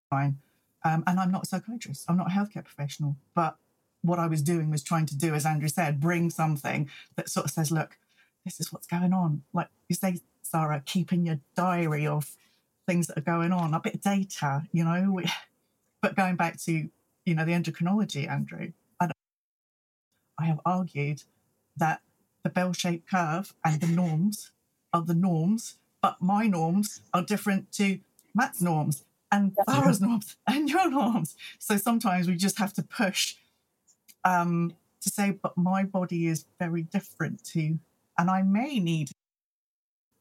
fine. 0.09 0.37
Um, 0.83 1.03
and 1.05 1.19
I'm 1.19 1.31
not 1.31 1.43
a 1.43 1.45
psychiatrist, 1.45 2.05
I'm 2.07 2.17
not 2.17 2.27
a 2.27 2.31
healthcare 2.31 2.63
professional. 2.63 3.17
But 3.35 3.57
what 4.01 4.19
I 4.19 4.27
was 4.27 4.41
doing 4.41 4.69
was 4.69 4.83
trying 4.83 5.05
to 5.07 5.17
do, 5.17 5.33
as 5.33 5.45
Andrew 5.45 5.67
said, 5.67 5.99
bring 5.99 6.29
something 6.29 6.89
that 7.15 7.29
sort 7.29 7.45
of 7.45 7.51
says, 7.51 7.71
look, 7.71 7.97
this 8.45 8.59
is 8.59 8.71
what's 8.71 8.87
going 8.87 9.13
on. 9.13 9.43
Like 9.53 9.67
you 9.89 9.95
say, 9.95 10.19
Sarah, 10.41 10.81
keeping 10.85 11.25
your 11.25 11.39
diary 11.55 12.07
of 12.07 12.35
things 12.87 13.07
that 13.07 13.17
are 13.17 13.21
going 13.21 13.51
on, 13.51 13.73
a 13.73 13.79
bit 13.79 13.95
of 13.95 14.01
data, 14.01 14.63
you 14.71 14.83
know. 14.83 15.21
But 16.01 16.15
going 16.15 16.37
back 16.37 16.59
to, 16.61 16.89
you 17.25 17.35
know, 17.35 17.43
the 17.43 17.51
endocrinology, 17.51 18.27
Andrew, 18.27 18.71
I, 18.99 19.11
I 20.39 20.45
have 20.45 20.61
argued 20.65 21.23
that 21.75 22.01
the 22.41 22.49
bell-shaped 22.49 23.09
curve 23.09 23.53
and 23.65 23.81
the 23.81 23.87
norms 23.87 24.51
are 24.93 25.01
the 25.01 25.13
norms, 25.13 25.75
but 26.01 26.21
my 26.21 26.47
norms 26.47 27.01
are 27.13 27.21
different 27.21 27.71
to 27.73 27.99
Matt's 28.33 28.61
norms 28.61 29.03
and 29.31 29.55
Sarah's 29.69 30.01
norms 30.07 30.35
and 30.47 30.69
your 30.69 30.89
norms. 30.89 31.35
So 31.59 31.77
sometimes 31.77 32.27
we 32.27 32.35
just 32.35 32.57
have 32.59 32.73
to 32.73 32.83
push 32.83 33.35
um, 34.23 34.73
to 35.01 35.09
say, 35.09 35.31
but 35.31 35.57
my 35.57 35.83
body 35.83 36.27
is 36.27 36.45
very 36.59 36.83
different 36.83 37.43
to, 37.45 37.79
and 38.17 38.29
I 38.29 38.41
may 38.41 38.79
need, 38.79 39.11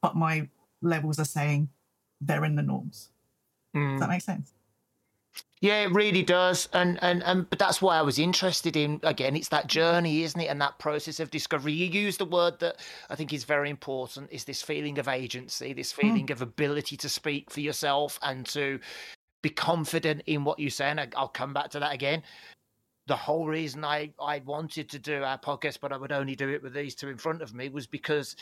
but 0.03 0.17
my 0.17 0.49
levels 0.83 1.19
are 1.19 1.25
saying 1.25 1.71
they're 2.21 2.45
in 2.45 2.57
the 2.57 2.63
norms. 2.63 3.11
Mm. 3.75 3.93
Does 3.93 4.01
that 4.01 4.09
make 4.09 4.23
sense? 4.23 4.53
Yeah, 5.61 5.83
it 5.83 5.93
really 5.93 6.23
does, 6.23 6.69
and 6.73 7.03
and 7.03 7.23
and 7.25 7.51
but 7.51 7.59
that's 7.59 7.83
why 7.83 7.99
I 7.99 8.03
was 8.03 8.19
interested 8.19 8.77
in. 8.77 9.01
Again, 9.03 9.35
it's 9.35 9.49
that 9.49 9.67
journey, 9.67 10.23
isn't 10.23 10.41
it, 10.41 10.47
and 10.47 10.61
that 10.61 10.79
process 10.79 11.19
of 11.19 11.33
discovery. 11.33 11.73
You 11.73 11.87
use 11.87 12.17
the 12.17 12.25
word 12.25 12.61
that 12.61 12.77
I 13.11 13.17
think 13.17 13.33
is 13.33 13.43
very 13.43 13.69
important: 13.69 14.31
is 14.31 14.45
this 14.45 14.63
feeling 14.63 14.99
of 14.99 15.09
agency, 15.09 15.73
this 15.73 15.91
hmm. 15.91 16.01
feeling 16.03 16.31
of 16.31 16.43
ability 16.43 16.97
to 16.99 17.09
speak 17.09 17.51
for 17.51 17.61
yourself 17.61 18.21
and 18.23 18.47
to 18.47 18.79
be 19.43 19.51
confident 19.51 20.23
in 20.27 20.45
what 20.45 20.61
you 20.61 20.71
say. 20.71 20.91
And 20.91 21.01
I- 21.01 21.09
I'll 21.17 21.29
come 21.29 21.53
back 21.53 21.71
to 21.71 21.81
that 21.81 21.93
again. 21.93 22.23
The 23.09 23.17
whole 23.17 23.47
reason 23.47 23.85
I 23.85 24.13
I 24.21 24.39
wanted 24.41 24.89
to 24.91 24.99
do 25.01 25.25
our 25.25 25.39
podcast, 25.39 25.81
but 25.81 25.93
I 25.93 25.97
would 25.97 26.13
only 26.13 26.37
do 26.37 26.51
it 26.51 26.63
with 26.63 26.73
these 26.73 26.95
two 26.95 27.09
in 27.09 27.19
front 27.19 27.43
of 27.43 27.53
me, 27.53 27.69
was 27.69 27.89
because 27.89 28.37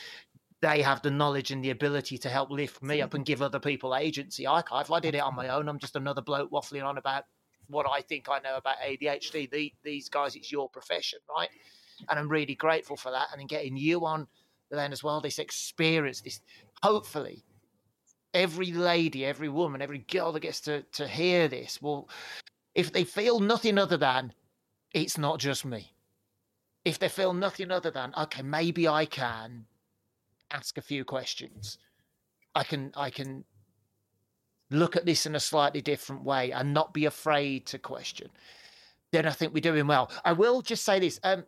they 0.62 0.80
have 0.82 1.02
the 1.02 1.10
knowledge 1.10 1.50
and 1.50 1.62
the 1.62 1.70
ability 1.70 2.18
to 2.18 2.28
help 2.28 2.50
lift 2.50 2.82
me 2.82 3.02
up 3.02 3.14
and 3.14 3.26
give 3.26 3.42
other 3.42 3.60
people 3.60 3.94
agency. 3.94 4.46
I 4.46 4.62
can't. 4.62 4.86
If 4.86 4.90
I 4.90 5.00
did 5.00 5.14
it 5.14 5.22
on 5.22 5.34
my 5.34 5.48
own, 5.48 5.68
I'm 5.68 5.78
just 5.78 5.96
another 5.96 6.22
bloke 6.22 6.50
waffling 6.50 6.84
on 6.84 6.98
about 6.98 7.24
what 7.68 7.86
I 7.86 8.00
think 8.00 8.28
I 8.30 8.38
know 8.38 8.56
about 8.56 8.76
ADHD. 8.86 9.50
The, 9.50 9.72
these 9.82 10.08
guys, 10.08 10.34
it's 10.34 10.50
your 10.50 10.68
profession, 10.68 11.18
right? 11.28 11.50
And 12.08 12.18
I'm 12.18 12.28
really 12.28 12.54
grateful 12.54 12.96
for 12.96 13.10
that. 13.10 13.28
And 13.32 13.40
in 13.40 13.46
getting 13.46 13.76
you 13.76 14.04
on 14.06 14.26
then 14.70 14.92
as 14.92 15.02
well, 15.04 15.20
this 15.20 15.38
experience, 15.38 16.20
this 16.22 16.40
hopefully 16.82 17.44
every 18.34 18.72
lady, 18.72 19.24
every 19.24 19.48
woman, 19.48 19.80
every 19.80 19.98
girl 19.98 20.32
that 20.32 20.40
gets 20.40 20.60
to 20.62 20.82
to 20.92 21.06
hear 21.06 21.48
this 21.48 21.80
will, 21.80 22.08
if 22.74 22.92
they 22.92 23.04
feel 23.04 23.40
nothing 23.40 23.78
other 23.78 23.96
than 23.96 24.32
it's 24.92 25.18
not 25.18 25.38
just 25.38 25.64
me. 25.64 25.92
If 26.84 26.98
they 26.98 27.08
feel 27.08 27.32
nothing 27.32 27.70
other 27.70 27.90
than 27.90 28.14
okay, 28.16 28.42
maybe 28.42 28.86
I 28.86 29.06
can 29.06 29.66
ask 30.56 30.78
a 30.78 30.82
few 30.82 31.04
questions. 31.04 31.78
I 32.54 32.64
can 32.64 32.92
I 32.96 33.10
can 33.10 33.44
look 34.70 34.96
at 34.96 35.06
this 35.06 35.26
in 35.26 35.34
a 35.34 35.40
slightly 35.40 35.80
different 35.80 36.24
way 36.24 36.50
and 36.50 36.74
not 36.74 36.94
be 36.94 37.04
afraid 37.04 37.66
to 37.66 37.78
question. 37.78 38.28
Then 39.12 39.26
I 39.26 39.30
think 39.30 39.54
we're 39.54 39.60
doing 39.60 39.86
well. 39.86 40.10
I 40.24 40.32
will 40.32 40.62
just 40.62 40.84
say 40.84 40.98
this. 40.98 41.20
Um, 41.22 41.44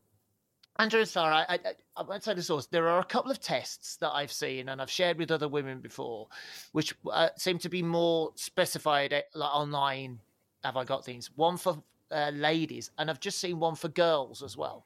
Andrew 0.79 1.01
and 1.01 1.09
Sarah, 1.09 1.45
I, 1.49 1.55
I, 1.55 1.59
I 1.97 2.03
won't 2.03 2.23
say 2.23 2.35
the 2.35 2.43
source. 2.43 2.67
There 2.67 2.87
are 2.87 3.01
a 3.01 3.05
couple 3.05 3.33
of 3.33 3.41
tests 3.41 3.97
that 3.97 4.13
I've 4.13 4.31
seen 4.31 4.69
and 4.69 4.81
I've 4.81 4.91
shared 4.91 5.19
with 5.19 5.33
other 5.33 5.49
women 5.49 5.81
before, 5.81 6.29
which 6.71 6.95
uh, 7.11 7.31
seem 7.37 7.59
to 7.59 7.69
be 7.69 7.83
more 7.83 8.31
specified 8.37 9.13
uh, 9.13 9.23
like 9.35 9.55
online. 9.55 10.21
Have 10.63 10.77
I 10.77 10.85
got 10.85 11.05
things? 11.05 11.31
One 11.35 11.57
for 11.57 11.83
uh, 12.13 12.31
ladies, 12.33 12.93
and 12.99 13.11
I've 13.11 13.21
just 13.21 13.39
seen 13.39 13.59
one 13.59 13.75
for 13.75 13.89
girls 13.89 14.43
as 14.43 14.57
well. 14.57 14.85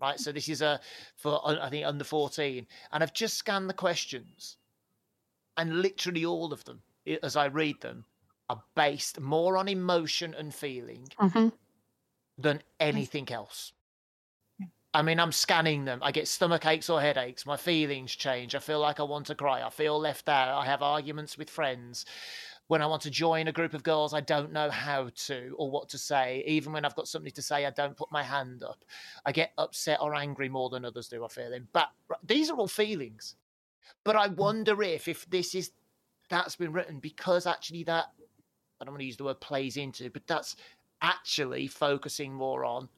Right, 0.00 0.18
so 0.20 0.32
this 0.32 0.48
is 0.48 0.60
a 0.62 0.80
for 1.16 1.40
I 1.44 1.70
think 1.70 1.86
under 1.86 2.04
fourteen, 2.04 2.66
and 2.92 3.02
I've 3.02 3.12
just 3.12 3.36
scanned 3.36 3.68
the 3.70 3.74
questions, 3.74 4.56
and 5.58 5.82
literally 5.82 6.24
all 6.24 6.54
of 6.54 6.64
them, 6.64 6.84
as 7.22 7.36
I 7.36 7.46
read 7.46 7.82
them, 7.82 8.06
are 8.48 8.64
based 8.74 9.20
more 9.20 9.58
on 9.58 9.68
emotion 9.68 10.32
and 10.34 10.54
feeling 10.54 11.08
hmm 11.18 11.48
than 12.38 12.62
anything 12.80 13.30
else. 13.30 13.74
I 14.94 15.02
mean, 15.02 15.20
I'm 15.20 15.32
scanning 15.32 15.84
them. 15.84 16.02
I 16.02 16.12
get 16.12 16.28
stomach 16.28 16.64
aches 16.64 16.88
or 16.88 17.00
headaches. 17.00 17.44
My 17.44 17.56
feelings 17.58 18.14
change. 18.16 18.54
I 18.54 18.58
feel 18.58 18.80
like 18.80 18.98
I 18.98 19.02
want 19.02 19.26
to 19.26 19.34
cry. 19.34 19.62
I 19.62 19.68
feel 19.70 19.98
left 19.98 20.28
out. 20.28 20.58
I 20.58 20.64
have 20.64 20.82
arguments 20.82 21.36
with 21.36 21.50
friends. 21.50 22.06
When 22.68 22.82
I 22.82 22.86
want 22.86 23.02
to 23.02 23.10
join 23.10 23.48
a 23.48 23.52
group 23.52 23.74
of 23.74 23.82
girls, 23.82 24.14
I 24.14 24.20
don't 24.20 24.52
know 24.52 24.70
how 24.70 25.10
to 25.26 25.54
or 25.56 25.70
what 25.70 25.88
to 25.90 25.98
say. 25.98 26.44
Even 26.46 26.72
when 26.72 26.84
I've 26.84 26.94
got 26.94 27.08
something 27.08 27.32
to 27.32 27.42
say, 27.42 27.66
I 27.66 27.70
don't 27.70 27.96
put 27.96 28.12
my 28.12 28.22
hand 28.22 28.62
up. 28.62 28.84
I 29.24 29.32
get 29.32 29.52
upset 29.58 29.98
or 30.00 30.14
angry 30.14 30.48
more 30.48 30.68
than 30.68 30.84
others 30.84 31.08
do. 31.08 31.24
I 31.24 31.28
feel 31.28 31.52
in. 31.52 31.66
But 31.72 31.88
these 32.22 32.50
are 32.50 32.56
all 32.56 32.68
feelings. 32.68 33.36
But 34.04 34.16
I 34.16 34.28
mm. 34.28 34.36
wonder 34.36 34.82
if 34.82 35.08
if 35.08 35.28
this 35.30 35.54
is 35.54 35.72
that's 36.28 36.56
been 36.56 36.72
written 36.72 36.98
because 36.98 37.46
actually 37.46 37.84
that 37.84 38.06
I 38.80 38.84
don't 38.84 38.92
want 38.92 39.00
to 39.00 39.06
use 39.06 39.16
the 39.16 39.24
word 39.24 39.40
plays 39.40 39.76
into, 39.76 40.10
but 40.10 40.26
that's 40.26 40.56
actually 41.00 41.66
focusing 41.66 42.32
more 42.32 42.64
on 42.64 42.88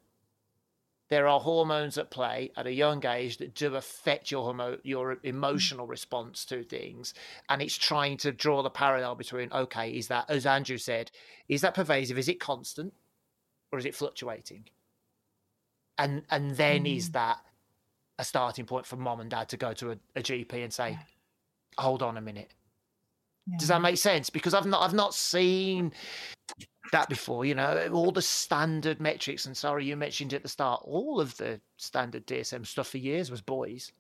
there 1.11 1.29
are 1.29 1.41
hormones 1.41 1.99
at 1.99 2.11
play 2.11 2.51
at 2.57 2.67
a 2.67 2.73
young 2.73 3.05
age 3.05 3.39
that 3.39 3.55
do 3.55 3.75
affect 3.75 4.31
your 4.31 4.45
homo- 4.45 4.79
your 4.83 5.19
emotional 5.23 5.87
mm. 5.87 5.91
response 5.91 6.45
to 6.47 6.63
things 6.63 7.15
and 7.49 7.61
it's 7.61 7.77
trying 7.77 8.17
to 8.17 8.33
draw 8.33 8.63
the 8.63 8.71
parallel 8.71 9.15
between 9.15 9.53
okay 9.53 9.91
is 9.91 10.09
that 10.09 10.25
as 10.31 10.47
andrew 10.47 10.79
said 10.79 11.11
is 11.51 11.63
that 11.63 11.75
pervasive? 11.75 12.17
Is 12.17 12.29
it 12.29 12.39
constant 12.39 12.95
or 13.73 13.79
is 13.81 13.85
it 13.85 13.95
fluctuating? 13.95 14.67
And 15.99 16.23
and 16.31 16.53
then 16.57 16.87
is 16.87 17.11
mm. 17.11 17.15
that 17.15 17.39
a 18.19 18.25
starting 18.25 18.67
point 18.67 18.87
for 18.87 18.97
mom 18.97 19.21
and 19.21 19.29
dad 19.29 19.49
to 19.49 19.57
go 19.57 19.73
to 19.73 19.91
a, 19.91 19.97
a 20.15 20.23
gp 20.23 20.53
and 20.53 20.73
say 20.73 20.99
hold 21.79 22.03
on 22.03 22.17
a 22.17 22.21
minute 22.21 22.53
Does 23.59 23.69
that 23.69 23.83
make 23.83 23.99
sense? 23.99 24.31
Because 24.31 24.55
I've 24.55 24.67
not 24.67 24.83
I've 24.83 24.95
not 24.95 25.15
seen 25.15 25.93
that 26.93 27.09
before. 27.09 27.45
You 27.45 27.55
know, 27.55 27.89
all 27.93 28.13
the 28.13 28.23
standard 28.23 29.01
metrics. 29.01 29.47
And 29.47 29.57
sorry, 29.57 29.87
you 29.87 29.97
mentioned 29.97 30.35
at 30.35 30.43
the 30.43 30.49
start, 30.49 30.83
all 30.85 31.21
of 31.21 31.37
the 31.37 31.61
standard 31.77 32.27
DSM 32.27 32.67
stuff 32.67 32.89
for 32.89 32.99
years 32.99 33.31
was 33.31 33.41
boys. 33.41 33.93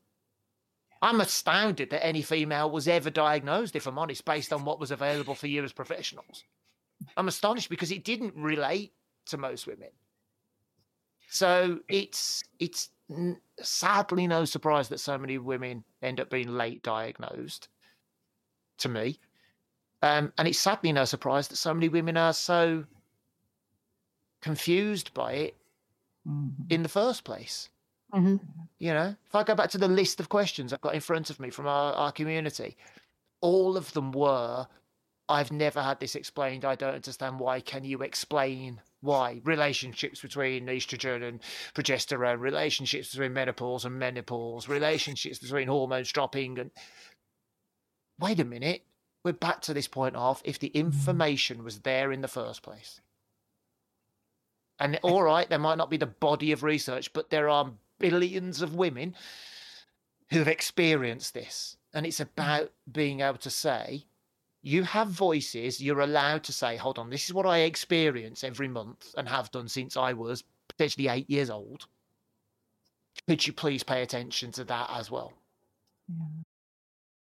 I'm 1.02 1.20
astounded 1.20 1.90
that 1.90 2.04
any 2.04 2.20
female 2.20 2.70
was 2.70 2.86
ever 2.86 3.08
diagnosed, 3.08 3.74
if 3.74 3.86
I'm 3.86 3.98
honest, 3.98 4.24
based 4.24 4.52
on 4.52 4.66
what 4.66 4.78
was 4.78 4.90
available 4.90 5.34
for 5.34 5.46
you 5.46 5.64
as 5.64 5.72
professionals. 5.72 6.44
I'm 7.16 7.28
astonished 7.28 7.70
because 7.70 7.90
it 7.90 8.04
didn't 8.04 8.34
relate 8.36 8.92
to 9.26 9.38
most 9.38 9.66
women. 9.66 9.88
So 11.28 11.78
it's 11.88 12.44
it's 12.58 12.90
sadly 13.60 14.26
no 14.26 14.44
surprise 14.44 14.88
that 14.88 15.00
so 15.00 15.16
many 15.16 15.38
women 15.38 15.84
end 16.02 16.20
up 16.20 16.28
being 16.28 16.48
late 16.48 16.82
diagnosed. 16.82 17.68
To 18.78 18.88
me, 18.88 19.18
um, 20.02 20.32
and 20.38 20.48
it's 20.48 20.58
sadly 20.58 20.92
no 20.92 21.04
surprise 21.04 21.48
that 21.48 21.56
so 21.56 21.74
many 21.74 21.88
women 21.88 22.16
are 22.16 22.32
so 22.32 22.84
confused 24.40 25.12
by 25.14 25.32
it 25.32 25.56
Mhm. 26.26 26.70
in 26.70 26.82
the 26.82 26.88
first 26.88 27.24
place. 27.24 27.68
hmm 28.12 28.36
You 28.78 28.92
know, 28.94 29.14
if 29.26 29.34
I 29.34 29.44
go 29.44 29.54
back 29.54 29.70
to 29.70 29.78
the 29.78 29.88
list 29.88 30.20
of 30.20 30.28
questions 30.28 30.72
I've 30.72 30.80
got 30.80 30.94
in 30.94 31.00
front 31.00 31.28
of 31.30 31.38
me 31.38 31.50
from 31.50 31.66
our, 31.66 31.92
our 31.92 32.12
community, 32.12 32.76
all 33.42 33.76
of 33.76 33.92
them 33.92 34.10
were, 34.12 34.66
I've 35.28 35.52
never 35.52 35.82
had 35.82 36.00
this 36.00 36.16
explained. 36.16 36.64
I 36.64 36.74
don't 36.74 36.94
understand 36.94 37.38
why. 37.38 37.60
Can 37.60 37.84
you 37.84 38.02
explain 38.02 38.80
why? 39.00 39.40
Relationships 39.44 40.20
between 40.20 40.66
estrogen 40.66 41.22
and 41.22 41.40
progesterone, 41.74 42.40
relationships 42.40 43.12
between 43.12 43.32
menopause 43.34 43.84
and 43.84 43.98
menopause, 43.98 44.68
relationships 44.68 45.38
between 45.38 45.68
hormones 45.68 46.10
dropping. 46.10 46.58
And 46.58 46.70
wait 48.18 48.40
a 48.40 48.44
minute, 48.44 48.82
we're 49.24 49.32
back 49.32 49.60
to 49.62 49.74
this 49.74 49.88
point 49.88 50.16
of 50.16 50.40
if 50.44 50.58
the 50.58 50.70
mm. 50.70 50.74
information 50.74 51.64
was 51.64 51.80
there 51.80 52.12
in 52.12 52.20
the 52.20 52.28
first 52.28 52.62
place. 52.62 53.00
And 54.78 54.98
all 55.02 55.22
right, 55.22 55.48
there 55.48 55.58
might 55.58 55.78
not 55.78 55.90
be 55.90 55.98
the 55.98 56.06
body 56.06 56.52
of 56.52 56.62
research, 56.62 57.12
but 57.12 57.30
there 57.30 57.48
are 57.48 57.72
billions 57.98 58.62
of 58.62 58.74
women 58.74 59.14
who've 60.30 60.48
experienced 60.48 61.34
this. 61.34 61.76
And 61.92 62.06
it's 62.06 62.20
mm. 62.20 62.22
about 62.22 62.72
being 62.90 63.20
able 63.20 63.38
to 63.38 63.50
say, 63.50 64.06
you 64.62 64.84
have 64.84 65.08
voices, 65.08 65.80
you're 65.82 66.00
allowed 66.00 66.44
to 66.44 66.52
say, 66.52 66.76
hold 66.76 66.98
on, 66.98 67.10
this 67.10 67.26
is 67.26 67.34
what 67.34 67.46
I 67.46 67.60
experience 67.60 68.44
every 68.44 68.68
month 68.68 69.14
and 69.16 69.28
have 69.28 69.50
done 69.50 69.68
since 69.68 69.96
I 69.96 70.12
was 70.12 70.44
potentially 70.68 71.08
eight 71.08 71.28
years 71.30 71.50
old. 71.50 71.86
Could 73.26 73.46
you 73.46 73.52
please 73.52 73.82
pay 73.82 74.02
attention 74.02 74.52
to 74.52 74.64
that 74.64 74.90
as 74.92 75.10
well? 75.10 75.32
Yeah. 76.08 76.26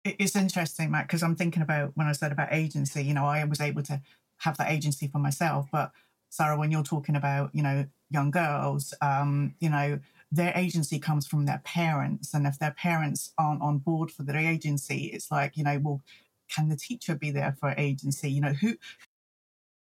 It- 0.05 0.17
It's 0.19 0.37
interesting, 0.37 0.91
Matt, 0.91 1.07
because 1.07 1.23
I'm 1.23 1.37
thinking 1.37 1.63
about 1.63 1.97
when 1.97 2.07
I 2.07 2.13
said 2.13 2.33
about 2.33 2.53
agency, 2.53 3.05
you 3.05 3.15
know, 3.15 3.27
I 3.27 3.45
was 3.45 3.61
able 3.61 3.83
to 3.85 4.03
have 4.39 4.57
that 4.57 4.71
agency 4.71 5.07
for 5.09 5.19
myself. 5.19 5.69
But 5.71 5.93
Sarah, 6.29 6.59
when 6.59 6.71
you're 6.73 6.83
talking 6.83 7.15
about, 7.17 7.55
you 7.55 7.63
know, 7.63 7.87
young 8.11 8.31
girls, 8.31 8.95
um, 9.01 9.55
you 9.61 9.71
know, 9.71 10.01
their 10.31 10.53
agency 10.57 10.99
comes 10.99 11.27
from 11.27 11.45
their 11.45 11.59
parents. 11.65 12.35
And 12.35 12.47
if 12.47 12.59
their 12.59 12.73
parents 12.73 13.33
aren't 13.39 13.63
on 13.63 13.79
board 13.79 14.11
for 14.11 14.23
their 14.25 14.37
agency, 14.39 15.07
it's 15.07 15.31
like, 15.31 15.57
you 15.57 15.65
know, 15.65 15.79
well, 15.79 16.03
can 16.49 16.69
the 16.69 16.77
teacher 16.77 17.15
be 17.15 17.31
there 17.31 17.53
for 17.61 17.75
agency? 17.77 18.31
You 18.31 18.41
know, 18.41 18.53
who 18.55 18.77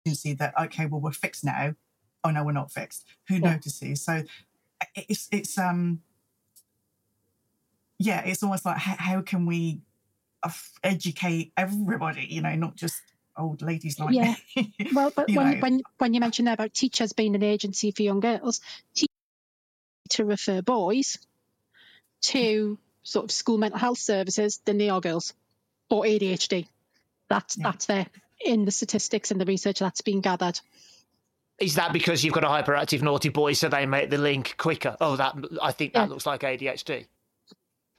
agency 0.06 0.34
that, 0.34 0.54
okay, 0.60 0.86
well, 0.86 1.02
we're 1.02 1.12
fixed 1.12 1.44
now. 1.44 1.76
Oh 2.24 2.32
no, 2.32 2.44
we're 2.44 2.52
not 2.52 2.72
fixed. 2.72 3.06
Who 3.28 3.36
Yeah. 3.36 3.54
notices? 3.54 4.02
So 4.04 4.24
it's 4.96 5.28
it's 5.32 5.58
um 5.58 6.02
yeah, 8.00 8.22
it's 8.26 8.44
almost 8.44 8.66
like 8.66 8.78
how, 8.78 8.96
how 8.98 9.22
can 9.22 9.46
we 9.46 9.82
educate 10.84 11.52
everybody? 11.58 12.26
You 12.30 12.42
know, 12.42 12.56
not 12.56 12.76
just 12.76 13.02
old 13.38 13.62
ladies 13.62 14.00
like 14.00 14.14
Yeah. 14.14 14.36
me. 14.56 14.74
Well, 14.94 15.12
but 15.16 15.28
when, 15.30 15.52
know. 15.52 15.58
when 15.60 15.82
when 15.98 16.14
you 16.14 16.20
mentioned 16.20 16.48
there 16.48 16.54
about 16.54 16.74
teachers 16.74 17.14
being 17.14 17.36
an 17.36 17.44
agency 17.44 17.92
for 17.92 18.04
young 18.04 18.20
girls, 18.20 18.62
te- 18.96 19.08
to 20.12 20.26
refer 20.26 20.62
boys 20.62 21.18
to 22.24 22.78
sort 23.04 23.26
of 23.26 23.32
school 23.32 23.58
mental 23.58 23.80
health 23.80 23.98
services 23.98 24.62
than 24.66 24.78
they 24.78 24.90
are 24.90 25.02
girls 25.02 25.34
or 25.90 26.04
ADHD. 26.04 26.68
That's 27.30 27.58
Yeah. 27.58 27.64
that's 27.64 27.86
there 27.88 28.08
in 28.46 28.66
the 28.66 28.72
statistics 28.72 29.32
and 29.32 29.40
the 29.42 29.46
research 29.46 29.80
that's 29.80 30.02
been 30.02 30.22
gathered. 30.22 30.60
Is 31.60 31.76
that 31.76 31.94
because 31.94 32.24
you've 32.24 32.34
got 32.34 32.44
a 32.44 32.48
hyperactive 32.48 33.02
naughty 33.02 33.30
boy, 33.30 33.54
so 33.54 33.70
they 33.70 33.86
make 33.86 34.10
the 34.10 34.18
link 34.18 34.56
quicker? 34.58 34.98
Oh, 35.00 35.16
that 35.16 35.36
I 35.62 35.72
think 35.72 35.94
that 35.94 36.02
Yeah. 36.02 36.06
looks 36.08 36.26
like 36.26 36.42
ADHD. 36.42 37.06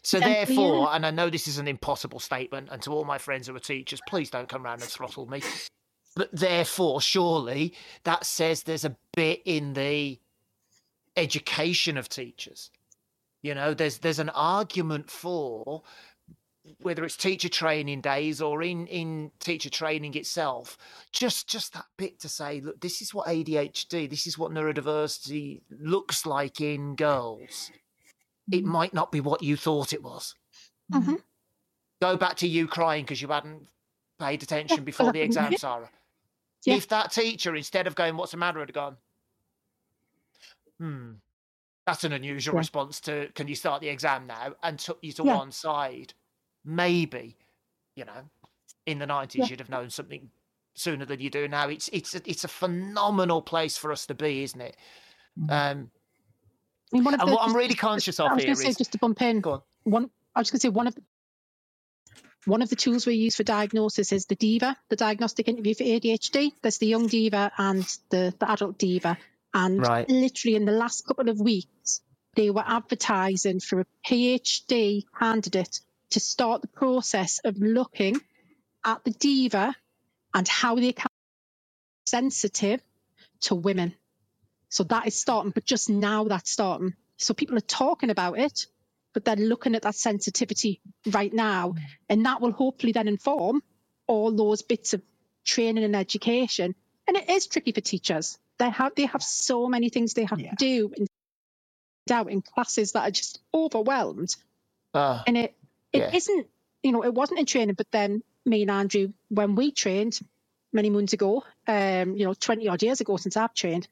So 0.05 0.21
therefore, 0.21 0.91
and 0.93 1.07
I 1.07 1.11
know 1.11 1.31
this 1.31 1.49
is 1.49 1.57
an 1.57 1.67
impossible 1.67 2.21
statement, 2.21 2.69
and 2.71 2.83
to 2.83 2.93
all 2.93 3.05
my 3.05 3.17
friends 3.17 3.47
who 3.47 3.57
are 3.57 3.61
teachers, 3.61 4.01
please 4.07 4.29
don't 4.29 4.49
come 4.49 4.63
round 4.63 4.83
and 4.83 4.91
throttle 4.91 5.27
me. 5.27 5.43
But 6.15 6.29
therefore, 6.31 7.01
surely 7.01 7.75
that 8.05 8.25
says 8.27 8.63
there's 8.63 8.85
a 8.85 8.97
bit 9.17 9.41
in 9.47 9.73
the 9.73 10.21
education 11.17 11.97
of 11.97 12.09
teachers. 12.09 12.71
You 13.43 13.55
know, 13.55 13.73
there's 13.73 13.99
there's 13.99 14.19
an 14.19 14.29
argument 14.29 15.11
for 15.11 15.83
whether 16.81 17.05
it's 17.05 17.17
teacher 17.17 17.49
training 17.49 18.01
days 18.01 18.41
or 18.41 18.63
in 18.63 18.87
in 18.87 19.31
teacher 19.39 19.69
training 19.69 20.15
itself 20.15 20.79
just 21.13 21.47
just 21.47 21.75
that 21.75 21.85
bit 21.99 22.19
to 22.19 22.27
say 22.27 22.59
look 22.63 22.81
this 22.81 23.03
is 23.03 23.13
what 23.13 23.27
adhd 23.27 24.09
this 24.09 24.27
is 24.27 24.39
what 24.39 24.51
neurodiversity 24.51 25.61
looks 25.71 26.25
like 26.25 26.63
in 26.63 26.97
girls 26.97 27.71
it 28.53 28.65
might 28.65 28.95
not 28.95 29.13
be 29.13 29.21
what 29.21 29.43
you 29.43 29.57
thought 29.57 29.93
it 29.93 30.03
was 30.03 30.35
Mhm. 30.89 31.17
go 32.01 32.17
back 32.17 32.37
to 32.37 32.49
you 32.49 32.67
crying 32.69 33.05
because 33.05 33.21
you 33.23 33.29
hadn't 33.29 33.69
paid 34.19 34.43
attention 34.43 34.85
before 34.85 35.13
the 35.13 35.21
exactly. 35.21 35.57
exam 35.57 35.57
sarah 35.57 35.91
Yeah. 36.65 36.79
if 36.79 36.89
that 36.89 37.13
teacher 37.13 37.57
instead 37.57 37.87
of 37.87 37.95
going 37.97 38.17
what's 38.17 38.33
the 38.33 38.39
matter 38.39 38.61
had 38.61 38.73
gone 38.75 38.99
hmm 40.79 41.13
that's 41.87 42.05
an 42.05 42.13
unusual 42.13 42.55
Yeah. 42.55 42.57
response 42.57 43.01
to 43.01 43.31
can 43.35 43.49
you 43.49 43.55
start 43.57 43.81
the 43.83 43.89
exam 43.91 44.27
now 44.27 44.55
and 44.63 44.79
took 44.79 44.99
you 45.03 45.13
to 45.13 45.23
Yeah. 45.23 45.41
one 45.41 45.53
side 45.53 46.15
maybe 46.65 47.39
you 47.97 48.05
know 48.05 48.31
in 48.87 48.99
the 48.99 49.07
90s 49.07 49.49
Yeah. 49.49 49.51
you'd 49.51 49.61
have 49.61 49.71
known 49.71 49.91
something 49.91 50.31
sooner 50.77 51.05
than 51.07 51.21
you 51.21 51.31
do 51.31 51.49
now 51.49 51.69
it's 51.69 51.89
it's 51.93 52.15
a, 52.15 52.23
it's 52.31 52.45
a 52.45 52.49
phenomenal 52.49 53.43
place 53.43 53.77
for 53.79 53.93
us 53.93 54.07
to 54.07 54.15
be 54.15 54.45
isn't 54.45 54.61
it 54.63 54.77
Mhm. 55.37 55.49
um 55.49 55.91
I 55.95 56.04
mean, 56.95 57.05
one 57.05 57.15
of 57.15 57.21
and 57.21 57.29
the, 57.31 57.35
what 57.35 57.43
i'm 57.49 57.57
really 57.57 57.75
conscious 57.75 58.21
of 58.21 58.31
I 58.31 58.35
was 58.35 58.45
here 58.45 58.49
going 58.49 58.57
to 58.57 58.63
say 58.63 58.69
is 58.71 58.77
just 58.79 58.93
to 58.93 58.99
bump 58.99 59.23
in. 59.23 59.41
go 59.41 59.53
on 59.53 59.63
One, 59.85 60.11
I 60.35 60.41
was 60.41 60.51
going 60.51 60.59
to 60.61 60.63
say 60.63 60.69
one 60.71 60.87
of 60.89 60.95
the, 60.95 61.03
one 62.47 62.63
of 62.63 62.71
the 62.71 62.77
tools 62.77 63.07
we 63.07 63.15
use 63.15 63.37
for 63.37 63.45
diagnosis 63.45 64.13
is 64.13 64.27
the 64.27 64.37
Diva, 64.37 64.77
the 64.91 64.97
diagnostic 64.97 65.49
interview 65.49 65.75
for 65.75 65.85
ADHD. 65.85 66.53
There's 66.63 66.79
the 66.79 66.87
young 66.89 67.09
Diva 67.09 67.53
and 67.59 67.85
the 68.11 68.35
the 68.39 68.51
adult 68.51 68.79
Diva, 68.79 69.19
and 69.55 69.81
Right. 69.81 70.09
literally 70.09 70.57
in 70.57 70.65
the 70.67 70.73
last 70.73 71.07
couple 71.07 71.29
of 71.31 71.41
weeks, 71.41 72.01
they 72.37 72.51
were 72.51 72.65
advertising 72.67 73.61
for 73.61 73.81
a 73.81 73.87
PhD 74.07 75.05
candidate 75.19 75.81
to 76.11 76.21
start 76.21 76.63
the 76.63 76.69
process 76.69 77.41
of 77.45 77.59
looking 77.59 78.21
at 78.85 79.05
the 79.05 79.13
Diva 79.13 79.75
and 80.35 80.49
how 80.49 80.77
they 80.77 80.93
can 80.93 81.07
be 81.07 82.11
sensitive 82.11 82.81
to 83.43 83.55
women. 83.55 83.95
So 84.75 84.83
that 84.83 85.07
is 85.07 85.15
starting, 85.15 85.53
but 85.53 85.65
just 85.65 85.89
now 85.89 86.25
that's 86.25 86.51
starting. 86.51 86.95
So 87.17 87.33
people 87.33 87.57
are 87.57 87.61
talking 87.61 88.11
about 88.11 88.41
it, 88.41 88.67
but 89.13 89.25
they're 89.25 89.37
looking 89.37 89.77
at 89.77 89.83
that 89.83 89.95
sensitivity 89.95 90.81
right 91.07 91.33
now. 91.33 91.77
And 92.09 92.27
that 92.27 92.41
will 92.41 92.51
hopefully 92.51 92.91
then 92.91 93.07
inform 93.07 93.63
all 94.09 94.33
those 94.33 94.63
bits 94.63 94.93
of 94.93 95.01
training 95.45 95.85
and 95.85 95.95
education. 95.95 96.75
And 97.07 97.17
it 97.17 97.31
is 97.31 97.47
tricky 97.47 97.71
for 97.71 97.83
teachers. 97.83 98.37
They 98.59 98.69
have 98.69 98.97
they 98.97 99.07
have 99.07 99.23
so 99.23 99.69
many 99.69 99.91
things 99.91 100.15
they 100.15 100.25
have 100.25 100.41
Yeah. 100.41 100.51
to 100.51 100.57
do 100.57 100.93
and 100.99 101.07
out 102.11 102.29
in 102.29 102.43
classes 102.43 102.93
that 102.93 103.07
are 103.07 103.13
just 103.13 103.39
overwhelmed. 103.55 104.35
uh, 104.93 105.23
And 105.29 105.37
it 105.37 105.55
it 105.93 105.99
Yeah. 106.13 106.35
not 106.35 106.47
you 106.83 106.91
know, 106.91 107.05
it 107.05 107.15
wasn't 107.15 107.39
in 107.39 107.47
training, 107.47 107.77
but 107.77 107.93
then 107.93 108.25
me 108.45 108.63
and 108.63 108.73
Andrew, 108.73 109.13
when 109.29 109.55
we 109.55 109.71
trained 109.71 110.19
many 110.73 110.91
moons 110.91 111.13
ago, 111.13 111.45
um, 111.69 112.17
you 112.17 112.25
know, 112.27 112.35
20 112.35 112.67
odd 112.67 112.83
years 112.83 113.01
ago 113.01 113.17
since 113.17 113.37
I've 113.37 113.55
trained, 113.55 113.87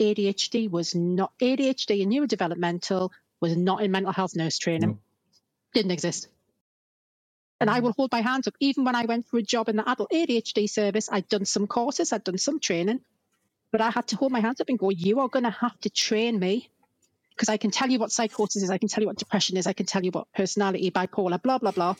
ADHD 0.00 0.70
was 0.70 0.94
not 0.94 1.32
ADHD 1.40 2.02
and 2.02 2.12
neurodevelopmental 2.12 3.10
was 3.40 3.56
not 3.56 3.82
in 3.82 3.90
mental 3.90 4.12
health 4.12 4.36
nurse 4.36 4.58
training. 4.58 4.90
No. 4.90 4.98
Didn't 5.74 5.90
exist. 5.92 6.28
And 7.60 7.68
I 7.68 7.80
will 7.80 7.92
hold 7.92 8.12
my 8.12 8.20
hands 8.20 8.46
up. 8.46 8.54
Even 8.60 8.84
when 8.84 8.94
I 8.94 9.04
went 9.06 9.26
for 9.26 9.38
a 9.38 9.42
job 9.42 9.68
in 9.68 9.76
the 9.76 9.88
adult 9.88 10.10
ADHD 10.10 10.68
service, 10.70 11.08
I'd 11.10 11.28
done 11.28 11.44
some 11.44 11.66
courses, 11.66 12.12
I'd 12.12 12.24
done 12.24 12.38
some 12.38 12.60
training, 12.60 13.00
but 13.72 13.80
I 13.80 13.90
had 13.90 14.08
to 14.08 14.16
hold 14.16 14.32
my 14.32 14.40
hands 14.40 14.60
up 14.60 14.68
and 14.68 14.78
go, 14.78 14.90
You 14.90 15.20
are 15.20 15.28
going 15.28 15.44
to 15.44 15.50
have 15.50 15.78
to 15.80 15.90
train 15.90 16.38
me 16.38 16.70
because 17.30 17.48
I 17.48 17.56
can 17.56 17.70
tell 17.70 17.88
you 17.88 18.00
what 18.00 18.10
psychosis 18.10 18.64
is, 18.64 18.70
I 18.70 18.78
can 18.78 18.88
tell 18.88 19.02
you 19.02 19.06
what 19.06 19.16
depression 19.18 19.56
is, 19.56 19.66
I 19.68 19.72
can 19.72 19.86
tell 19.86 20.04
you 20.04 20.10
what 20.10 20.26
personality, 20.34 20.90
bipolar, 20.90 21.40
blah, 21.40 21.58
blah, 21.58 21.70
blah. 21.70 21.94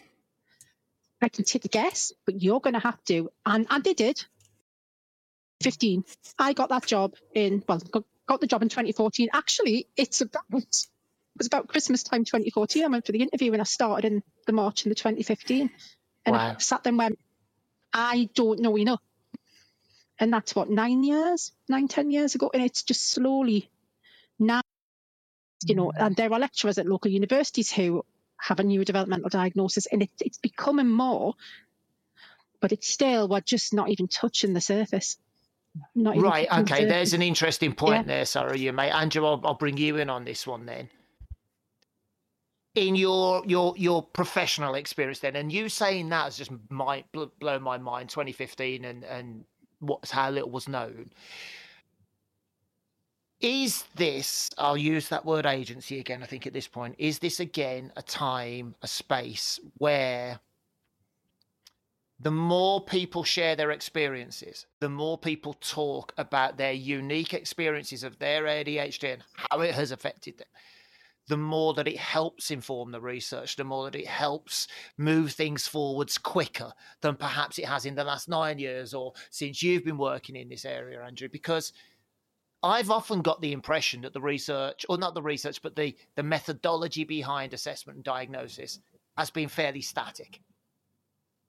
I 1.22 1.28
can 1.28 1.44
take 1.44 1.64
a 1.64 1.68
guess, 1.68 2.12
but 2.26 2.42
you're 2.42 2.60
going 2.60 2.74
to 2.74 2.80
have 2.80 3.02
to. 3.04 3.30
And, 3.46 3.66
and 3.70 3.84
they 3.84 3.94
did. 3.94 4.24
15. 5.62 6.04
I 6.38 6.52
got 6.52 6.68
that 6.70 6.86
job 6.86 7.14
in, 7.34 7.62
well, 7.68 7.78
got, 7.78 8.04
got 8.26 8.40
the 8.40 8.46
job 8.46 8.62
in 8.62 8.68
2014. 8.68 9.28
Actually, 9.32 9.88
it's 9.96 10.20
about, 10.20 10.44
it 10.52 10.86
was 11.36 11.46
about 11.46 11.68
Christmas 11.68 12.02
time 12.02 12.24
2014. 12.24 12.84
I 12.84 12.88
went 12.88 13.06
for 13.06 13.12
the 13.12 13.22
interview 13.22 13.52
and 13.52 13.60
I 13.60 13.64
started 13.64 14.06
in 14.10 14.22
the 14.46 14.52
March 14.52 14.84
in 14.84 14.90
the 14.90 14.94
2015. 14.94 15.70
And 16.26 16.36
I 16.36 16.56
sat 16.58 16.84
there 16.84 16.90
and 16.90 16.98
went, 16.98 17.18
I 17.92 18.28
don't 18.34 18.60
know 18.60 18.76
enough. 18.76 19.00
And 20.18 20.32
that's 20.32 20.54
what, 20.54 20.68
nine 20.68 21.04
years, 21.04 21.52
nine, 21.68 21.88
ten 21.88 22.10
years 22.10 22.34
ago. 22.34 22.50
And 22.52 22.62
it's 22.62 22.82
just 22.82 23.08
slowly 23.08 23.70
now, 24.38 24.60
you 25.64 25.74
know, 25.74 25.92
and 25.96 26.16
there 26.16 26.32
are 26.32 26.38
lecturers 26.38 26.78
at 26.78 26.86
local 26.86 27.10
universities 27.10 27.72
who 27.72 28.04
have 28.40 28.60
a 28.60 28.64
neurodevelopmental 28.64 29.30
diagnosis 29.30 29.86
and 29.86 30.02
it, 30.02 30.10
it's 30.20 30.38
becoming 30.38 30.88
more, 30.88 31.34
but 32.60 32.72
it's 32.72 32.88
still, 32.88 33.28
we're 33.28 33.40
just 33.40 33.74
not 33.74 33.90
even 33.90 34.08
touching 34.08 34.52
the 34.54 34.60
surface. 34.60 35.16
Right. 35.94 36.48
Okay. 36.60 36.84
There's 36.84 37.12
an 37.14 37.22
interesting 37.22 37.72
point 37.74 38.06
Yeah. 38.06 38.14
there, 38.14 38.24
Sarah. 38.24 38.56
You 38.56 38.72
mate. 38.72 38.90
Andrew, 38.90 39.24
I'll, 39.26 39.40
I'll 39.44 39.54
bring 39.54 39.76
you 39.76 39.96
in 39.96 40.10
on 40.10 40.24
this 40.24 40.46
one 40.46 40.66
then. 40.66 40.88
In 42.74 42.94
your 42.94 43.42
your 43.46 43.74
your 43.76 44.02
professional 44.02 44.74
experience, 44.74 45.18
then, 45.20 45.36
and 45.36 45.52
you 45.52 45.68
saying 45.68 46.08
that 46.10 46.24
has 46.24 46.38
just 46.38 46.52
my 46.70 47.04
bl- 47.12 47.24
blown 47.40 47.62
my 47.62 47.78
mind. 47.78 48.08
2015 48.10 48.84
and 48.84 49.04
and 49.04 49.44
what's 49.80 50.10
how 50.10 50.30
little 50.30 50.50
was 50.50 50.68
known. 50.68 51.10
Is 53.40 53.84
this? 53.94 54.50
I'll 54.58 54.76
use 54.76 55.08
that 55.08 55.24
word 55.24 55.46
agency 55.46 56.00
again. 56.00 56.22
I 56.22 56.26
think 56.26 56.46
at 56.46 56.52
this 56.52 56.66
point, 56.68 56.96
is 56.98 57.20
this 57.20 57.40
again 57.40 57.92
a 57.96 58.02
time, 58.02 58.74
a 58.82 58.88
space 58.88 59.60
where 59.78 60.40
the 62.20 62.30
more 62.30 62.80
people 62.80 63.22
share 63.22 63.54
their 63.54 63.70
experiences, 63.70 64.66
the 64.80 64.88
more 64.88 65.16
people 65.16 65.54
talk 65.54 66.12
about 66.18 66.56
their 66.56 66.72
unique 66.72 67.32
experiences 67.32 68.02
of 68.02 68.18
their 68.18 68.44
ADHD 68.44 69.14
and 69.14 69.22
how 69.34 69.60
it 69.60 69.74
has 69.74 69.92
affected 69.92 70.38
them, 70.38 70.48
the 71.28 71.36
more 71.36 71.74
that 71.74 71.86
it 71.86 71.98
helps 71.98 72.50
inform 72.50 72.90
the 72.90 73.00
research, 73.00 73.54
the 73.54 73.62
more 73.62 73.84
that 73.84 73.94
it 73.94 74.06
helps 74.08 74.66
move 74.96 75.32
things 75.32 75.68
forwards 75.68 76.18
quicker 76.18 76.72
than 77.02 77.14
perhaps 77.14 77.58
it 77.58 77.66
has 77.66 77.86
in 77.86 77.94
the 77.94 78.02
last 78.02 78.28
nine 78.28 78.58
years 78.58 78.94
or 78.94 79.12
since 79.30 79.62
you've 79.62 79.84
been 79.84 79.98
working 79.98 80.34
in 80.34 80.48
this 80.48 80.64
area, 80.64 81.00
Andrew, 81.00 81.28
because 81.30 81.72
I've 82.64 82.90
often 82.90 83.22
got 83.22 83.40
the 83.40 83.52
impression 83.52 84.00
that 84.00 84.12
the 84.12 84.20
research, 84.20 84.84
or 84.88 84.98
not 84.98 85.14
the 85.14 85.22
research, 85.22 85.62
but 85.62 85.76
the, 85.76 85.94
the 86.16 86.24
methodology 86.24 87.04
behind 87.04 87.54
assessment 87.54 87.98
and 87.98 88.04
diagnosis 88.04 88.80
has 89.16 89.30
been 89.30 89.48
fairly 89.48 89.82
static 89.82 90.40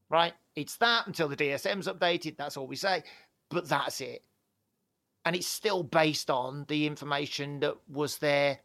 right? 0.10 0.34
It's 0.56 0.78
that 0.78 1.08
until 1.08 1.28
the 1.28 1.36
DSM's 1.36 1.88
updated. 1.88 2.38
That's 2.38 2.58
all 2.58 2.68
we 2.68 2.76
say, 2.76 3.04
but 3.50 3.68
that's 3.68 4.02
it. 4.02 4.24
And 5.26 5.36
it's 5.36 5.48
still 5.48 5.84
based 5.84 6.30
on 6.30 6.66
the 6.68 6.88
information 6.88 7.60
that 7.60 7.76
was 7.88 8.18
there 8.18 8.60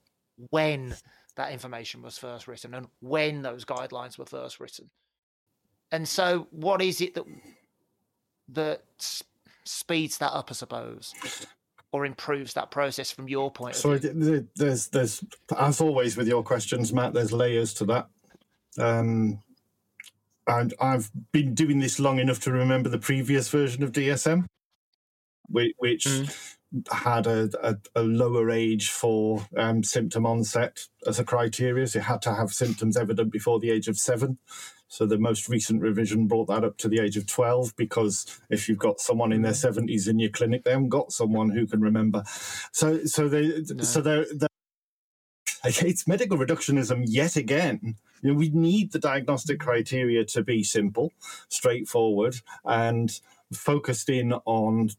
when 0.51 0.95
that 1.37 1.53
information 1.53 2.03
was 2.03 2.17
first 2.17 2.47
written 2.49 2.75
and 2.75 2.87
when 3.01 3.43
those 3.43 3.65
guidelines 3.65 4.19
were 4.19 4.27
first 4.27 4.61
written. 4.61 4.89
And 5.93 6.09
so, 6.09 6.47
what 6.51 6.81
is 6.81 7.01
it 7.01 7.15
that 7.15 7.25
that 8.49 8.83
speeds 9.65 10.19
that 10.19 10.33
up, 10.33 10.49
I 10.51 10.55
suppose, 10.55 11.15
or 11.93 12.07
improves 12.07 12.55
that 12.55 12.71
process 12.71 13.11
from 13.11 13.29
your 13.29 13.51
point 13.51 13.75
of 13.75 13.81
So 13.81 13.97
view? 13.99 14.13
th- 14.13 14.25
th- 14.25 14.45
there's 14.57 14.89
there's 14.89 15.25
as 15.59 15.81
always 15.81 16.17
with 16.17 16.29
your 16.29 16.43
questions, 16.43 16.93
Matt. 16.93 17.15
There's 17.15 17.33
layers 17.33 17.75
to 17.75 17.85
that. 17.87 18.09
Um, 18.79 19.41
and 20.47 20.75
I've 20.81 21.11
been 21.33 21.55
doing 21.55 21.81
this 21.81 21.99
long 21.99 22.19
enough 22.19 22.41
to 22.41 22.53
remember 22.53 22.89
the 22.89 22.99
previous 22.99 23.49
version 23.49 23.83
of 23.83 23.93
DSM, 23.93 24.47
which, 25.49 25.73
which 25.79 26.07
had 26.91 27.27
a, 27.27 27.49
a, 27.63 27.77
a 27.95 28.03
lower 28.03 28.51
age 28.51 28.91
for 28.91 29.47
um, 29.57 29.83
symptom 29.83 30.27
onset 30.27 30.87
as 31.07 31.19
a 31.19 31.25
criteria. 31.25 31.87
So 31.87 32.01
you 32.01 32.05
had 32.05 32.23
to 32.23 32.35
have 32.35 32.53
symptoms 32.53 32.97
evident 32.97 33.33
before 33.33 33.61
the 33.61 33.71
age 33.71 33.89
of 33.89 33.97
seven. 33.97 34.39
So 34.89 35.07
the 35.07 35.19
most 35.19 35.49
recent 35.49 35.83
revision 35.83 36.27
brought 36.27 36.49
that 36.49 36.65
up 36.65 36.77
to 36.79 36.89
the 36.89 37.01
age 37.01 37.17
of 37.17 37.27
12 37.27 37.75
because 37.77 38.41
if 38.51 38.69
you've 38.69 38.79
got 38.79 39.01
someone 39.01 39.33
in 39.33 39.43
their 39.43 39.53
70s 39.53 40.09
in 40.09 40.19
your 40.19 40.31
clinic, 40.31 40.65
they 40.65 40.71
haven't 40.71 40.91
got 40.91 41.11
someone 41.11 41.51
who 41.51 41.67
can 41.67 41.81
remember. 41.81 42.23
So 42.73 43.05
so 43.05 43.29
they 43.29 43.65
so 43.83 44.01
they're, 44.01 44.27
they're 44.35 44.49
it's 45.65 46.07
medical 46.07 46.39
reductionism 46.39 47.05
yet 47.07 47.37
again. 47.37 47.97
You 48.23 48.33
know, 48.33 48.39
we 48.39 48.51
need 48.51 48.93
the 48.93 48.99
diagnostic 48.99 49.61
criteria 49.61 50.25
to 50.27 50.43
be 50.43 50.63
simple, 50.63 51.13
straightforward, 51.49 52.37
and 52.65 53.21
focused 53.53 54.09
in 54.09 54.33
on 54.45 54.91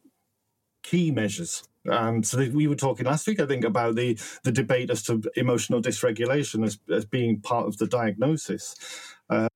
key 0.84 1.12
measures. 1.12 1.64
Um, 1.90 2.24
so 2.24 2.50
we 2.52 2.68
were 2.68 2.76
talking 2.76 3.06
last 3.06 3.28
week, 3.28 3.40
I 3.40 3.46
think, 3.46 3.64
about 3.64 3.96
the 3.96 4.18
the 4.44 4.52
debate 4.52 4.90
as 4.90 5.04
to 5.04 5.22
emotional 5.36 5.82
dysregulation 5.82 6.66
as, 6.66 6.80
as 6.92 7.06
being 7.06 7.42
part 7.42 7.68
of 7.68 7.78
the 7.78 7.88
diagnosis 7.88 8.76
uh, 9.30 9.48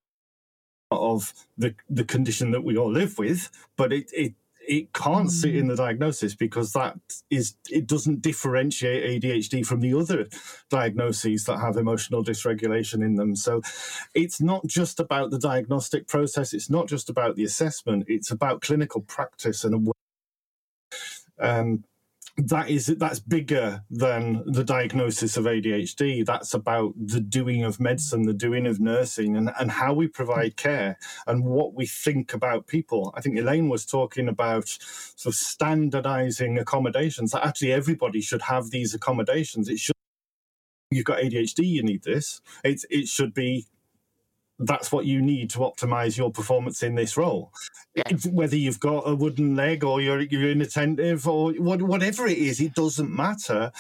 of 0.91 1.34
the 1.57 1.76
the 1.90 2.03
condition 2.03 2.52
that 2.52 2.64
we 2.64 2.77
all 2.77 2.91
live 2.91 3.18
with, 3.18 3.49
but 3.77 3.94
it 3.94 4.11
it 4.14 4.34
it 4.70 4.94
can't 4.94 5.32
sit 5.32 5.56
in 5.56 5.68
the 5.68 5.76
diagnosis 5.76 6.36
because 6.36 6.74
that 6.74 6.96
is 7.32 7.56
it 7.72 7.88
doesn't 7.88 8.22
differentiate 8.22 9.24
ADHD 9.24 9.66
from 9.66 9.82
the 9.82 9.96
other 9.96 10.28
diagnoses 10.70 11.46
that 11.46 11.58
have 11.60 11.76
emotional 11.76 12.24
dysregulation 12.24 13.04
in 13.04 13.16
them. 13.16 13.36
So 13.36 13.64
it's 14.14 14.40
not 14.40 14.68
just 14.68 15.00
about 15.00 15.32
the 15.32 15.40
diagnostic 15.40 16.08
process, 16.08 16.54
it's 16.54 16.70
not 16.70 16.88
just 16.88 17.10
about 17.10 17.36
the 17.36 17.44
assessment, 17.44 18.06
it's 18.08 18.30
about 18.30 18.62
clinical 18.62 19.02
practice 19.02 19.64
and 19.64 19.74
awareness. 19.74 19.94
Um, 21.40 21.84
that 22.48 22.70
is 22.70 22.88
that's 22.88 23.20
bigger 23.20 23.84
than 23.90 24.44
the 24.45 24.64
diagnosis 24.64 25.38
of 25.38 25.45
ADHD. 25.45 26.26
That's 26.26 26.53
about 26.53 26.94
the 26.98 27.20
doing 27.20 27.64
of 27.64 27.80
medicine, 27.80 28.24
the 28.24 28.34
doing 28.34 28.66
of 28.66 28.80
nursing, 28.80 29.36
and, 29.36 29.52
and 29.60 29.72
how 29.72 29.94
we 29.94 30.07
provide 30.07 30.56
care 30.56 30.98
and 31.28 31.45
what 31.45 31.74
we 31.74 31.86
think 31.86 32.34
about 32.34 32.68
people. 32.68 33.14
I 33.16 33.22
think 33.22 33.38
Elaine 33.38 33.70
was 33.70 33.86
talking 33.86 34.28
about 34.28 34.68
sort 34.70 35.34
of 35.34 35.36
standardizing 35.36 36.57
accommodations. 36.57 37.32
That 37.32 37.45
actually 37.45 37.74
everybody 37.74 38.22
should 38.22 38.44
have 38.44 38.72
these 38.72 38.94
accommodations. 38.94 39.70
It 39.70 39.80
should 39.80 39.95
you've 40.91 41.06
got 41.06 41.20
ADHD, 41.20 41.66
you 41.66 41.84
need 41.84 42.03
this. 42.03 42.41
It 42.64 42.84
it 42.90 43.07
should 43.07 43.34
be 43.34 43.68
that's 44.60 44.91
what 44.91 45.06
you 45.06 45.22
need 45.22 45.49
to 45.52 45.60
optimize 45.60 46.18
your 46.18 46.31
performance 46.31 46.84
in 46.84 46.95
this 46.95 47.18
role. 47.18 47.52
It's- 47.95 48.26
Whether 48.27 48.57
you've 48.57 48.80
got 48.80 49.07
a 49.10 49.15
wooden 49.15 49.56
leg 49.56 49.84
or 49.84 50.02
you're 50.02 50.22
you're 50.22 50.52
inattentive 50.52 51.27
or 51.27 51.53
what, 51.53 51.81
whatever 51.81 52.27
it 52.27 52.38
is, 52.38 52.60
it 52.61 52.73
doesn't 52.76 53.11
matter. 53.15 53.72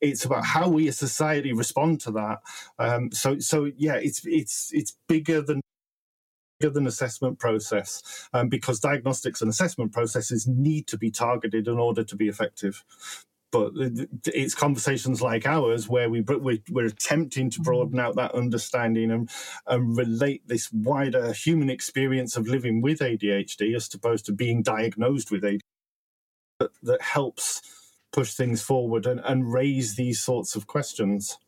It's 0.00 0.24
about 0.24 0.44
how 0.46 0.68
we 0.68 0.88
as 0.88 0.98
society 0.98 1.52
respond 1.52 2.00
to 2.02 2.12
that. 2.12 2.38
Um, 2.78 3.10
so 3.12 3.38
so 3.40 3.70
yeah, 3.76 3.96
it's 3.96 4.22
it's 4.26 4.70
it's 4.72 4.96
bigger 5.08 5.42
than 5.42 5.60
bigger 6.60 6.72
than 6.72 6.86
assessment 6.86 7.38
process 7.38 8.28
um, 8.32 8.48
because 8.48 8.80
diagnostics 8.80 9.40
and 9.42 9.50
assessment 9.50 9.92
processes 9.92 10.46
need 10.46 10.86
to 10.88 10.98
be 10.98 11.10
targeted 11.10 11.68
in 11.68 11.78
order 11.78 12.04
to 12.04 12.16
be 12.16 12.28
effective 12.28 12.84
but 13.50 13.72
it's 14.26 14.54
conversations 14.54 15.22
like 15.22 15.46
ours 15.46 15.88
where 15.88 16.10
we 16.10 16.20
we're, 16.20 16.58
we're 16.70 16.86
attempting 16.86 17.48
to 17.50 17.60
broaden 17.60 17.98
out 17.98 18.16
that 18.16 18.34
understanding 18.34 19.10
and, 19.10 19.30
and 19.66 19.96
relate 19.96 20.46
this 20.46 20.70
wider 20.72 21.32
human 21.32 21.70
experience 21.70 22.36
of 22.36 22.46
living 22.46 22.82
with 22.82 22.98
ADHD 22.98 23.74
as 23.74 23.92
opposed 23.94 24.26
to 24.26 24.32
being 24.32 24.62
diagnosed 24.62 25.30
with 25.30 25.42
ADHD 25.42 25.60
that, 26.58 26.70
that 26.82 27.02
helps 27.02 27.62
push 28.12 28.34
things 28.34 28.62
forward 28.62 29.06
and, 29.06 29.20
and 29.24 29.52
raise 29.52 29.94
these 29.94 30.20
sorts 30.20 30.56
of 30.56 30.66
questions. 30.66 31.38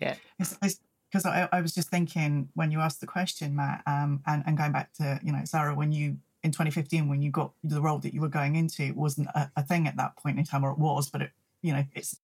Yeah. 0.00 0.16
because 0.38 1.24
I, 1.24 1.48
I 1.52 1.60
was 1.60 1.74
just 1.74 1.88
thinking 1.88 2.48
when 2.54 2.70
you 2.70 2.80
asked 2.80 3.00
the 3.00 3.06
question, 3.06 3.54
Matt, 3.56 3.82
um, 3.86 4.22
and, 4.26 4.42
and 4.46 4.58
going 4.58 4.72
back 4.72 4.92
to 4.94 5.20
you 5.22 5.32
know 5.32 5.42
Sarah, 5.44 5.74
when 5.74 5.92
you 5.92 6.18
in 6.44 6.52
2015 6.52 7.08
when 7.08 7.22
you 7.22 7.30
got 7.30 7.52
the 7.64 7.80
role 7.82 7.98
that 8.00 8.14
you 8.14 8.20
were 8.20 8.28
going 8.28 8.54
into, 8.54 8.82
it 8.84 8.96
wasn't 8.96 9.28
a, 9.28 9.50
a 9.56 9.62
thing 9.64 9.88
at 9.88 9.96
that 9.96 10.16
point 10.16 10.38
in 10.38 10.44
time, 10.44 10.64
or 10.64 10.70
it 10.70 10.78
was, 10.78 11.10
but 11.10 11.22
it 11.22 11.30
you 11.62 11.72
know 11.72 11.84
it's 11.94 12.20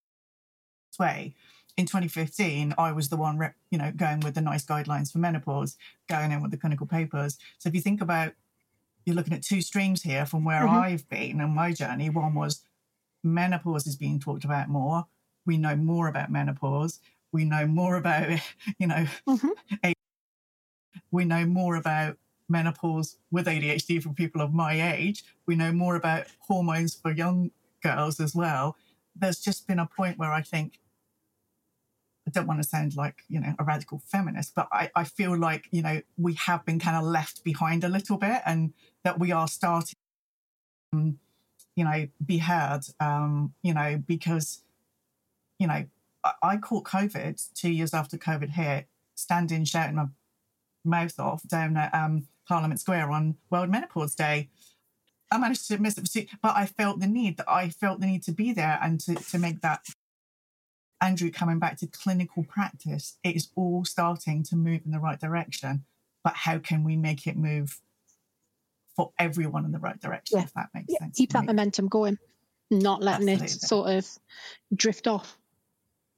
its 0.90 0.98
way. 0.98 1.34
In 1.76 1.86
2015, 1.86 2.74
I 2.76 2.92
was 2.92 3.08
the 3.08 3.16
one, 3.16 3.38
rep, 3.38 3.54
you 3.70 3.78
know, 3.78 3.92
going 3.92 4.20
with 4.20 4.34
the 4.34 4.40
NICE 4.40 4.66
guidelines 4.66 5.10
for 5.12 5.18
menopause, 5.18 5.76
going 6.08 6.32
in 6.32 6.42
with 6.42 6.50
the 6.50 6.56
clinical 6.56 6.86
papers. 6.86 7.38
So 7.58 7.68
if 7.68 7.74
you 7.74 7.80
think 7.80 8.00
about, 8.02 8.32
you're 9.06 9.16
looking 9.16 9.32
at 9.32 9.42
two 9.42 9.62
streams 9.62 10.02
here 10.02 10.26
from 10.26 10.44
where 10.44 10.62
Mhm. 10.62 10.82
I've 10.82 11.08
been 11.08 11.40
and 11.40 11.54
my 11.54 11.72
journey. 11.72 12.10
One 12.10 12.34
was 12.34 12.64
menopause 13.22 13.86
is 13.86 13.96
being 13.96 14.20
talked 14.20 14.44
about 14.44 14.68
more. 14.68 15.06
We 15.46 15.58
know 15.58 15.76
more 15.76 16.08
about 16.08 16.30
menopause. 16.30 17.00
We 17.32 17.44
know 17.44 17.66
more 17.66 17.96
about, 17.96 18.28
you 18.78 18.86
know, 18.86 19.06
Mhm. 19.26 19.52
we 21.10 21.24
know 21.24 21.46
more 21.46 21.76
about 21.76 22.18
menopause 22.50 23.16
with 23.30 23.46
ADHD 23.46 24.02
for 24.02 24.10
people 24.10 24.40
of 24.40 24.52
my 24.52 24.94
age. 24.94 25.24
We 25.46 25.54
know 25.54 25.72
more 25.72 25.96
about 25.96 26.26
hormones 26.40 26.94
for 26.94 27.12
young 27.12 27.50
girls 27.82 28.20
as 28.20 28.34
well. 28.34 28.76
There's 29.16 29.40
just 29.40 29.66
been 29.66 29.78
a 29.78 29.86
point 29.86 30.18
where 30.18 30.32
I 30.32 30.42
think, 30.42 30.80
I 32.26 32.30
don't 32.30 32.46
want 32.46 32.62
to 32.62 32.68
sound 32.68 32.96
like, 32.96 33.22
you 33.28 33.40
know, 33.40 33.54
a 33.58 33.64
radical 33.64 34.02
feminist, 34.06 34.54
but 34.54 34.68
I, 34.72 34.90
I 34.94 35.04
feel 35.04 35.36
like, 35.36 35.68
you 35.70 35.82
know, 35.82 36.02
we 36.18 36.34
have 36.34 36.64
been 36.64 36.78
kind 36.78 36.96
of 36.96 37.04
left 37.04 37.42
behind 37.44 37.84
a 37.84 37.88
little 37.88 38.18
bit 38.18 38.42
and 38.44 38.72
that 39.04 39.18
we 39.18 39.32
are 39.32 39.48
starting, 39.48 39.96
um, 40.92 41.18
you 41.76 41.84
know, 41.84 42.08
be 42.24 42.38
heard, 42.38 42.82
um, 43.00 43.54
you 43.62 43.72
know, 43.72 44.02
because, 44.06 44.62
you 45.58 45.66
know, 45.66 45.84
I, 46.42 46.58
caught 46.58 46.84
COVID 46.84 47.54
two 47.54 47.70
years 47.70 47.94
after 47.94 48.18
COVID 48.18 48.50
hit, 48.50 48.86
standing, 49.14 49.64
shouting 49.64 49.96
my 49.96 50.06
mouth 50.84 51.18
off 51.18 51.42
down 51.48 51.76
at 51.76 51.94
um, 51.94 52.26
Parliament 52.50 52.80
Square 52.80 53.12
on 53.12 53.36
World 53.48 53.68
Menopause 53.70 54.16
Day. 54.16 54.48
I 55.30 55.38
managed 55.38 55.68
to 55.68 55.78
miss 55.78 55.96
it, 55.96 56.28
but 56.42 56.56
I 56.56 56.66
felt 56.66 56.98
the 56.98 57.06
need 57.06 57.36
that 57.36 57.48
I 57.48 57.68
felt 57.68 58.00
the 58.00 58.06
need 58.06 58.24
to 58.24 58.32
be 58.32 58.52
there 58.52 58.76
and 58.82 58.98
to, 59.02 59.14
to 59.14 59.38
make 59.38 59.60
that 59.60 59.84
Andrew 61.00 61.30
coming 61.30 61.60
back 61.60 61.78
to 61.78 61.86
clinical 61.86 62.42
practice. 62.42 63.18
It 63.22 63.36
is 63.36 63.50
all 63.54 63.84
starting 63.84 64.42
to 64.44 64.56
move 64.56 64.80
in 64.84 64.90
the 64.90 64.98
right 64.98 65.18
direction, 65.20 65.84
but 66.24 66.34
how 66.34 66.58
can 66.58 66.82
we 66.82 66.96
make 66.96 67.28
it 67.28 67.36
move 67.36 67.80
for 68.96 69.12
everyone 69.16 69.64
in 69.64 69.70
the 69.70 69.78
right 69.78 70.00
direction? 70.00 70.38
Yeah. 70.38 70.44
If 70.44 70.54
that 70.54 70.70
makes 70.74 70.86
Yeah, 70.88 70.98
sense. 70.98 71.16
keep 71.18 71.30
that 71.34 71.42
me. 71.42 71.46
momentum 71.46 71.86
going, 71.86 72.18
not 72.72 73.00
letting 73.00 73.28
it 73.28 73.48
sort 73.48 73.90
of 73.90 74.08
drift 74.74 75.06
off. 75.06 75.38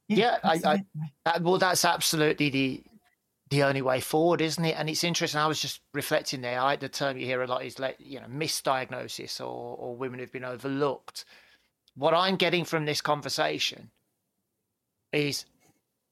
Yeah, 0.09 0.39
I- 0.43 0.61
I- 0.65 0.87
Uh, 1.27 1.41
well, 1.43 1.59
that's 1.59 1.85
absolutely 1.85 2.49
the 2.49 2.83
the 3.53 3.63
only 3.65 3.83
way 3.83 4.01
forward, 4.01 4.41
isn't 4.41 4.65
it? 4.65 4.79
And 4.79 4.89
it's 4.89 5.05
interesting. 5.05 5.39
I 5.39 5.47
was 5.47 5.61
just 5.61 5.83
reflecting 5.93 6.41
there. 6.41 6.59
I, 6.59 6.77
the 6.77 6.89
term 6.89 7.19
you 7.19 7.27
hear 7.27 7.43
a 7.43 7.47
lot 7.47 7.63
is 7.67 7.79
like 7.79 7.97
you 7.99 8.19
know 8.19 8.27
misdiagnosis 8.27 9.41
or 9.41 9.77
or 9.77 9.95
women 9.95 10.19
who've 10.19 10.33
been 10.33 10.43
overlooked. 10.43 11.27
What 11.95 12.15
I'm 12.15 12.37
getting 12.37 12.65
from 12.65 12.87
this 12.87 13.03
conversation 13.03 13.91
is 15.13 15.45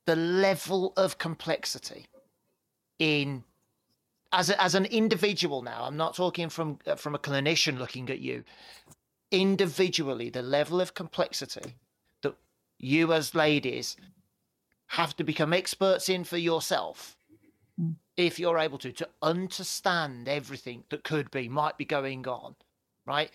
the 0.04 0.16
level 0.16 0.92
of 0.98 1.16
complexity 1.16 2.08
in 2.98 3.42
as 4.32 4.50
a, 4.50 4.62
as 4.62 4.74
an 4.74 4.84
individual. 4.84 5.62
Now, 5.62 5.84
I'm 5.84 5.96
not 5.96 6.14
talking 6.14 6.50
from 6.50 6.78
uh, 6.86 6.96
from 6.96 7.14
a 7.14 7.18
clinician 7.18 7.78
looking 7.78 8.10
at 8.10 8.20
you. 8.20 8.44
Individually, 9.30 10.28
the 10.28 10.42
level 10.42 10.78
of 10.78 10.92
complexity 10.92 11.76
that 12.20 12.34
you 12.78 13.14
as 13.14 13.34
ladies 13.34 13.96
have 14.88 15.16
to 15.16 15.24
become 15.24 15.54
experts 15.54 16.10
in 16.10 16.24
for 16.24 16.36
yourself. 16.36 17.16
If 18.20 18.38
you're 18.38 18.58
able 18.58 18.78
to 18.78 18.92
to 18.92 19.08
understand 19.22 20.28
everything 20.28 20.84
that 20.90 21.04
could 21.04 21.30
be 21.30 21.48
might 21.48 21.76
be 21.78 21.84
going 21.84 22.26
on 22.26 22.54
right? 23.10 23.30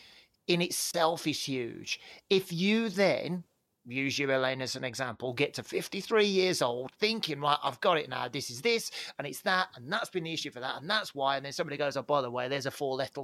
In 0.48 0.62
itself 0.62 1.28
is 1.28 1.44
huge. 1.44 2.00
If 2.30 2.54
you 2.54 2.90
then 2.90 3.44
use 3.88 4.18
you 4.18 4.32
elaine 4.32 4.64
as 4.64 4.76
an 4.76 4.84
example 4.84 5.32
get 5.32 5.54
to 5.54 5.62
53 5.62 6.26
years 6.26 6.64
old 6.64 6.92
thinking 6.94 7.40
right 7.40 7.60
i've 7.64 7.80
got 7.82 8.00
it 8.00 8.10
now. 8.10 8.28
This 8.28 8.50
is 8.50 8.62
this 8.62 8.90
and 9.20 9.28
it's 9.28 9.42
that 9.42 9.68
and 9.76 9.94
that's 9.94 10.10
been 10.10 10.24
the 10.24 10.34
issue 10.34 10.50
for 10.50 10.60
that 10.60 10.82
and 10.82 10.90
that's 10.90 11.14
why 11.14 11.38
and 11.38 11.46
then 11.46 11.54
somebody 11.54 11.78
goes 11.78 11.96
oh 11.96 12.02
by 12.02 12.22
the 12.22 12.32
way 12.32 12.48
there's 12.48 12.66
a 12.66 12.72
four 12.72 12.96
letter 12.96 13.22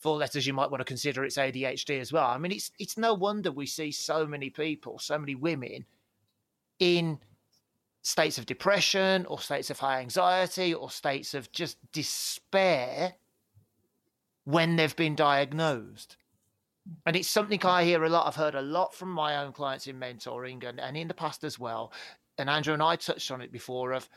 four 0.00 0.16
letters 0.16 0.44
you 0.44 0.54
might 0.54 0.72
want 0.72 0.80
to 0.80 0.84
consider. 0.84 1.24
It's 1.24 1.36
adhd 1.36 2.00
as 2.00 2.12
well. 2.12 2.26
I 2.26 2.38
mean 2.38 2.50
it's 2.50 2.72
it's 2.80 2.98
no 2.98 3.14
wonder 3.14 3.52
we 3.52 3.66
see 3.66 3.92
so 3.92 4.26
many 4.26 4.50
people 4.50 4.98
so 4.98 5.16
many 5.18 5.36
women 5.36 5.86
in 6.80 7.20
states 8.02 8.36
of 8.36 8.46
depression 8.46 9.24
or 9.26 9.38
states 9.38 9.70
of 9.70 9.78
high 9.78 10.00
anxiety 10.00 10.74
or 10.74 10.90
states 10.90 11.34
of 11.34 11.50
just 11.52 11.78
despair 11.92 13.14
when 14.44 14.76
they've 14.76 14.96
been 14.96 15.14
diagnosed. 15.14 16.16
And 17.06 17.14
it's 17.14 17.28
something 17.28 17.64
I 17.64 17.84
hear 17.84 18.02
a 18.02 18.08
lot. 18.08 18.26
I've 18.26 18.34
heard 18.34 18.56
a 18.56 18.62
lot 18.62 18.92
from 18.92 19.10
my 19.10 19.36
own 19.36 19.52
clients 19.52 19.86
in 19.86 20.00
mentoring 20.00 20.68
and, 20.68 20.80
and 20.80 20.96
in 20.96 21.06
the 21.06 21.14
past 21.14 21.44
as 21.44 21.58
well. 21.58 21.92
And 22.38 22.50
Andrew 22.50 22.74
and 22.74 22.82
I 22.82 22.96
touched 22.96 23.30
on 23.30 23.40
it 23.40 23.52
before 23.52 23.92
of 23.92 24.08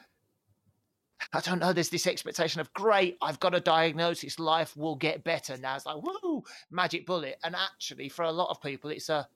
I 1.31 1.39
don't 1.39 1.59
know, 1.59 1.71
there's 1.71 1.89
this 1.89 2.07
expectation 2.07 2.59
of 2.59 2.73
great, 2.73 3.17
I've 3.21 3.39
got 3.39 3.55
a 3.55 3.59
diagnosis, 3.59 4.37
life 4.37 4.75
will 4.75 4.95
get 4.95 5.23
better. 5.23 5.57
Now 5.57 5.75
it's 5.75 5.85
like, 5.85 5.97
woo, 6.01 6.43
magic 6.69 7.05
bullet. 7.05 7.37
And 7.43 7.55
actually 7.55 8.09
for 8.09 8.23
a 8.23 8.31
lot 8.31 8.49
of 8.49 8.61
people 8.61 8.89
it's 8.89 9.09
a 9.09 9.27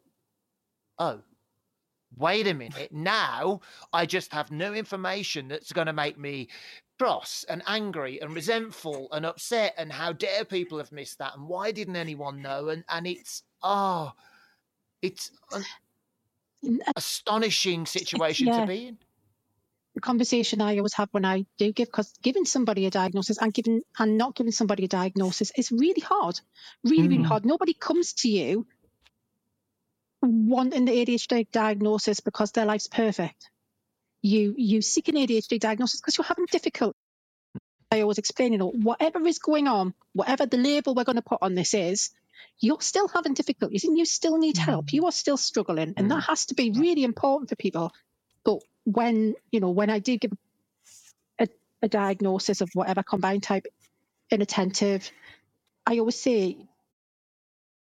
oh, 0.98 1.22
wait 2.16 2.48
a 2.48 2.54
minute, 2.54 2.92
now 2.92 3.62
I 3.94 4.06
just 4.06 4.34
have 4.34 4.52
new 4.52 4.74
information 4.74 5.48
that's 5.48 5.72
going 5.72 5.88
to 5.88 5.94
make 5.94 6.18
me 6.18 6.50
cross 6.98 7.46
and 7.48 7.64
angry 7.66 8.22
and 8.22 8.36
resentful 8.36 9.08
and 9.12 9.26
upset. 9.26 9.74
And 9.78 9.92
how 9.92 10.12
dare 10.14 10.46
people 10.46 10.78
have 10.80 10.92
missed 10.92 11.20
that? 11.20 11.36
And 11.36 11.48
why 11.48 11.72
didn't 11.72 11.96
anyone 11.96 12.42
know? 12.42 12.70
And 12.70 12.84
and 12.90 13.08
it's 13.08 13.44
oh, 13.64 14.12
it's 15.02 15.32
an 16.64 16.82
astonishing 16.96 17.86
situation 17.86 18.48
yeah. 18.48 18.62
to 18.62 18.68
be 18.68 18.88
in. 18.88 18.98
The 19.96 20.02
conversation 20.02 20.62
I 20.62 20.78
always 20.78 20.94
have 20.94 21.10
when 21.12 21.26
I 21.26 21.46
do 21.58 21.72
give, 21.74 21.88
because 21.88 22.14
giving 22.22 22.46
somebody 22.46 22.86
a 22.86 22.92
diagnosis 22.92 23.38
and 23.40 23.54
giving 23.54 23.82
and 23.98 24.18
not 24.18 24.36
giving 24.36 24.52
somebody 24.52 24.86
a 24.86 24.88
diagnosis 24.88 25.52
is 25.58 25.72
really 25.72 26.02
hard, 26.02 26.40
really, 26.84 27.08
really 27.08 27.24
Mm. 27.24 27.26
hard. 27.26 27.46
Nobody 27.46 27.74
comes 27.74 28.14
to 28.14 28.30
you 28.30 28.68
wanting 30.22 30.86
the 30.86 30.92
ADHD 30.92 31.50
diagnosis 31.52 32.20
because 32.20 32.52
their 32.52 32.66
life's 32.66 32.88
perfect. 32.88 33.50
You 34.22 34.54
you 34.58 34.82
seek 34.82 35.08
an 35.08 35.16
ADHD 35.16 35.60
diagnosis 35.60 36.02
because 36.02 36.18
you're 36.18 36.26
having 36.26 36.46
difficulty. 36.52 36.98
I 37.92 38.02
always 38.02 38.18
explain, 38.18 38.52
you 38.52 38.60
know, 38.60 38.70
whatever 38.70 39.26
is 39.26 39.40
going 39.40 39.68
on, 39.68 39.94
whatever 40.14 40.46
the 40.46 40.58
label 40.58 40.94
we're 40.94 41.06
going 41.06 41.16
to 41.16 41.24
put 41.24 41.40
on 41.42 41.56
this 41.56 41.74
is, 41.74 42.12
you're 42.60 42.82
still 42.82 43.08
having 43.08 43.34
difficulties 43.34 43.84
and 43.84 43.98
you 43.98 44.06
still 44.06 44.38
need 44.38 44.58
mm. 44.58 44.60
help. 44.60 44.94
You 44.94 45.06
are 45.06 45.12
still 45.12 45.38
struggling, 45.38 45.94
and 45.98 46.12
that 46.12 46.24
mm. 46.24 46.28
has 46.28 46.48
to 46.48 46.56
be 46.56 46.72
really 46.72 47.04
important 47.04 47.50
for 47.50 47.56
people. 47.56 47.92
But 48.44 48.60
when 48.84 49.36
you 49.52 49.60
know, 49.60 49.72
when 49.72 49.90
I 49.90 50.00
do 50.00 50.18
give 50.18 50.34
a, 51.40 51.48
a 51.82 51.88
diagnosis 51.88 52.62
of 52.62 52.70
whatever 52.74 53.04
combined 53.04 53.44
type 53.44 53.66
inattentive, 54.30 55.10
I 55.86 56.00
always 56.00 56.20
say 56.20 56.69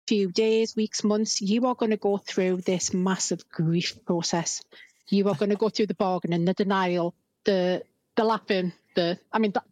few 0.08 0.32
days, 0.32 0.76
weeks, 0.76 1.04
months, 1.04 1.42
you 1.42 1.66
are 1.66 1.76
going 1.76 1.92
to 1.92 1.98
go 1.98 2.18
through 2.18 2.58
this 2.58 2.94
massive 2.94 3.48
grief 3.50 3.98
process. 4.06 4.62
You 5.10 5.28
are 5.30 5.36
going 5.36 5.52
to 5.52 5.56
go 5.56 5.70
through 5.70 5.88
the 5.88 5.96
bargaining, 5.96 6.46
the 6.46 6.54
denial, 6.54 7.14
the 7.44 7.84
the 8.16 8.24
laughing, 8.24 8.74
the 8.96 9.20
I 9.32 9.40
mean 9.40 9.52
that 9.52 9.64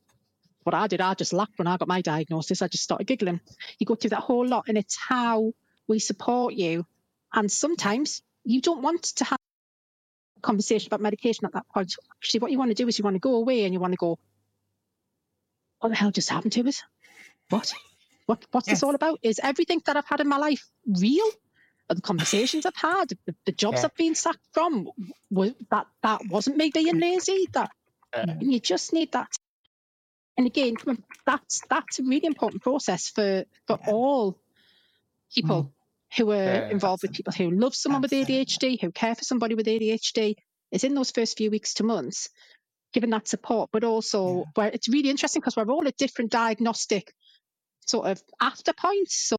what 0.63 0.73
I 0.73 0.87
did, 0.87 1.01
I 1.01 1.13
just 1.13 1.33
laughed 1.33 1.57
when 1.57 1.67
I 1.67 1.77
got 1.77 1.87
my 1.87 2.01
diagnosis. 2.01 2.61
I 2.61 2.67
just 2.67 2.83
started 2.83 3.05
giggling. 3.05 3.41
You 3.79 3.85
go 3.85 3.95
through 3.95 4.11
that 4.11 4.21
whole 4.21 4.47
lot, 4.47 4.65
and 4.67 4.77
it's 4.77 4.97
how 4.97 5.53
we 5.87 5.99
support 5.99 6.53
you. 6.53 6.85
And 7.33 7.51
sometimes 7.51 8.21
you 8.45 8.61
don't 8.61 8.81
want 8.81 9.03
to 9.03 9.25
have 9.25 9.39
a 10.37 10.41
conversation 10.41 10.87
about 10.87 11.01
medication 11.01 11.45
at 11.45 11.53
that 11.53 11.67
point. 11.73 11.95
Actually, 12.21 12.39
what 12.41 12.51
you 12.51 12.59
want 12.59 12.71
to 12.71 12.75
do 12.75 12.87
is 12.87 12.97
you 12.97 13.03
want 13.03 13.15
to 13.15 13.19
go 13.19 13.35
away 13.35 13.65
and 13.65 13.73
you 13.73 13.79
want 13.79 13.93
to 13.93 13.97
go, 13.97 14.19
what 15.79 15.89
the 15.89 15.95
hell 15.95 16.11
just 16.11 16.29
happened 16.29 16.53
to 16.53 16.67
us? 16.67 16.81
What? 17.49 17.73
What 18.25 18.45
what's 18.51 18.69
this 18.69 18.83
all 18.83 18.95
about? 18.95 19.19
Is 19.23 19.39
everything 19.43 19.81
that 19.85 19.97
I've 19.97 20.07
had 20.07 20.21
in 20.21 20.27
my 20.27 20.37
life 20.37 20.65
real? 20.87 21.29
The 21.89 22.01
conversations 22.01 22.65
I've 22.65 22.75
had, 22.75 23.09
the, 23.25 23.35
the 23.45 23.51
jobs 23.51 23.79
Yeah. 23.79 23.85
I've 23.85 23.95
been 23.95 24.15
sacked 24.15 24.47
from, 24.53 24.89
was 25.29 25.53
that 25.69 25.85
that 26.01 26.21
wasn't 26.27 26.57
me 26.57 26.71
being 26.73 26.99
lazy? 26.99 27.47
That 27.53 27.69
and 28.13 28.51
you 28.51 28.59
just 28.59 28.93
need 28.93 29.11
that. 29.11 29.27
And 30.37 30.47
again, 30.47 30.75
that's 31.25 31.61
that's 31.69 31.99
a 31.99 32.03
really 32.03 32.25
important 32.25 32.63
process 32.63 33.09
for 33.09 33.45
for 33.67 33.77
Yeah. 33.79 33.91
all 33.91 34.39
people 35.35 35.73
who 36.17 36.31
are 36.31 36.35
Yeah, 36.37 36.69
involved 36.69 37.03
with 37.03 37.13
people 37.13 37.33
who 37.33 37.51
love 37.51 37.75
someone 37.75 38.01
with 38.01 38.11
ADHD, 38.11 38.79
who 38.81 38.91
care 38.91 39.15
for 39.15 39.23
somebody 39.23 39.55
with 39.55 39.67
ADHD. 39.67 40.35
Is 40.71 40.83
in 40.83 40.95
those 40.95 41.11
first 41.11 41.37
few 41.37 41.51
weeks 41.51 41.75
to 41.75 41.83
months, 41.83 42.29
giving 42.93 43.11
that 43.11 43.27
support, 43.27 43.69
but 43.71 43.83
also 43.83 44.45
where 44.55 44.69
it's 44.69 44.89
really 44.89 45.09
interesting 45.09 45.39
because 45.39 45.55
we're 45.55 45.71
all 45.71 45.87
at 45.87 45.97
different 45.97 46.31
diagnostic 46.31 47.13
sort 47.85 48.07
of 48.07 48.21
after 48.41 48.73
points. 48.73 49.15
So 49.29 49.35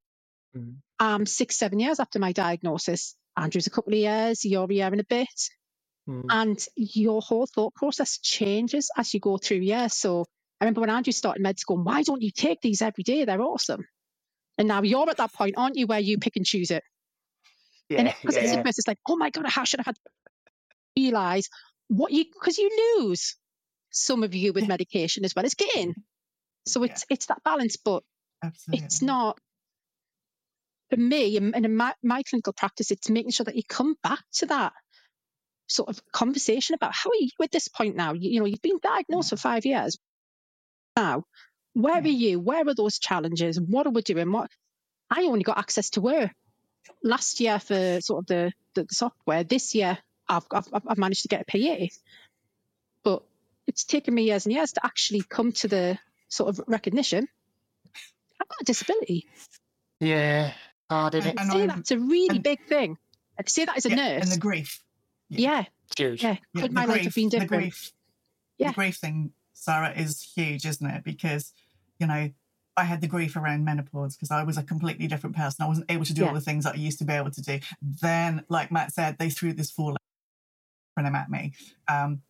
Mhm. 0.56 0.76
I'm 0.98 1.26
six, 1.26 1.56
seven 1.56 1.80
years 1.80 1.98
after 2.00 2.18
my 2.18 2.32
diagnosis. 2.32 3.16
Andrew's 3.36 3.66
a 3.66 3.70
couple 3.70 3.92
of 3.92 3.98
years, 3.98 4.44
you're 4.44 4.70
a 4.70 4.74
year 4.74 4.86
and 4.86 5.00
a 5.00 5.04
bit. 5.04 5.50
Mm. 6.08 6.24
And 6.30 6.66
your 6.76 7.20
whole 7.22 7.46
thought 7.46 7.74
process 7.74 8.18
changes 8.20 8.90
as 8.96 9.12
you 9.14 9.20
go 9.20 9.38
through 9.38 9.58
years. 9.58 9.94
So 9.96 10.24
I 10.60 10.64
remember 10.64 10.82
when 10.82 10.90
Andrew 10.90 11.12
started 11.12 11.42
med 11.42 11.58
school, 11.58 11.82
why 11.82 12.02
don't 12.02 12.22
you 12.22 12.30
take 12.30 12.60
these 12.60 12.82
every 12.82 13.02
day? 13.04 13.24
They're 13.24 13.40
awesome. 13.42 13.84
And 14.58 14.68
now 14.68 14.82
you're 14.82 15.10
at 15.10 15.16
that 15.16 15.32
point, 15.32 15.54
aren't 15.56 15.76
you, 15.76 15.86
where 15.86 15.98
you 15.98 16.18
pick 16.18 16.36
and 16.36 16.46
choose 16.46 16.70
it? 16.70 16.84
and 17.90 18.06
Yeah, 18.08 18.14
because 18.20 18.36
it's 18.36 18.52
yeah. 18.52 18.62
it's 18.64 18.86
like, 18.88 18.98
oh 19.08 19.16
my 19.16 19.30
god, 19.30 19.46
how 19.46 19.64
should 19.64 19.80
I 19.80 19.82
have 19.86 19.96
had 19.96 19.98
realize 20.96 21.48
what 21.88 22.12
you 22.12 22.24
because 22.32 22.56
you 22.58 22.70
lose 22.98 23.36
some 23.90 24.22
of 24.22 24.34
you 24.34 24.52
with 24.52 24.68
medication 24.68 25.24
as 25.24 25.34
well 25.34 25.44
as 25.44 25.54
gain. 25.54 25.94
So 26.66 26.82
Yeah. 26.84 26.92
it's 26.92 27.04
it's 27.10 27.26
that 27.26 27.42
balance, 27.44 27.76
but 27.76 28.02
Absolutely. 28.44 28.84
it's 28.84 29.02
not 29.02 29.38
for 30.90 30.96
me 30.96 31.36
and 31.36 31.54
in 31.54 31.76
my, 31.76 31.94
my 32.02 32.22
clinical 32.22 32.52
practice 32.52 32.90
it's 32.90 33.08
making 33.10 33.30
sure 33.30 33.44
that 33.44 33.56
you 33.56 33.62
come 33.68 33.96
back 34.02 34.22
to 34.34 34.46
that 34.46 34.72
sort 35.66 35.88
of 35.88 36.00
conversation 36.12 36.74
about 36.74 36.94
how 36.94 37.10
are 37.10 37.16
you 37.18 37.30
at 37.42 37.50
this 37.50 37.68
point 37.68 37.96
now? 37.96 38.12
You, 38.12 38.30
you 38.30 38.40
know 38.40 38.46
you've 38.46 38.62
been 38.62 38.78
diagnosed 38.82 39.30
for 39.30 39.36
mm. 39.36 39.40
five 39.40 39.64
years. 39.64 39.98
Now 40.96 41.24
where 41.72 41.96
Yeah. 41.96 42.04
are 42.04 42.08
you? 42.08 42.40
Where 42.40 42.68
are 42.68 42.74
those 42.74 42.98
challenges? 42.98 43.60
What 43.60 43.86
are 43.86 43.90
we 43.90 44.02
doing? 44.02 44.30
What 44.30 44.50
i 45.10 45.24
only 45.24 45.42
got 45.42 45.58
Access 45.58 45.90
to 45.90 46.00
Work 46.00 46.30
last 47.02 47.40
year 47.40 47.58
for 47.58 48.00
sort 48.00 48.20
of 48.20 48.26
the, 48.26 48.52
the 48.74 48.86
software. 48.90 49.44
This 49.44 49.74
year 49.74 49.98
I've, 50.28 50.46
I've 50.50 50.68
i've 50.72 50.98
managed 50.98 51.22
to 51.22 51.28
get 51.28 51.42
a 51.42 51.44
pa 51.44 51.86
but 53.02 53.22
it's 53.66 53.84
taken 53.84 54.14
me 54.14 54.24
years 54.24 54.46
and 54.46 54.54
years 54.54 54.72
to 54.72 54.84
actually 54.84 55.22
come 55.28 55.52
to 55.52 55.68
the 55.68 55.98
sort 56.28 56.48
of 56.50 56.64
recognition 56.66 57.28
got 58.54 58.62
a 58.62 58.64
disability 58.64 59.26
Yeah. 60.00 60.52
Hard, 60.90 61.14
isn't 61.14 61.30
it? 61.30 61.40
And 61.40 61.50
say 61.50 61.58
I'm- 61.60 61.68
that's 61.68 61.90
a 61.90 61.98
really 61.98 62.36
and- 62.36 62.44
big 62.44 62.64
thing. 62.66 62.98
And 63.36 63.46
to 63.46 63.52
say 63.52 63.64
that 63.64 63.76
as 63.76 63.86
a 63.86 63.90
Yeah, 63.90 63.96
nurse, 63.96 64.22
and 64.24 64.32
the 64.32 64.38
grief. 64.38 64.82
yeah, 65.28 65.64
It's 65.86 65.98
huge. 65.98 66.22
yeah, 66.22 66.36
Yeah, 66.54 66.62
could 66.62 66.70
the 66.70 66.74
my 66.74 66.84
life 66.84 67.02
have 67.02 67.14
grief- 67.14 67.30
been 67.30 67.40
The 67.40 67.46
grief, 67.46 67.92
Yeah. 68.58 68.68
the 68.68 68.74
grief 68.74 68.96
thing, 68.96 69.32
Sarah, 69.54 69.92
is 69.92 70.20
huge, 70.22 70.64
isn't 70.66 70.86
it? 70.86 71.02
Because 71.04 71.52
you 71.98 72.06
know 72.06 72.30
I 72.76 72.84
had 72.84 73.00
the 73.00 73.06
grief 73.06 73.36
around 73.36 73.64
menopause 73.64 74.16
because 74.16 74.30
I 74.32 74.42
was 74.42 74.56
a 74.58 74.62
completely 74.62 75.06
different 75.06 75.36
person. 75.36 75.64
I 75.64 75.68
wasn't 75.68 75.90
able 75.90 76.04
to 76.04 76.12
do 76.14 76.22
Yeah. 76.22 76.28
all 76.28 76.34
the 76.34 76.40
things 76.40 76.64
that 76.64 76.74
I 76.74 76.78
used 76.78 76.98
to 76.98 77.04
be 77.04 77.12
able 77.12 77.30
to 77.30 77.40
do. 77.42 77.60
Then, 77.80 78.44
like 78.48 78.70
Matt 78.72 78.92
said, 78.92 79.16
they 79.18 79.30
threw 79.30 79.52
this 79.52 79.70
fall 79.70 79.96
acronym 80.98 81.14
at 81.14 81.30
me. 81.30 81.52
Um, 81.88 82.22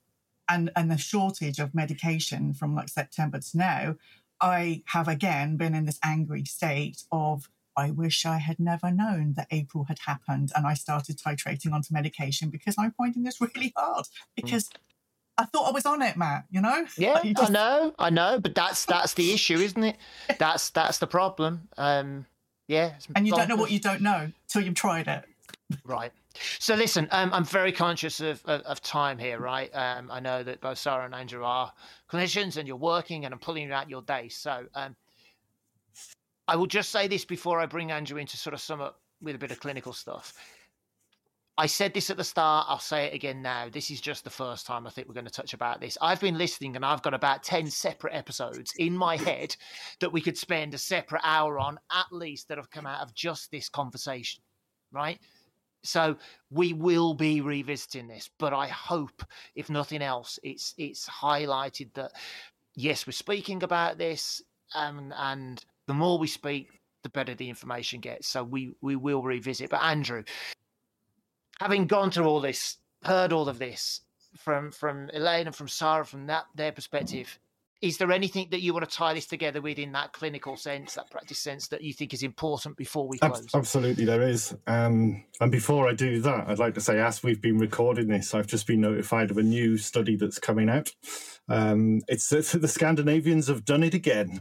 and 0.49 0.71
and 0.77 0.91
the 0.91 0.99
shortage 0.99 1.59
of 1.59 1.75
medication 1.75 2.53
from 2.55 2.75
like 2.75 2.89
September 2.91 3.41
to 3.41 3.57
now, 3.59 3.97
I 4.41 4.83
have 4.87 5.09
again 5.09 5.57
been 5.57 5.75
in 5.75 5.85
this 5.85 5.99
angry 6.03 6.45
state 6.45 7.03
of 7.11 7.49
I 7.77 7.91
wish 7.91 8.25
I 8.25 8.39
had 8.39 8.61
never 8.61 8.91
known 8.91 9.35
that 9.35 9.49
April 9.51 9.85
had 9.85 9.99
happened 10.01 10.53
and 10.55 10.67
I 10.67 10.75
started 10.75 11.19
titrating 11.19 11.73
onto 11.73 11.93
medication 11.93 12.51
because 12.51 12.77
I'm 12.79 12.93
finding 12.93 13.25
this 13.25 13.41
really 13.55 13.73
hard 13.77 14.07
because 14.37 14.71
I 15.37 15.45
thought 15.47 15.69
I 15.69 15.73
was 15.73 15.85
on 15.85 16.01
it, 16.03 16.17
Matt, 16.17 16.45
you 16.51 16.61
know? 16.61 16.87
Yeah, 16.97 17.23
You 17.23 17.35
I 17.37 17.49
know, 17.49 17.95
I 17.99 18.11
know, 18.11 18.39
but 18.39 18.55
that's 18.55 18.85
that's 18.85 19.15
the 19.15 19.33
issue, 19.33 19.57
isn't 19.57 19.83
it? 19.83 19.97
That's 20.39 20.71
that's 20.71 20.99
the 20.99 21.09
problem. 21.09 21.69
Um, 21.77 22.27
yeah, 22.69 22.95
And 23.15 23.27
you 23.27 23.35
don't 23.35 23.49
know 23.49 23.57
what 23.57 23.71
you 23.71 23.81
don't 23.81 24.01
know 24.01 24.31
till 24.49 24.63
you've 24.63 24.75
tried 24.75 25.09
it. 25.09 25.25
Right. 25.85 26.13
So 26.59 26.75
listen, 26.75 27.09
um, 27.11 27.33
I'm 27.33 27.45
very 27.45 27.73
conscious 27.73 28.21
of, 28.21 28.43
of, 28.45 28.63
of 28.63 28.81
time 28.81 29.19
here, 29.19 29.39
right? 29.39 29.71
Um, 29.75 30.11
I 30.11 30.21
know 30.21 30.43
that 30.43 30.61
both 30.61 30.79
Sarah 30.79 31.05
and 31.05 31.15
Andrew 31.15 31.45
are 31.45 31.73
clinicians 32.11 32.57
and 32.57 32.67
you're 32.67 32.77
working 32.77 33.25
and 33.25 33.33
I'm 33.33 33.41
pulling 33.41 33.69
you 33.69 33.73
out 33.73 33.89
your 33.89 34.03
day. 34.03 34.29
So 34.29 34.67
um, 34.75 34.97
I 36.49 36.57
will 36.57 36.67
just 36.67 36.91
say 36.91 37.09
this 37.09 37.25
before 37.25 37.61
I 37.61 37.67
bring 37.67 37.91
Andrew 37.91 38.19
in 38.19 38.27
to 38.27 38.37
sort 38.37 38.55
of 38.55 38.61
sum 38.61 38.81
up 38.81 39.01
with 39.21 39.37
a 39.37 39.39
bit 39.39 39.51
of 39.51 39.61
clinical 39.61 39.93
stuff. 39.93 40.35
I 41.57 41.67
said 41.67 41.95
this 41.95 42.11
at 42.11 42.17
the 42.17 42.25
start, 42.25 42.67
I'll 42.69 42.81
say 42.81 43.05
it 43.05 43.15
again 43.15 43.41
now. 43.41 43.69
This 43.71 43.89
is 43.89 44.01
just 44.01 44.25
the 44.25 44.31
first 44.31 44.67
time 44.67 44.89
I 44.89 44.91
think 44.91 45.07
we're 45.07 45.15
going 45.15 45.25
to 45.25 45.31
touch 45.31 45.55
about 45.55 45.81
this. 45.81 45.97
I've 46.03 46.21
been 46.21 46.37
listening 46.37 46.75
and 46.75 46.85
I've 46.85 47.03
got 47.03 47.15
about 47.15 47.45
10 47.45 47.71
separate 47.71 48.13
episodes 48.13 48.73
in 48.77 48.97
my 48.97 49.17
head 49.17 49.55
that 50.01 50.13
we 50.13 50.21
could 50.21 50.37
spend 50.37 50.75
a 50.75 50.79
separate 50.79 51.23
hour 51.23 51.61
on 51.61 51.79
at 51.93 52.07
least 52.11 52.49
that 52.49 52.59
have 52.59 52.73
come 52.73 52.87
out 52.87 53.03
of 53.03 53.15
just 53.15 53.53
this 53.53 53.69
conversation, 53.69 54.43
right? 54.91 55.21
So 55.85 56.17
we 56.51 56.73
will 56.73 57.15
be 57.15 57.41
revisiting 57.41 58.09
this, 58.09 58.31
but 58.39 58.53
I 58.53 58.69
hope, 58.69 59.23
if 59.55 59.69
nothing 59.69 60.03
else, 60.03 60.39
it's 60.43 60.75
it's 60.79 61.09
highlighted 61.09 61.93
that 61.95 62.13
yes, 62.75 63.07
we're 63.07 63.13
speaking 63.13 63.63
about 63.63 63.99
this, 63.99 64.43
um, 64.75 65.13
and 65.17 65.63
the 65.87 65.95
more 65.95 66.19
we 66.19 66.27
speak, 66.27 66.81
the 67.03 67.11
better 67.11 67.35
the 67.35 67.49
information 67.49 68.01
gets. 68.01 68.27
So 68.29 68.43
we 68.43 68.73
we 68.81 68.97
will 68.97 69.23
revisit. 69.23 69.71
But 69.71 69.83
Andrew, 69.83 70.25
having 71.61 71.87
gone 71.87 72.11
through 72.11 72.27
all 72.27 72.41
this, 72.41 72.79
heard 73.05 73.33
all 73.33 73.49
of 73.49 73.59
this 73.59 74.01
from 74.37 74.71
from 74.73 75.11
Elaine 75.13 75.47
and 75.47 75.55
from 75.55 75.69
Sarah 75.69 76.05
from 76.05 76.27
that 76.27 76.47
their 76.55 76.73
perspective, 76.73 77.39
is 77.83 77.99
there 77.99 78.13
anything 78.13 78.49
that 78.51 78.61
you 78.61 78.73
want 78.73 78.89
to 78.89 78.97
tie 78.97 79.15
this 79.15 79.27
together 79.27 79.61
with 79.61 79.79
in 79.79 79.93
that 79.93 80.13
clinical 80.13 80.57
sense, 80.57 80.95
that 80.95 81.11
practice 81.11 81.39
sense 81.39 81.69
that 81.69 81.83
you 81.83 81.93
think 81.93 82.15
is 82.15 82.23
important 82.23 82.77
before 82.77 83.07
we 83.07 83.19
close? 83.19 83.47
Absolutely, 83.55 84.05
there 84.05 84.23
is. 84.23 84.57
Um, 84.67 85.25
and 85.41 85.53
before 85.53 85.89
I 85.89 85.93
do 85.93 86.21
that, 86.23 86.49
I'd 86.49 86.59
like 86.59 86.75
to 86.75 86.81
say, 86.81 87.01
as 87.01 87.23
we've 87.23 87.43
been 87.43 87.59
recording 87.59 88.09
this, 88.09 88.35
I've 88.35 88.47
just 88.47 88.67
been 88.67 88.81
notified 88.81 89.31
of 89.31 89.39
a 89.39 89.43
new 89.43 89.77
study 89.77 90.17
that's 90.17 90.39
coming 90.39 90.69
out. 90.69 90.93
Um, 91.49 92.01
it's, 92.09 92.29
the 92.31 92.69
Scandinavians 92.69 93.49
have 93.49 93.65
done 93.65 93.83
it 93.83 93.95
again. 93.95 94.41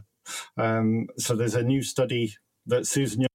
Um, 0.56 1.08
so 1.18 1.36
there's 1.36 1.54
a 1.54 1.62
new 1.62 1.82
study 1.82 2.34
that 2.66 2.86
Susan 2.86 3.22
Young 3.22 3.28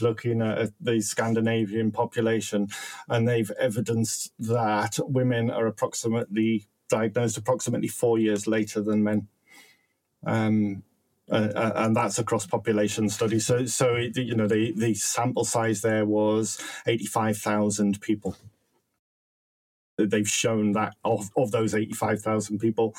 looking 0.00 0.42
at 0.42 0.72
the 0.78 1.00
Scandinavian 1.00 1.90
population, 1.90 2.68
and 3.08 3.26
they've 3.26 3.50
evidenced 3.58 4.30
that 4.38 4.98
women 5.02 5.50
are 5.50 5.66
approximately 5.66 6.68
diagnosed 6.88 7.36
approximately 7.36 7.88
four 7.88 8.18
years 8.18 8.46
later 8.46 8.82
than 8.82 9.02
men. 9.04 9.28
Um, 10.26 10.82
uh, 11.30 11.48
uh, 11.54 11.72
and 11.76 11.96
that's 11.96 12.18
across 12.18 12.46
population 12.46 13.08
studies. 13.08 13.46
So, 13.46 13.66
so 13.66 13.96
you 13.96 14.34
know, 14.36 14.46
the 14.46 14.72
the 14.76 14.94
sample 14.94 15.44
size 15.44 15.82
there 15.82 16.04
was 16.04 16.58
eighty 16.86 17.06
five 17.06 17.36
thousand 17.36 18.00
people. 18.00 18.36
They've 19.98 20.28
shown 20.28 20.72
that 20.72 20.94
of 21.04 21.30
of 21.36 21.50
those 21.50 21.74
eighty 21.74 21.94
five 21.94 22.22
thousand 22.22 22.60
people, 22.60 22.94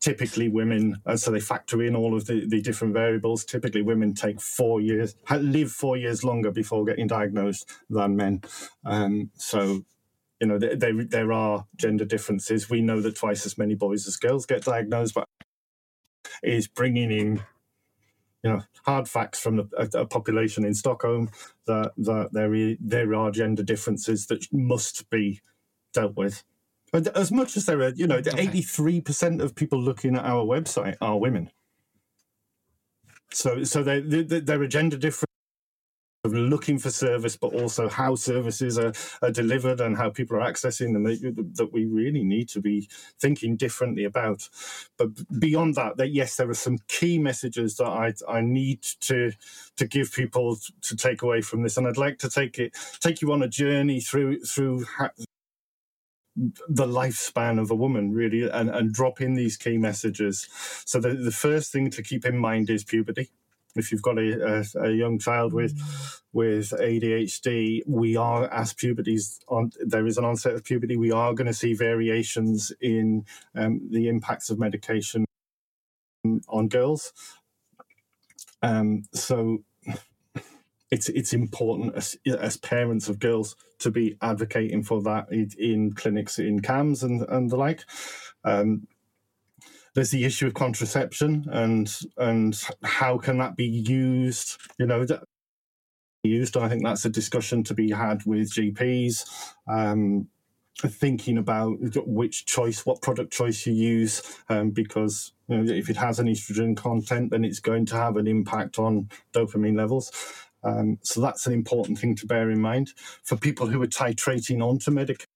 typically 0.00 0.48
women. 0.48 0.96
And 1.06 1.20
so 1.20 1.30
they 1.30 1.40
factor 1.40 1.82
in 1.82 1.96
all 1.96 2.16
of 2.16 2.26
the, 2.26 2.46
the 2.46 2.62
different 2.62 2.94
variables. 2.94 3.44
Typically, 3.44 3.82
women 3.82 4.14
take 4.14 4.40
four 4.40 4.80
years, 4.80 5.16
live 5.30 5.72
four 5.72 5.96
years 5.96 6.24
longer 6.24 6.50
before 6.50 6.84
getting 6.84 7.08
diagnosed 7.08 7.70
than 7.90 8.16
men. 8.16 8.42
Um, 8.84 9.30
so. 9.36 9.84
You 10.42 10.48
know, 10.48 10.58
there, 10.58 10.74
there 10.74 11.04
there 11.04 11.32
are 11.32 11.66
gender 11.76 12.04
differences. 12.04 12.68
We 12.68 12.80
know 12.82 13.00
that 13.00 13.14
twice 13.14 13.46
as 13.46 13.56
many 13.56 13.76
boys 13.76 14.08
as 14.08 14.16
girls 14.16 14.44
get 14.44 14.64
diagnosed, 14.64 15.14
but 15.14 15.28
is 16.42 16.66
bringing 16.66 17.12
in 17.12 17.44
you 18.42 18.50
know 18.50 18.62
hard 18.84 19.08
facts 19.08 19.38
from 19.38 19.58
the, 19.58 19.68
a, 19.78 20.00
a 20.00 20.04
population 20.04 20.64
in 20.64 20.74
Stockholm 20.74 21.30
that 21.68 21.92
that 21.96 22.30
there 22.32 22.52
is, 22.56 22.76
there 22.80 23.14
are 23.14 23.30
gender 23.30 23.62
differences 23.62 24.26
that 24.26 24.48
must 24.52 25.08
be 25.10 25.42
dealt 25.94 26.16
with. 26.16 26.42
But 26.90 27.16
as 27.16 27.30
much 27.30 27.56
as 27.56 27.66
there 27.66 27.80
are, 27.80 27.90
you 27.90 28.08
know, 28.08 28.20
eighty 28.36 28.62
three 28.62 29.00
percent 29.00 29.40
of 29.40 29.54
people 29.54 29.80
looking 29.80 30.16
at 30.16 30.24
our 30.24 30.44
website 30.44 30.96
are 31.00 31.20
women. 31.20 31.52
So 33.32 33.62
so 33.62 33.84
there 33.84 34.00
there 34.00 34.60
are 34.60 34.66
gender 34.66 34.96
differences 34.96 35.31
of 36.24 36.32
looking 36.32 36.78
for 36.78 36.90
service, 36.90 37.36
but 37.36 37.52
also 37.52 37.88
how 37.88 38.14
services 38.14 38.78
are, 38.78 38.92
are 39.22 39.30
delivered 39.32 39.80
and 39.80 39.96
how 39.96 40.08
people 40.08 40.36
are 40.36 40.52
accessing 40.52 40.92
them 40.92 41.02
that, 41.02 41.54
that 41.56 41.72
we 41.72 41.84
really 41.84 42.22
need 42.22 42.48
to 42.48 42.60
be 42.60 42.88
thinking 43.18 43.56
differently 43.56 44.04
about. 44.04 44.48
But 44.98 45.08
beyond 45.40 45.74
that, 45.74 45.96
that 45.96 46.12
yes, 46.12 46.36
there 46.36 46.48
are 46.48 46.54
some 46.54 46.78
key 46.86 47.18
messages 47.18 47.76
that 47.76 47.88
I 47.88 48.14
I 48.28 48.40
need 48.40 48.82
to 49.00 49.32
to 49.76 49.86
give 49.86 50.12
people 50.12 50.58
to 50.82 50.96
take 50.96 51.22
away 51.22 51.40
from 51.40 51.62
this, 51.62 51.76
and 51.76 51.88
I'd 51.88 51.96
like 51.96 52.18
to 52.18 52.30
take 52.30 52.58
it 52.58 52.76
take 53.00 53.20
you 53.20 53.32
on 53.32 53.42
a 53.42 53.48
journey 53.48 54.00
through 54.00 54.44
through. 54.44 54.84
Ha- 54.84 55.10
the 56.66 56.86
lifespan 56.86 57.60
of 57.60 57.70
a 57.70 57.74
woman 57.74 58.10
really 58.10 58.48
and, 58.48 58.70
and 58.70 58.94
drop 58.94 59.20
in 59.20 59.34
these 59.34 59.58
key 59.58 59.76
messages 59.76 60.48
so 60.86 60.98
the, 60.98 61.12
the 61.12 61.30
first 61.30 61.70
thing 61.70 61.90
to 61.90 62.02
keep 62.02 62.24
in 62.24 62.38
mind 62.38 62.70
is 62.70 62.84
puberty 62.84 63.28
if 63.74 63.90
you've 63.90 64.02
got 64.02 64.18
a, 64.18 64.64
a, 64.76 64.84
a 64.84 64.90
young 64.90 65.18
child 65.18 65.52
with 65.52 65.78
with 66.32 66.70
ADHD, 66.70 67.80
we 67.86 68.16
are 68.16 68.52
as 68.52 68.72
puberty's 68.72 69.40
on 69.48 69.72
there 69.80 70.06
is 70.06 70.18
an 70.18 70.24
onset 70.24 70.54
of 70.54 70.64
puberty. 70.64 70.96
We 70.96 71.12
are 71.12 71.34
going 71.34 71.46
to 71.46 71.54
see 71.54 71.74
variations 71.74 72.72
in 72.80 73.24
um, 73.54 73.88
the 73.90 74.08
impacts 74.08 74.50
of 74.50 74.58
medication 74.58 75.24
on 76.48 76.68
girls. 76.68 77.12
Um, 78.62 79.04
so 79.12 79.58
it's 80.90 81.08
it's 81.08 81.32
important 81.32 81.96
as, 81.96 82.16
as 82.38 82.56
parents 82.56 83.08
of 83.08 83.18
girls 83.18 83.56
to 83.78 83.90
be 83.90 84.16
advocating 84.22 84.82
for 84.82 85.02
that 85.02 85.26
in, 85.32 85.50
in 85.58 85.92
clinics 85.92 86.38
in 86.38 86.60
CAMHS 86.60 87.02
and 87.02 87.22
and 87.28 87.50
the 87.50 87.56
like. 87.56 87.84
Um, 88.44 88.86
there's 89.94 90.10
the 90.10 90.24
issue 90.24 90.46
of 90.46 90.54
contraception 90.54 91.46
and 91.52 92.00
and 92.16 92.62
how 92.82 93.18
can 93.18 93.38
that 93.38 93.56
be 93.56 93.66
used? 93.66 94.58
You 94.78 94.86
know 94.86 95.04
used 96.22 96.56
i 96.56 96.68
think 96.68 96.84
that's 96.84 97.04
a 97.04 97.10
discussion 97.10 97.64
to 97.64 97.74
be 97.74 97.90
had 97.90 98.24
with 98.24 98.52
gps 98.52 99.24
um 99.68 100.28
thinking 100.78 101.38
about 101.38 101.76
which 102.06 102.46
choice 102.46 102.86
what 102.86 103.02
product 103.02 103.32
choice 103.32 103.66
you 103.66 103.72
use 103.72 104.22
um, 104.48 104.70
because 104.70 105.32
you 105.48 105.58
know, 105.58 105.72
if 105.72 105.90
it 105.90 105.96
has 105.96 106.18
an 106.18 106.26
estrogen 106.26 106.76
content 106.76 107.30
then 107.30 107.44
it's 107.44 107.60
going 107.60 107.84
to 107.84 107.94
have 107.94 108.16
an 108.16 108.26
impact 108.26 108.78
on 108.78 109.08
dopamine 109.32 109.76
levels. 109.76 110.10
Um, 110.64 110.98
so 111.02 111.20
that's 111.20 111.46
an 111.46 111.52
important 111.52 111.98
thing 111.98 112.14
to 112.16 112.26
bear 112.26 112.50
in 112.50 112.60
mind. 112.60 112.92
For 113.24 113.36
people 113.36 113.66
who 113.66 113.82
are 113.82 113.88
titrating 113.88 114.62
onto 114.62 114.90
medication 114.90 115.26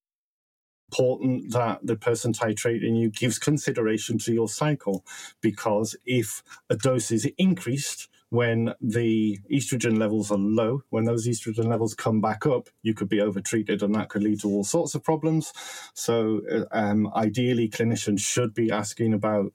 important 0.88 1.52
that 1.52 1.80
the 1.84 1.96
person 1.96 2.32
titrating 2.32 3.00
you 3.00 3.10
gives 3.10 3.38
consideration 3.38 4.18
to 4.18 4.32
your 4.32 4.48
cycle 4.48 5.04
because 5.40 5.96
if 6.04 6.42
a 6.70 6.76
dose 6.76 7.10
is 7.10 7.28
increased 7.38 8.08
when 8.30 8.72
the 8.80 9.38
estrogen 9.52 9.98
levels 9.98 10.30
are 10.30 10.38
low, 10.38 10.82
when 10.90 11.04
those 11.04 11.26
estrogen 11.28 11.66
levels 11.66 11.94
come 11.94 12.20
back 12.20 12.44
up, 12.46 12.68
you 12.82 12.92
could 12.92 13.08
be 13.08 13.20
overtreated 13.20 13.82
and 13.82 13.94
that 13.94 14.08
could 14.08 14.22
lead 14.22 14.40
to 14.40 14.48
all 14.48 14.64
sorts 14.64 14.94
of 14.94 15.04
problems. 15.04 15.52
So, 15.94 16.42
uh, 16.50 16.64
um, 16.72 17.10
ideally, 17.14 17.68
clinicians 17.68 18.20
should 18.20 18.52
be 18.52 18.70
asking 18.70 19.12
about 19.12 19.52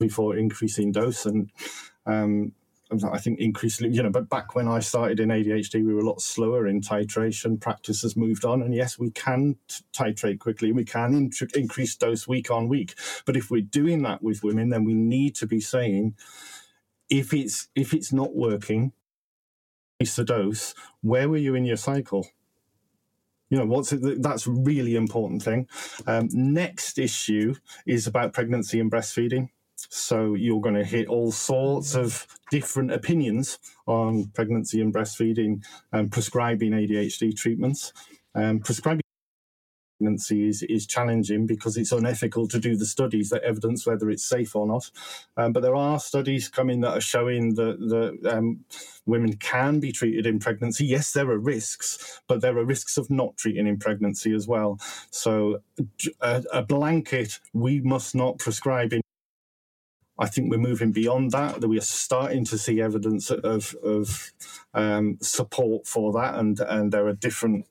before 0.00 0.36
increasing 0.36 0.92
dose 0.92 1.26
and 1.26 1.50
um, 2.06 2.52
I 2.90 3.18
think 3.18 3.38
increasingly, 3.38 3.94
you 3.94 4.02
know, 4.02 4.10
but 4.10 4.30
back 4.30 4.54
when 4.54 4.66
I 4.66 4.80
started 4.80 5.20
in 5.20 5.28
ADHD, 5.28 5.84
we 5.84 5.92
were 5.92 6.00
a 6.00 6.06
lot 6.06 6.22
slower 6.22 6.66
in 6.66 6.80
titration. 6.80 7.60
Practice 7.60 8.02
has 8.02 8.16
moved 8.16 8.44
on, 8.46 8.62
and 8.62 8.74
yes, 8.74 8.98
we 8.98 9.10
can 9.10 9.56
t- 9.68 9.84
titrate 9.92 10.38
quickly. 10.38 10.72
We 10.72 10.84
can 10.84 11.14
in- 11.14 11.32
increase 11.54 11.96
dose 11.96 12.26
week 12.26 12.50
on 12.50 12.68
week. 12.68 12.94
But 13.26 13.36
if 13.36 13.50
we're 13.50 13.60
doing 13.62 14.02
that 14.02 14.22
with 14.22 14.42
women, 14.42 14.70
then 14.70 14.84
we 14.84 14.94
need 14.94 15.34
to 15.36 15.46
be 15.46 15.60
saying, 15.60 16.14
if 17.10 17.34
it's 17.34 17.68
if 17.74 17.92
it's 17.92 18.12
not 18.12 18.34
working, 18.34 18.92
increase 20.00 20.16
the 20.16 20.24
dose. 20.24 20.74
Where 21.02 21.28
were 21.28 21.36
you 21.36 21.54
in 21.54 21.66
your 21.66 21.76
cycle? 21.76 22.26
You 23.50 23.58
know, 23.58 23.66
what's 23.66 23.92
it, 23.92 24.22
that's 24.22 24.46
a 24.46 24.50
really 24.50 24.96
important 24.96 25.42
thing. 25.42 25.68
Um, 26.06 26.28
next 26.32 26.98
issue 26.98 27.54
is 27.86 28.06
about 28.06 28.32
pregnancy 28.32 28.80
and 28.80 28.90
breastfeeding. 28.90 29.50
So 29.90 30.34
you're 30.34 30.60
going 30.60 30.74
to 30.74 30.84
hit 30.84 31.08
all 31.08 31.32
sorts 31.32 31.94
of 31.94 32.26
different 32.50 32.92
opinions 32.92 33.58
on 33.86 34.26
pregnancy 34.34 34.80
and 34.80 34.92
breastfeeding 34.92 35.64
and 35.92 36.10
prescribing 36.10 36.72
ADHD 36.72 37.36
treatments. 37.36 37.92
Um, 38.34 38.60
prescribing 38.60 39.02
pregnancy 39.98 40.48
is, 40.48 40.62
is 40.64 40.86
challenging 40.86 41.46
because 41.46 41.76
it's 41.76 41.92
unethical 41.92 42.46
to 42.48 42.58
do 42.58 42.76
the 42.76 42.86
studies 42.86 43.30
that 43.30 43.42
evidence 43.42 43.86
whether 43.86 44.10
it's 44.10 44.24
safe 44.24 44.54
or 44.54 44.66
not. 44.66 44.90
Um, 45.36 45.52
but 45.52 45.62
there 45.62 45.74
are 45.74 45.98
studies 45.98 46.48
coming 46.48 46.80
that 46.80 46.96
are 46.96 47.00
showing 47.00 47.54
that, 47.54 47.78
that 47.80 48.32
um, 48.32 48.64
women 49.06 49.36
can 49.36 49.80
be 49.80 49.92
treated 49.92 50.26
in 50.26 50.38
pregnancy. 50.38 50.86
Yes, 50.86 51.12
there 51.12 51.30
are 51.30 51.38
risks, 51.38 52.20
but 52.28 52.40
there 52.40 52.56
are 52.58 52.64
risks 52.64 52.96
of 52.96 53.10
not 53.10 53.36
treating 53.36 53.66
in 53.66 53.78
pregnancy 53.78 54.34
as 54.34 54.46
well. 54.46 54.78
So 55.10 55.60
a, 56.20 56.44
a 56.52 56.62
blanket, 56.62 57.38
we 57.52 57.80
must 57.80 58.14
not 58.14 58.38
prescribe 58.38 58.92
in 58.92 59.00
I 60.18 60.26
think 60.26 60.50
we're 60.50 60.58
moving 60.58 60.92
beyond 60.92 61.30
that. 61.32 61.60
That 61.60 61.68
we 61.68 61.78
are 61.78 61.82
starting 61.82 62.44
to 62.46 62.58
see 62.58 62.80
evidence 62.80 63.30
of 63.30 63.74
of 63.82 64.32
um, 64.74 65.18
support 65.20 65.86
for 65.86 66.12
that, 66.12 66.34
and 66.34 66.58
and 66.60 66.92
there 66.92 67.06
are 67.06 67.14
different 67.14 67.66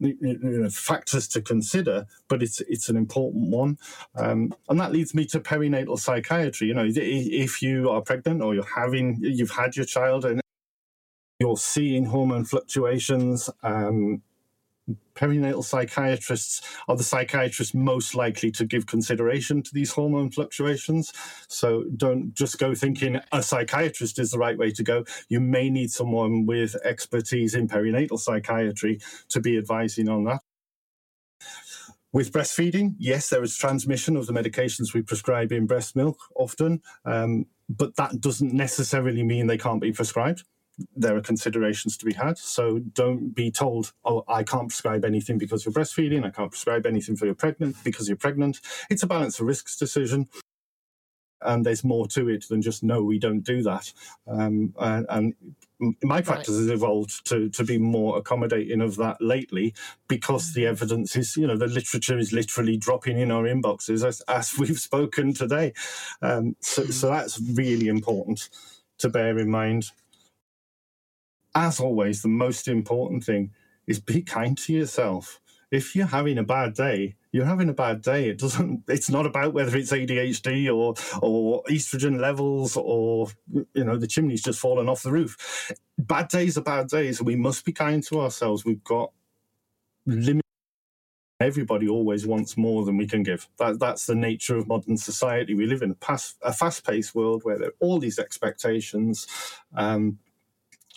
you 0.00 0.38
know, 0.42 0.70
factors 0.70 1.26
to 1.28 1.42
consider, 1.42 2.06
but 2.28 2.42
it's 2.42 2.60
it's 2.62 2.88
an 2.88 2.96
important 2.96 3.50
one, 3.50 3.78
um, 4.14 4.54
and 4.68 4.80
that 4.80 4.92
leads 4.92 5.14
me 5.14 5.24
to 5.26 5.40
perinatal 5.40 5.98
psychiatry. 5.98 6.68
You 6.68 6.74
know, 6.74 6.86
if 6.86 7.62
you 7.62 7.90
are 7.90 8.00
pregnant 8.00 8.42
or 8.42 8.54
you're 8.54 8.64
having 8.76 9.18
you've 9.20 9.50
had 9.50 9.76
your 9.76 9.86
child 9.86 10.24
and 10.24 10.40
you're 11.40 11.56
seeing 11.56 12.04
hormone 12.04 12.44
fluctuations, 12.44 13.50
um, 13.62 14.22
perinatal 15.14 15.64
psychiatrists 15.64 16.62
are 16.86 16.96
the 16.96 17.04
psychiatrists 17.04 17.74
most 17.74 18.14
likely 18.14 18.50
to 18.52 18.64
give 18.64 18.86
consideration 18.86 19.62
to 19.62 19.74
these 19.74 19.92
hormone 19.92 20.30
fluctuations. 20.30 21.12
So 21.48 21.84
don't 21.96 22.34
just 22.34 22.58
go 22.58 22.74
thinking 22.74 23.20
a 23.32 23.42
psychiatrist 23.42 24.18
is 24.18 24.30
the 24.30 24.38
right 24.38 24.56
way 24.56 24.70
to 24.72 24.82
go. 24.82 25.04
You 25.28 25.40
may 25.40 25.70
need 25.70 25.90
someone 25.90 26.46
with 26.46 26.76
expertise 26.84 27.54
in 27.54 27.68
perinatal 27.68 28.18
psychiatry 28.18 29.00
to 29.30 29.40
be 29.40 29.58
advising 29.58 30.08
on 30.08 30.24
that. 30.24 30.40
With 32.12 32.32
breastfeeding, 32.32 32.94
yes, 32.98 33.28
there 33.28 33.42
is 33.42 33.56
transmission 33.56 34.16
of 34.16 34.26
the 34.26 34.32
medications 34.32 34.94
we 34.94 35.02
prescribe 35.02 35.52
in 35.52 35.66
breast 35.66 35.94
milk 35.94 36.16
often, 36.34 36.80
um, 37.04 37.46
but 37.68 37.96
that 37.96 38.20
doesn't 38.20 38.54
necessarily 38.54 39.22
mean 39.22 39.46
they 39.46 39.58
can't 39.58 39.80
be 39.80 39.92
prescribed 39.92 40.44
there 40.94 41.16
are 41.16 41.20
considerations 41.20 41.96
to 41.96 42.04
be 42.04 42.14
had. 42.14 42.38
So 42.38 42.78
don't 42.78 43.34
be 43.34 43.50
told, 43.50 43.92
oh, 44.04 44.24
I 44.28 44.42
can't 44.42 44.68
prescribe 44.68 45.04
anything 45.04 45.38
because 45.38 45.64
you're 45.64 45.72
breastfeeding. 45.72 46.24
I 46.24 46.30
can't 46.30 46.50
prescribe 46.50 46.86
anything 46.86 47.16
for 47.16 47.26
you're 47.26 47.34
pregnant 47.34 47.76
because 47.84 48.08
you're 48.08 48.16
pregnant. 48.16 48.60
It's 48.90 49.02
a 49.02 49.06
balance 49.06 49.40
of 49.40 49.46
risks 49.46 49.76
decision. 49.76 50.28
And 51.40 51.64
there's 51.64 51.84
more 51.84 52.08
to 52.08 52.28
it 52.28 52.46
than 52.48 52.62
just 52.62 52.82
no, 52.82 53.04
we 53.04 53.20
don't 53.20 53.42
do 53.42 53.62
that. 53.62 53.92
Um, 54.26 54.74
and, 54.78 55.06
and, 55.08 55.34
my 56.02 56.20
practice 56.20 56.56
right. 56.56 56.62
has 56.62 56.70
evolved 56.70 57.24
to 57.28 57.48
to 57.50 57.62
be 57.62 57.78
more 57.78 58.18
accommodating 58.18 58.80
of 58.80 58.96
that 58.96 59.16
lately 59.20 59.72
because 60.08 60.52
the 60.52 60.62
mm-hmm. 60.62 60.70
evidence 60.72 61.14
is, 61.14 61.36
you 61.36 61.46
know, 61.46 61.56
the 61.56 61.68
literature 61.68 62.18
is 62.18 62.32
literally 62.32 62.76
dropping 62.76 63.16
in 63.16 63.30
our 63.30 63.44
inboxes 63.44 64.04
as, 64.04 64.20
as 64.22 64.52
we've 64.58 64.80
spoken 64.80 65.32
today. 65.32 65.72
Um, 66.20 66.56
so, 66.58 66.84
so 66.86 67.06
mm-hmm. 67.06 67.16
that's 67.16 67.40
really 67.54 67.86
important 67.86 68.50
to 68.98 69.08
bear 69.08 69.38
in 69.38 69.48
mind 69.48 69.92
as 71.54 71.80
always, 71.80 72.22
the 72.22 72.28
most 72.28 72.68
important 72.68 73.24
thing 73.24 73.52
is 73.86 73.98
be 74.00 74.22
kind 74.22 74.56
to 74.58 74.72
yourself. 74.72 75.40
If 75.70 75.94
you're 75.94 76.06
having 76.06 76.38
a 76.38 76.42
bad 76.42 76.74
day, 76.74 77.16
you're 77.32 77.44
having 77.44 77.68
a 77.68 77.74
bad 77.74 78.02
day. 78.02 78.28
It 78.28 78.38
doesn't. 78.38 78.84
It's 78.88 79.10
not 79.10 79.26
about 79.26 79.52
whether 79.52 79.76
it's 79.76 79.92
ADHD 79.92 80.74
or 80.74 80.94
or 81.20 81.62
estrogen 81.64 82.20
levels 82.20 82.76
or 82.76 83.28
you 83.74 83.84
know 83.84 83.96
the 83.96 84.06
chimney's 84.06 84.42
just 84.42 84.60
fallen 84.60 84.88
off 84.88 85.02
the 85.02 85.12
roof. 85.12 85.72
Bad 85.98 86.28
days 86.28 86.56
are 86.56 86.62
bad 86.62 86.88
days, 86.88 87.18
and 87.18 87.26
we 87.26 87.36
must 87.36 87.64
be 87.64 87.72
kind 87.72 88.02
to 88.04 88.20
ourselves. 88.20 88.64
We've 88.64 88.84
got 88.84 89.12
limit. 90.06 90.42
Everybody 91.40 91.88
always 91.88 92.26
wants 92.26 92.56
more 92.56 92.84
than 92.84 92.96
we 92.96 93.06
can 93.06 93.22
give. 93.22 93.48
That, 93.58 93.78
that's 93.78 94.06
the 94.06 94.16
nature 94.16 94.56
of 94.56 94.66
modern 94.66 94.96
society. 94.96 95.54
We 95.54 95.66
live 95.66 95.82
in 95.82 95.92
a, 95.92 96.18
a 96.42 96.52
fast-paced 96.52 97.14
world 97.14 97.42
where 97.44 97.56
there 97.56 97.68
are 97.68 97.74
all 97.78 98.00
these 98.00 98.18
expectations. 98.18 99.28
Um, 99.76 100.18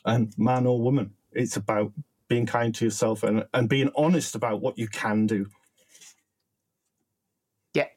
and 0.06 0.34
man 0.38 0.66
or 0.66 0.82
woman. 0.82 1.14
It's 1.32 1.58
about 1.58 1.92
being 2.28 2.46
kind 2.46 2.74
to 2.76 2.86
yourself 2.86 3.24
and, 3.24 3.46
and 3.54 3.68
being 3.68 3.92
honest 3.96 4.36
about 4.36 4.62
what 4.62 4.78
you 4.78 4.88
can 4.88 5.28
do. 5.28 5.48
Yeah, 7.74 7.88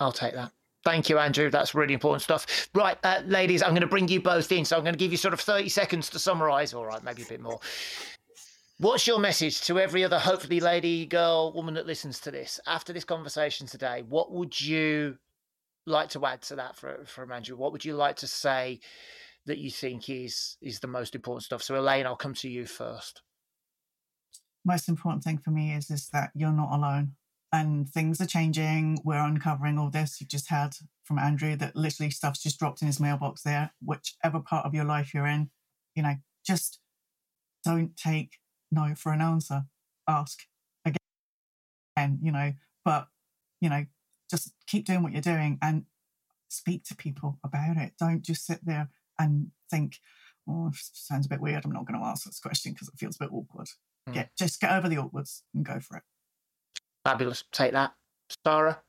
I'll 0.00 0.12
take 0.12 0.34
that. 0.34 0.52
Thank 0.84 1.08
you, 1.08 1.18
Andrew. 1.18 1.50
That's 1.50 1.74
really 1.74 1.94
important 1.94 2.22
stuff. 2.22 2.68
Right, 2.74 2.98
uh, 3.04 3.22
ladies, 3.26 3.62
I'm 3.62 3.70
going 3.70 3.80
to 3.80 3.86
bring 3.86 4.08
you 4.08 4.20
both 4.20 4.52
in. 4.52 4.64
So 4.64 4.76
I'm 4.76 4.82
going 4.82 4.94
to 4.94 4.98
give 4.98 5.10
you 5.10 5.16
sort 5.16 5.32
of 5.32 5.40
30 5.40 5.68
seconds 5.70 6.10
to 6.10 6.18
summarize. 6.18 6.74
All 6.74 6.84
right, 6.84 7.02
maybe 7.02 7.22
a 7.22 7.26
bit 7.26 7.40
more. 7.40 7.58
What's 8.78 9.06
your 9.06 9.18
message 9.18 9.60
to 9.62 9.78
every 9.78 10.04
other, 10.04 10.18
hopefully, 10.18 10.60
lady, 10.60 11.06
girl, 11.06 11.52
woman 11.54 11.74
that 11.74 11.86
listens 11.86 12.20
to 12.20 12.30
this 12.30 12.60
after 12.66 12.92
this 12.92 13.04
conversation 13.04 13.66
today? 13.66 14.02
What 14.08 14.32
would 14.32 14.60
you 14.60 15.16
like 15.86 16.10
to 16.10 16.26
add 16.26 16.42
to 16.42 16.56
that 16.56 16.76
for, 16.76 17.04
from 17.06 17.32
Andrew? 17.32 17.56
What 17.56 17.72
would 17.72 17.84
you 17.84 17.94
like 17.94 18.16
to 18.16 18.26
say 18.26 18.80
that 19.46 19.58
you 19.58 19.70
think 19.70 20.08
is 20.08 20.56
is 20.60 20.80
the 20.80 20.86
most 20.86 21.14
important 21.14 21.44
stuff. 21.44 21.62
So 21.62 21.76
Elaine, 21.78 22.06
I'll 22.06 22.16
come 22.16 22.34
to 22.34 22.48
you 22.48 22.66
first. 22.66 23.22
Most 24.64 24.88
important 24.88 25.22
thing 25.22 25.38
for 25.38 25.50
me 25.50 25.72
is 25.72 25.90
is 25.90 26.08
that 26.12 26.30
you're 26.34 26.52
not 26.52 26.74
alone. 26.74 27.12
And 27.52 27.88
things 27.88 28.20
are 28.20 28.26
changing. 28.26 28.98
We're 29.04 29.24
uncovering 29.24 29.78
all 29.78 29.88
this. 29.88 30.20
You've 30.20 30.30
just 30.30 30.50
heard 30.50 30.72
from 31.04 31.20
Andrew 31.20 31.54
that 31.56 31.76
literally 31.76 32.10
stuff's 32.10 32.42
just 32.42 32.58
dropped 32.58 32.82
in 32.82 32.88
his 32.88 32.98
mailbox 32.98 33.42
there, 33.42 33.70
whichever 33.80 34.40
part 34.40 34.66
of 34.66 34.74
your 34.74 34.84
life 34.84 35.14
you're 35.14 35.26
in, 35.26 35.50
you 35.94 36.02
know, 36.02 36.14
just 36.44 36.80
don't 37.64 37.96
take 37.96 38.38
no 38.72 38.94
for 38.96 39.12
an 39.12 39.20
answer. 39.20 39.64
Ask 40.08 40.40
again, 40.84 42.18
you 42.22 42.32
know, 42.32 42.54
but 42.84 43.08
you 43.60 43.68
know, 43.70 43.86
just 44.28 44.52
keep 44.66 44.84
doing 44.84 45.02
what 45.02 45.12
you're 45.12 45.22
doing 45.22 45.58
and 45.62 45.84
speak 46.48 46.84
to 46.84 46.96
people 46.96 47.38
about 47.44 47.76
it. 47.76 47.92
Don't 47.98 48.22
just 48.22 48.44
sit 48.46 48.60
there 48.64 48.90
and 49.18 49.50
think, 49.70 49.98
oh, 50.48 50.70
sounds 50.74 51.26
a 51.26 51.28
bit 51.28 51.40
weird. 51.40 51.64
I'm 51.64 51.72
not 51.72 51.86
going 51.86 52.00
to 52.00 52.06
ask 52.06 52.24
this 52.24 52.40
question 52.40 52.72
because 52.72 52.88
it 52.88 52.98
feels 52.98 53.16
a 53.16 53.24
bit 53.24 53.32
awkward. 53.32 53.68
Mm. 54.08 54.14
Get 54.14 54.30
just 54.36 54.60
get 54.60 54.72
over 54.72 54.88
the 54.88 54.98
awkwards 54.98 55.42
and 55.54 55.64
go 55.64 55.80
for 55.80 55.96
it. 55.96 56.02
Fabulous. 57.04 57.44
Take 57.52 57.72
that, 57.72 57.92
Sarah. 58.44 58.80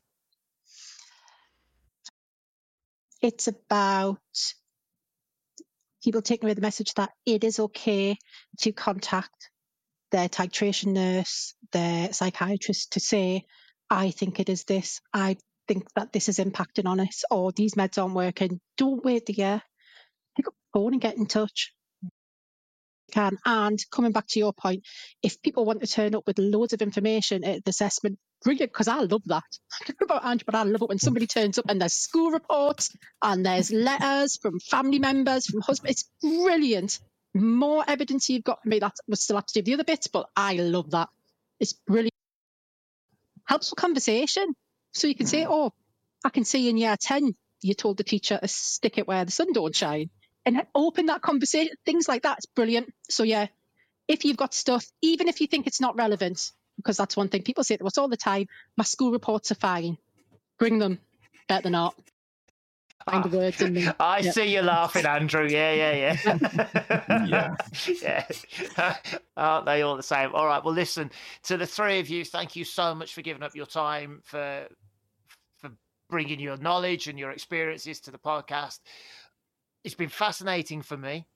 It's 3.22 3.48
about 3.48 4.18
people 6.02 6.22
taking 6.22 6.46
away 6.46 6.54
the 6.54 6.60
message 6.60 6.94
that 6.94 7.10
it 7.24 7.44
is 7.44 7.58
okay 7.58 8.16
to 8.60 8.72
contact 8.72 9.50
their 10.12 10.28
titration 10.28 10.92
nurse, 10.92 11.54
their 11.72 12.12
psychiatrist 12.12 12.92
to 12.92 13.00
say, 13.00 13.44
I 13.90 14.10
think 14.10 14.38
it 14.38 14.48
is 14.48 14.64
this. 14.64 15.00
I 15.12 15.36
think 15.66 15.86
that 15.94 16.12
this 16.12 16.28
is 16.28 16.38
impacting 16.38 16.86
on 16.86 17.00
us, 17.00 17.24
or 17.30 17.52
these 17.52 17.74
meds 17.74 18.00
aren't 18.00 18.14
working. 18.14 18.60
Don't 18.76 19.04
wait 19.04 19.26
the 19.26 19.32
year 19.32 19.62
phone 20.72 20.92
and 20.92 21.00
get 21.00 21.16
in 21.16 21.26
touch. 21.26 21.72
Can 23.12 23.38
and 23.44 23.78
coming 23.90 24.12
back 24.12 24.26
to 24.28 24.38
your 24.40 24.52
point, 24.52 24.82
if 25.22 25.40
people 25.40 25.64
want 25.64 25.80
to 25.80 25.86
turn 25.86 26.14
up 26.14 26.26
with 26.26 26.38
loads 26.38 26.72
of 26.72 26.82
information 26.82 27.44
at 27.44 27.64
the 27.64 27.70
assessment, 27.70 28.18
brilliant 28.42 28.72
because 28.72 28.88
I 28.88 28.98
love 29.00 29.22
that. 29.26 29.44
I 29.72 29.84
don't 29.86 30.00
know 30.00 30.04
about 30.16 30.24
Andrew, 30.24 30.44
but 30.46 30.54
I 30.56 30.64
love 30.64 30.82
it 30.82 30.88
when 30.88 30.98
somebody 30.98 31.26
turns 31.26 31.58
up 31.58 31.66
and 31.68 31.80
there's 31.80 31.92
school 31.92 32.30
reports 32.30 32.96
and 33.22 33.46
there's 33.46 33.70
letters 33.70 34.38
from 34.38 34.58
family 34.58 34.98
members, 34.98 35.46
from 35.46 35.60
husbands. 35.60 36.02
It's 36.02 36.10
brilliant. 36.20 36.98
More 37.34 37.84
evidence 37.86 38.28
you've 38.28 38.44
got. 38.44 38.64
me. 38.64 38.80
that 38.80 38.96
we 39.06 39.16
still 39.16 39.36
have 39.36 39.46
to 39.46 39.54
do 39.54 39.62
the 39.62 39.74
other 39.74 39.84
bits, 39.84 40.08
but 40.08 40.28
I 40.36 40.54
love 40.54 40.90
that. 40.90 41.08
It's 41.60 41.74
brilliant. 41.74 42.12
Helps 43.44 43.70
with 43.70 43.78
conversation. 43.78 44.54
So 44.92 45.06
you 45.06 45.14
can 45.14 45.26
say, 45.26 45.44
hmm. 45.44 45.52
oh, 45.52 45.72
I 46.24 46.30
can 46.30 46.44
see 46.44 46.68
in 46.68 46.76
year 46.76 46.96
10, 46.98 47.34
you 47.62 47.74
told 47.74 47.98
the 47.98 48.04
teacher 48.04 48.38
to 48.40 48.48
stick 48.48 48.98
it 48.98 49.06
where 49.06 49.24
the 49.24 49.30
sun 49.30 49.52
don't 49.52 49.74
shine 49.74 50.10
and 50.46 50.62
open 50.74 51.06
that 51.06 51.20
conversation. 51.20 51.74
Things 51.84 52.08
like 52.08 52.22
that's 52.22 52.46
brilliant. 52.46 52.94
So 53.10 53.24
yeah, 53.24 53.48
if 54.08 54.24
you've 54.24 54.36
got 54.36 54.54
stuff, 54.54 54.86
even 55.02 55.28
if 55.28 55.40
you 55.40 55.48
think 55.48 55.66
it's 55.66 55.80
not 55.80 55.96
relevant, 55.96 56.52
because 56.76 56.96
that's 56.96 57.16
one 57.16 57.28
thing 57.28 57.42
people 57.42 57.64
say 57.64 57.76
to 57.76 57.84
us 57.84 57.98
all 57.98 58.08
the 58.08 58.16
time, 58.16 58.46
my 58.76 58.84
school 58.84 59.10
reports 59.10 59.50
are 59.50 59.56
fine. 59.56 59.98
Bring 60.58 60.78
them. 60.78 61.00
Better 61.48 61.70
not. 61.70 61.94
Find 63.10 63.24
the 63.24 63.36
words 63.36 63.60
in 63.60 63.74
them. 63.74 63.94
I 64.00 64.18
yep. 64.18 64.34
see 64.34 64.54
you 64.54 64.62
laughing, 64.62 65.06
Andrew. 65.06 65.46
Yeah, 65.46 65.72
yeah, 65.72 66.16
yeah. 66.24 67.16
yeah. 68.02 68.26
yeah. 68.76 68.96
Aren't 69.36 69.66
they 69.66 69.82
all 69.82 69.96
the 69.96 70.02
same? 70.02 70.34
All 70.34 70.46
right. 70.46 70.64
Well, 70.64 70.74
listen, 70.74 71.10
to 71.44 71.56
the 71.56 71.66
three 71.66 72.00
of 72.00 72.08
you, 72.08 72.24
thank 72.24 72.56
you 72.56 72.64
so 72.64 72.94
much 72.94 73.14
for 73.14 73.22
giving 73.22 73.42
up 73.42 73.54
your 73.54 73.66
time, 73.66 74.22
for 74.24 74.66
for 75.58 75.70
bringing 76.10 76.40
your 76.40 76.56
knowledge 76.56 77.06
and 77.06 77.18
your 77.18 77.30
experiences 77.30 78.00
to 78.00 78.10
the 78.10 78.18
podcast 78.18 78.80
it's 79.86 79.94
been 79.94 80.08
fascinating 80.08 80.82
for 80.82 80.96
me. 80.96 81.28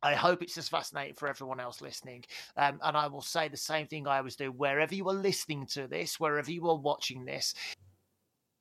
I 0.00 0.14
hope 0.14 0.42
it's 0.42 0.56
as 0.56 0.68
fascinating 0.68 1.16
for 1.16 1.28
everyone 1.28 1.58
else 1.58 1.80
listening. 1.80 2.24
Um, 2.56 2.78
and 2.84 2.96
I 2.96 3.08
will 3.08 3.20
say 3.20 3.48
the 3.48 3.56
same 3.56 3.88
thing 3.88 4.06
I 4.06 4.18
always 4.18 4.36
do 4.36 4.52
wherever 4.52 4.94
you 4.94 5.08
are 5.08 5.14
listening 5.14 5.66
to 5.72 5.88
this, 5.88 6.20
wherever 6.20 6.52
you 6.52 6.68
are 6.68 6.76
watching 6.76 7.24
this. 7.24 7.52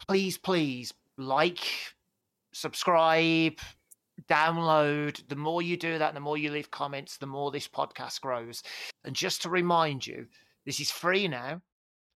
Please, 0.08 0.40
please 0.40 0.92
like, 1.20 1.60
subscribe, 2.54 3.60
download. 4.28 5.22
The 5.28 5.36
more 5.36 5.62
you 5.62 5.78
do 5.78 6.00
that, 6.00 6.16
the 6.16 6.20
more 6.20 6.40
you 6.40 6.50
leave 6.50 6.72
comments, 6.72 7.18
the 7.18 7.28
more 7.28 7.52
this 7.52 7.68
podcast 7.68 8.20
grows. 8.22 8.64
And 9.04 9.16
just 9.16 9.44
to 9.44 9.50
remind 9.50 10.08
you, 10.08 10.26
this 10.66 10.80
is 10.80 10.90
free 10.90 11.28
now. 11.28 11.62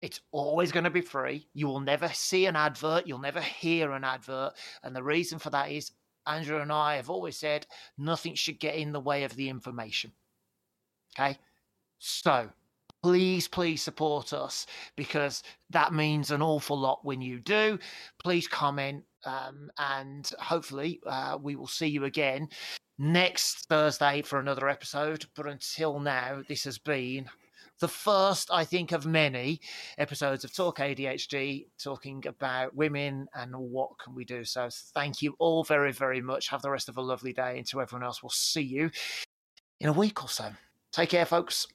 It's 0.01 0.21
always 0.31 0.71
going 0.71 0.85
to 0.85 0.91
be 0.91 1.01
free. 1.01 1.49
You 1.55 1.67
will 1.67 1.81
never 1.81 2.09
see 2.11 2.47
an 2.47 2.55
advert. 2.55 3.09
You'll 3.09 3.19
never 3.19 3.41
hear 3.41 3.91
an 3.93 4.05
advert. 4.05 4.53
And 4.85 4.95
the 4.95 5.03
reason 5.03 5.41
for 5.41 5.51
that 5.51 5.73
is 5.73 5.91
Andrew 6.27 6.61
and 6.61 6.73
I 6.73 6.97
have 6.97 7.11
always 7.11 7.37
said 7.37 7.67
nothing 7.99 8.35
should 8.35 8.59
get 8.61 8.77
in 8.77 8.93
the 8.93 9.01
way 9.01 9.25
of 9.25 9.37
the 9.37 9.49
information. 9.49 10.13
Okay. 11.19 11.39
So 11.99 12.51
please, 13.03 13.47
please 13.47 13.83
support 13.83 14.33
us 14.33 14.67
because 14.97 15.43
that 15.71 15.93
means 15.93 16.31
an 16.31 16.43
awful 16.43 16.79
lot 16.79 17.05
when 17.05 17.21
you 17.21 17.39
do. 17.39 17.79
Please 18.23 18.49
comment 18.49 19.05
um, 19.25 19.71
and 19.79 20.31
hopefully 20.39 21.01
uh, 21.07 21.39
we 21.41 21.57
will 21.57 21.67
see 21.67 21.87
you 21.87 22.05
again 22.05 22.49
next 22.99 23.67
Thursday 23.69 24.23
for 24.23 24.39
another 24.39 24.69
episode. 24.69 25.27
But 25.37 25.47
until 25.47 26.01
now, 26.01 26.43
this 26.49 26.65
has 26.65 26.79
been 26.79 27.27
the 27.81 27.89
first, 27.89 28.51
I 28.53 28.65
think, 28.65 28.93
of 28.93 29.07
many 29.07 29.61
episodes 29.99 30.45
of 30.45 30.55
Talk 30.55 30.79
ADHD 30.79 31.67
talking 31.83 32.25
about 32.27 32.75
women 32.75 33.27
and 33.35 33.55
what 33.57 33.99
can 34.03 34.15
we 34.15 34.25
do. 34.25 34.45
So 34.45 34.69
thank 34.95 35.23
you 35.23 35.35
all 35.39 35.65
very, 35.65 35.93
very 35.93 36.21
much. 36.21 36.49
Have 36.49 36.63
the 36.63 36.71
rest 36.71 36.89
of 36.89 36.97
a 36.97 37.03
lovely 37.03 37.33
day. 37.33 37.59
And 37.59 37.67
to 37.69 37.81
everyone 37.81 38.05
else, 38.05 38.23
we'll 38.23 38.31
see 38.31 38.63
you 38.63 38.91
in 39.81 39.89
a 39.89 39.93
week 39.93 40.23
or 40.23 40.29
so. 40.29 40.51
Take 40.93 41.11
care, 41.11 41.27
folks. 41.27 41.67